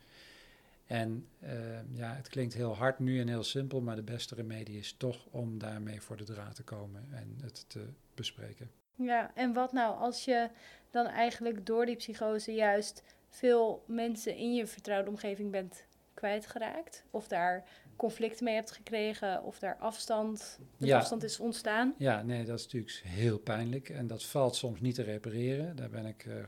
En 0.87 1.26
eh, 1.41 1.51
ja, 1.93 2.14
het 2.14 2.28
klinkt 2.28 2.55
heel 2.55 2.76
hard 2.76 2.99
nu 2.99 3.20
en 3.20 3.28
heel 3.28 3.43
simpel, 3.45 3.81
maar 3.81 3.97
de 3.97 4.03
beste 4.03 4.35
remedie 4.35 4.78
is 4.78 4.93
toch 4.99 5.26
om 5.31 5.59
daarmee 5.59 6.01
voor 6.01 6.16
de 6.16 6.24
draad 6.24 6.55
te 6.55 6.62
komen 6.62 7.09
en 7.12 7.37
het 7.43 7.64
te 7.68 7.85
bespreken. 8.14 8.70
Ja, 8.95 9.31
en 9.35 9.53
wat 9.53 9.72
nou 9.72 9.97
als 9.99 10.24
je 10.24 10.51
dan 10.91 11.07
eigenlijk 11.07 11.66
door 11.66 11.87
die 11.87 11.97
psychose 11.97 12.53
juist 12.53 13.03
veel 13.28 13.85
mensen 13.87 14.37
in 14.37 14.55
je 14.55 14.66
vertrouwde 14.66 15.11
omgeving 15.11 15.51
bent 15.51 15.85
kwijtgeraakt? 16.14 17.05
Of 17.11 17.28
daar 17.28 17.64
conflict 18.01 18.40
mee 18.40 18.55
hebt 18.55 18.70
gekregen, 18.70 19.42
of 19.42 19.59
daar 19.59 19.76
afstand, 19.76 20.59
Ja. 20.76 20.98
afstand 20.98 21.22
is 21.22 21.40
ontstaan? 21.40 21.94
Ja, 21.98 22.22
nee, 22.22 22.44
dat 22.44 22.59
is 22.59 22.64
natuurlijk 22.64 23.01
heel 23.05 23.38
pijnlijk 23.38 23.88
en 23.88 24.07
dat 24.07 24.24
valt 24.24 24.57
soms 24.57 24.80
niet 24.80 24.94
te 24.94 25.03
repareren. 25.03 25.76
Daar 25.76 25.90
ben 25.90 26.07
ik 26.07 26.24
eh, 26.26 26.38
eh, 26.38 26.46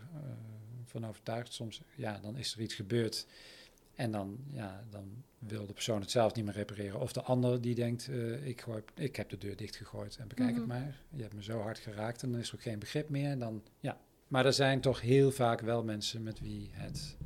van 0.85 1.07
overtuigd. 1.07 1.53
Soms, 1.53 1.83
ja, 1.97 2.19
dan 2.23 2.37
is 2.37 2.55
er 2.55 2.61
iets 2.61 2.75
gebeurd 2.75 3.27
En 3.95 4.11
dan, 4.11 4.39
ja, 4.49 4.85
dan 4.91 5.25
wil 5.39 5.67
de 5.67 5.73
persoon 5.73 6.01
het 6.01 6.11
zelf 6.11 6.35
niet 6.35 6.45
meer 6.45 6.55
repareren. 6.55 7.01
Of 7.01 7.13
de 7.13 7.23
ander 7.23 7.61
die 7.61 7.75
denkt, 7.75 8.09
eh, 8.09 8.47
ik, 8.47 8.61
gooi, 8.61 8.83
ik 8.95 9.17
heb 9.17 9.29
de 9.29 9.39
deur 9.39 9.57
dichtgegooid 9.57 10.17
en 10.17 10.29
bekijk 10.29 10.49
het 10.49 10.59
Mhm. 10.59 10.67
maar. 10.67 11.01
Je 11.11 11.23
hebt 11.23 11.35
me 11.35 11.43
zo 11.43 11.61
hard 11.61 11.79
geraakt 11.79 12.23
en 12.23 12.31
dan 12.31 12.41
is 12.41 12.49
er 12.49 12.55
ook 12.55 12.63
geen 12.63 12.79
begrip 12.79 13.09
meer. 13.09 13.39
Dan, 13.39 13.63
ja. 13.81 13.99
Maar 14.29 14.47
er 14.47 14.53
zijn 14.53 14.81
toch 14.81 15.01
heel 15.01 15.31
vaak 15.31 15.61
wel 15.61 15.85
mensen 15.85 16.23
met 16.23 16.41
wie 16.41 16.71
het, 16.73 17.17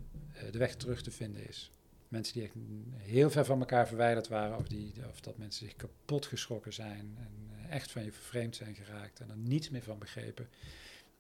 de 0.50 0.58
weg 0.58 0.74
terug 0.76 1.02
te 1.02 1.10
vinden 1.10 1.48
is. 1.48 1.70
Mensen 2.08 2.34
die 2.34 2.42
echt 2.42 2.54
heel 2.96 3.30
ver 3.30 3.44
van 3.44 3.58
elkaar 3.60 3.86
verwijderd 3.88 4.28
waren, 4.28 4.56
of, 4.56 4.68
die, 4.68 4.92
of 5.08 5.20
dat 5.20 5.38
mensen 5.38 5.66
zich 5.66 5.76
kapot 5.76 6.26
geschrokken 6.26 6.72
zijn 6.72 7.16
en 7.18 7.50
eh, 7.68 7.74
echt 7.74 7.90
van 7.92 8.04
je 8.04 8.12
vervreemd 8.12 8.56
zijn 8.56 8.74
geraakt 8.74 9.20
en 9.20 9.30
er 9.30 9.36
niets 9.36 9.70
meer 9.70 9.82
van 9.82 9.98
begrepen. 9.98 10.48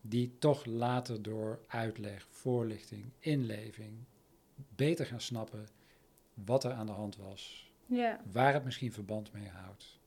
Die 0.00 0.38
toch 0.38 0.64
later 0.64 1.22
door 1.22 1.60
uitleg, 1.66 2.26
voorlichting, 2.30 3.04
inleving 3.18 3.92
beter 4.76 5.06
gaan 5.06 5.20
snappen 5.20 5.68
wat 6.34 6.64
er 6.64 6.72
aan 6.72 6.86
de 6.86 6.92
hand 6.92 7.16
was, 7.16 7.72
Ja. 7.86 8.20
waar 8.32 8.54
het 8.54 8.64
misschien 8.64 8.92
verband 8.92 9.32
mee 9.32 9.48
houdt 9.48 9.98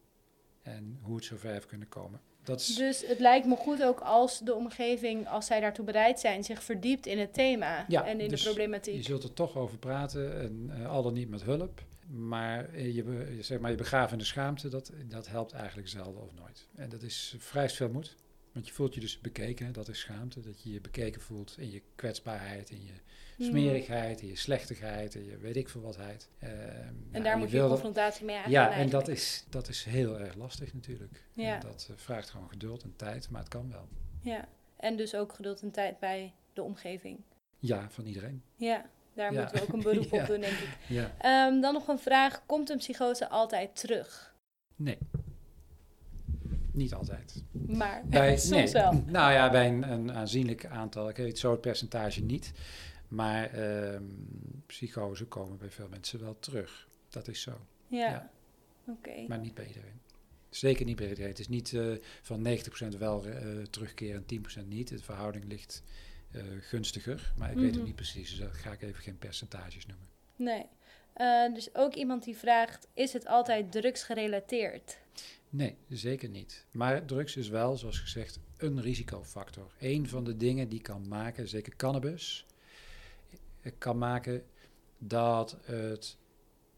en 0.61 0.99
hoe 1.01 1.15
het 1.15 1.25
zover 1.25 1.51
heeft 1.51 1.65
kunnen 1.65 1.89
komen. 1.89 2.21
Dat 2.49 2.59
is, 2.59 2.75
Dus 2.75 3.07
het 3.07 3.19
lijkt 3.19 3.45
me 3.45 3.55
goed 3.55 3.83
ook 3.83 3.99
als 3.99 4.39
de 4.39 4.55
omgeving, 4.55 5.27
als 5.27 5.45
zij 5.45 5.59
daartoe 5.59 5.85
bereid 5.85 6.19
zijn, 6.19 6.43
zich 6.43 6.63
verdiept 6.63 7.05
in 7.05 7.19
het 7.19 7.33
thema 7.33 7.85
Ja, 7.87 8.05
en 8.05 8.19
in 8.19 8.29
dus 8.29 8.41
de 8.43 8.49
problematiek. 8.49 8.95
je 8.95 9.03
zult 9.03 9.23
er 9.23 9.33
toch 9.33 9.55
over 9.57 9.77
praten, 9.77 10.39
en, 10.39 10.71
eh, 10.73 10.89
al 10.89 11.03
dan 11.03 11.13
niet 11.13 11.29
met 11.29 11.43
hulp. 11.43 11.81
Maar 12.07 12.69
eh, 12.73 12.95
je, 12.95 13.37
zeg 13.41 13.59
maar 13.59 13.71
je 13.71 13.77
begraven 13.77 14.11
in 14.11 14.17
de 14.17 14.25
schaamte, 14.25 14.69
dat, 14.69 14.91
dat 15.05 15.27
helpt 15.27 15.51
eigenlijk 15.51 15.87
zelden 15.87 16.21
of 16.21 16.33
nooit. 16.39 16.67
En 16.75 16.89
dat 16.89 17.01
is 17.01 17.35
vrij 17.37 17.69
veel 17.69 17.89
moed. 17.89 18.15
Want 18.60 18.72
je 18.72 18.78
voelt 18.78 18.93
je 18.93 18.99
dus 18.99 19.20
bekeken, 19.20 19.66
hè, 19.66 19.72
dat 19.72 19.88
is 19.88 19.99
schaamte. 19.99 20.39
Dat 20.41 20.62
je 20.64 20.72
je 20.72 20.82
bekeken 20.82 21.22
voelt 21.22 21.55
in 21.57 21.72
je 21.72 21.82
kwetsbaarheid, 21.95 22.70
in 22.70 22.84
je 22.86 22.91
smerigheid, 23.45 24.22
in 24.22 24.28
je 24.28 24.36
slechtigheid, 24.36 25.16
in 25.16 25.26
je 25.26 25.38
weet 25.38 25.55
ik 25.55 25.70
veel 25.70 25.82
watheid. 25.82 26.30
Ehm, 26.39 26.51
En 26.51 27.03
ja, 27.12 27.20
daar 27.20 27.34
je 27.34 27.39
moet 27.39 27.49
je 27.49 27.57
wil 27.57 27.62
dat- 27.70 27.72
confrontatie 27.72 28.26
mee 28.26 28.36
aangaan 28.36 28.51
Ja, 28.51 28.66
en 28.66 28.72
eigenlijk. 28.74 29.05
dat 29.05 29.16
is, 29.16 29.45
dat 29.49 29.68
is 29.68 29.84
heel 29.84 30.20
erg 30.20 30.36
lastig 30.36 30.74
natuurlijk. 30.74 31.24
Ja. 31.34 31.53
En 31.55 31.60
dat 31.62 31.88
eh, 31.91 31.95
vraagt 31.97 32.30
gewoon 32.30 32.49
geduld 32.49 32.84
en 32.84 32.93
tijd, 32.95 33.30
maar 33.30 33.39
het 33.41 33.49
kan 33.49 33.72
wel. 33.72 33.88
Ja, 34.22 34.47
en 34.78 34.95
dus 34.97 35.16
ook 35.16 35.34
geduld 35.34 35.62
en 35.62 35.72
tijd 35.72 35.99
bij 35.99 36.34
de 36.53 36.64
omgeving. 36.64 37.20
Ja, 37.60 37.89
van 37.89 38.05
iedereen. 38.05 38.43
Ja, 38.55 38.89
daar 39.14 39.34
Ja. 39.34 39.39
moeten 39.39 39.57
we 39.57 39.64
ook 39.64 39.74
een 39.74 39.82
beroep 39.91 40.14
op 40.14 40.26
doen, 40.26 40.39
denk 40.41 40.57
ik. 40.57 40.78
Ehm, 41.20 41.60
dan 41.62 41.74
nog 41.74 41.88
een 41.88 41.99
vraag. 41.99 42.45
Komt 42.45 42.70
een 42.70 42.78
psychose 42.78 43.30
altijd 43.30 43.76
terug? 43.80 44.36
Nee. 44.76 44.97
Niet 46.72 46.93
altijd. 46.93 47.43
Maar 47.51 48.03
Bij, 48.09 48.38
soms 48.38 48.49
nee, 48.49 48.84
wel. 48.84 49.03
Nou 49.05 49.32
ja, 49.34 49.49
bij 49.49 49.67
een, 49.67 49.91
een 49.91 50.11
aanzienlijk 50.11 50.65
aantal, 50.65 51.09
ik 51.09 51.17
weet 51.17 51.39
zo 51.39 51.51
het 51.51 51.61
percentage 51.61 52.22
niet. 52.22 52.51
Maar 53.07 53.49
ehm 53.53 54.03
psychose 54.65 55.26
komen 55.26 55.57
bij 55.57 55.70
veel 55.70 55.88
mensen 55.89 56.20
wel 56.20 56.39
terug. 56.39 56.88
Dat 57.09 57.28
is 57.28 57.41
zo. 57.41 57.51
Ja, 57.88 58.09
Ja. 58.09 58.30
oké. 58.88 59.26
Maar 59.28 59.39
niet 59.39 59.53
bij 59.53 59.67
iedereen. 59.67 59.99
Zeker 60.49 60.86
niet 60.86 60.95
bij 60.95 61.07
iedereen. 61.07 61.30
Het 61.30 61.39
is 61.39 61.47
niet 61.47 61.74
eh, 61.74 61.88
van 62.22 62.47
90% 62.47 62.97
wel 62.97 63.26
eh 63.26 63.47
terugkeren 63.70 64.24
en 64.28 64.41
10% 64.63 64.67
niet. 64.67 64.88
De 64.88 64.99
verhouding 65.03 65.45
ligt 65.47 65.84
eh, 66.32 66.41
gunstiger. 66.59 67.34
Maar 67.38 67.49
ik 67.51 67.55
weet 67.57 67.65
Mhm. 67.65 67.76
het 67.78 67.86
niet 67.86 67.95
precies, 67.95 68.30
dus 68.30 68.39
daar 68.39 68.53
ga 68.53 68.72
ik 68.72 68.82
even 68.82 69.03
geen 69.03 69.17
percentages 69.17 69.86
noemen. 69.86 70.07
Nee. 70.36 70.65
Dus 71.53 71.76
ook 71.76 71.93
iemand 71.93 72.24
die 72.24 72.38
vraagt, 72.38 72.88
is 72.93 73.13
het 73.13 73.26
altijd 73.28 73.72
drugsgerelateerd? 73.72 74.97
Nee, 75.49 75.77
zeker 75.87 76.29
niet. 76.29 76.65
Maar 76.71 77.05
drugs 77.05 77.35
is 77.35 77.49
wel, 77.49 77.77
zoals 77.77 77.99
gezegd, 77.99 78.39
een 78.57 78.81
risicofactor. 78.81 79.71
Een 79.79 80.07
van 80.07 80.23
de 80.23 80.37
dingen 80.37 80.69
die 80.69 80.81
kan 80.81 81.07
maken, 81.07 81.47
zeker 81.47 81.75
cannabis, 81.75 82.45
eh, 83.61 83.71
kan 83.77 83.97
maken 83.97 84.43
dat 84.97 85.57
het 85.61 86.17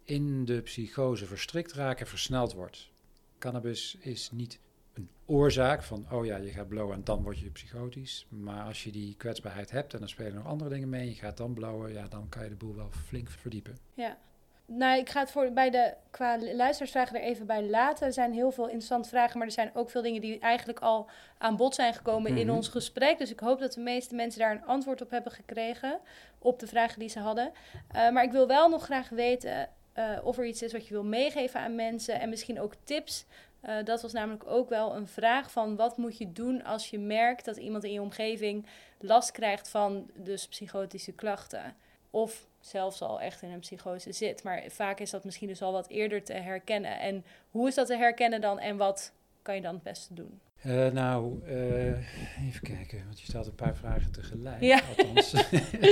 in 0.04 0.46
de 0.46 0.62
psychose 0.62 1.26
verstrikt 1.26 1.74
raken 1.74 2.08
versneld 2.08 2.54
wordt. 2.54 2.92
Cannabis 3.38 3.98
is 4.00 4.32
niet 4.32 4.60
een 4.94 5.10
oorzaak 5.26 5.84
van, 5.84 6.12
oh 6.12 6.26
ja, 6.26 6.38
je 6.38 6.52
gaat 6.52 6.68
blowen 6.68 6.96
en 6.96 7.04
dan 7.04 7.24
word 7.24 7.40
je 7.40 7.50
psychotisch. 7.50 8.26
Maar 8.30 8.64
als 8.64 8.84
je 8.84 8.92
die 8.92 9.16
kwetsbaarheid 9.16 9.72
hebt 9.72 9.94
en 9.94 10.02
er 10.02 10.10
spelen 10.10 10.34
nog 10.34 10.46
andere 10.46 10.70
dingen 10.70 10.90
mee, 10.90 11.10
je 11.10 11.16
gaat 11.16 11.38
dan 11.38 11.54
blowen, 11.54 11.94
ja, 11.94 12.08
dan 12.08 12.30
kan 12.30 12.44
je 12.44 12.50
de 12.50 12.56
boel 12.56 12.76
wel 12.76 12.92
flink 12.92 13.30
verdiepen. 13.30 13.78
Ja. 13.94 14.18
Nou, 14.74 15.00
ik 15.00 15.10
ga 15.10 15.20
het 15.20 15.32
voor, 15.32 15.52
bij 15.52 15.70
de, 15.70 15.94
qua 16.12 16.38
luisteraarsvragen 16.40 17.16
er 17.16 17.22
even 17.22 17.46
bij 17.46 17.64
laten. 17.64 18.06
Er 18.08 18.14
zijn 18.14 18.34
heel 18.34 18.52
veel 18.52 18.66
interessante 18.66 19.10
vragen, 19.10 19.38
maar 19.38 19.48
er 19.48 19.54
zijn 19.54 19.72
ook 19.74 19.90
veel 19.90 20.02
dingen 20.02 20.22
die 20.22 20.40
eigenlijk 20.40 20.80
al 20.80 21.10
aan 21.38 21.56
bod 21.56 21.76
zijn 21.76 21.94
gekomen 21.94 22.38
in 22.38 22.46
Mhm. 22.48 22.56
ons 22.56 22.68
gesprek. 22.68 23.18
Dus 23.18 23.32
ik 23.32 23.40
hoop 23.40 23.60
dat 23.60 23.74
de 23.74 23.82
meeste 23.82 24.16
mensen 24.16 24.40
daar 24.40 24.52
een 24.52 24.66
antwoord 24.66 25.02
op 25.02 25.10
hebben 25.10 25.32
gekregen, 25.32 26.00
op 26.40 26.60
de 26.60 26.68
vragen 26.68 27.00
die 27.00 27.10
ze 27.10 27.20
hadden. 27.20 27.52
Eh, 27.92 28.10
maar 28.10 28.24
ik 28.24 28.32
wil 28.32 28.48
wel 28.48 28.70
nog 28.70 28.84
graag 28.84 29.10
weten 29.10 29.70
eh, 29.94 30.18
of 30.24 30.38
er 30.38 30.46
iets 30.46 30.62
is 30.62 30.72
wat 30.72 30.88
je 30.88 30.94
wil 30.94 31.04
meegeven 31.04 31.60
aan 31.60 31.76
mensen 31.76 32.20
en 32.20 32.30
misschien 32.30 32.62
ook 32.62 32.74
tips. 32.84 33.26
Eh, 33.62 33.76
dat 33.84 34.02
was 34.02 34.14
namelijk 34.14 34.48
ook 34.48 34.70
wel 34.70 34.96
een 34.96 35.08
vraag 35.08 35.52
van 35.52 35.76
wat 35.76 35.98
moet 35.98 36.18
je 36.18 36.32
doen 36.32 36.64
als 36.64 36.90
je 36.90 37.00
merkt 37.00 37.46
dat 37.46 37.58
iemand 37.58 37.84
in 37.84 37.92
je 37.92 38.02
omgeving 38.02 38.66
last 39.00 39.32
krijgt 39.32 39.70
van 39.70 40.10
dus 40.16 40.48
psychotische 40.48 41.12
klachten. 41.12 41.76
Of 42.10 42.48
zelfs 42.62 43.02
al 43.02 43.22
echt 43.22 43.42
in 43.42 43.52
een 43.52 43.60
psychose 43.60 44.12
zit. 44.12 44.44
Maar 44.44 44.64
vaak 44.68 45.00
is 45.00 45.10
dat 45.10 45.24
misschien 45.24 45.48
dus 45.48 45.62
al 45.62 45.72
wat 45.72 45.88
eerder 45.88 46.24
te 46.24 46.34
herkennen. 46.34 47.00
En 47.00 47.26
hoe 47.50 47.68
is 47.68 47.76
dat 47.76 47.88
te 47.88 47.98
herkennen 47.98 48.42
dan 48.42 48.60
en 48.60 48.78
wat 48.78 49.14
kan 49.42 49.56
je 49.56 49.62
dan 49.62 49.74
het 49.74 49.84
beste 49.84 50.14
doen? 50.14 50.42
Eh, 50.62 50.88
nou, 50.88 51.46
eh, 51.46 52.48
even 52.48 52.62
kijken, 52.62 53.04
want 53.06 53.20
je 53.20 53.26
stelt 53.26 53.46
een 53.48 53.56
paar 53.56 53.76
vragen 53.76 54.12
tegelijk. 54.12 54.62
Ja. 54.62 54.80
Althans. 54.98 55.32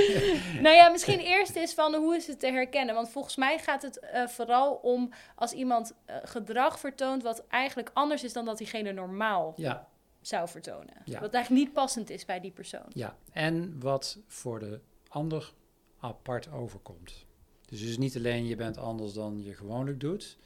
nou 0.66 0.74
ja, 0.74 0.88
misschien 0.88 1.18
eerst 1.18 1.56
is 1.56 1.74
van 1.74 1.94
hoe 1.94 2.16
is 2.16 2.26
het 2.26 2.40
te 2.40 2.46
herkennen? 2.46 2.94
Want 2.94 3.08
volgens 3.10 3.36
mij 3.36 3.58
gaat 3.58 3.82
het 3.82 3.98
eh, 3.98 4.26
vooral 4.26 4.74
om 4.74 5.10
als 5.34 5.52
iemand 5.52 5.94
gedrag 6.06 6.78
vertoont 6.78 7.22
wat 7.22 7.46
eigenlijk 7.46 7.90
anders 7.92 8.24
is 8.24 8.32
dan 8.32 8.44
dat 8.44 8.58
diegene 8.58 8.92
normaal 8.92 9.52
ja, 9.56 9.88
zou 10.20 10.48
vertonen. 10.48 10.94
Ja. 11.04 11.20
Wat 11.20 11.34
eigenlijk 11.34 11.64
niet 11.64 11.74
passend 11.74 12.10
is 12.10 12.24
bij 12.24 12.40
die 12.40 12.52
persoon. 12.52 12.86
ja, 12.88 13.16
en 13.32 13.80
wat 13.80 14.18
voor 14.26 14.58
de 14.58 14.80
ander 15.08 15.52
apart 16.00 16.50
overkomt. 16.50 17.26
Dus 17.66 17.80
het 17.80 17.88
is 17.88 17.98
niet 17.98 18.16
alleen 18.16 18.46
je 18.46 18.56
bent 18.56 18.76
anders 18.76 19.12
dan 19.12 19.42
je 19.42 19.54
gewoonlijk 19.54 20.00
doet, 20.00 20.38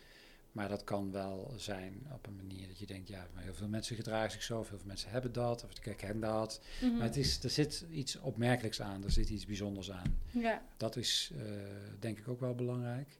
maar 0.52 0.68
dat 0.68 0.84
kan 0.84 1.12
wel 1.12 1.52
zijn 1.56 2.06
op 2.12 2.26
een 2.26 2.36
manier 2.36 2.66
dat 2.66 2.78
je 2.78 2.86
denkt, 2.86 3.08
ja, 3.08 3.26
maar 3.34 3.42
heel 3.42 3.54
veel 3.54 3.68
mensen 3.68 3.96
gedragen 3.96 4.30
zich 4.30 4.42
zo, 4.42 4.62
veel 4.62 4.78
mensen 4.84 5.10
hebben 5.10 5.32
dat, 5.32 5.64
of 5.64 5.70
ik 5.70 5.84
herken 5.84 6.20
dat. 6.20 6.60
Mhm. 6.80 6.92
Maar 6.92 7.06
het 7.06 7.16
is, 7.16 7.44
er 7.44 7.50
zit 7.50 7.84
iets 7.90 8.20
opmerkelijks 8.20 8.80
aan, 8.80 9.04
er 9.04 9.10
zit 9.10 9.28
iets 9.28 9.46
bijzonders 9.46 9.90
aan. 9.90 10.18
ja. 10.30 10.62
Dat 10.76 10.96
is 10.96 11.30
eh, 11.36 11.42
denk 11.98 12.18
ik 12.18 12.28
ook 12.28 12.40
wel 12.40 12.54
belangrijk. 12.54 13.18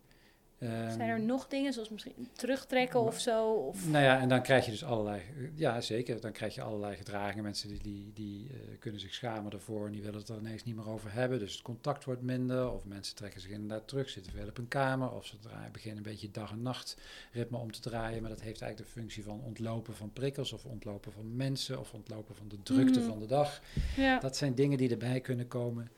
Ehm, 0.64 0.90
Zijn 0.96 1.08
er 1.08 1.20
nog 1.20 1.46
dingen 1.48 1.72
zoals 1.72 1.88
misschien 1.90 2.28
terugtrekken 2.32 3.00
of 3.00 3.20
zo? 3.20 3.52
Of... 3.52 3.88
Nou 3.88 4.04
ja, 4.04 4.20
en 4.20 4.28
dan 4.28 4.42
krijg 4.42 4.64
je 4.64 4.70
dus 4.70 4.84
allerlei, 4.84 5.22
ja 5.54 5.80
zeker, 5.80 6.20
dan 6.20 6.32
krijg 6.32 6.54
je 6.54 6.62
allerlei 6.62 6.96
gedragingen. 6.96 7.44
Mensen 7.44 7.68
die, 7.68 7.78
die, 7.82 8.10
die 8.14 8.48
eh, 8.50 8.56
kunnen 8.78 9.00
zich 9.00 9.14
schamen 9.14 9.52
ervoor 9.52 9.86
en 9.86 9.92
die 9.92 10.02
willen 10.02 10.18
het 10.18 10.28
er 10.28 10.38
ineens 10.38 10.64
niet 10.64 10.76
meer 10.76 10.88
over 10.88 11.12
hebben. 11.12 11.38
Dus 11.38 11.52
het 11.52 11.62
contact 11.62 12.04
wordt 12.04 12.22
minder 12.22 12.70
of 12.72 12.84
mensen 12.84 13.14
trekken 13.14 13.40
zich 13.40 13.50
inderdaad 13.50 13.88
terug, 13.88 14.10
zitten 14.10 14.32
veel 14.32 14.48
op 14.48 14.58
een 14.58 14.68
kamer. 14.68 15.10
Of 15.12 15.26
ze 15.26 15.38
draaien, 15.38 15.72
beginnen 15.72 16.04
een 16.04 16.10
beetje 16.10 16.30
dag- 16.30 16.50
en 16.50 16.62
nachtritme 16.62 17.56
om 17.58 17.72
te 17.72 17.80
draaien. 17.80 18.20
Maar 18.20 18.30
dat 18.30 18.40
heeft 18.40 18.60
eigenlijk 18.62 18.92
de 18.92 19.00
functie 19.00 19.24
van 19.24 19.40
ontlopen 19.40 19.94
van 19.94 20.12
prikkels 20.12 20.52
of 20.52 20.64
ontlopen 20.64 21.12
van 21.12 21.36
mensen 21.36 21.80
of 21.80 21.92
ontlopen 21.94 22.34
van 22.34 22.48
de 22.48 22.62
drukte 22.62 22.98
Mhm. 22.98 23.08
van 23.08 23.18
de 23.18 23.26
dag. 23.26 23.60
Ja. 23.96 24.18
Dat 24.20 24.36
zijn 24.36 24.54
dingen 24.54 24.78
die 24.78 24.90
erbij 24.90 25.20
kunnen 25.20 25.48
komen. 25.48 25.90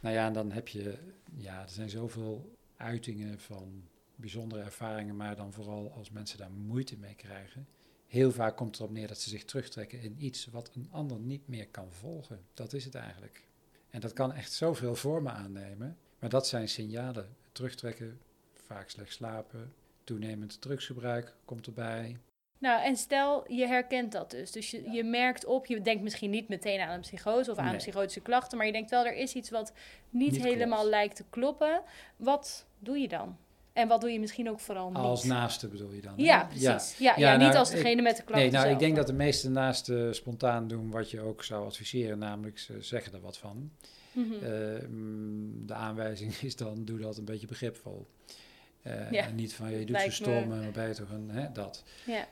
Nou 0.00 0.14
ja, 0.14 0.26
en 0.26 0.32
dan 0.32 0.52
heb 0.52 0.68
je, 0.68 0.94
ja, 1.36 1.62
er 1.62 1.68
zijn 1.68 1.90
zoveel 1.90 2.56
uitingen 2.76 3.40
van 3.40 3.82
bijzondere 4.18 4.62
ervaringen, 4.62 5.16
maar 5.16 5.36
dan 5.36 5.52
vooral 5.52 5.92
als 5.92 6.10
mensen 6.10 6.38
daar 6.38 6.50
moeite 6.50 6.96
mee 6.96 7.14
krijgen. 7.14 7.66
Heel 8.06 8.32
vaak 8.32 8.56
komt 8.56 8.70
het 8.70 8.78
erop 8.80 8.92
neer 8.92 9.08
dat 9.08 9.18
ze 9.20 9.28
zich 9.28 9.44
terugtrekken 9.44 10.00
in 10.00 10.16
iets 10.24 10.46
wat 10.46 10.70
een 10.74 10.88
ander 10.90 11.18
niet 11.18 11.48
meer 11.48 11.68
kan 11.68 11.92
volgen. 11.92 12.40
Dat 12.54 12.72
is 12.72 12.84
het 12.84 12.94
eigenlijk. 12.94 13.46
En 13.90 14.00
dat 14.00 14.12
kan 14.12 14.32
echt 14.32 14.52
zoveel 14.52 14.94
vormen 14.94 15.32
aannemen. 15.32 15.96
Maar 16.18 16.30
dat 16.30 16.46
zijn 16.46 16.68
signalen. 16.68 17.36
Terugtrekken, 17.52 18.20
vaak 18.54 18.88
slecht 18.90 19.12
slapen, 19.12 19.72
toenemend 20.04 20.60
drugsgebruik 20.60 21.34
komt 21.44 21.66
erbij. 21.66 22.16
Nou, 22.58 22.82
en 22.82 22.96
stel 22.96 23.52
je 23.52 23.66
herkent 23.66 24.12
dat 24.12 24.30
dus. 24.30 24.50
Dus 24.50 24.70
je, 24.70 24.90
je 24.90 25.04
merkt 25.04 25.44
op, 25.44 25.66
je 25.66 25.80
denkt 25.80 26.02
misschien 26.02 26.30
niet 26.30 26.48
meteen 26.48 26.80
aan 26.80 26.94
een 26.94 27.00
psychose 27.00 27.50
of 27.50 27.58
aan 27.58 27.66
Nee. 27.66 27.76
psychotische 27.76 28.20
klachten, 28.20 28.56
maar 28.58 28.66
je 28.66 28.72
denkt 28.72 28.90
wel, 28.90 29.04
er 29.06 29.14
is 29.16 29.34
iets 29.34 29.50
wat 29.50 29.72
niet, 30.10 30.30
Niet 30.32 30.42
helemaal 30.42 30.78
klopt. 30.78 30.90
lijkt 30.94 31.16
te 31.16 31.24
kloppen. 31.30 31.82
Wat 32.16 32.66
doe 32.78 32.98
je 32.98 33.08
dan? 33.08 33.36
En 33.78 33.88
wat 33.88 34.00
doe 34.00 34.10
je 34.10 34.20
misschien 34.20 34.48
ook 34.50 34.60
vooral 34.60 34.88
niet? 34.88 34.96
Als 34.96 35.24
naaste 35.24 35.68
bedoel 35.68 35.92
je 35.92 36.00
dan? 36.00 36.12
hè? 36.16 36.22
Ja, 36.22 36.44
precies. 36.44 36.98
Ja, 36.98 37.14
ja, 37.16 37.16
Ja, 37.16 37.32
niet 37.36 37.46
nou, 37.46 37.58
als 37.58 37.70
ik- 37.70 37.76
degene 37.76 38.02
met 38.02 38.16
de 38.16 38.22
klachten 38.22 38.42
Nee, 38.42 38.50
nou, 38.50 38.62
zelf. 38.66 38.74
ik 38.74 38.84
denk 38.84 38.96
dat 38.96 39.06
de 39.06 39.12
meeste 39.12 39.50
naasten 39.50 40.14
spontaan 40.14 40.68
doen 40.68 40.90
wat 40.90 41.10
je 41.10 41.20
ook 41.20 41.44
zou 41.44 41.66
adviseren, 41.66 42.18
namelijk 42.18 42.58
ze 42.58 42.76
zeggen 42.82 43.12
er 43.12 43.20
wat 43.20 43.38
van. 43.38 43.70
Mhm. 44.12 44.32
Eh, 44.44 44.88
mm, 44.88 45.66
de 45.66 45.74
aanwijzing 45.74 46.34
is 46.34 46.56
dan, 46.56 46.84
doe 46.84 46.98
dat 46.98 47.16
een 47.16 47.24
beetje 47.24 47.46
begripvol. 47.46 48.06
Eh, 48.82 49.10
Ja, 49.10 49.24
en 49.26 49.34
niet 49.34 49.54
van, 49.54 49.70
je 49.70 49.84
doet 49.86 50.00
zo 50.00 50.10
stom, 50.10 50.52
en 50.52 50.72
je 50.88 50.94
toch 50.94 51.10
een, 51.10 51.30
hè, 51.30 51.52
dat. 51.52 51.84
ja. 52.06 52.26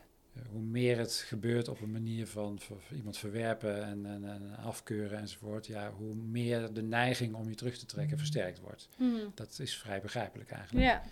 hoe 0.51 0.61
meer 0.61 0.97
het 0.97 1.13
gebeurt 1.13 1.67
op 1.67 1.81
een 1.81 1.91
manier 1.91 2.27
van 2.27 2.59
iemand 2.95 3.17
verwerpen 3.17 3.83
en, 3.85 4.05
en, 4.05 4.23
en, 4.29 4.55
afkeuren 4.63 5.19
enzovoort, 5.19 5.65
ja, 5.67 5.91
hoe 5.97 6.15
meer 6.15 6.73
de 6.73 6.81
neiging 6.83 7.35
om 7.35 7.49
je 7.49 7.55
terug 7.55 7.77
te 7.77 7.85
trekken 7.85 8.11
Mhm. 8.15 8.19
versterkt 8.19 8.59
wordt. 8.59 8.89
Mhm. 8.97 9.15
Dat 9.33 9.59
is 9.61 9.77
vrij 9.77 10.01
begrijpelijk 10.01 10.51
eigenlijk. 10.51 10.85
Ja. 10.85 11.03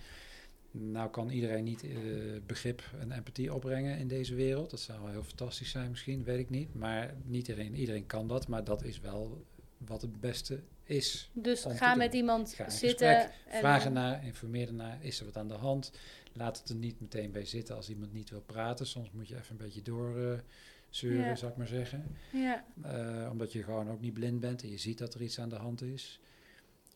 Nou 0.78 1.10
kan 1.10 1.30
iedereen 1.30 1.64
niet 1.64 1.84
eh, 1.84 1.92
begrip 2.46 2.82
en 3.00 3.12
empathie 3.12 3.54
opbrengen 3.54 3.98
in 3.98 4.08
deze 4.08 4.36
wereld. 4.36 4.70
Dat 4.70 4.80
zou 4.80 5.02
wel 5.02 5.12
heel 5.12 5.24
fantastisch 5.24 5.70
zijn 5.70 5.90
misschien, 5.90 6.24
weet 6.24 6.40
ik 6.40 6.50
niet. 6.50 6.74
Maar 6.74 7.14
niet 7.24 7.48
iedereen, 7.48 7.76
iedereen 7.76 8.06
kan 8.06 8.28
dat, 8.28 8.48
maar 8.48 8.64
dat 8.64 8.84
is 8.84 9.00
wel 9.00 9.46
wat 9.78 10.02
het 10.02 10.20
beste 10.20 10.60
is. 10.84 11.30
Dus 11.34 11.66
ga 11.68 11.96
met 11.96 12.14
iemand 12.14 12.54
Ga 12.54 12.70
zitten. 12.70 13.08
gesprek, 13.16 13.34
en 13.48 13.60
Vraag 13.60 13.78
dan- 13.84 13.96
ernaar, 13.96 14.26
informeer 14.26 14.68
ernaar, 14.68 14.98
is 15.04 15.20
er 15.20 15.26
wat 15.26 15.38
aan 15.38 15.48
de 15.48 15.54
hand? 15.54 15.92
Laat 16.34 16.58
het 16.60 16.70
er 16.70 16.76
niet 16.76 17.00
meteen 17.02 17.32
bij 17.32 17.46
zitten 17.46 17.76
als 17.76 17.90
iemand 17.90 18.14
niet 18.14 18.30
wil 18.30 18.42
praten. 18.42 18.88
Soms 18.88 19.12
moet 19.12 19.28
je 19.28 19.36
even 19.36 19.52
een 19.52 19.66
beetje 19.66 19.82
doorzeuren, 19.82 21.26
Ja. 21.28 21.36
zou 21.36 21.52
ik 21.52 21.58
maar 21.58 21.68
zeggen. 21.68 22.04
Ja. 22.34 22.66
Eh, 22.84 23.28
omdat 23.32 23.52
je 23.54 23.64
gewoon 23.64 23.90
ook 23.90 24.02
niet 24.02 24.14
blind 24.14 24.40
bent 24.40 24.64
en 24.64 24.70
je 24.70 24.78
ziet 24.78 24.98
dat 24.98 25.14
er 25.14 25.22
iets 25.22 25.40
aan 25.40 25.50
de 25.50 25.56
hand 25.56 25.82
is. 25.82 26.20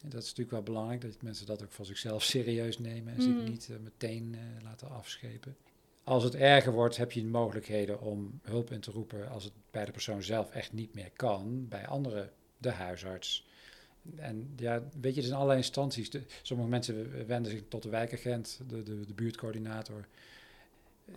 En 0.02 0.10
dat 0.10 0.22
is 0.22 0.28
natuurlijk 0.28 0.52
wel 0.52 0.64
belangrijk, 0.64 1.02
dat 1.02 1.22
mensen 1.22 1.46
dat 1.46 1.64
ook 1.64 1.72
voor 1.72 1.86
zichzelf 1.86 2.24
serieus 2.34 2.80
nemen 2.80 3.14
en 3.14 3.22
zich 3.22 3.44
niet 3.44 3.70
eh, 3.72 3.78
meteen 3.84 4.36
eh, 4.36 4.64
laten 4.64 4.90
afschepen. 4.90 5.56
Als 6.04 6.24
het 6.24 6.36
erger 6.36 6.72
wordt, 6.74 6.98
heb 6.98 7.12
je 7.12 7.26
mogelijkheden 7.26 8.02
om 8.02 8.40
hulp 8.44 8.72
in 8.72 8.80
te 8.80 8.92
roepen 8.92 9.30
als 9.30 9.44
het 9.44 9.54
bij 9.72 9.86
de 9.86 9.92
persoon 9.92 10.24
zelf 10.24 10.52
echt 10.52 10.74
niet 10.74 10.94
meer 10.94 11.12
kan, 11.16 11.68
bij 11.68 11.88
anderen, 11.88 12.32
de 12.58 12.72
huisarts. 12.72 13.48
En 14.16 14.54
ja, 14.56 14.84
weet 15.02 15.14
je, 15.14 15.20
er 15.20 15.26
zijn 15.26 15.36
allerlei 15.36 15.60
instanties. 15.60 16.10
De- 16.10 16.24
sommige 16.42 16.70
mensen 16.70 17.28
wenden 17.28 17.52
zich 17.52 17.62
tot 17.68 17.84
de 17.84 17.90
wijkagent, 17.90 18.60
de, 18.68 18.84
de, 18.84 19.06
de 19.06 19.14
buurtcoördinator. 19.14 20.08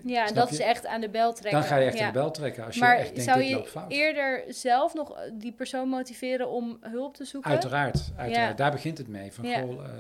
Ja, 0.04 0.26
en 0.26 0.34
dat 0.34 0.48
je? 0.48 0.54
is 0.54 0.60
echt 0.60 0.86
aan 0.86 1.00
de 1.00 1.08
bel 1.08 1.32
trekken. 1.32 1.60
Dan 1.60 1.68
ga 1.68 1.76
je 1.76 1.86
echt 1.86 1.98
ja. 1.98 2.06
aan 2.06 2.12
de 2.12 2.18
bel 2.18 2.30
trekken 2.30 2.64
als 2.64 2.74
je 2.74 2.84
echt 2.84 3.14
denkt, 3.14 3.22
zou 3.22 3.42
je 3.42 3.64
fout. 3.64 3.90
eerder 3.90 4.44
zelf 4.48 4.94
nog 4.94 5.16
eh, 5.16 5.30
die 5.34 5.52
persoon 5.52 5.88
motiveren 5.88 6.48
om 6.48 6.78
hulp 6.80 7.14
te 7.14 7.24
zoeken? 7.24 7.50
Uiteraard, 7.50 8.12
uiteraard. 8.16 8.50
Ja. 8.50 8.56
daar 8.56 8.70
begint 8.70 8.98
het 8.98 9.08
mee. 9.08 9.32
Van, 9.32 9.44
Ja. 9.44 9.60
goh, 9.60 9.84
eh, 9.84 9.90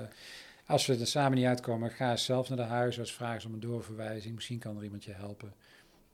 als 0.66 0.86
we 0.86 0.98
er 0.98 1.06
samen 1.06 1.38
niet 1.38 1.46
uitkomen, 1.46 1.90
ga 1.90 2.10
eens 2.10 2.24
zelf 2.24 2.48
naar 2.48 2.58
de 2.58 2.64
huisarts, 2.64 3.12
vraag 3.12 3.34
eens 3.34 3.44
om 3.44 3.52
een 3.52 3.60
doorverwijzing. 3.60 4.34
Misschien 4.34 4.58
kan 4.58 4.76
er 4.76 4.84
iemand 4.84 5.04
je 5.04 5.12
helpen. 5.12 5.54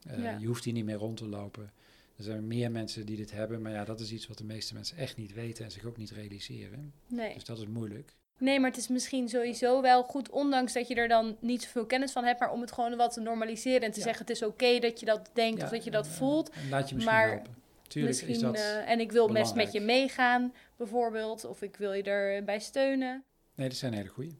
Eh. 0.07 0.39
Je 0.39 0.47
hoeft 0.47 0.63
hier 0.63 0.73
niet 0.73 0.85
meer 0.85 0.95
rond 0.95 1.17
te 1.17 1.27
lopen. 1.27 1.71
Er 2.17 2.23
zijn 2.23 2.47
meer 2.47 2.71
mensen 2.71 3.05
die 3.05 3.17
dit 3.17 3.31
hebben, 3.31 3.61
maar 3.61 3.71
ja, 3.71 3.83
dat 3.85 3.99
is 3.99 4.11
iets 4.11 4.27
wat 4.27 4.37
de 4.37 4.43
meeste 4.43 4.73
mensen 4.73 4.97
echt 4.97 5.17
niet 5.17 5.33
weten 5.33 5.65
en 5.65 5.71
zich 5.71 5.85
ook 5.85 5.97
niet 5.97 6.11
realiseren. 6.11 6.93
Nee. 7.07 7.33
Dus 7.33 7.45
dat 7.45 7.57
is 7.57 7.67
moeilijk. 7.67 8.13
Nee, 8.39 8.59
maar 8.59 8.69
het 8.69 8.79
is 8.79 8.87
misschien 8.87 9.29
sowieso 9.29 9.81
wel 9.81 10.03
goed, 10.03 10.29
ondanks 10.29 10.73
dat 10.73 10.87
je 10.87 10.95
er 10.95 11.07
dan 11.07 11.37
niet 11.39 11.63
zoveel 11.63 11.85
kennis 11.85 12.11
van 12.11 12.23
hebt, 12.23 12.39
maar 12.39 12.51
om 12.51 12.61
het 12.61 12.71
gewoon 12.71 12.95
wat 12.95 13.13
te 13.13 13.19
normaliseren 13.21 13.81
en 13.81 13.91
te 13.91 13.97
Ja. 13.99 14.05
zeggen 14.05 14.25
het 14.25 14.35
is 14.35 14.43
oké 14.43 14.79
dat 14.79 14.99
je 14.99 15.05
dat 15.05 15.29
denkt 15.33 15.59
Ja, 15.59 15.65
of 15.65 15.71
dat 15.71 15.83
je 15.83 15.91
dat 15.91 16.07
voelt. 16.07 16.49
En 16.49 16.69
laat 16.69 16.89
je 16.89 16.95
misschien 16.95 17.15
maar 17.15 17.29
helpen. 17.29 17.55
Tuurlijk 17.87 18.13
misschien, 18.15 18.33
is 18.35 18.39
dat... 18.41 18.55
eh, 18.55 18.89
en 18.89 18.99
ik 18.99 19.11
wil 19.11 19.31
best 19.31 19.55
met 19.55 19.71
je 19.71 19.79
meegaan, 19.79 20.53
bijvoorbeeld, 20.77 21.45
of 21.45 21.61
ik 21.61 21.75
wil 21.75 21.93
je 21.93 22.03
erbij 22.03 22.59
steunen. 22.59 23.23
Nee, 23.55 23.67
dat 23.69 23.77
zijn 23.77 23.93
hele 23.93 24.07
goeie. 24.09 24.37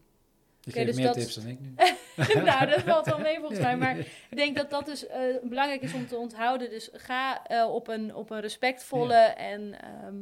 Je 0.60 0.70
geeft 0.72 0.86
dus 0.86 0.96
meer 0.96 1.04
dat- 1.06 1.14
tips 1.14 1.34
dan 1.34 1.46
ik 1.46 1.60
nu. 1.60 1.74
nou, 2.44 2.66
dat 2.66 2.80
valt 2.82 3.06
wel 3.06 3.18
mee 3.18 3.38
volgens 3.38 3.60
mij. 3.60 3.76
Maar 3.76 3.98
ik 4.30 4.36
denk 4.36 4.56
dat 4.56 4.70
dat 4.70 4.86
dus 4.86 5.06
eh, 5.06 5.20
belangrijk 5.42 5.82
is 5.82 5.94
om 5.94 6.06
te 6.06 6.16
onthouden. 6.16 6.70
Dus 6.70 6.88
ga 6.92 7.46
eh, 7.46 7.74
op, 7.74 7.88
een, 7.88 8.14
op 8.14 8.30
een 8.30 8.40
respectvolle 8.40 9.14
en 9.14 9.74
ehm, 9.82 10.16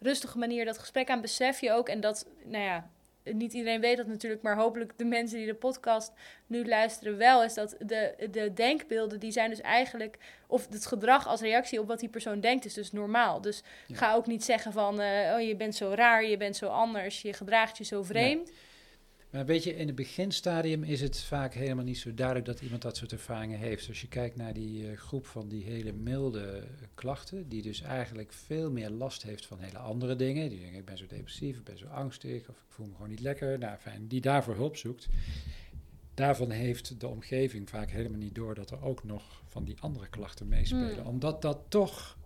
rustige 0.00 0.38
manier 0.38 0.64
dat 0.64 0.78
gesprek 0.78 1.10
aan. 1.10 1.20
Besef 1.20 1.60
je 1.60 1.72
ook. 1.72 1.88
En 1.88 2.00
dat, 2.00 2.26
nou 2.44 2.64
ja, 2.64 2.90
niet 3.32 3.52
iedereen 3.52 3.80
weet 3.80 3.96
dat 3.96 4.06
natuurlijk. 4.06 4.42
Maar 4.42 4.56
hopelijk 4.56 4.92
de 4.96 5.04
mensen 5.04 5.38
die 5.38 5.46
de 5.46 5.54
podcast 5.54 6.12
nu 6.46 6.66
luisteren 6.66 7.16
wel. 7.16 7.44
Is 7.44 7.54
dat 7.54 7.76
de, 7.78 8.28
de 8.30 8.52
denkbeelden 8.52 9.20
die 9.20 9.30
zijn 9.30 9.50
dus 9.50 9.60
eigenlijk... 9.60 10.18
Of 10.46 10.66
het 10.70 10.86
gedrag 10.86 11.26
als 11.26 11.40
reactie 11.40 11.80
op 11.80 11.86
wat 11.88 12.00
die 12.00 12.08
persoon 12.08 12.40
denkt 12.40 12.64
is 12.64 12.74
dus 12.74 12.92
normaal. 12.92 13.40
Dus 13.40 13.62
Ja. 13.86 13.96
ga 13.96 14.14
ook 14.14 14.26
niet 14.26 14.44
zeggen 14.44 14.72
van... 14.72 15.00
eh, 15.00 15.34
oh, 15.34 15.40
je 15.40 15.56
bent 15.56 15.74
zo 15.74 15.92
raar, 15.94 16.24
je 16.24 16.36
bent 16.36 16.56
zo 16.56 16.66
anders, 16.66 17.22
je 17.22 17.32
gedraagt 17.32 17.78
je 17.78 17.84
zo 17.84 18.02
vreemd. 18.02 18.50
Maar 19.30 19.46
weet 19.46 19.64
je, 19.64 19.76
in 19.76 19.86
het 19.86 19.96
beginstadium 19.96 20.82
is 20.82 21.00
het 21.00 21.20
vaak 21.20 21.54
helemaal 21.54 21.84
niet 21.84 21.98
zo 21.98 22.14
duidelijk 22.14 22.46
dat 22.46 22.60
iemand 22.60 22.82
dat 22.82 22.96
soort 22.96 23.12
ervaringen 23.12 23.58
heeft. 23.58 23.88
Als 23.88 24.00
je 24.00 24.08
kijkt 24.08 24.36
naar 24.36 24.52
die 24.52 24.90
eh, 24.90 24.96
groep 24.96 25.26
van 25.26 25.48
die 25.48 25.64
hele 25.64 25.92
milde 25.92 26.46
eh, 26.46 26.62
klachten, 26.94 27.48
die 27.48 27.62
dus 27.62 27.80
eigenlijk 27.80 28.32
veel 28.32 28.70
meer 28.70 28.90
last 28.90 29.22
heeft 29.22 29.46
van 29.46 29.58
hele 29.58 29.78
andere 29.78 30.16
dingen. 30.16 30.48
Die 30.48 30.60
denken, 30.60 30.78
ik 30.78 30.84
ben 30.84 30.98
zo 30.98 31.06
depressief, 31.06 31.56
ik 31.56 31.64
ben 31.64 31.78
zo 31.78 31.86
angstig, 31.86 32.48
of 32.48 32.56
ik 32.56 32.64
voel 32.68 32.86
me 32.86 32.92
gewoon 32.92 33.08
niet 33.08 33.20
lekker. 33.20 33.58
Nou, 33.58 33.78
fijn, 33.78 34.06
die 34.06 34.20
daarvoor 34.20 34.54
hulp 34.54 34.76
zoekt. 34.76 35.08
Daarvan 36.14 36.50
heeft 36.50 37.00
de 37.00 37.08
omgeving 37.08 37.68
vaak 37.68 37.90
helemaal 37.90 38.18
niet 38.18 38.34
door 38.34 38.54
dat 38.54 38.70
er 38.70 38.82
ook 38.82 39.04
nog 39.04 39.42
van 39.46 39.64
die 39.64 39.76
andere 39.80 40.08
klachten 40.08 40.48
meespelen. 40.48 40.94
Hmm. 40.94 41.06
Omdat 41.06 41.42
dat 41.42 41.60
toch 41.68 42.18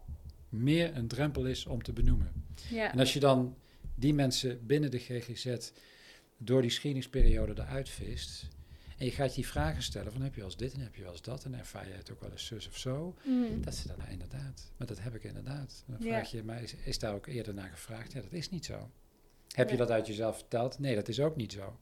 meer 0.48 0.96
een 0.96 1.08
drempel 1.08 1.46
is 1.46 1.66
om 1.66 1.82
te 1.82 1.92
benoemen. 1.92 2.32
Ja. 2.70 2.92
En 2.92 2.98
als 2.98 3.12
je 3.12 3.20
dan 3.20 3.56
die 3.94 4.14
mensen 4.14 4.66
binnen 4.66 4.90
de 4.90 4.98
GGZ 4.98 5.56
door 6.38 6.62
die 6.62 6.70
screeningsperiode 6.70 7.62
eruit 7.62 7.88
vist. 7.88 8.48
En 8.98 9.04
je 9.04 9.12
gaat 9.12 9.34
die 9.34 9.46
vragen 9.46 9.82
stellen 9.82 10.12
van 10.12 10.22
heb 10.22 10.34
je 10.34 10.40
wel 10.40 10.48
eens 10.48 10.58
dit 10.58 10.72
en 10.72 10.80
heb 10.80 10.94
je 10.94 11.02
wel 11.02 11.12
eens 11.12 11.22
dat 11.22 11.44
en 11.44 11.54
ervaar 11.54 11.88
je 11.88 11.94
het 11.94 12.10
ook 12.10 12.20
wel 12.20 12.30
eens 12.30 12.46
zus 12.46 12.68
of 12.68 12.78
zo. 12.78 13.16
Mhm. 13.24 13.60
Dat 13.60 13.74
ze 13.74 13.88
dan 13.88 13.98
nou 13.98 14.10
inderdaad, 14.10 14.72
maar 14.76 14.86
dat 14.86 15.00
heb 15.00 15.14
ik 15.14 15.24
inderdaad. 15.24 15.84
Dan 15.86 16.00
vraag 16.00 16.30
je, 16.30 16.42
maar 16.42 16.62
is, 16.62 16.74
is 16.74 16.98
daar 16.98 17.14
ook 17.14 17.26
eerder 17.26 17.54
naar 17.54 17.70
gevraagd? 17.70 18.12
Ja, 18.12 18.20
dat 18.20 18.32
is 18.32 18.50
niet 18.50 18.64
zo. 18.64 18.90
Heb 19.54 19.70
je 19.70 19.76
dat 19.76 19.90
uit 19.90 20.06
jezelf 20.06 20.36
verteld? 20.36 20.78
Nee, 20.78 20.94
dat 20.94 21.08
is 21.08 21.20
ook 21.20 21.36
niet 21.36 21.52
zo. 21.52 21.78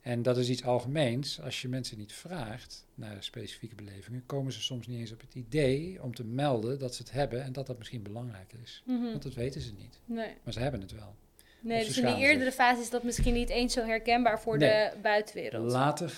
En 0.00 0.22
dat 0.22 0.36
is 0.36 0.48
iets 0.48 0.64
algemeens. 0.64 1.40
Als 1.40 1.62
je 1.62 1.68
mensen 1.68 1.98
niet 1.98 2.12
vraagt 2.12 2.86
naar 2.94 3.22
specifieke 3.22 3.74
belevingen, 3.74 4.26
komen 4.26 4.52
ze 4.52 4.62
soms 4.62 4.86
niet 4.86 4.98
eens 4.98 5.12
op 5.12 5.20
het 5.20 5.34
idee 5.34 6.02
om 6.02 6.14
te 6.14 6.24
melden 6.24 6.78
dat 6.78 6.94
ze 6.94 7.02
het 7.02 7.12
hebben 7.12 7.42
en 7.42 7.52
dat 7.52 7.66
dat 7.66 7.78
misschien 7.78 8.02
belangrijk 8.02 8.52
is. 8.62 8.82
Mhm. 8.86 9.02
Want 9.02 9.22
dat 9.22 9.34
weten 9.34 9.60
ze 9.60 9.72
niet. 9.72 10.00
Nee. 10.04 10.34
Maar 10.44 10.52
ze 10.52 10.60
hebben 10.60 10.80
het 10.80 10.92
wel. 10.92 11.16
Nee, 11.60 11.84
dus 11.84 11.98
in 11.98 12.06
die 12.06 12.16
eerdere 12.16 12.52
fase 12.52 12.80
is 12.80 12.90
dat 12.90 13.02
misschien 13.02 13.34
niet 13.34 13.48
eens 13.48 13.72
zo 13.72 13.84
herkenbaar 13.84 14.40
voor 14.40 14.56
Nee. 14.58 14.68
de 14.90 14.96
buitenwereld. 15.02 15.72
Later, 15.72 16.12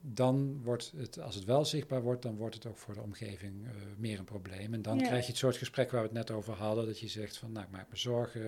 dan 0.00 0.62
wordt 0.62 0.92
het, 0.96 1.20
als 1.20 1.34
het 1.34 1.44
wel 1.44 1.64
zichtbaar 1.64 2.02
wordt, 2.02 2.22
dan 2.22 2.36
wordt 2.36 2.54
het 2.54 2.66
ook 2.66 2.76
voor 2.78 2.94
de 2.94 3.00
omgeving 3.02 3.66
eh, 3.66 3.70
meer 3.96 4.18
een 4.18 4.24
probleem. 4.24 4.74
En 4.74 4.82
dan 4.82 4.98
Ja. 4.98 5.06
krijg 5.06 5.22
je 5.24 5.28
het 5.30 5.36
soort 5.40 5.56
gesprek 5.56 5.90
waar 5.90 6.00
we 6.00 6.06
het 6.06 6.16
net 6.16 6.30
over 6.30 6.54
hadden, 6.54 6.86
dat 6.86 7.00
je 7.00 7.08
zegt 7.08 7.36
van, 7.36 7.52
nou, 7.52 7.66
ik 7.66 7.72
maak 7.72 7.86
me 7.90 7.96
zorgen, 7.96 8.42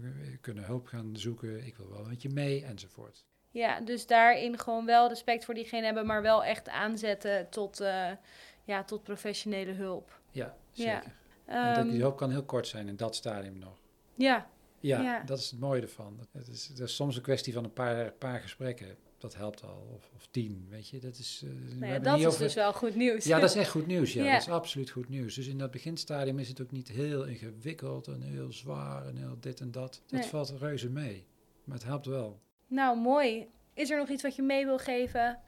we 0.00 0.38
kunnen 0.40 0.64
hulp 0.64 0.86
gaan 0.86 1.10
zoeken, 1.16 1.66
ik 1.66 1.76
wil 1.76 1.90
wel 1.90 2.04
met 2.04 2.22
je 2.22 2.28
mee, 2.28 2.64
enzovoort. 2.64 3.24
Ja, 3.50 3.80
dus 3.80 4.06
daarin 4.06 4.58
gewoon 4.58 4.86
wel 4.86 5.08
respect 5.08 5.44
voor 5.44 5.54
diegene 5.54 5.84
hebben, 5.84 6.06
maar 6.06 6.22
wel 6.22 6.44
echt 6.44 6.68
aanzetten 6.68 7.48
tot, 7.50 7.80
eh, 7.80 8.10
ja, 8.64 8.84
tot 8.84 9.02
professionele 9.02 9.72
hulp. 9.72 10.20
Ja, 10.30 10.56
Ja. 10.72 10.84
zeker. 11.00 11.12
en 11.44 11.74
dat, 11.74 11.82
die 11.82 11.92
Ehm, 11.92 12.00
hulp 12.00 12.16
kan 12.16 12.30
heel 12.30 12.44
kort 12.44 12.66
zijn 12.66 12.88
in 12.88 12.96
dat 12.96 13.14
stadium 13.16 13.58
nog. 13.58 13.78
ja, 14.14 14.46
Ja, 14.86 15.02
Ja. 15.02 15.22
dat 15.22 15.38
is 15.38 15.50
het 15.50 15.60
mooie 15.60 15.80
ervan. 15.80 16.26
Het 16.32 16.48
is, 16.48 16.72
soms 16.84 17.16
een 17.16 17.22
kwestie 17.22 17.52
van 17.52 17.64
een 17.64 17.72
paar, 17.72 18.12
paar 18.12 18.40
gesprekken. 18.40 18.96
Dat 19.18 19.34
helpt 19.34 19.62
al. 19.62 19.88
Of, 19.94 20.10
of 20.14 20.26
tien, 20.30 20.66
weet 20.70 20.88
je. 20.88 20.98
Dat 20.98 21.16
is, 21.18 21.42
eh, 21.44 21.50
we 21.78 21.86
nou 21.86 22.00
dat 22.00 22.18
is 22.18 22.26
over- 22.26 22.38
dus 22.42 22.54
wel 22.54 22.72
goed 22.72 22.94
nieuws. 22.94 23.24
Ja, 23.24 23.40
dat 23.40 23.50
is 23.50 23.56
echt 23.62 23.70
goed 23.70 23.86
nieuws. 23.86 24.12
Ja, 24.12 24.24
Ja. 24.24 24.32
dat 24.32 24.40
is 24.40 24.48
absoluut 24.48 24.90
goed 24.90 25.08
nieuws. 25.08 25.34
Dus 25.34 25.46
in 25.46 25.58
dat 25.58 25.70
beginstadium 25.70 26.38
is 26.38 26.48
het 26.48 26.60
ook 26.60 26.70
niet 26.70 26.88
heel 26.88 27.24
ingewikkeld 27.24 28.06
en 28.06 28.22
heel 28.22 28.52
zwaar 28.52 29.06
en 29.06 29.16
heel 29.16 29.36
dit 29.40 29.60
en 29.60 29.70
dat. 29.70 30.02
Dat 30.06 30.20
Nee. 30.20 30.28
valt 30.28 30.50
reuze 30.58 30.90
mee. 30.90 31.26
Maar 31.64 31.76
het 31.76 31.86
helpt 31.86 32.06
wel. 32.06 32.40
Nou, 32.66 32.98
mooi. 33.00 33.46
Is 33.74 33.90
er 33.90 33.98
nog 33.98 34.08
iets 34.08 34.22
wat 34.22 34.36
je 34.36 34.42
mee 34.42 34.64
wil 34.64 34.78
geven 34.78 35.38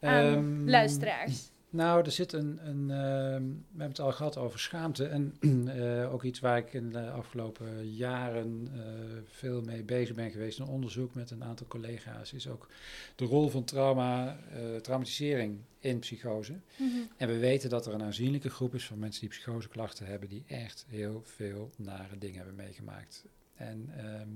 aan 0.00 0.24
Ehm, 0.24 0.68
luisteraars? 0.68 1.50
Nou, 1.70 2.04
er 2.04 2.10
zit 2.10 2.32
een. 2.32 2.58
een 2.68 2.90
ehm, 2.90 3.42
we 3.42 3.78
hebben 3.78 3.88
het 3.88 4.00
al 4.00 4.12
gehad 4.12 4.36
over 4.36 4.58
schaamte. 4.58 5.06
En 5.06 5.36
eh, 5.68 6.12
ook 6.12 6.22
iets 6.22 6.40
waar 6.40 6.58
ik 6.58 6.72
in 6.72 6.90
de 6.90 7.10
afgelopen 7.10 7.90
jaren 7.94 8.68
eh, 8.72 8.80
veel 9.24 9.62
mee 9.62 9.82
bezig 9.82 10.14
ben 10.14 10.30
geweest. 10.30 10.58
Een 10.58 10.66
onderzoek 10.66 11.14
met 11.14 11.30
een 11.30 11.44
aantal 11.44 11.66
collega's. 11.66 12.32
Is 12.32 12.48
ook 12.48 12.68
de 13.16 13.24
rol 13.24 13.48
van 13.48 13.64
trauma, 13.64 14.38
eh, 14.52 14.76
traumatisering 14.76 15.58
in 15.78 15.98
psychose. 15.98 16.54
Mhm. 16.76 16.98
En 17.16 17.28
we 17.28 17.38
weten 17.38 17.70
dat 17.70 17.86
er 17.86 17.94
een 17.94 18.02
aanzienlijke 18.02 18.50
groep 18.50 18.74
is 18.74 18.86
van 18.86 18.98
mensen 18.98 19.20
die 19.20 19.30
psychoseklachten 19.30 20.06
hebben, 20.06 20.28
die 20.28 20.44
echt 20.46 20.86
heel 20.88 21.22
veel 21.24 21.70
nare 21.76 22.18
dingen 22.18 22.36
hebben 22.36 22.54
meegemaakt. 22.54 23.24
En 23.54 23.90
ehm, 23.96 24.28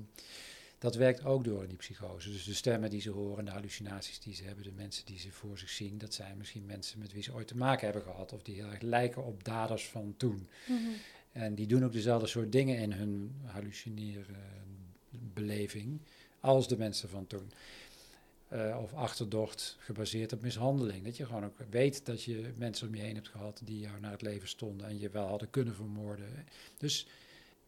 dat 0.83 0.95
werkt 0.95 1.25
ook 1.25 1.45
door 1.45 1.63
in 1.63 1.69
die 1.69 1.77
psychose. 1.77 2.31
Dus 2.31 2.45
de 2.45 2.55
stemmen 2.55 2.91
die 2.91 3.01
ze 3.01 3.11
horen, 3.11 3.45
de 3.45 3.51
hallucinaties 3.51 4.21
die 4.21 4.35
ze 4.35 4.45
hebben, 4.45 4.65
de 4.65 4.73
mensen 4.73 5.07
die 5.07 5.19
ze 5.19 5.33
voor 5.33 5.59
zich 5.59 5.71
zien, 5.71 5.99
dat 5.99 6.15
zijn 6.15 6.37
misschien 6.37 6.67
mensen 6.67 6.99
met 6.99 7.13
wie 7.13 7.23
ze 7.23 7.35
ooit 7.35 7.47
te 7.47 7.57
maken 7.57 7.85
hebben 7.85 8.03
gehad, 8.03 8.33
of 8.33 8.43
die 8.43 8.55
heel 8.55 8.71
erg 8.71 8.81
lijken 8.81 9.25
op 9.25 9.45
daders 9.45 9.89
van 9.89 10.15
toen. 10.17 10.49
Mhm. 10.67 10.79
En 11.33 11.55
die 11.55 11.67
doen 11.67 11.85
ook 11.85 11.93
dezelfde 11.93 12.27
soort 12.27 12.53
dingen 12.53 12.79
in 12.79 12.93
hun 12.93 13.35
hallucineerbeleving 13.45 16.01
als 16.41 16.69
de 16.69 16.77
mensen 16.77 17.09
van 17.09 17.27
toen. 17.27 17.53
Eh, 18.49 18.79
of 18.83 18.95
achterdocht 18.95 19.77
gebaseerd 19.79 20.33
op 20.33 20.43
mishandeling. 20.43 21.05
Dat 21.05 21.17
je 21.17 21.27
gewoon 21.27 21.45
ook 21.45 21.57
weet 21.71 22.07
dat 22.07 22.23
je 22.23 22.53
mensen 22.57 22.89
om 22.89 22.95
je 22.95 23.03
heen 23.03 23.15
hebt 23.15 23.29
gehad 23.29 23.61
die 23.65 23.79
jou 23.79 24.01
naar 24.01 24.11
het 24.11 24.23
leven 24.23 24.49
stonden 24.49 24.87
en 24.87 24.99
je 24.99 25.11
wel 25.11 25.27
hadden 25.27 25.51
kunnen 25.51 25.75
vermoorden. 25.75 26.47
Dus 26.79 27.07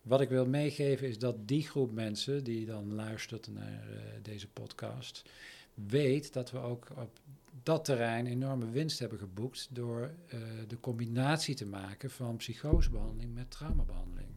wat 0.05 0.21
ik 0.21 0.29
wil 0.29 0.47
meegeven 0.47 1.09
is 1.09 1.19
dat 1.19 1.49
die 1.49 1.63
groep 1.63 1.93
mensen 1.93 2.45
die 2.45 2.67
dan 2.67 2.95
luistert 2.95 3.49
naar 3.53 3.89
eh, 3.91 3.99
deze 4.23 4.49
podcast, 4.49 5.23
weet 5.75 6.33
dat 6.33 6.51
we 6.51 6.59
ook 6.59 6.89
op 6.97 7.19
dat 7.63 7.85
terrein 7.85 8.27
enorme 8.27 8.71
winst 8.71 8.99
hebben 8.99 9.19
geboekt 9.19 9.69
door 9.71 10.01
uh, 10.01 10.41
de 10.69 10.81
combinatie 10.81 11.55
te 11.55 11.67
maken 11.67 12.11
van 12.11 12.37
psychosebehandeling 12.37 13.35
met 13.35 13.51
traumabehandeling. 13.51 14.29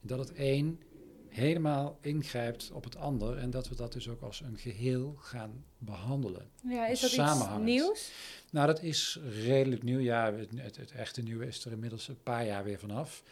Dat 0.00 0.18
het 0.18 0.32
een 0.34 0.82
helemaal 1.28 1.98
ingrijpt 2.00 2.70
op 2.70 2.84
het 2.84 2.96
ander 2.96 3.36
en 3.36 3.50
dat 3.50 3.68
we 3.68 3.74
dat 3.74 3.92
dus 3.92 4.08
ook 4.08 4.22
als 4.22 4.40
een 4.40 4.58
geheel 4.58 5.16
gaan 5.18 5.64
behandelen. 5.78 6.50
Ja, 6.62 6.86
is 6.86 7.00
dat 7.00 7.12
iets 7.12 7.58
nieuws? 7.60 8.12
Nou, 8.50 8.66
dat 8.66 8.82
is 8.82 9.18
redelijk 9.44 9.82
nieuw. 9.82 9.98
Ja, 9.98 10.32
het, 10.34 10.76
het, 10.76 10.92
echte 10.92 11.22
nieuwe 11.22 11.46
is 11.46 11.64
er 11.64 11.72
inmiddels 11.72 12.08
een 12.08 12.22
paar 12.22 12.46
jaar 12.46 12.64
weer 12.64 12.78
vanaf. 12.78 13.22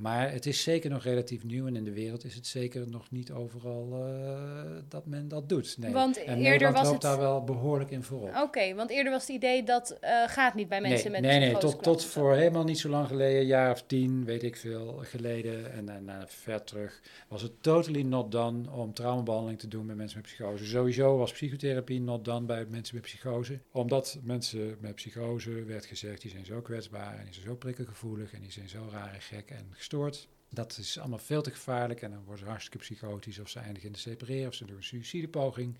Maar 0.00 0.32
het 0.32 0.46
is 0.46 0.62
zeker 0.62 0.90
nog 0.90 1.02
relatief 1.02 1.44
nieuw 1.44 1.66
en 1.66 1.76
in 1.76 1.84
de 1.84 1.92
wereld 1.92 2.24
is 2.24 2.34
het 2.34 2.46
zeker 2.46 2.88
nog 2.88 3.10
niet 3.10 3.30
overal 3.30 3.88
uh, 3.92 4.62
dat 4.88 5.06
men 5.06 5.28
dat 5.28 5.48
doet. 5.48 5.76
Nee. 5.78 5.92
Want 5.92 6.16
en 6.16 6.22
eerder 6.24 6.42
Nederland 6.42 6.76
was 6.76 6.84
loopt 6.84 7.02
het... 7.02 7.12
daar 7.12 7.20
wel 7.20 7.44
behoorlijk 7.44 7.90
in 7.90 8.02
voorop. 8.02 8.36
Oké, 8.36 8.74
want 8.74 8.90
eerder 8.90 9.12
was 9.12 9.20
het 9.20 9.30
idee 9.30 9.62
dat 9.62 9.98
uh, 10.00 10.10
gaat 10.26 10.54
niet 10.54 10.68
bij 10.68 10.80
mensen 10.80 11.10
nee, 11.10 11.20
met 11.20 11.30
Nee, 11.30 11.40
nee, 11.40 11.58
tot, 11.58 11.82
tot 11.82 12.04
voor 12.04 12.34
helemaal 12.34 12.64
niet 12.64 12.78
zo 12.78 12.88
lang 12.88 13.06
geleden, 13.06 13.40
een 13.40 13.46
jaar 13.46 13.72
of 13.72 13.82
tien, 13.82 14.24
weet 14.24 14.42
ik 14.42 14.56
veel, 14.56 15.00
geleden 15.02 15.72
en 15.72 15.84
daarna 15.84 16.24
ver 16.26 16.64
terug, 16.64 17.00
was 17.28 17.42
het 17.42 17.52
totally 17.60 18.02
not 18.02 18.32
done 18.32 18.70
om 18.70 18.94
traumabehandeling 18.94 19.58
te 19.58 19.68
doen 19.68 19.86
met 19.86 19.96
mensen 19.96 20.18
met 20.18 20.26
psychose. 20.26 20.64
Sowieso 20.66 21.16
was 21.16 21.32
psychotherapie 21.32 22.00
not 22.00 22.24
done 22.24 22.46
bij 22.46 22.66
mensen 22.68 22.94
met 22.94 23.04
psychose, 23.04 23.58
omdat 23.70 24.18
mensen 24.22 24.59
met 24.80 24.94
psychose 24.94 25.64
werd 25.64 25.86
gezegd, 25.86 26.22
die 26.22 26.30
zijn 26.30 26.44
zo 26.44 26.60
kwetsbaar 26.60 27.18
en 27.18 27.24
die 27.24 27.34
zijn 27.34 27.46
zo 27.46 27.56
prikkelgevoelig 27.56 28.32
en 28.32 28.40
die 28.40 28.52
zijn 28.52 28.68
zo 28.68 28.88
raar 28.90 29.14
en 29.14 29.20
gek 29.20 29.50
en 29.50 29.66
gestoord. 29.70 30.28
Dat 30.48 30.78
is 30.78 30.98
allemaal 30.98 31.18
veel 31.18 31.42
te 31.42 31.50
gevaarlijk 31.50 32.02
en 32.02 32.10
dan 32.10 32.24
worden 32.24 32.44
ze 32.44 32.50
hartstikke 32.50 32.78
psychotisch 32.78 33.38
of 33.38 33.48
ze 33.48 33.58
eindigen 33.58 33.86
in 33.86 33.92
de 33.92 33.98
separeren 33.98 34.48
of 34.48 34.54
ze 34.54 34.64
doen 34.64 34.76
een 34.76 34.82
suïcidepoging. 34.82 35.74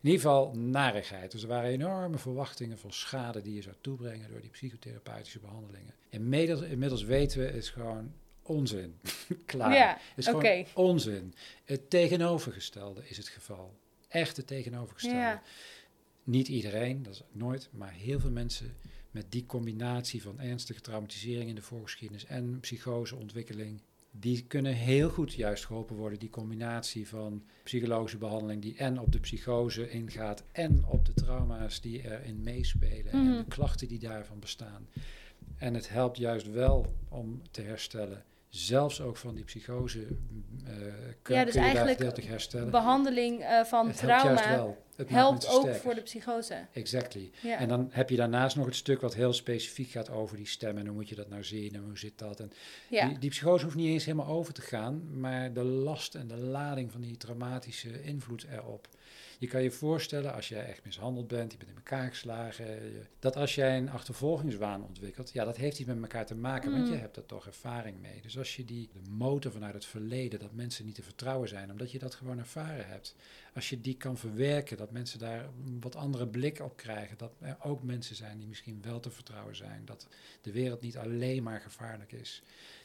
In 0.00 0.08
ieder 0.08 0.20
geval 0.20 0.54
narigheid. 0.54 1.30
Dus 1.30 1.42
er 1.42 1.48
waren 1.48 1.70
enorme 1.70 2.18
verwachtingen 2.18 2.78
van 2.78 2.92
schade 2.92 3.40
die 3.40 3.54
je 3.54 3.62
zou 3.62 3.74
toebrengen 3.80 4.30
door 4.30 4.40
die 4.40 4.50
psychotherapeutische 4.50 5.38
behandelingen. 5.38 5.94
Inmiddels, 6.08 6.60
inmiddels 6.60 7.02
weten 7.02 7.40
we, 7.40 7.52
is 7.52 7.70
gewoon 7.70 8.12
onzin. 8.42 8.98
Klaar. 9.46 9.74
Ja, 9.74 9.98
is 10.16 10.26
gewoon 10.26 10.66
onzin. 10.74 11.34
Het 11.64 11.90
tegenovergestelde 11.90 13.08
is 13.08 13.16
het 13.16 13.28
geval. 13.28 13.74
Echt 14.08 14.36
het 14.36 14.46
tegenovergestelde. 14.46 15.18
Ja. 15.18 15.42
Niet 16.24 16.48
iedereen, 16.48 17.02
dat 17.02 17.14
is 17.14 17.22
nooit, 17.32 17.68
maar 17.72 17.92
heel 17.92 18.20
veel 18.20 18.30
mensen 18.30 18.74
met 19.10 19.26
die 19.28 19.46
combinatie 19.46 20.22
van 20.22 20.40
ernstige 20.40 20.80
traumatisering 20.80 21.48
in 21.48 21.54
de 21.54 21.62
voorgeschiedenis 21.62 22.24
en 22.26 22.60
psychoseontwikkeling, 22.60 23.80
die 24.10 24.44
kunnen 24.46 24.72
heel 24.74 25.08
goed 25.08 25.32
juist 25.32 25.66
geholpen 25.66 25.96
worden. 25.96 26.18
Die 26.18 26.30
combinatie 26.30 27.08
van 27.08 27.42
psychologische 27.64 28.18
behandeling 28.18 28.62
die 28.62 28.76
en 28.76 29.00
op 29.00 29.12
de 29.12 29.18
psychose 29.20 29.90
ingaat 29.90 30.44
en 30.52 30.84
op 30.86 31.06
de 31.06 31.14
trauma's 31.14 31.80
die 31.80 32.02
erin 32.04 32.40
meespelen 32.42 33.12
en 33.12 33.24
Mhm. 33.28 33.36
de 33.36 33.44
klachten 33.48 33.88
die 33.88 33.98
daarvan 33.98 34.38
bestaan. 34.38 34.86
En 35.56 35.74
het 35.74 35.88
helpt 35.88 36.16
juist 36.16 36.50
wel 36.50 36.94
om 37.08 37.42
te 37.50 37.62
herstellen. 37.62 38.24
Zelfs 38.48 39.00
ook 39.00 39.16
van 39.16 39.34
die 39.34 39.44
psychose 39.44 39.98
uh, 40.00 40.06
kun, 41.22 41.34
Ja, 41.34 41.44
dus 41.44 41.52
kun 41.52 41.62
je 41.62 41.68
eigenlijk 41.68 42.24
herstellen. 42.24 42.70
Behandeling 42.70 43.40
eh, 43.40 43.64
van 43.64 43.86
het 43.88 44.00
helpt 44.00 44.22
juist 44.22 44.42
trauma 44.42 44.62
wel. 44.62 44.84
Het 45.08 45.16
helpt 45.16 45.48
ook 45.48 45.60
sterker. 45.60 45.80
voor 45.80 45.94
de 45.94 46.00
psychose. 46.00 46.66
Exactly. 46.72 47.30
Ja. 47.42 47.58
En 47.58 47.68
dan 47.68 47.88
heb 47.90 48.10
je 48.10 48.16
daarnaast 48.16 48.56
nog 48.56 48.66
het 48.66 48.74
stuk 48.74 49.00
wat 49.00 49.14
heel 49.14 49.32
specifiek 49.32 49.90
gaat 49.90 50.10
over 50.10 50.36
die 50.36 50.46
stem. 50.46 50.78
En 50.78 50.86
hoe 50.86 50.94
moet 50.94 51.08
je 51.08 51.14
dat 51.14 51.28
nou 51.28 51.44
zien 51.44 51.74
en 51.74 51.82
hoe 51.82 51.98
zit 51.98 52.18
dat? 52.18 52.40
En 52.40 52.52
ja. 52.88 53.08
die, 53.08 53.18
die 53.18 53.30
psychose 53.30 53.64
hoeft 53.64 53.76
niet 53.76 53.88
eens 53.88 54.04
helemaal 54.04 54.26
over 54.26 54.52
te 54.52 54.62
gaan, 54.62 55.20
maar 55.20 55.52
de 55.52 55.64
last 55.64 56.14
en 56.14 56.28
de 56.28 56.36
lading 56.36 56.92
van 56.92 57.00
die 57.00 57.16
traumatische 57.16 58.02
invloed 58.02 58.46
erop. 58.50 58.88
Je 59.42 59.48
kan 59.48 59.62
je 59.62 59.70
voorstellen 59.70 60.34
als 60.34 60.48
jij 60.48 60.64
echt 60.66 60.84
mishandeld 60.84 61.28
bent, 61.28 61.52
je 61.52 61.58
bent 61.58 61.70
in 61.70 61.76
elkaar 61.76 62.08
geslagen, 62.08 62.66
je- 62.66 63.02
dat 63.18 63.36
als 63.36 63.54
jij 63.54 63.76
een 63.76 63.90
achtervolgingswaan 63.90 64.84
ontwikkelt, 64.84 65.32
ja, 65.32 65.44
dat 65.44 65.56
heeft 65.56 65.78
iets 65.78 65.88
met 65.88 66.00
elkaar 66.02 66.26
te 66.26 66.34
maken, 66.34 66.70
want 66.72 66.84
Mm. 66.86 66.92
je 66.92 66.98
hebt 66.98 67.16
er 67.16 67.26
toch 67.26 67.46
ervaring 67.46 68.00
mee. 68.00 68.20
Dus 68.20 68.38
als 68.38 68.56
je 68.56 68.64
die 68.64 68.88
de 68.92 69.10
motor 69.10 69.52
vanuit 69.52 69.74
het 69.74 69.84
verleden, 69.84 70.38
dat 70.40 70.52
mensen 70.52 70.84
niet 70.84 70.94
te 70.94 71.02
vertrouwen 71.02 71.48
zijn, 71.48 71.70
omdat 71.70 71.90
je 71.92 71.98
dat 71.98 72.14
gewoon 72.14 72.38
ervaren 72.38 72.86
hebt, 72.88 73.14
als 73.54 73.68
je 73.70 73.80
die 73.80 73.96
kan 73.96 74.16
verwerken, 74.18 74.76
dat 74.76 74.90
mensen 74.90 75.18
daar 75.18 75.44
een 75.64 75.80
wat 75.80 75.96
andere 75.96 76.26
blik 76.28 76.60
op 76.60 76.76
krijgen, 76.76 77.18
dat 77.18 77.32
er 77.40 77.56
ook 77.62 77.82
mensen 77.82 78.16
zijn 78.16 78.38
die 78.38 78.48
misschien 78.48 78.82
wel 78.82 79.00
te 79.00 79.10
vertrouwen 79.10 79.56
zijn, 79.56 79.82
dat 79.84 80.06
de 80.42 80.52
wereld 80.52 80.80
niet 80.80 80.96
alleen 80.96 81.42
maar 81.42 81.60
gevaarlijk 81.60 82.12
is, 82.12 82.42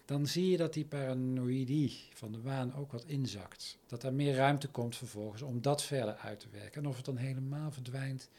dan 0.07 0.27
zie 0.27 0.49
je 0.49 0.57
dat 0.57 0.73
die 0.73 0.85
paranoïdie 0.85 1.99
van 2.13 2.31
de 2.31 2.41
waan 2.41 2.75
ook 2.75 2.91
wat 2.91 3.05
inzakt. 3.05 3.77
Dat 3.87 4.03
er 4.03 4.13
meer 4.13 4.35
ruimte 4.35 4.67
komt 4.67 4.95
vervolgens 4.95 5.41
om 5.41 5.61
dat 5.61 5.83
verder 5.83 6.15
uit 6.15 6.39
te 6.39 6.49
werken. 6.51 6.81
En 6.81 6.87
of 6.87 6.95
het 6.95 7.05
dan 7.05 7.17
helemaal 7.17 7.71
verdwijnt, 7.71 8.29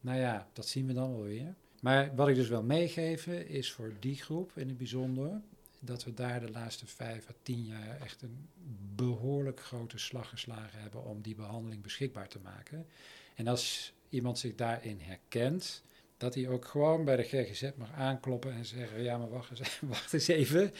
nou 0.00 0.18
ja, 0.18 0.48
dat 0.52 0.66
zien 0.66 0.86
we 0.86 0.92
dan 0.92 1.10
wel 1.10 1.22
weer. 1.22 1.54
Maar 1.80 2.14
wat 2.14 2.28
ik 2.28 2.34
dus 2.34 2.48
wil 2.48 2.62
meegeven 2.62 3.48
is 3.48 3.72
voor 3.72 3.92
die 4.00 4.16
groep 4.16 4.52
in 4.54 4.68
het 4.68 4.78
bijzonder, 4.78 5.40
dat 5.80 6.04
we 6.04 6.14
daar 6.14 6.40
de 6.40 6.50
laatste 6.50 6.86
vijf 6.86 7.28
à 7.28 7.32
tien 7.42 7.64
jaar 7.64 8.00
echt 8.00 8.22
een 8.22 8.48
behoorlijk 8.94 9.60
grote 9.60 9.98
slag 9.98 10.28
geslagen 10.28 10.80
hebben 10.80 11.04
om 11.04 11.22
die 11.22 11.34
behandeling 11.34 11.82
beschikbaar 11.82 12.28
te 12.28 12.38
maken. 12.42 12.86
En 13.34 13.46
als 13.46 13.92
iemand 14.08 14.38
zich 14.38 14.54
daarin 14.54 15.00
herkent, 15.00 15.82
dat 16.24 16.34
hij 16.34 16.48
ook 16.48 16.64
gewoon 16.64 17.04
bij 17.04 17.16
de 17.16 17.22
GGZ 17.22 17.70
mag 17.76 17.92
aankloppen 17.92 18.52
en 18.52 18.64
zeggen: 18.64 19.02
Ja, 19.02 19.18
maar 19.18 19.28
wacht 19.30 19.50
eens, 19.50 19.80
wacht 19.96 20.12
eens 20.12 20.28
even. 20.28 20.72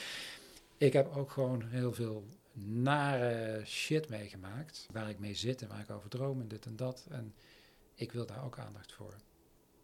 Ik 0.77 0.93
heb 0.93 1.15
ook 1.15 1.31
gewoon 1.31 1.67
heel 1.67 1.93
veel 1.93 2.25
nare 2.53 3.61
shit 3.65 4.09
meegemaakt. 4.09 4.87
Waar 4.91 5.09
ik 5.09 5.19
mee 5.19 5.33
zit 5.33 5.61
en 5.61 5.67
waar 5.67 5.79
ik 5.79 5.89
over 5.89 6.09
droom 6.09 6.39
en 6.41 6.47
dit 6.47 6.65
en 6.65 6.75
dat. 6.75 7.05
En 7.09 7.33
ik 7.95 8.11
wil 8.11 8.25
daar 8.25 8.45
ook 8.45 8.59
aandacht 8.59 8.93
voor. 8.93 9.15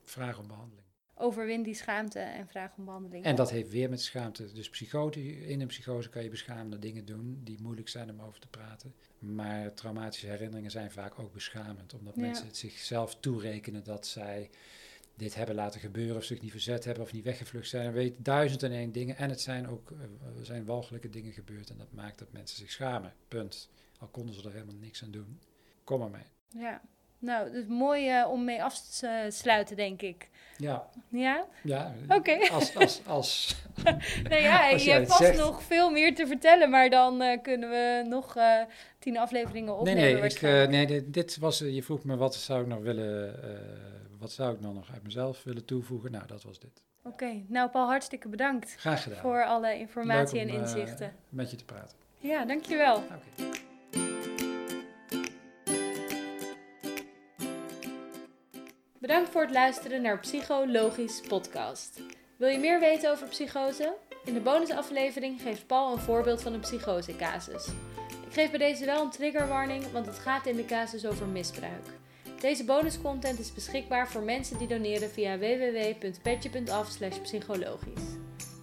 Vraag 0.04 0.40
om 0.40 0.48
behandeling. 0.48 0.86
Overwin 1.16 1.64
die 1.64 1.74
schaamte 1.74 2.20
en 2.20 2.48
vraag 2.48 2.72
om 2.78 2.86
behandeling. 2.86 3.26
En 3.26 3.36
dat 3.36 3.50
heeft 3.52 3.70
weer 3.70 3.90
met 3.90 4.02
schaamte. 4.02 4.52
Dus 4.54 4.70
psychote, 4.70 5.48
in 5.48 5.62
een 5.62 5.68
psychose 5.68 6.10
kan 6.10 6.24
je 6.24 6.30
beschamende 6.30 6.80
dingen 6.80 7.06
doen 7.06 7.42
die 7.44 7.62
moeilijk 7.62 7.90
zijn 7.90 8.10
om 8.10 8.22
over 8.22 8.40
te 8.40 8.48
praten. 8.48 8.94
Maar 9.20 9.74
traumatische 9.74 10.28
herinneringen 10.28 10.72
zijn 10.72 10.92
vaak 10.92 11.20
ook 11.20 11.34
beschamend. 11.34 11.94
Omdat 11.94 12.16
Ja. 12.16 12.22
mensen 12.22 12.46
het 12.48 12.58
zichzelf 12.58 13.16
toerekenen 13.20 13.84
dat 13.84 14.08
zij 14.08 14.50
dit 15.22 15.36
hebben 15.36 15.56
laten 15.56 15.80
gebeuren 15.80 16.16
of 16.16 16.24
zich 16.24 16.42
niet 16.42 16.52
verzet 16.52 16.84
hebben 16.84 17.04
of 17.04 17.14
niet 17.14 17.24
weggevlucht 17.24 17.70
zijn. 17.70 17.92
Weet 17.92 18.14
duizend 18.18 18.64
en 18.64 18.72
één 18.72 18.92
dingen. 18.92 19.18
En 19.18 19.30
het 19.30 19.42
zijn 19.42 19.68
ook 19.68 19.92
eh, 19.92 19.98
zijn 20.42 20.66
walgelijke 20.66 21.10
dingen 21.10 21.34
gebeurd 21.34 21.70
en 21.70 21.78
dat 21.78 21.92
maakt 21.92 22.20
dat 22.20 22.32
mensen 22.32 22.58
zich 22.58 22.72
schamen. 22.72 23.14
Punt. 23.28 23.70
Al 24.00 24.08
konden 24.08 24.36
ze 24.36 24.44
er 24.44 24.54
helemaal 24.54 24.76
niks 24.76 25.04
aan 25.04 25.12
doen. 25.12 25.40
Kom 25.84 26.00
maar 26.00 26.10
mee. 26.10 26.26
Ja. 26.48 26.82
Nou, 27.22 27.44
het 27.46 27.54
is 27.54 27.66
mooi 27.68 28.10
eh, 28.10 28.28
om 28.32 28.44
mee 28.44 28.64
af 28.64 28.80
te 28.80 29.26
sluiten, 29.30 29.76
denk 29.76 30.02
ik. 30.02 30.30
Ja, 30.58 30.88
Ja? 31.10 31.46
ja. 31.64 31.94
Oké. 32.10 32.38
Als, 32.54 32.76
als, 32.76 33.02
als, 33.08 33.56
Nou 34.30 34.42
ja, 34.42 34.72
Als 34.72 34.84
je 34.84 34.92
hebt 34.92 35.08
vast 35.08 35.20
zegt. 35.20 35.38
nog 35.38 35.64
veel 35.64 35.90
meer 35.92 36.16
te 36.16 36.28
vertellen, 36.28 36.70
maar 36.70 36.90
dan 36.90 37.22
eh, 37.22 37.42
kunnen 37.42 37.70
we 37.70 38.04
nog 38.08 38.36
eh, 38.36 38.62
tien 39.00 39.18
afleveringen 39.18 39.72
Nee, 39.72 39.80
opnemen. 39.80 40.22
nee, 40.22 40.30
ik, 40.30 40.42
eh, 40.42 40.68
nee 40.68 40.86
dit, 40.88 41.14
dit 41.14 41.38
was, 41.38 41.62
eh, 41.62 41.74
je 41.76 41.84
vroeg 41.84 42.04
me 42.04 42.16
wat 42.18 42.36
zou 42.36 42.62
ik 42.62 42.68
nog 42.68 42.80
willen, 42.82 43.44
eh, 43.44 43.50
wat 44.20 44.32
zou 44.32 44.54
ik 44.54 44.62
dan 44.62 44.74
nog 44.74 44.90
uit 44.94 45.04
mezelf 45.04 45.44
willen 45.44 45.66
toevoegen? 45.66 46.12
Nou, 46.12 46.28
dat 46.28 46.44
was 46.44 46.60
dit. 46.60 46.82
Oké, 47.04 47.42
nou 47.48 47.70
Paul, 47.70 47.88
hartstikke 47.88 48.28
bedankt 48.28 48.76
Graag 48.78 49.04
gedaan. 49.04 49.20
voor 49.20 49.46
alle 49.46 49.80
informatie 49.80 50.42
om, 50.42 50.48
en 50.48 50.54
eh, 50.56 50.62
inzichten. 50.62 51.14
met 51.30 51.52
je 51.52 51.58
te 51.58 51.66
praten. 51.66 51.98
Ja, 52.18 52.46
dankjewel. 52.46 52.96
Oké. 52.96 53.60
Bedankt 59.12 59.32
voor 59.32 59.42
het 59.42 59.52
luisteren 59.52 60.02
naar 60.02 60.20
Psychologisch 60.20 61.22
Podcast. 61.28 62.02
Wil 62.38 62.50
je 62.50 62.58
meer 62.58 62.80
weten 62.80 63.12
over 63.12 63.28
psychose? 63.28 63.94
In 64.26 64.34
de 64.34 64.40
bonusaflevering 64.40 65.42
geeft 65.42 65.68
Paul 65.68 65.94
een 65.94 66.00
voorbeeld 66.00 66.42
van 66.42 66.54
een 66.54 66.60
psychosecasus. 66.60 67.68
Ik 68.28 68.34
geef 68.34 68.50
bij 68.50 68.60
deze 68.60 68.86
wel 68.86 69.04
een 69.04 69.10
triggerwarning, 69.10 69.92
want 69.92 70.06
het 70.06 70.20
gaat 70.20 70.46
in 70.46 70.56
de 70.56 70.66
casus 70.66 71.06
over 71.06 71.28
misbruik. 71.28 71.86
Deze 72.40 72.66
bonuscontent 72.66 73.40
is 73.40 73.54
beschikbaar 73.54 74.10
voor 74.10 74.22
mensen 74.22 74.58
die 74.58 74.68
doneren 74.68 75.10
via 75.10 75.38
www.petje.af 75.38 76.98
psychologisch. 77.22 78.04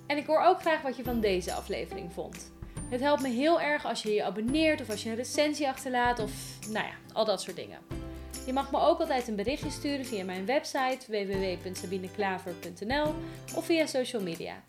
En 0.07 0.17
ik 0.17 0.27
hoor 0.27 0.41
ook 0.41 0.61
graag 0.61 0.83
wat 0.83 0.97
je 0.97 1.05
van 1.05 1.21
deze 1.21 1.53
aflevering 1.53 2.13
vond. 2.13 2.53
Het 2.91 3.01
helpt 3.01 3.23
me 3.23 3.29
heel 3.29 3.61
erg 3.61 3.85
als 3.87 4.03
je 4.03 4.13
je 4.13 4.25
abonneert 4.25 4.81
of 4.81 4.91
als 4.91 5.03
je 5.03 5.11
een 5.11 5.17
recensie 5.17 5.69
achterlaat 5.69 6.19
of 6.19 6.31
nou 6.69 6.87
ja, 6.87 6.95
al 7.13 7.25
dat 7.25 7.43
soort 7.43 7.57
dingen. 7.57 8.08
Je 8.49 8.55
mag 8.55 8.71
me 8.71 8.81
ook 8.81 9.01
altijd 9.01 9.29
een 9.29 9.37
berichtje 9.37 9.71
sturen 9.71 10.05
via 10.05 10.25
mijn 10.25 10.47
website 10.47 10.99
www.sabineklaver.nl 11.09 13.15
of 13.55 13.65
via 13.65 13.87
social 13.87 14.23
media. 14.23 14.63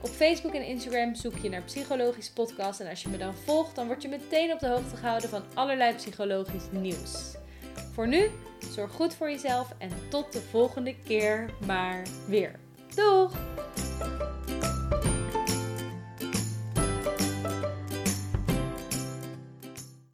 Op 0.00 0.08
Facebook 0.08 0.54
en 0.54 0.66
Instagram 0.66 1.14
zoek 1.14 1.38
je 1.38 1.48
naar 1.48 1.62
Psychologisch 1.62 2.30
Podcast 2.30 2.80
en 2.80 2.88
als 2.88 3.02
je 3.02 3.08
me 3.08 3.16
dan 3.16 3.34
volgt, 3.34 3.74
dan 3.74 3.86
word 3.86 4.02
je 4.02 4.08
meteen 4.08 4.52
op 4.52 4.58
de 4.58 4.68
hoogte 4.68 4.96
gehouden 4.96 5.28
van 5.28 5.42
allerlei 5.54 5.94
psychologisch 5.94 6.66
nieuws. 6.70 7.34
Voor 7.92 8.08
nu, 8.08 8.30
zorg 8.70 8.92
goed 8.92 9.14
voor 9.14 9.30
jezelf 9.30 9.74
en 9.78 9.90
tot 10.08 10.32
de 10.32 10.40
volgende 10.40 10.94
keer 11.04 11.50
maar 11.66 12.02
weer. 12.26 12.58
Doeg! 12.94 13.32